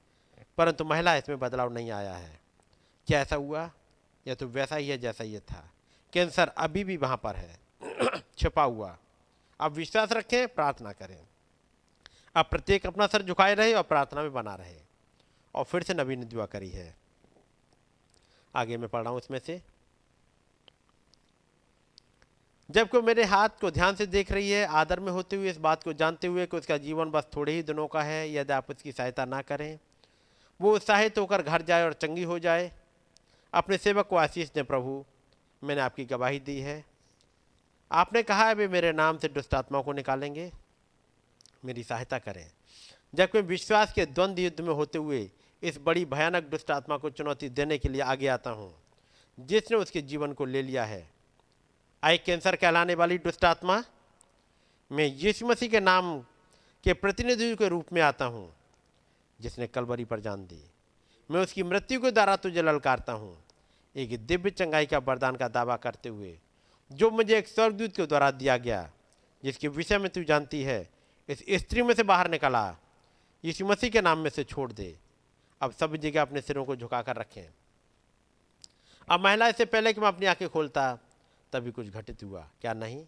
[0.58, 2.40] परंतु महिला इसमें बदलाव नहीं आया है।
[3.06, 3.70] क्या ऐसा हुआ?
[4.26, 5.70] या तो वैसा ही है जैसा ये था।
[6.12, 7.60] कैंसर अभी भी वहाँ पर है।
[8.38, 8.98] छिपा हुआ।
[9.60, 11.26] अब विश्वास रखें, प्रार्थना करें।
[12.34, 14.76] अब प्रत्येक अपना सर झुकाए रहे और प्रार्थना में बना रहे।
[15.54, 16.96] और फिर से नबी ने दुआ करी है।
[18.54, 19.62] आगे मैं पढ़ रहा हूँ इसमें से।
[22.70, 25.56] जब कोई मेरे हाथ को ध्यान से देख रही है, आदर में होते हुए इस
[25.56, 28.70] बात को जानते हुए कि उसका जीवन बस थोड़े ही दिनों का है, यदि आप
[28.70, 29.78] उसकी सहायता ना करें
[30.60, 32.70] वो उत्साहित होकर घर जाए और चंगी हो जाए।
[33.52, 35.04] अपने सेवक को आशीष दें, प्रभु,
[35.62, 36.84] मैंने आपकी गवाही दी है।
[37.90, 40.50] आपने कहा है, वे मेरे नाम से दुष्ट आत्माओं को निकालेंगे।
[41.64, 42.46] मेरी सहायता करें।
[43.14, 45.30] जब मैं विश्वास के द्वंद्व युद्ध में होते हुए
[45.62, 48.74] इस बड़ी भयानक दुष्ट आत्मा को चुनौती देने के लिए आगे आता हूँ,
[49.38, 51.08] जिसने उसके जीवन को ले लिया है।
[52.02, 53.82] आई कैंसर कहलाने वाली दुष्ट आत्मा,
[54.90, 56.18] मैं यीशु मसीह के नाम
[56.84, 58.52] के प्रतिनिधि के रूप में आता हूँ।
[59.40, 60.70] जिसने कलवरी पर जान दी।
[61.30, 63.44] मैं उसकी मृत्यु के द्वारा तुझे ललकारता हूँ।
[63.96, 66.38] एक दिव्य चंगाई का वरदान का दावा करते हुए,
[66.92, 68.90] जो मुझे एक स्वर्गदूत के द्वारा दिया गया,
[69.44, 70.90] जिसके विषय में तू जानती है,
[71.28, 72.76] इस स्त्री में से बाहर निकला।
[73.44, 74.98] यीशु मसीह के नाम में से छोड़ दे।
[75.60, 77.52] अब सब जगह अपने सिरों को झुकाकर रखें।
[79.08, 80.98] अब महिला इससे पहले कि मैं अपनी आँखें खोलता,
[81.52, 83.06] तभी कुछ घटित हुआ। क्या नहीं?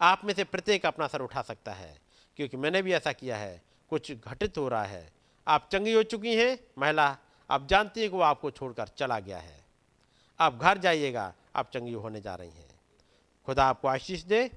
[0.00, 2.00] आप में से प्रत्येक अपना सर उठा सकता है,
[2.36, 6.36] क्योंकि मैंने भी ऐसा किया है। कुछ घटित हो रहा है। आप चंगी हो चुकी
[6.36, 7.18] हैं, महिला,
[7.50, 9.64] आप जानती हैं कि वो आपको छोड़कर चला गया है।
[10.40, 12.80] आप घर जाइएगा, आप चंगी होने जा रही हैं।
[13.46, 14.50] खुदा आपको आशीष दे।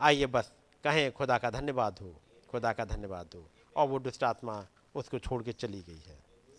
[0.00, 0.52] आइए बस,
[0.84, 2.14] कहें, खुदा का धन्यवाद हो,
[2.50, 6.18] खुदा का धन्यवाद हो। और वो दुष्ट आत्मा उसको छोड़ के चली गई है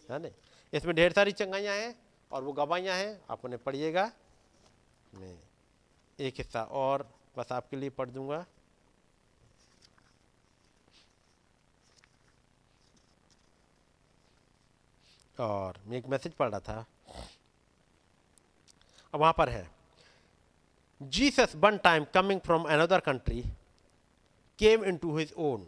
[0.10, 0.30] है ना?
[0.74, 1.96] इसमें ढेर सारी चंगाइयाँ हैं
[2.32, 4.12] और वो गवाइयाँ हैं, आप उन्हें पढ़िएगा।
[5.16, 5.40] मैं
[6.20, 8.46] एक हिस्सा और बस आपके लिए पढ़ दूँगा।
[15.38, 16.86] और मैं एक मैसेज पढ़ रहा था।
[19.14, 19.70] अब वहाँ पर है।
[21.02, 23.42] Jesus one time coming from another country
[24.60, 25.68] came in to his own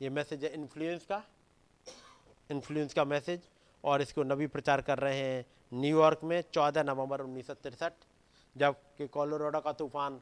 [0.00, 1.22] ये मैसेज है इन्फ्लुएंस का।
[2.50, 3.48] इन्फ्लुएंस का मैसेज
[3.84, 7.92] और इसको नबी प्रचार कर रहे हैं न्यूयॉर्क में 14 नवंबर उन्नीस सौ तिरसठ,
[8.56, 10.20] जबकि कोलोराडो का तूफ़ान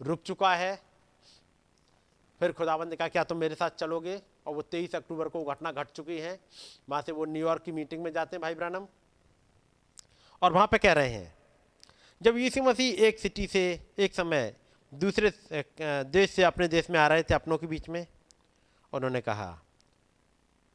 [0.00, 0.74] रुक चुका है।
[2.40, 4.20] फिर खुदाबंद ने कहा, क्या तुम मेरे साथ चलोगे?
[4.46, 6.38] और वो तेईस अक्टूबर को घटना घट चुकी है।
[6.88, 8.86] वहाँ से वो न्यूयॉर्क की मीटिंग में जाते हैं भाई ब्रानम।
[10.42, 11.34] और वहाँ पे कह रहे हैं,
[12.20, 14.54] जब यीशु मसीह एक सिटी से, एक समय
[14.92, 15.32] दूसरे
[16.06, 18.06] देश से अपने देश में आ रहे थे अपनों के बीच में,
[18.92, 19.58] उन्होंने कहा,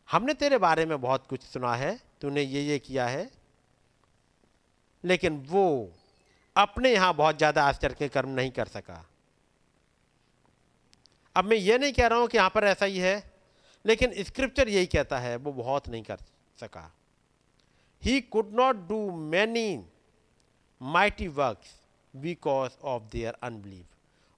[0.09, 3.29] हमने तेरे बारे में बहुत कुछ सुना है, तूने ये ये किया है,
[5.03, 5.91] लेकिन वो
[6.55, 9.05] अपने यहाँ बहुत ज़्यादा आश्चर्य के कर्म नहीं कर सका।
[11.35, 13.30] अब मैं ये नहीं कह रहा हूँ कि यहाँ पर ऐसा ही है
[13.85, 16.17] लेकिन स्क्रिप्चर यही कहता है, वो बहुत नहीं कर
[16.59, 16.91] सका।
[18.01, 19.85] He could not do many
[20.81, 21.79] mighty works
[22.13, 23.85] because of their unbelief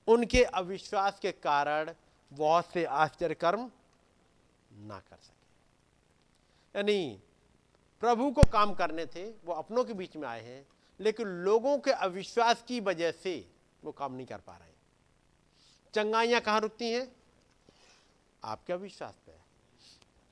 [0.07, 1.93] उनके अविश्वास के कारण
[2.31, 3.69] बहुत से आश्चर्य कर्म
[4.71, 7.19] ना कर सके। यानी
[8.03, 10.65] प्रभु को काम करने थे, वो अपनों के बीच में आए हैं,
[10.99, 13.35] लेकिन लोगों के अविश्वास की वजह से
[13.83, 14.71] वो काम नहीं कर पा रहे
[15.93, 17.07] चंगाइयाँ कहाँ रुकती हैं?
[18.43, 19.31] आपके अविश्वास पे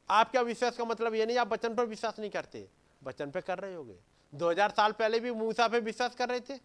[0.09, 2.67] आपके अविश्वास का मतलब ये नहीं, आप वचन पर विश्वास नहीं करते।
[3.03, 3.95] वचन पे कर रहे होगे।
[4.33, 6.59] 2000 साल पहले भी मूसा पे विश्वास कर रहे थे,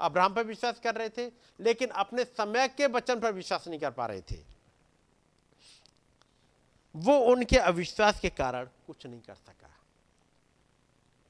[0.00, 1.26] अब्राहम पे विश्वास कर रहे थे,
[1.60, 4.36] लेकिन अपने समय के वचन पर विश्वास नहीं कर पा रहे थे।
[6.96, 9.70] वो उनके अविश्वास के कारण कुछ नहीं कर सका।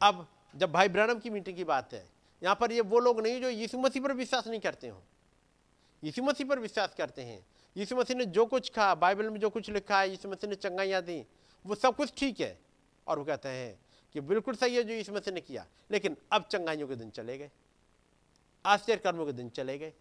[0.09, 2.09] अब जब भाई ब्रनम की मीटिंग की बात है,
[2.43, 5.03] यहाँ पर ये वो लोग नहीं जो यीशु मसीह पर विश्वास नहीं करते हो।
[6.05, 7.47] यीशु मसीह पर विश्वास करते हैं।
[7.77, 10.57] यीशु मसीह ने जो कुछ कहा, बाइबल में जो कुछ लिखा है, यीशु मसीह ने
[10.57, 11.25] चंगाइयाँ दी,
[11.65, 12.59] वो सब कुछ ठीक है।
[13.07, 13.79] और वो कहते हैं
[14.15, 17.39] कि बिल्कुल सही है जो यीशु मसीह ने किया, लेकिन अब चंगाइयों के दिन चले
[17.39, 17.51] गए,
[18.65, 19.93] आश्चर्य कर्मों के दिन चले गए।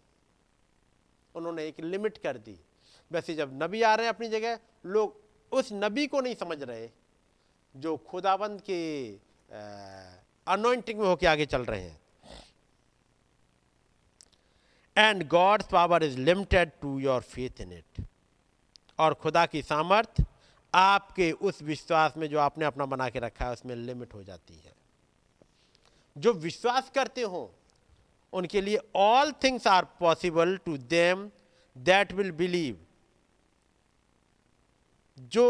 [1.34, 2.58] उन्होंने एक लिमिट कर दी।
[3.10, 5.20] वैसे जब नबी आ रहे हैं अपनी जगह, लोग
[5.52, 6.88] उस नबी को नहीं समझ रहे,
[7.74, 8.80] जो खुदाबंद के
[10.46, 12.00] अनोइंटिंग में होके आगे चल रहे हैं।
[14.96, 18.04] And God's power is limited to your faith in it
[18.98, 20.24] और खुदा की सामर्थ
[20.74, 24.54] आपके उस विश्वास में जो आपने अपना बना के रखा है, उसमें लिमिट हो जाती
[24.54, 24.74] है।
[26.16, 27.54] जो विश्वास करते हो,
[28.32, 31.30] उनके लिए all things are possible to them
[31.76, 32.78] that will believe
[35.18, 35.46] जो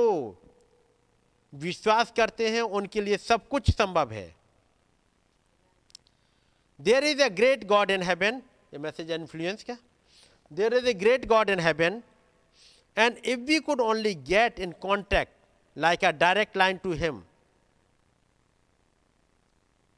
[1.52, 4.34] विश्वास करते हैं, उनके लिए सब कुछ संभव है।
[6.80, 8.42] There is a great God in heaven
[8.76, 9.76] ये मैसेज इन्फ्लुएंस क्या?
[10.50, 12.02] There is a great God in heaven
[12.96, 15.32] and if we could only get in contact
[15.76, 17.22] like a direct line to him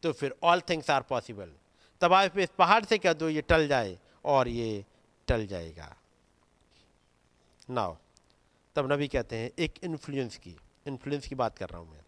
[0.02, 1.50] तो फिर ऑल थिंग्स आर पॉसिबल
[2.00, 4.84] तब आप इस पहाड़ से कह दो, ये टल जाए और ये
[5.28, 5.94] टल जाएगा.
[7.70, 7.96] नाउ
[8.76, 12.00] तब नबी कहते हैं, एक इन्फ्लुएंस की इन्फ्लुएंस की बात कर रहा हूँ मैं।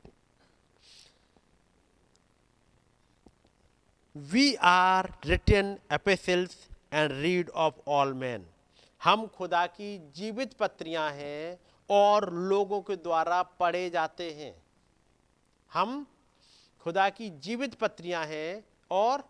[4.20, 6.56] We are written epistles
[6.92, 8.46] and read of all man
[9.04, 11.58] हम खुदा की जीवित पत्रियाँ हैं
[11.90, 14.62] और लोगों के द्वारा पढ़े जाते हैं।
[15.70, 16.06] हम
[16.80, 19.24] खुदा की जीवित पत्रियाँ हैं और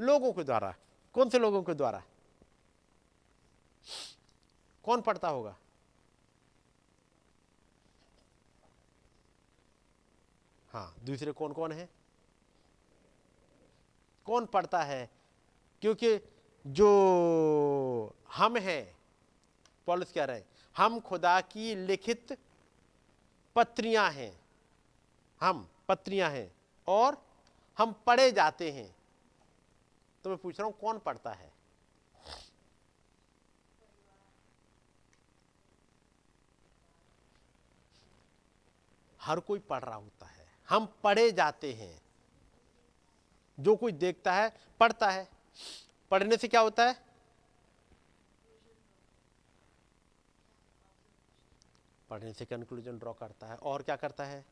[0.00, 0.74] लोगों के द्वारा।
[1.14, 2.02] कौन से लोगों के द्वारा?
[4.84, 5.56] कौन पढ़ता होगा?
[10.72, 11.88] हाँ दूसरे कौन कौन है?
[14.26, 15.10] कौन पढ़ता है?
[15.80, 16.20] क्योंकि
[16.66, 18.96] जो हम हैं,
[19.86, 22.38] पॉलिस कह रहे हैं, हम खुदा की लिखित
[23.56, 24.40] पत्रियाँ हैं।
[25.40, 26.54] हम पत्रियाँ हैं
[26.88, 27.26] और
[27.78, 28.96] हम पढ़े जाते हैं।
[30.24, 31.52] तो मैं पूछ रहा हूँ, कौन पढ़ता है?
[39.20, 42.01] हर कोई पढ़ रहा होता है। हम पढ़े जाते हैं।
[43.60, 45.28] जो कुछ देखता है, पढ़ता है।
[46.10, 47.04] पढ़ने से क्या होता है?
[52.10, 54.44] पढ़ने से कंक्लूजन ड्रॉ करता है। और क्या करता है?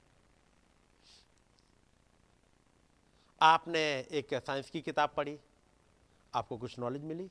[3.42, 3.80] आपने
[4.10, 5.40] एक साइंस की किताब पढ़ी।
[6.34, 7.30] आपको कुछ नॉलेज मिली?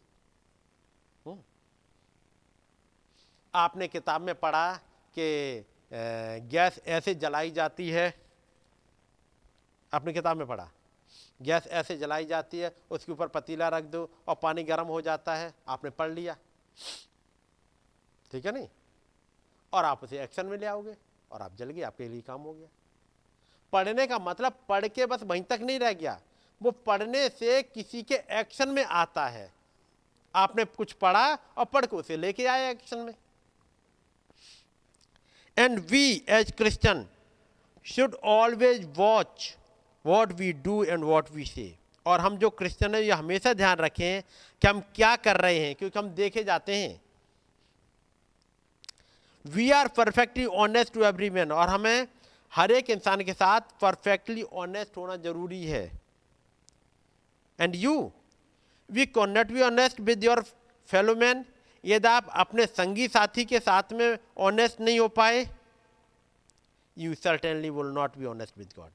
[1.26, 1.44] हम्म।
[3.56, 4.78] आपने किताब में पढ़ा
[5.18, 5.66] कि
[6.50, 8.22] गैस ऐसे जलाई जाती है।
[9.94, 10.72] आपने किताब में पढ़ा?
[11.42, 15.36] गैस ऐसे जलाई जाती है, उसके ऊपर पतीला रख दो और पानी गर्म हो जाता
[15.36, 16.38] है। आपने पढ़ लिया।
[18.32, 18.68] ठीक है नहीं?
[19.74, 20.96] और आप उसे एक्शन में ले आओगे
[21.32, 22.68] और आप जल गए, आपके लिए काम हो गया।
[23.74, 26.22] पढ़ने का मतलब पढ़ के बस वहीं तक नहीं रह गया।
[26.62, 29.54] वो पढ़ने से किसी के एक्शन में आता है।
[30.36, 33.14] आपने कुछ पढ़ा और पढ़ के उसे लेके आए एक्शन में।
[35.58, 37.08] And we as Christian
[37.86, 39.58] should always watch
[40.06, 41.74] what we do and what we say
[42.06, 44.22] और हम जो क्रिश्चियन है, ये हमेशा ध्यान रखें
[44.62, 47.02] कि हम क्या कर रहे हैं, क्योंकि हम देखे जाते हैं।
[49.46, 52.08] We are perfectly honest to every man और हमें
[52.54, 55.84] हर एक इंसान के साथ परफेक्टली ऑनेस्ट होना ज़रूरी है।
[57.60, 58.12] And you
[58.90, 60.42] we cannot be honest with your
[60.90, 61.46] fellow man
[61.84, 65.46] यदि आप अपने संगी साथी के साथ में ऑनेस्ट नहीं हो पाए
[66.98, 68.92] you certainly will not be honest with God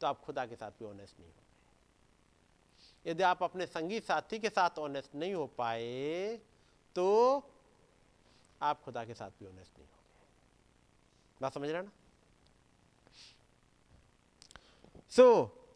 [0.00, 4.38] तो आप खुदा के साथ भी ऑनेस्ट नहीं हो पाए। यदि आप अपने संगी साथी
[4.38, 6.36] के साथ ऑनेस्ट नहीं हो पाए
[6.96, 7.06] तो
[8.62, 11.92] आप खुदा के साथ भी ऑनेस्ट नहीं हो गए। बात समझ रहे ना?
[15.10, 15.26] So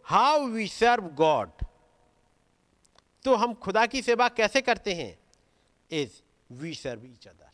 [0.05, 1.51] how we serve God
[3.25, 5.19] तो हम खुदा की सेवा कैसे करते हैं?
[5.91, 6.21] Is
[6.53, 7.51] we serve each other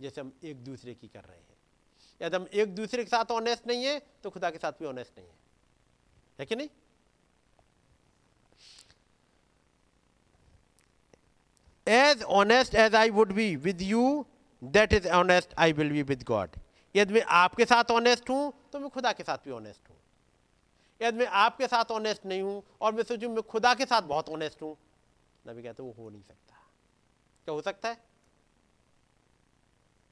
[0.00, 1.46] जैसे हम एक दूसरे की कर रहे हैं।
[2.20, 5.18] यदि हम एक दूसरे के साथ ऑनेस्ट नहीं है तो खुदा के साथ भी ऑनेस्ट
[5.18, 5.38] नहीं है।
[6.40, 6.68] है कि नहीं?
[11.86, 14.26] As honest as I would be with you
[14.62, 16.56] that is honest I will be with God
[16.94, 19.96] यदि मैं आपके साथ ऑनेस्ट हूँ तो मैं खुदा के साथ भी ऑनेस्ट हूँ।
[21.00, 24.28] यदि मैं आपके साथ ऑनेस्ट नहीं हूँ, और मैं सोचूं मैं खुदा के साथ बहुत
[24.28, 24.76] ऑनेस्ट हूँ,
[25.44, 26.54] नबी कहते वो हो नहीं सकता।
[27.46, 27.96] क्या हो सकता है?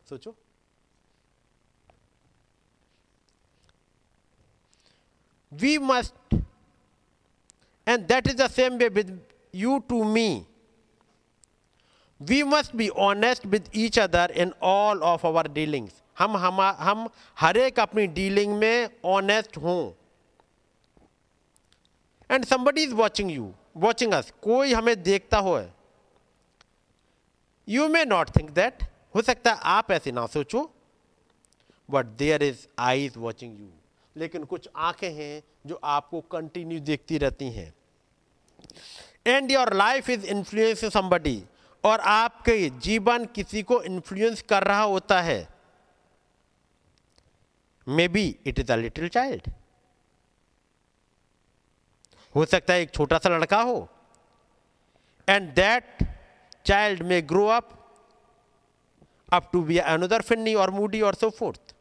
[0.06, 0.34] सोचो।
[5.52, 6.14] We must
[7.86, 9.18] and that is the same way with
[9.52, 10.46] you to me
[12.20, 17.08] we must be honest with each other in all of our dealings हम हम हम
[17.40, 19.80] हर एक अपनी डीलिंग में ऑनेस्ट हों
[22.30, 25.58] and somebody is watching you watching us कोई हमें देखता हो
[27.68, 28.82] you may not think that
[29.14, 30.70] हो सकता है आप ऐसे ना सोचो
[31.90, 33.68] but there is eyes watching you
[34.18, 37.72] लेकिन कुछ आँखें हैं जो आपको कंटिन्यू देखती रहती हैं।
[39.26, 41.42] And your life is influence somebody
[41.84, 45.48] और आपके जीवन किसी को इन्फ्लुएंस कर रहा होता है।
[47.86, 49.50] May be it is a little child
[52.34, 53.88] हो सकता है एक छोटा सा लड़का हो।
[55.28, 56.06] And that
[56.66, 57.74] child may grow up
[59.32, 61.74] up to be another funny or moody or so forth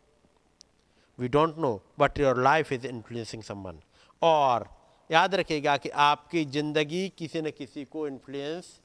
[1.19, 3.79] we don't know but your life is influencing someone
[4.21, 4.67] और
[5.09, 8.79] याद रखिएगा कि आपकी ज़िंदगी किसी न किसी को इन्फ्लुएंस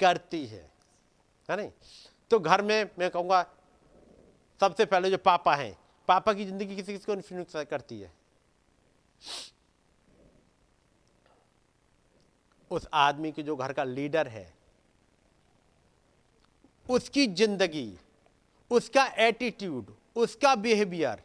[0.00, 0.70] करती है।
[1.48, 1.70] है नहीं?
[2.30, 3.42] तो घर में मैं कहूँगा,
[4.60, 5.76] सबसे पहले जो पापा हैं,
[6.08, 8.12] पापा की ज़िंदगी किसी किसी को इन्फ्लुएंस करती है।
[12.70, 14.52] उस आदमी की जो घर का लीडर है,
[16.86, 17.92] उसकी ज़िंदगी,
[18.70, 21.22] उसका एटीट्यूड उसका बिहेवियर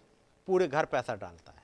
[0.47, 1.63] पूरे घर पैसा डालता है।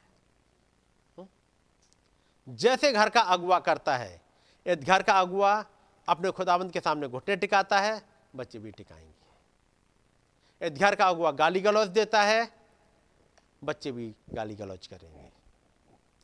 [1.17, 2.55] हम्म?
[2.55, 4.21] जैसे घर का अगुआ करता है
[4.67, 5.65] यदि घर का अगुआ
[6.09, 8.01] अपने खुदाबंद के सामने घुटने टिकाता है,
[8.35, 9.23] बच्चे भी टिकाएँगे।
[10.65, 12.51] यदि घर का अगुआ गाली गलौज देता है,
[13.63, 15.31] बच्चे भी गाली गलौज करेंगे।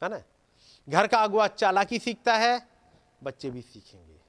[0.03, 0.21] है ना?
[0.89, 2.67] घर का अगुआ चालाकी सीखता है,
[3.23, 4.19] बच्चे भी सीखेंगे।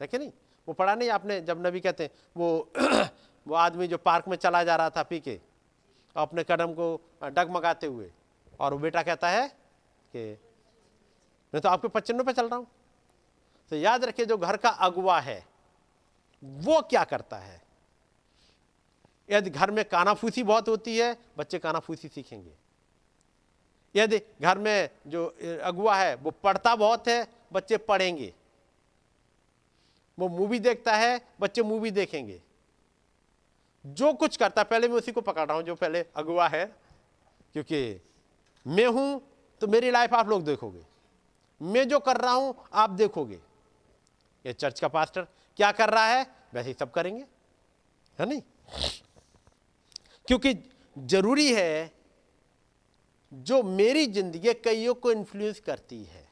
[0.00, 0.32] देखे नहीं?
[0.68, 2.72] वो पढ़ा नहीं आपने जब नबी कहते हैं, वो
[3.48, 5.40] वो आदमी जो पार्क में चला जा रहा था पी के
[6.16, 8.10] अपने कदम को डगमगाते हुए।
[8.60, 9.48] और वो बेटा कहता है
[10.16, 10.38] कि,
[11.54, 12.66] मैं तो आपके पचनों पे चल रहा हूँ।
[13.70, 15.46] तो याद रखिए, जो घर का अगुआ है,
[16.44, 17.62] वो क्या करता है?
[19.30, 22.52] यदि घर में कानाफूसी बहुत होती है, बच्चे कानाफूसी सीखेंगे।
[23.94, 28.34] यदि घर में जो अगुआ है, वो पढ़ता बहुत है, बच्चे पढ़ेंगे।
[30.18, 32.42] वो मूवी देखता है, बच्चे मूवी देखेंगे।
[33.84, 36.64] जो कुछ करता, पहले मैं उसी को पकड़ रहा हूँ, जो पहले अगुआ है,
[37.52, 38.00] क्योंकि
[38.66, 39.22] मैं हूँ
[39.60, 40.84] तो मेरी लाइफ आप लोग देखोगे।
[41.60, 43.40] मैं जो कर रहा हूँ, आप देखोगे।
[44.44, 45.26] ये चर्च का पास्टर
[45.58, 46.26] क्या कर रहा है?
[46.54, 47.24] वैसे ही सब करेंगे,
[48.18, 48.42] है नहीं?
[50.26, 50.54] क्योंकि
[50.96, 51.92] ज़रूरी है,
[53.32, 56.28] जो मेरी ज़िंदगी कईयों को इन्फ्लुएंस करती है।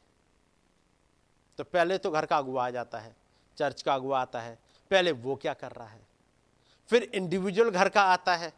[1.59, 3.15] तो पहले तो घर का अगुआ आ जाता है
[3.59, 4.59] चर्च का अगुआ आता है,
[4.91, 6.09] पहले वो क्या कर रहा है?
[6.91, 8.53] फिर इंडिविजुअल घर का आता है।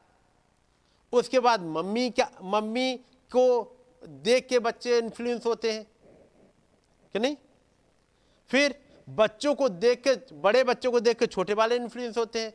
[1.12, 2.94] उसके बाद मम्मी क्या, मम्मी
[3.32, 3.44] को
[4.02, 5.86] देख के बच्चे इन्फ्लुएंस होते हैं,
[7.14, 7.36] कि नहीं?
[8.50, 8.74] फिर
[9.08, 12.52] बच्चों को देख के, बड़े बच्चों को देख के छोटे वाले इन्फ्लुएंस होते हैं।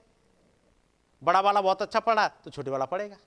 [1.22, 3.18] बड़ा वाला बहुत अच्छा पढ़ा तो छोटे वाला पढ़ेगा।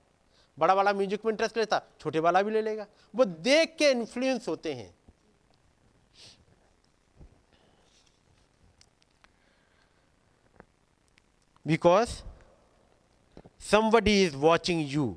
[0.57, 4.47] बड़ा वाला म्यूज़िक में इंटरेस्ट लेता, छोटे वाला भी ले लेगा। वो देख के इन्फ्लुएंस
[4.47, 4.93] होते हैं।
[11.65, 12.09] Because
[13.61, 15.07] somebody is watching you.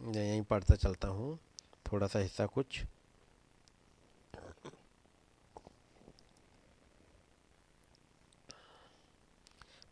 [0.00, 1.38] मैं यहीं पढ़ता चलता हूँ,
[1.86, 2.80] थोड़ा सा हिस्सा कुछ।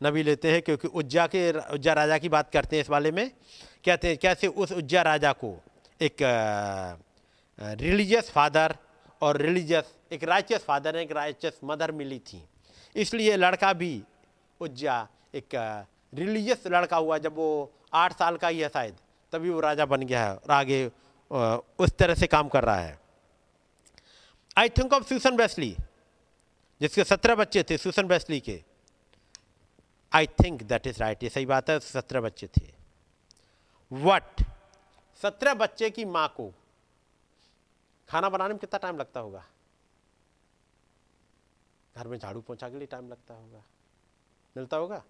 [0.01, 3.29] नबी लेते हैं क्योंकि उज्जा के उज्जा राजा की बात करते हैं इस वाले में।
[3.85, 5.55] कहते हैं कैसे उस उज्जा राजा को
[6.01, 6.17] एक
[7.59, 8.75] रिलीजियस फादर
[9.21, 12.43] और रिलीजियस एक राइचियस फादर एक राइचियस मदर मिली थी।
[12.95, 14.03] इसलिए लड़का भी
[14.61, 15.55] उज्जा एक
[16.13, 18.97] रिलीजियस लड़का हुआ जब वो आठ साल का ही है शायद,
[19.33, 20.85] तभी वो राजा बन गया है और आगे
[21.79, 22.99] उस तरह से काम कर रहा है।
[24.57, 25.75] I think of Susan Beasley
[26.81, 28.63] जिसके सत्रह बच्चे थे सुसन बेस्ली के।
[30.11, 32.71] I think that is right ये सही बात है, सत्रह बच्चे थे।
[33.91, 34.43] वट
[35.21, 36.51] सत्रह बच्चे की माँ को
[38.09, 39.43] खाना बनाने में कितना टाइम लगता होगा?
[41.95, 43.63] घर में झाड़ू पोछा के लिए टाइम लगता होगा।
[44.57, 45.03] मिलता होगा।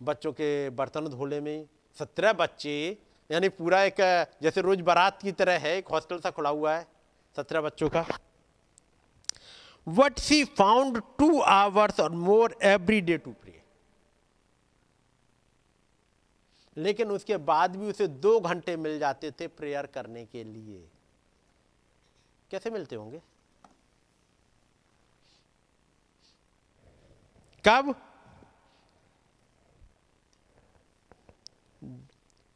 [0.00, 2.76] बच्चों के बर्तन धोने में सत्रह बच्चे,
[3.30, 4.00] यानी पूरा एक,
[4.42, 6.86] जैसे रोज बारात की तरह है, एक हॉस्टल सा खुला हुआ है,
[7.36, 8.04] सत्रह बच्चों का।
[9.86, 13.54] What she found two hours और more every day to pray
[16.76, 20.88] लेकिन उसके बाद भी उसे दो घंटे मिल जाते थे प्रेयर करने के लिए।
[22.50, 23.20] कैसे मिलते होंगे?
[27.68, 27.94] कब?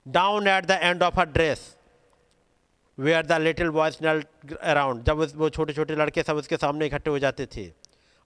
[0.07, 1.77] Down at the end of a dress
[2.99, 4.23] where the little boys null
[4.55, 7.71] around जब वो छोटे छोटे लड़के सब उसके सामने इकट्ठे हो जाते थे।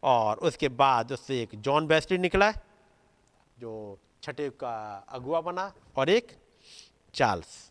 [0.02, 2.50] और उसके बाद उससे एक जॉन बेस्टी निकला,
[3.58, 4.74] जो छठे का
[5.08, 6.32] अगुआ बना, और एक
[7.14, 7.70] चार्ल्स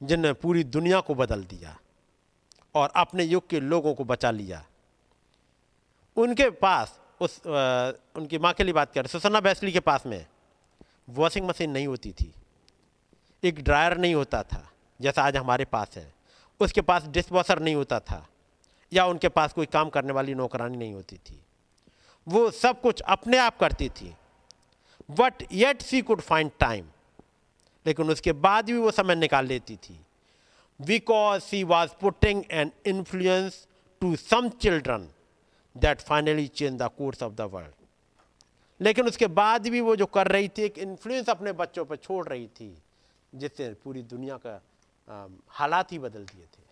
[0.00, 1.76] जिनने पूरी दुनिया को बदल दिया
[2.74, 4.64] और अपने युग के लोगों को बचा लिया।
[6.16, 10.26] उनके पास उस आ, उनकी माँ के लिए बात करें सुसन्ना बैसली के पास में
[11.08, 12.32] वॉशिंग मशीन नहीं होती थी।
[13.44, 14.62] एक ड्रायर नहीं होता था
[15.00, 16.12] जैसा आज हमारे पास है।
[16.60, 18.26] उसके पास डिश वॉशर नहीं होता था
[18.92, 21.40] या उनके पास कोई काम करने वाली नौकरानी नहीं होती थी।
[22.26, 24.14] वो सब कुछ अपने आप करती थी।
[25.10, 26.86] But yet she could find time
[27.86, 29.98] लेकिन उसके बाद भी वो समय निकाल लेती थी।
[30.80, 33.66] Because she was putting an influence
[34.00, 35.08] to some children
[35.76, 37.74] that finally change the course of the world
[38.80, 42.26] लेकिन उसके बाद भी वो जो कर रही थी, एक इन्फ्लुएंस अपने बच्चों पर छोड़
[42.28, 42.76] रही थी,
[43.32, 44.60] जिससे पूरी दुनिया का
[45.50, 46.64] हालात ही बदल दिए थे।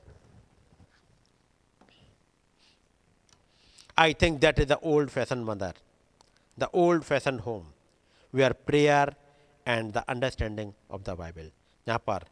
[3.99, 5.75] I think that is the old fashion mother
[6.59, 7.67] the old fashion home
[8.33, 9.15] where prayer
[9.67, 11.51] and the understanding of the Bible
[11.87, 12.25] यहाँ पर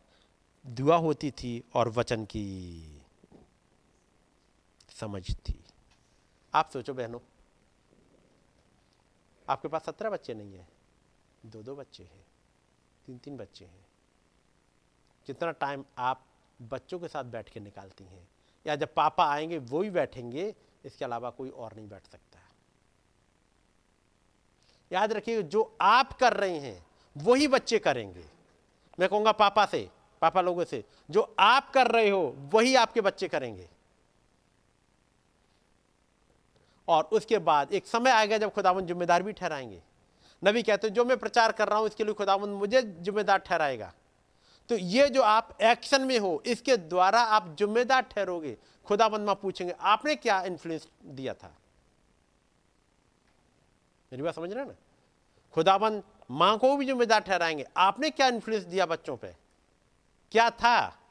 [0.64, 2.46] दुआ होती थी और वचन की
[4.96, 5.61] समझ थी।
[6.54, 7.20] आप सोचो बहनों,
[9.48, 10.68] आपके पास सत्रह बच्चे नहीं है
[11.46, 12.24] दो दो बच्चे हैं
[13.06, 13.86] तीन तीन बच्चे हैं।
[15.26, 16.24] कितना टाइम आप
[16.62, 18.28] बच्चों के साथ बैठ के निकालती हैं,
[18.66, 22.38] या जब पापा आएँगे, वो ही बैठेंगे, इसके अलावा कोई और नहीं बैठ सकता।
[24.92, 28.24] याद रखिए, जो आप कर रहे हैं, वही बच्चे करेंगे।
[29.00, 29.90] मैं कहूँगा पापा से,
[30.22, 33.68] पापा लोगों से, जो आप कर रहे हो, वही आपके बच्चे करेंगे।
[36.92, 39.82] और उसके बाद एक समय आएगा जब खुदावन जिम्मेदार भी ठहराएँगे।
[40.44, 43.92] नबी कहते हैं, जो मैं प्रचार कर रहा हूँ, इसके लिए खुदावन मुझे जिम्मेदार ठहराएगा।
[44.68, 48.56] तो ये जो आप एक्शन में हो, इसके द्वारा आप जिम्मेदार ठहरोगे।
[48.86, 51.54] खुदाबंद माँ पूछेंगे, आपने क्या इन्फ्लुएंस दिया था?
[54.12, 54.74] मेरी बात समझ रहे ना?
[55.52, 59.34] खुदाबंद माँ को भी जिम्मेदार ठहराएँगे। आपने क्या इन्फ्लुएंस दिया बच्चों पे?
[60.32, 61.01] क्या था?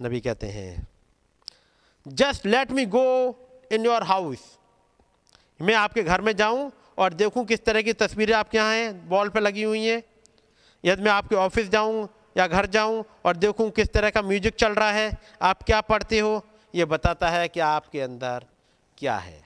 [0.00, 0.86] नबी कहते हैं,
[2.06, 3.04] just let me go
[3.72, 4.40] in your house.
[5.60, 9.28] मैं आपके घर में जाऊँ और देखूँ किस तरह की तस्वीरें आपके यहाँ हैं, वॉल
[9.28, 10.02] पर लगी हुई हैं।
[10.84, 14.74] यदि मैं आपके ऑफ़िस जाऊँ या घर जाऊँ और देखूँ किस तरह का म्यूज़िक चल
[14.74, 16.42] रहा है, आप क्या पढ़ते हो?
[16.74, 18.46] ये बताता है कि आपके अंदर
[18.98, 19.40] क्या है।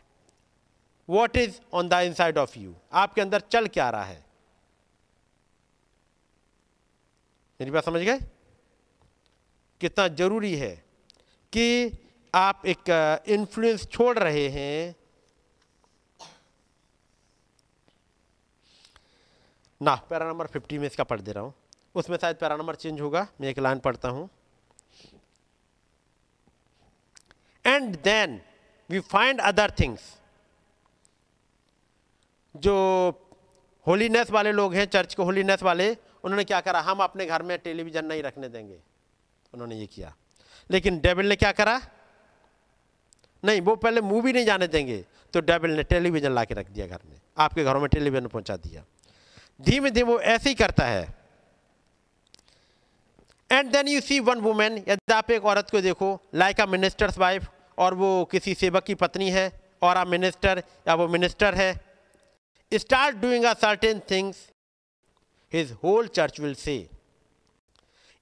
[1.09, 4.25] What is on the inside of you आपके अंदर चल क्या रहा है।
[7.61, 8.19] मेरी बात समझ गए?
[9.81, 10.75] कितना ज़रूरी है
[11.53, 11.99] कि
[12.35, 12.91] आप एक
[13.29, 14.95] इन्फ्लुएंस छोड़ रहे हैं।
[19.81, 21.55] ना, पैरा नंबर फिफ्टी में इसका पढ़ दे रहा हूँ।
[21.95, 24.29] उसमें शायद पैरा नंबर चेंज होगा। मैं एक लाइन पढ़ता हूँ।
[27.65, 28.41] And then
[28.91, 30.03] we find other things
[32.55, 32.77] जो
[33.87, 35.91] होलीनेस वाले लोग हैं चर्च के होलीनेस वाले,
[36.25, 36.81] उन्होंने क्या करा?
[36.81, 38.79] हम अपने घर में टेलीविज़न नहीं रखने देंगे।
[39.53, 40.15] उन्होंने ये किया।
[40.71, 41.81] लेकिन डेविल ने क्या करा?
[43.43, 45.05] नहीं, वो पहले मूवी नहीं जाने देंगे
[45.35, 48.57] तो डेविल ने टेलीविज़न ला के रख दिया घर में। आपके घरों में टेलीविज़न पहुँचा
[48.57, 48.85] दिया।
[49.61, 51.03] धीमे धीमे वो ऐसे ही करता है।
[53.51, 57.19] And then you see one women यदि आप एक औरत को देखो लाइक अ मिनिस्टर्स
[57.19, 57.49] वाइफ
[57.79, 59.51] और वो किसी सेवक की पत्नी है,
[59.83, 61.73] और आ मिनिस्टर या वो मिनिस्टर है
[62.73, 64.49] start doing a certain things
[65.53, 66.77] his whole church will say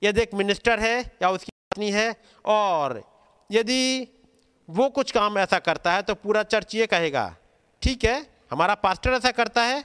[0.03, 3.03] यदि एक मिनिस्टर है या उसकी पत्नी है और
[3.51, 4.09] यदि
[4.69, 7.35] वो कुछ काम ऐसा करता है तो पूरा चर्च ये कहेगा,
[7.83, 9.83] ठीक है, हमारा पास्टर ऐसा करता है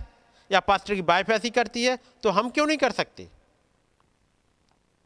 [0.51, 3.29] या पास्टर की वाइफ ऐसी करती है तो हम क्यों नहीं कर सकते?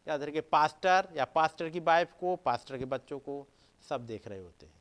[0.08, 3.46] याद रखिए पास्टर या पास्टर की वाइफ को पास्टर के बच्चों को
[3.90, 4.74] सब देख रहे होते हैं।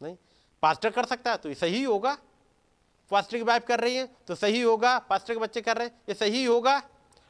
[0.00, 0.16] नहीं?
[0.62, 2.16] पास्टर कर सकता है तो ये सही होगा।
[3.10, 6.00] पास्टर की वाइफ कर रही है तो सही होगा। पास्टर के बच्चे कर रहे हैं,
[6.08, 6.82] ये सही होगा।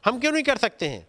[0.03, 1.07] हम क्यों नहीं कर सकते हैं?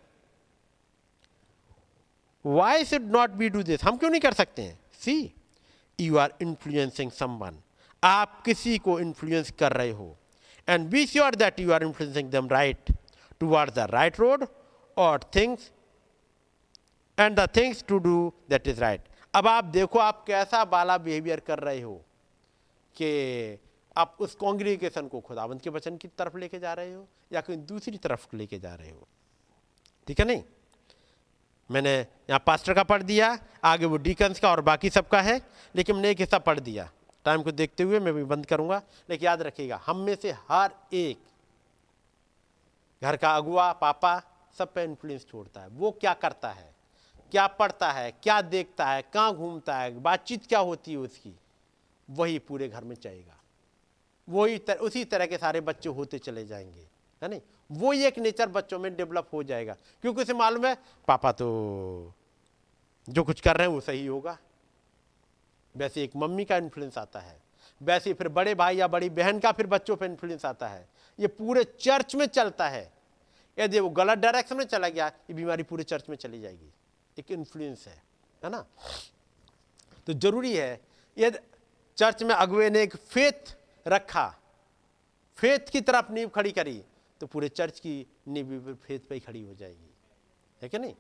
[2.45, 4.79] Why should not be do this हम क्यों नहीं कर सकते हैं?
[4.93, 5.35] See
[6.01, 7.59] you are influencing someone
[8.05, 10.17] आप किसी को इन्फ्लुएंस कर रहे हो।
[10.69, 12.93] And be sure that you are influencing them right
[13.41, 14.47] toward the right road
[14.97, 15.71] और things
[17.19, 21.41] and the things to do that is right अब आप देखो, आप कैसा बाला बिहेवियर
[21.41, 21.95] कर रहे हो
[22.97, 23.59] कि
[23.97, 27.57] आप उस कॉन्ग्रीगेशन को खुदावंत के वचन की तरफ़ लेके जा रहे हो या कोई
[27.57, 29.07] दूसरी तरफ़ लेके जा रहे हो।
[30.09, 30.43] ठीक है नहीं?
[31.71, 35.41] मैंने यहाँ पास्टर का पढ़ दिया आगे वो डीकन्स का और बाकी सबका है
[35.75, 36.91] लेकिन मैंने एक हिस्सा पढ़ दिया।
[37.25, 40.71] टाइम को देखते हुए मैं भी बंद करूँगा लेकिन याद रखिएगा हम में से हर
[40.93, 41.19] एक
[43.03, 44.21] घर का अगुआ पापा
[44.59, 46.71] सब पे इन्फ्लुएंस छोड़ता है। वो क्या करता है?
[47.31, 48.11] क्या पढ़ता है?
[48.11, 49.03] क्या देखता है?
[49.03, 50.01] कहाँ घूमता है?
[50.01, 51.35] बातचीत क्या होती है उसकी?
[52.11, 53.37] वही पूरे घर में चाहेगा।
[54.29, 56.87] वही तर, उसी तरह के सारे बच्चे होते चले जाएँगे
[57.23, 57.41] है नहीं?
[57.73, 60.77] वो एक नेचर बच्चों में डेवलप हो जाएगा। क्योंकि उसे मालूम है,
[61.09, 62.15] पापा तो
[63.09, 64.39] जो कुछ कर रहे हैं वो सही होगा।
[65.77, 67.43] वैसे एक मम्मी का इन्फ्लुएंस आता है।
[67.83, 70.89] वैसे फिर बड़े भाई या बड़ी बहन का फिर बच्चों पर इन्फ्लुएंस आता है।
[71.21, 72.93] ये पूरे चर्च में चलता है।
[73.59, 76.73] यदि वो गलत डायरेक्शन में चला गया, ये बीमारी पूरे चर्च में चली जाएगी।
[77.19, 78.03] एक इन्फ्लुएंस है
[78.45, 78.67] है ना?
[80.07, 80.81] तो ज़रूरी है
[81.19, 81.39] यदि
[81.97, 83.57] चर्च में अगुए ने एक फेथ
[83.89, 84.37] रखा।
[85.37, 86.85] फेथ की तरफ़ नींव खड़ी करी।
[87.23, 87.95] तो पूरे चर्च की
[88.29, 89.91] नींव फेथ पे ही खड़ी हो जाएगी।
[90.63, 90.95] है कि नहीं?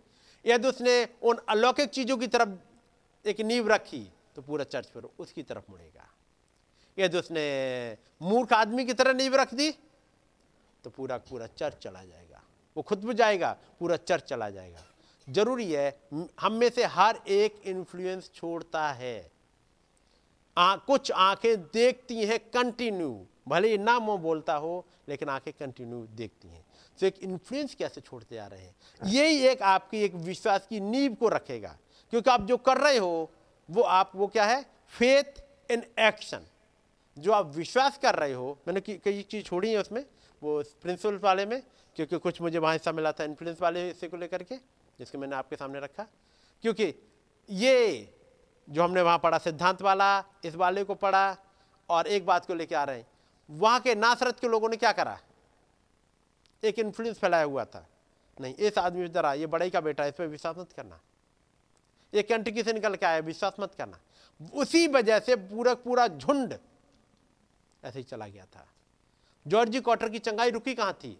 [0.44, 0.92] यदि उसने
[1.22, 4.02] उन अलौकिक चीज़ों की तरफ़ एक नींव रखी
[4.36, 6.06] तो पूरा चर्च फिर उसकी तरफ़ मुड़ेगा।
[6.98, 7.46] यदि उसने
[8.22, 9.70] मूर्ख आदमी की तरह नींव रख दी
[10.84, 12.42] तो पूरा पूरा चर्च चला जाएगा।
[12.76, 14.84] वो खुद भी जाएगा पूरा चर्च चला जाएगा।
[15.28, 15.88] ज़रूरी है
[16.40, 19.30] हम में से हर एक इन्फ्लुएंस छोड़ता है।
[20.56, 26.06] आ, कुछ आँखें देखती हैं कंटिन्यू भले ही ना मुँह बोलता हो लेकिन आँखें कंटिन्यू
[26.16, 26.64] देखती हैं।
[26.98, 28.74] तो एक इन्फ्लुएंस कैसे छोड़ते जा रहे हैं?
[29.02, 31.76] यही एक आपकी एक विश्वास की नींव को रखेगा
[32.12, 33.30] क्योंकि आप जो कर रहे हो
[33.68, 34.64] वो आप वो क्या है?
[34.88, 36.46] फेथ इन एक्शन
[37.16, 40.04] जो आप विश्वास कर रहे हो मैंने कई चीज़ छोड़ी है उसमें
[40.42, 41.62] वो प्रिंसिपल वाले में
[41.96, 44.56] क्योंकि कुछ मुझे वहाँ हिस्सा मिला था इन्फ्लुएंस वाले हिस्से को लेकर के
[44.98, 46.06] जिसके मैंने आपके सामने रखा।
[46.62, 46.94] क्योंकि
[47.50, 48.08] ये
[48.68, 51.36] जो हमने वहाँ पढ़ा सिद्धांत वाला इस वाले को पढ़ा
[51.88, 53.06] और एक बात को लेके आ रहे हैं
[53.50, 55.20] वहाँ के नासरत के लोगों ने क्या करा?
[56.64, 57.86] एक इन्फ्लुएंस फैलाया हुआ था।
[58.40, 61.00] नहीं, इस आदमी जरा, ये बड़ाई का बेटा इस पर विश्वास मत करना।
[62.14, 64.00] ये कंट्री से निकल के आया, विश्वास मत करना।
[64.54, 66.58] उसी वजह से पूरा पूरा झुंड
[67.84, 68.66] ऐसे ही चला गया था।
[69.46, 71.18] जॉर्जी क्वार्टर की चंगाई रुकी कहाँ थी?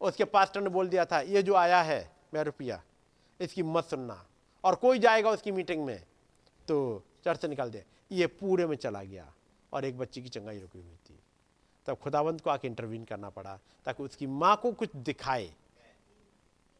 [0.00, 2.82] उसके पास्टर ने बोल दिया था, ये जो आया है, मैं रुपया,
[3.40, 4.26] इसकी मत सुनना।
[4.64, 6.04] और कोई जाएगा उसकी मीटिंग में
[6.68, 9.32] तो चर्च से निकाल दे। ये पूरे में चला गया।
[9.72, 11.18] और एक बच्ची की चंगाई रुकी हुई थी।
[11.86, 15.46] तब खुदावंत को आके इंटरवीन करना पड़ा ताकि उसकी माँ को कुछ दिखाए।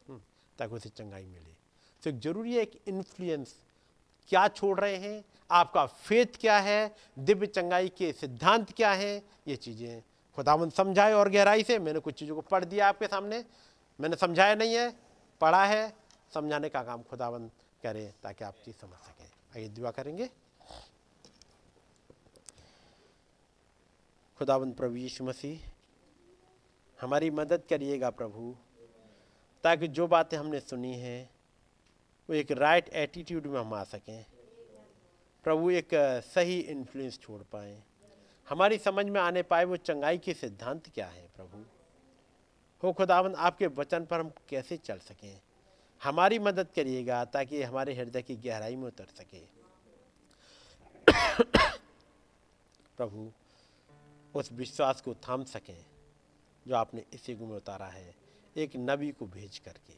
[0.08, 0.20] हम्म,
[0.58, 1.57] ताकि उसे चंगाई मिले।
[2.02, 3.55] तो ज़रूरी है एक इन्फ्लुएंस
[4.31, 9.57] क्या छोड़ रहे हैं आपका फेथ क्या है दिव्य चंगाई के सिद्धांत क्या हैं ये
[9.57, 10.02] चीज़ें
[10.39, 13.44] खुदावंत समझाए और गहराई से मैंने कुछ चीज़ों को पढ़ दिया आपके सामने।
[13.99, 14.91] मैंने समझाया नहीं है
[15.41, 15.92] पढ़ा है
[16.34, 17.50] समझाने का काम खुदावंत
[17.83, 19.26] करें ताकि आप चीज़ समझ सकें।
[19.57, 20.28] आइए दुआ करेंगे।
[24.39, 25.70] खुदावंत प्रभु यीशु मसीह,
[27.00, 28.57] हमारी मदद करिएगा प्रभु,
[29.65, 31.31] ताकि जो बातें हमने सुनी हैं,
[32.31, 34.26] वो एक राइट एटीट्यूड में हम आ सकें।
[35.44, 35.89] प्रभु एक
[36.34, 37.83] सही इन्फ्लुएंस छोड़ पाए।
[38.49, 41.65] हमारी समझ में आने पाए वो चंगाई के सिद्धांत क्या है प्रभु?
[42.83, 45.41] हो खुदावन आपके वचन पर हम कैसे चल सकें?
[46.02, 49.41] हमारी मदद करिएगा ताकि हमारे हृदय की गहराई में उतर सके।
[52.97, 53.33] प्रभु
[54.39, 55.86] उस विश्वास को थाम सकें,
[56.67, 58.15] जो आपने इसी युग में उतारा है,
[58.57, 59.94] एक नबी को भेज करके,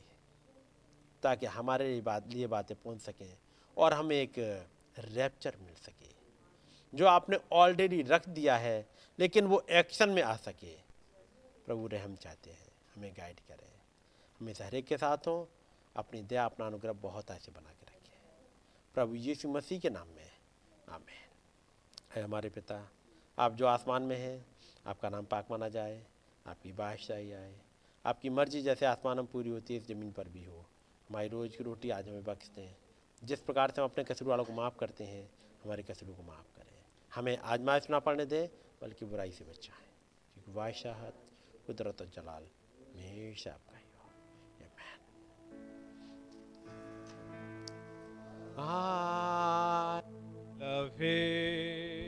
[1.22, 3.38] ताकि हमारे लिए बात, लिए बातें पहुँच सकें
[3.76, 4.66] और हमें एक
[4.98, 6.10] रैप्चर मिल सके,
[6.94, 8.88] जो आपने ऑलरेडी रख दिया है,
[9.18, 10.74] लेकिन वो एक्शन में आ सके।
[11.66, 13.80] प्रभु रहम चाहते हैं, हमें गाइड करें।
[14.40, 15.56] हमें हरेक के साथ हों,
[15.96, 18.18] अपनी दया, अपना अनुग्रह बहुत ऐसे बना के रखें।
[18.94, 20.30] प्रभु यीशु मसीह के नाम में,
[20.88, 21.26] आमेन।
[22.14, 22.90] है हमारे पिता
[23.40, 24.46] आप जो आसमान में हैं,
[24.86, 26.06] आपका नाम पाक माना जाए,
[26.46, 27.60] आपकी बादशाही आए,
[28.06, 30.66] आपकी मर्ज़ी जैसे आसमान में पूरी होती है, इस ज़मीन पर भी हो।
[31.08, 32.78] हमारी रोज़ की रोटी आज हमें बख्शते हैं
[33.24, 35.30] जिस प्रकार से हम अपने कसर वालों को माफ़ करते हैं,
[35.64, 38.48] हमारे कसरों को माफ़ करें। हमें आजमाइश ना पड़ने दें,
[38.82, 39.88] बल्कि बुराई से बचाएँ।
[40.34, 41.14] क्योंकि बादशाहत
[41.66, 42.42] कुदरत और जलाल
[42.86, 44.10] हमेशा आपका ही हो
[50.60, 51.99] Love him.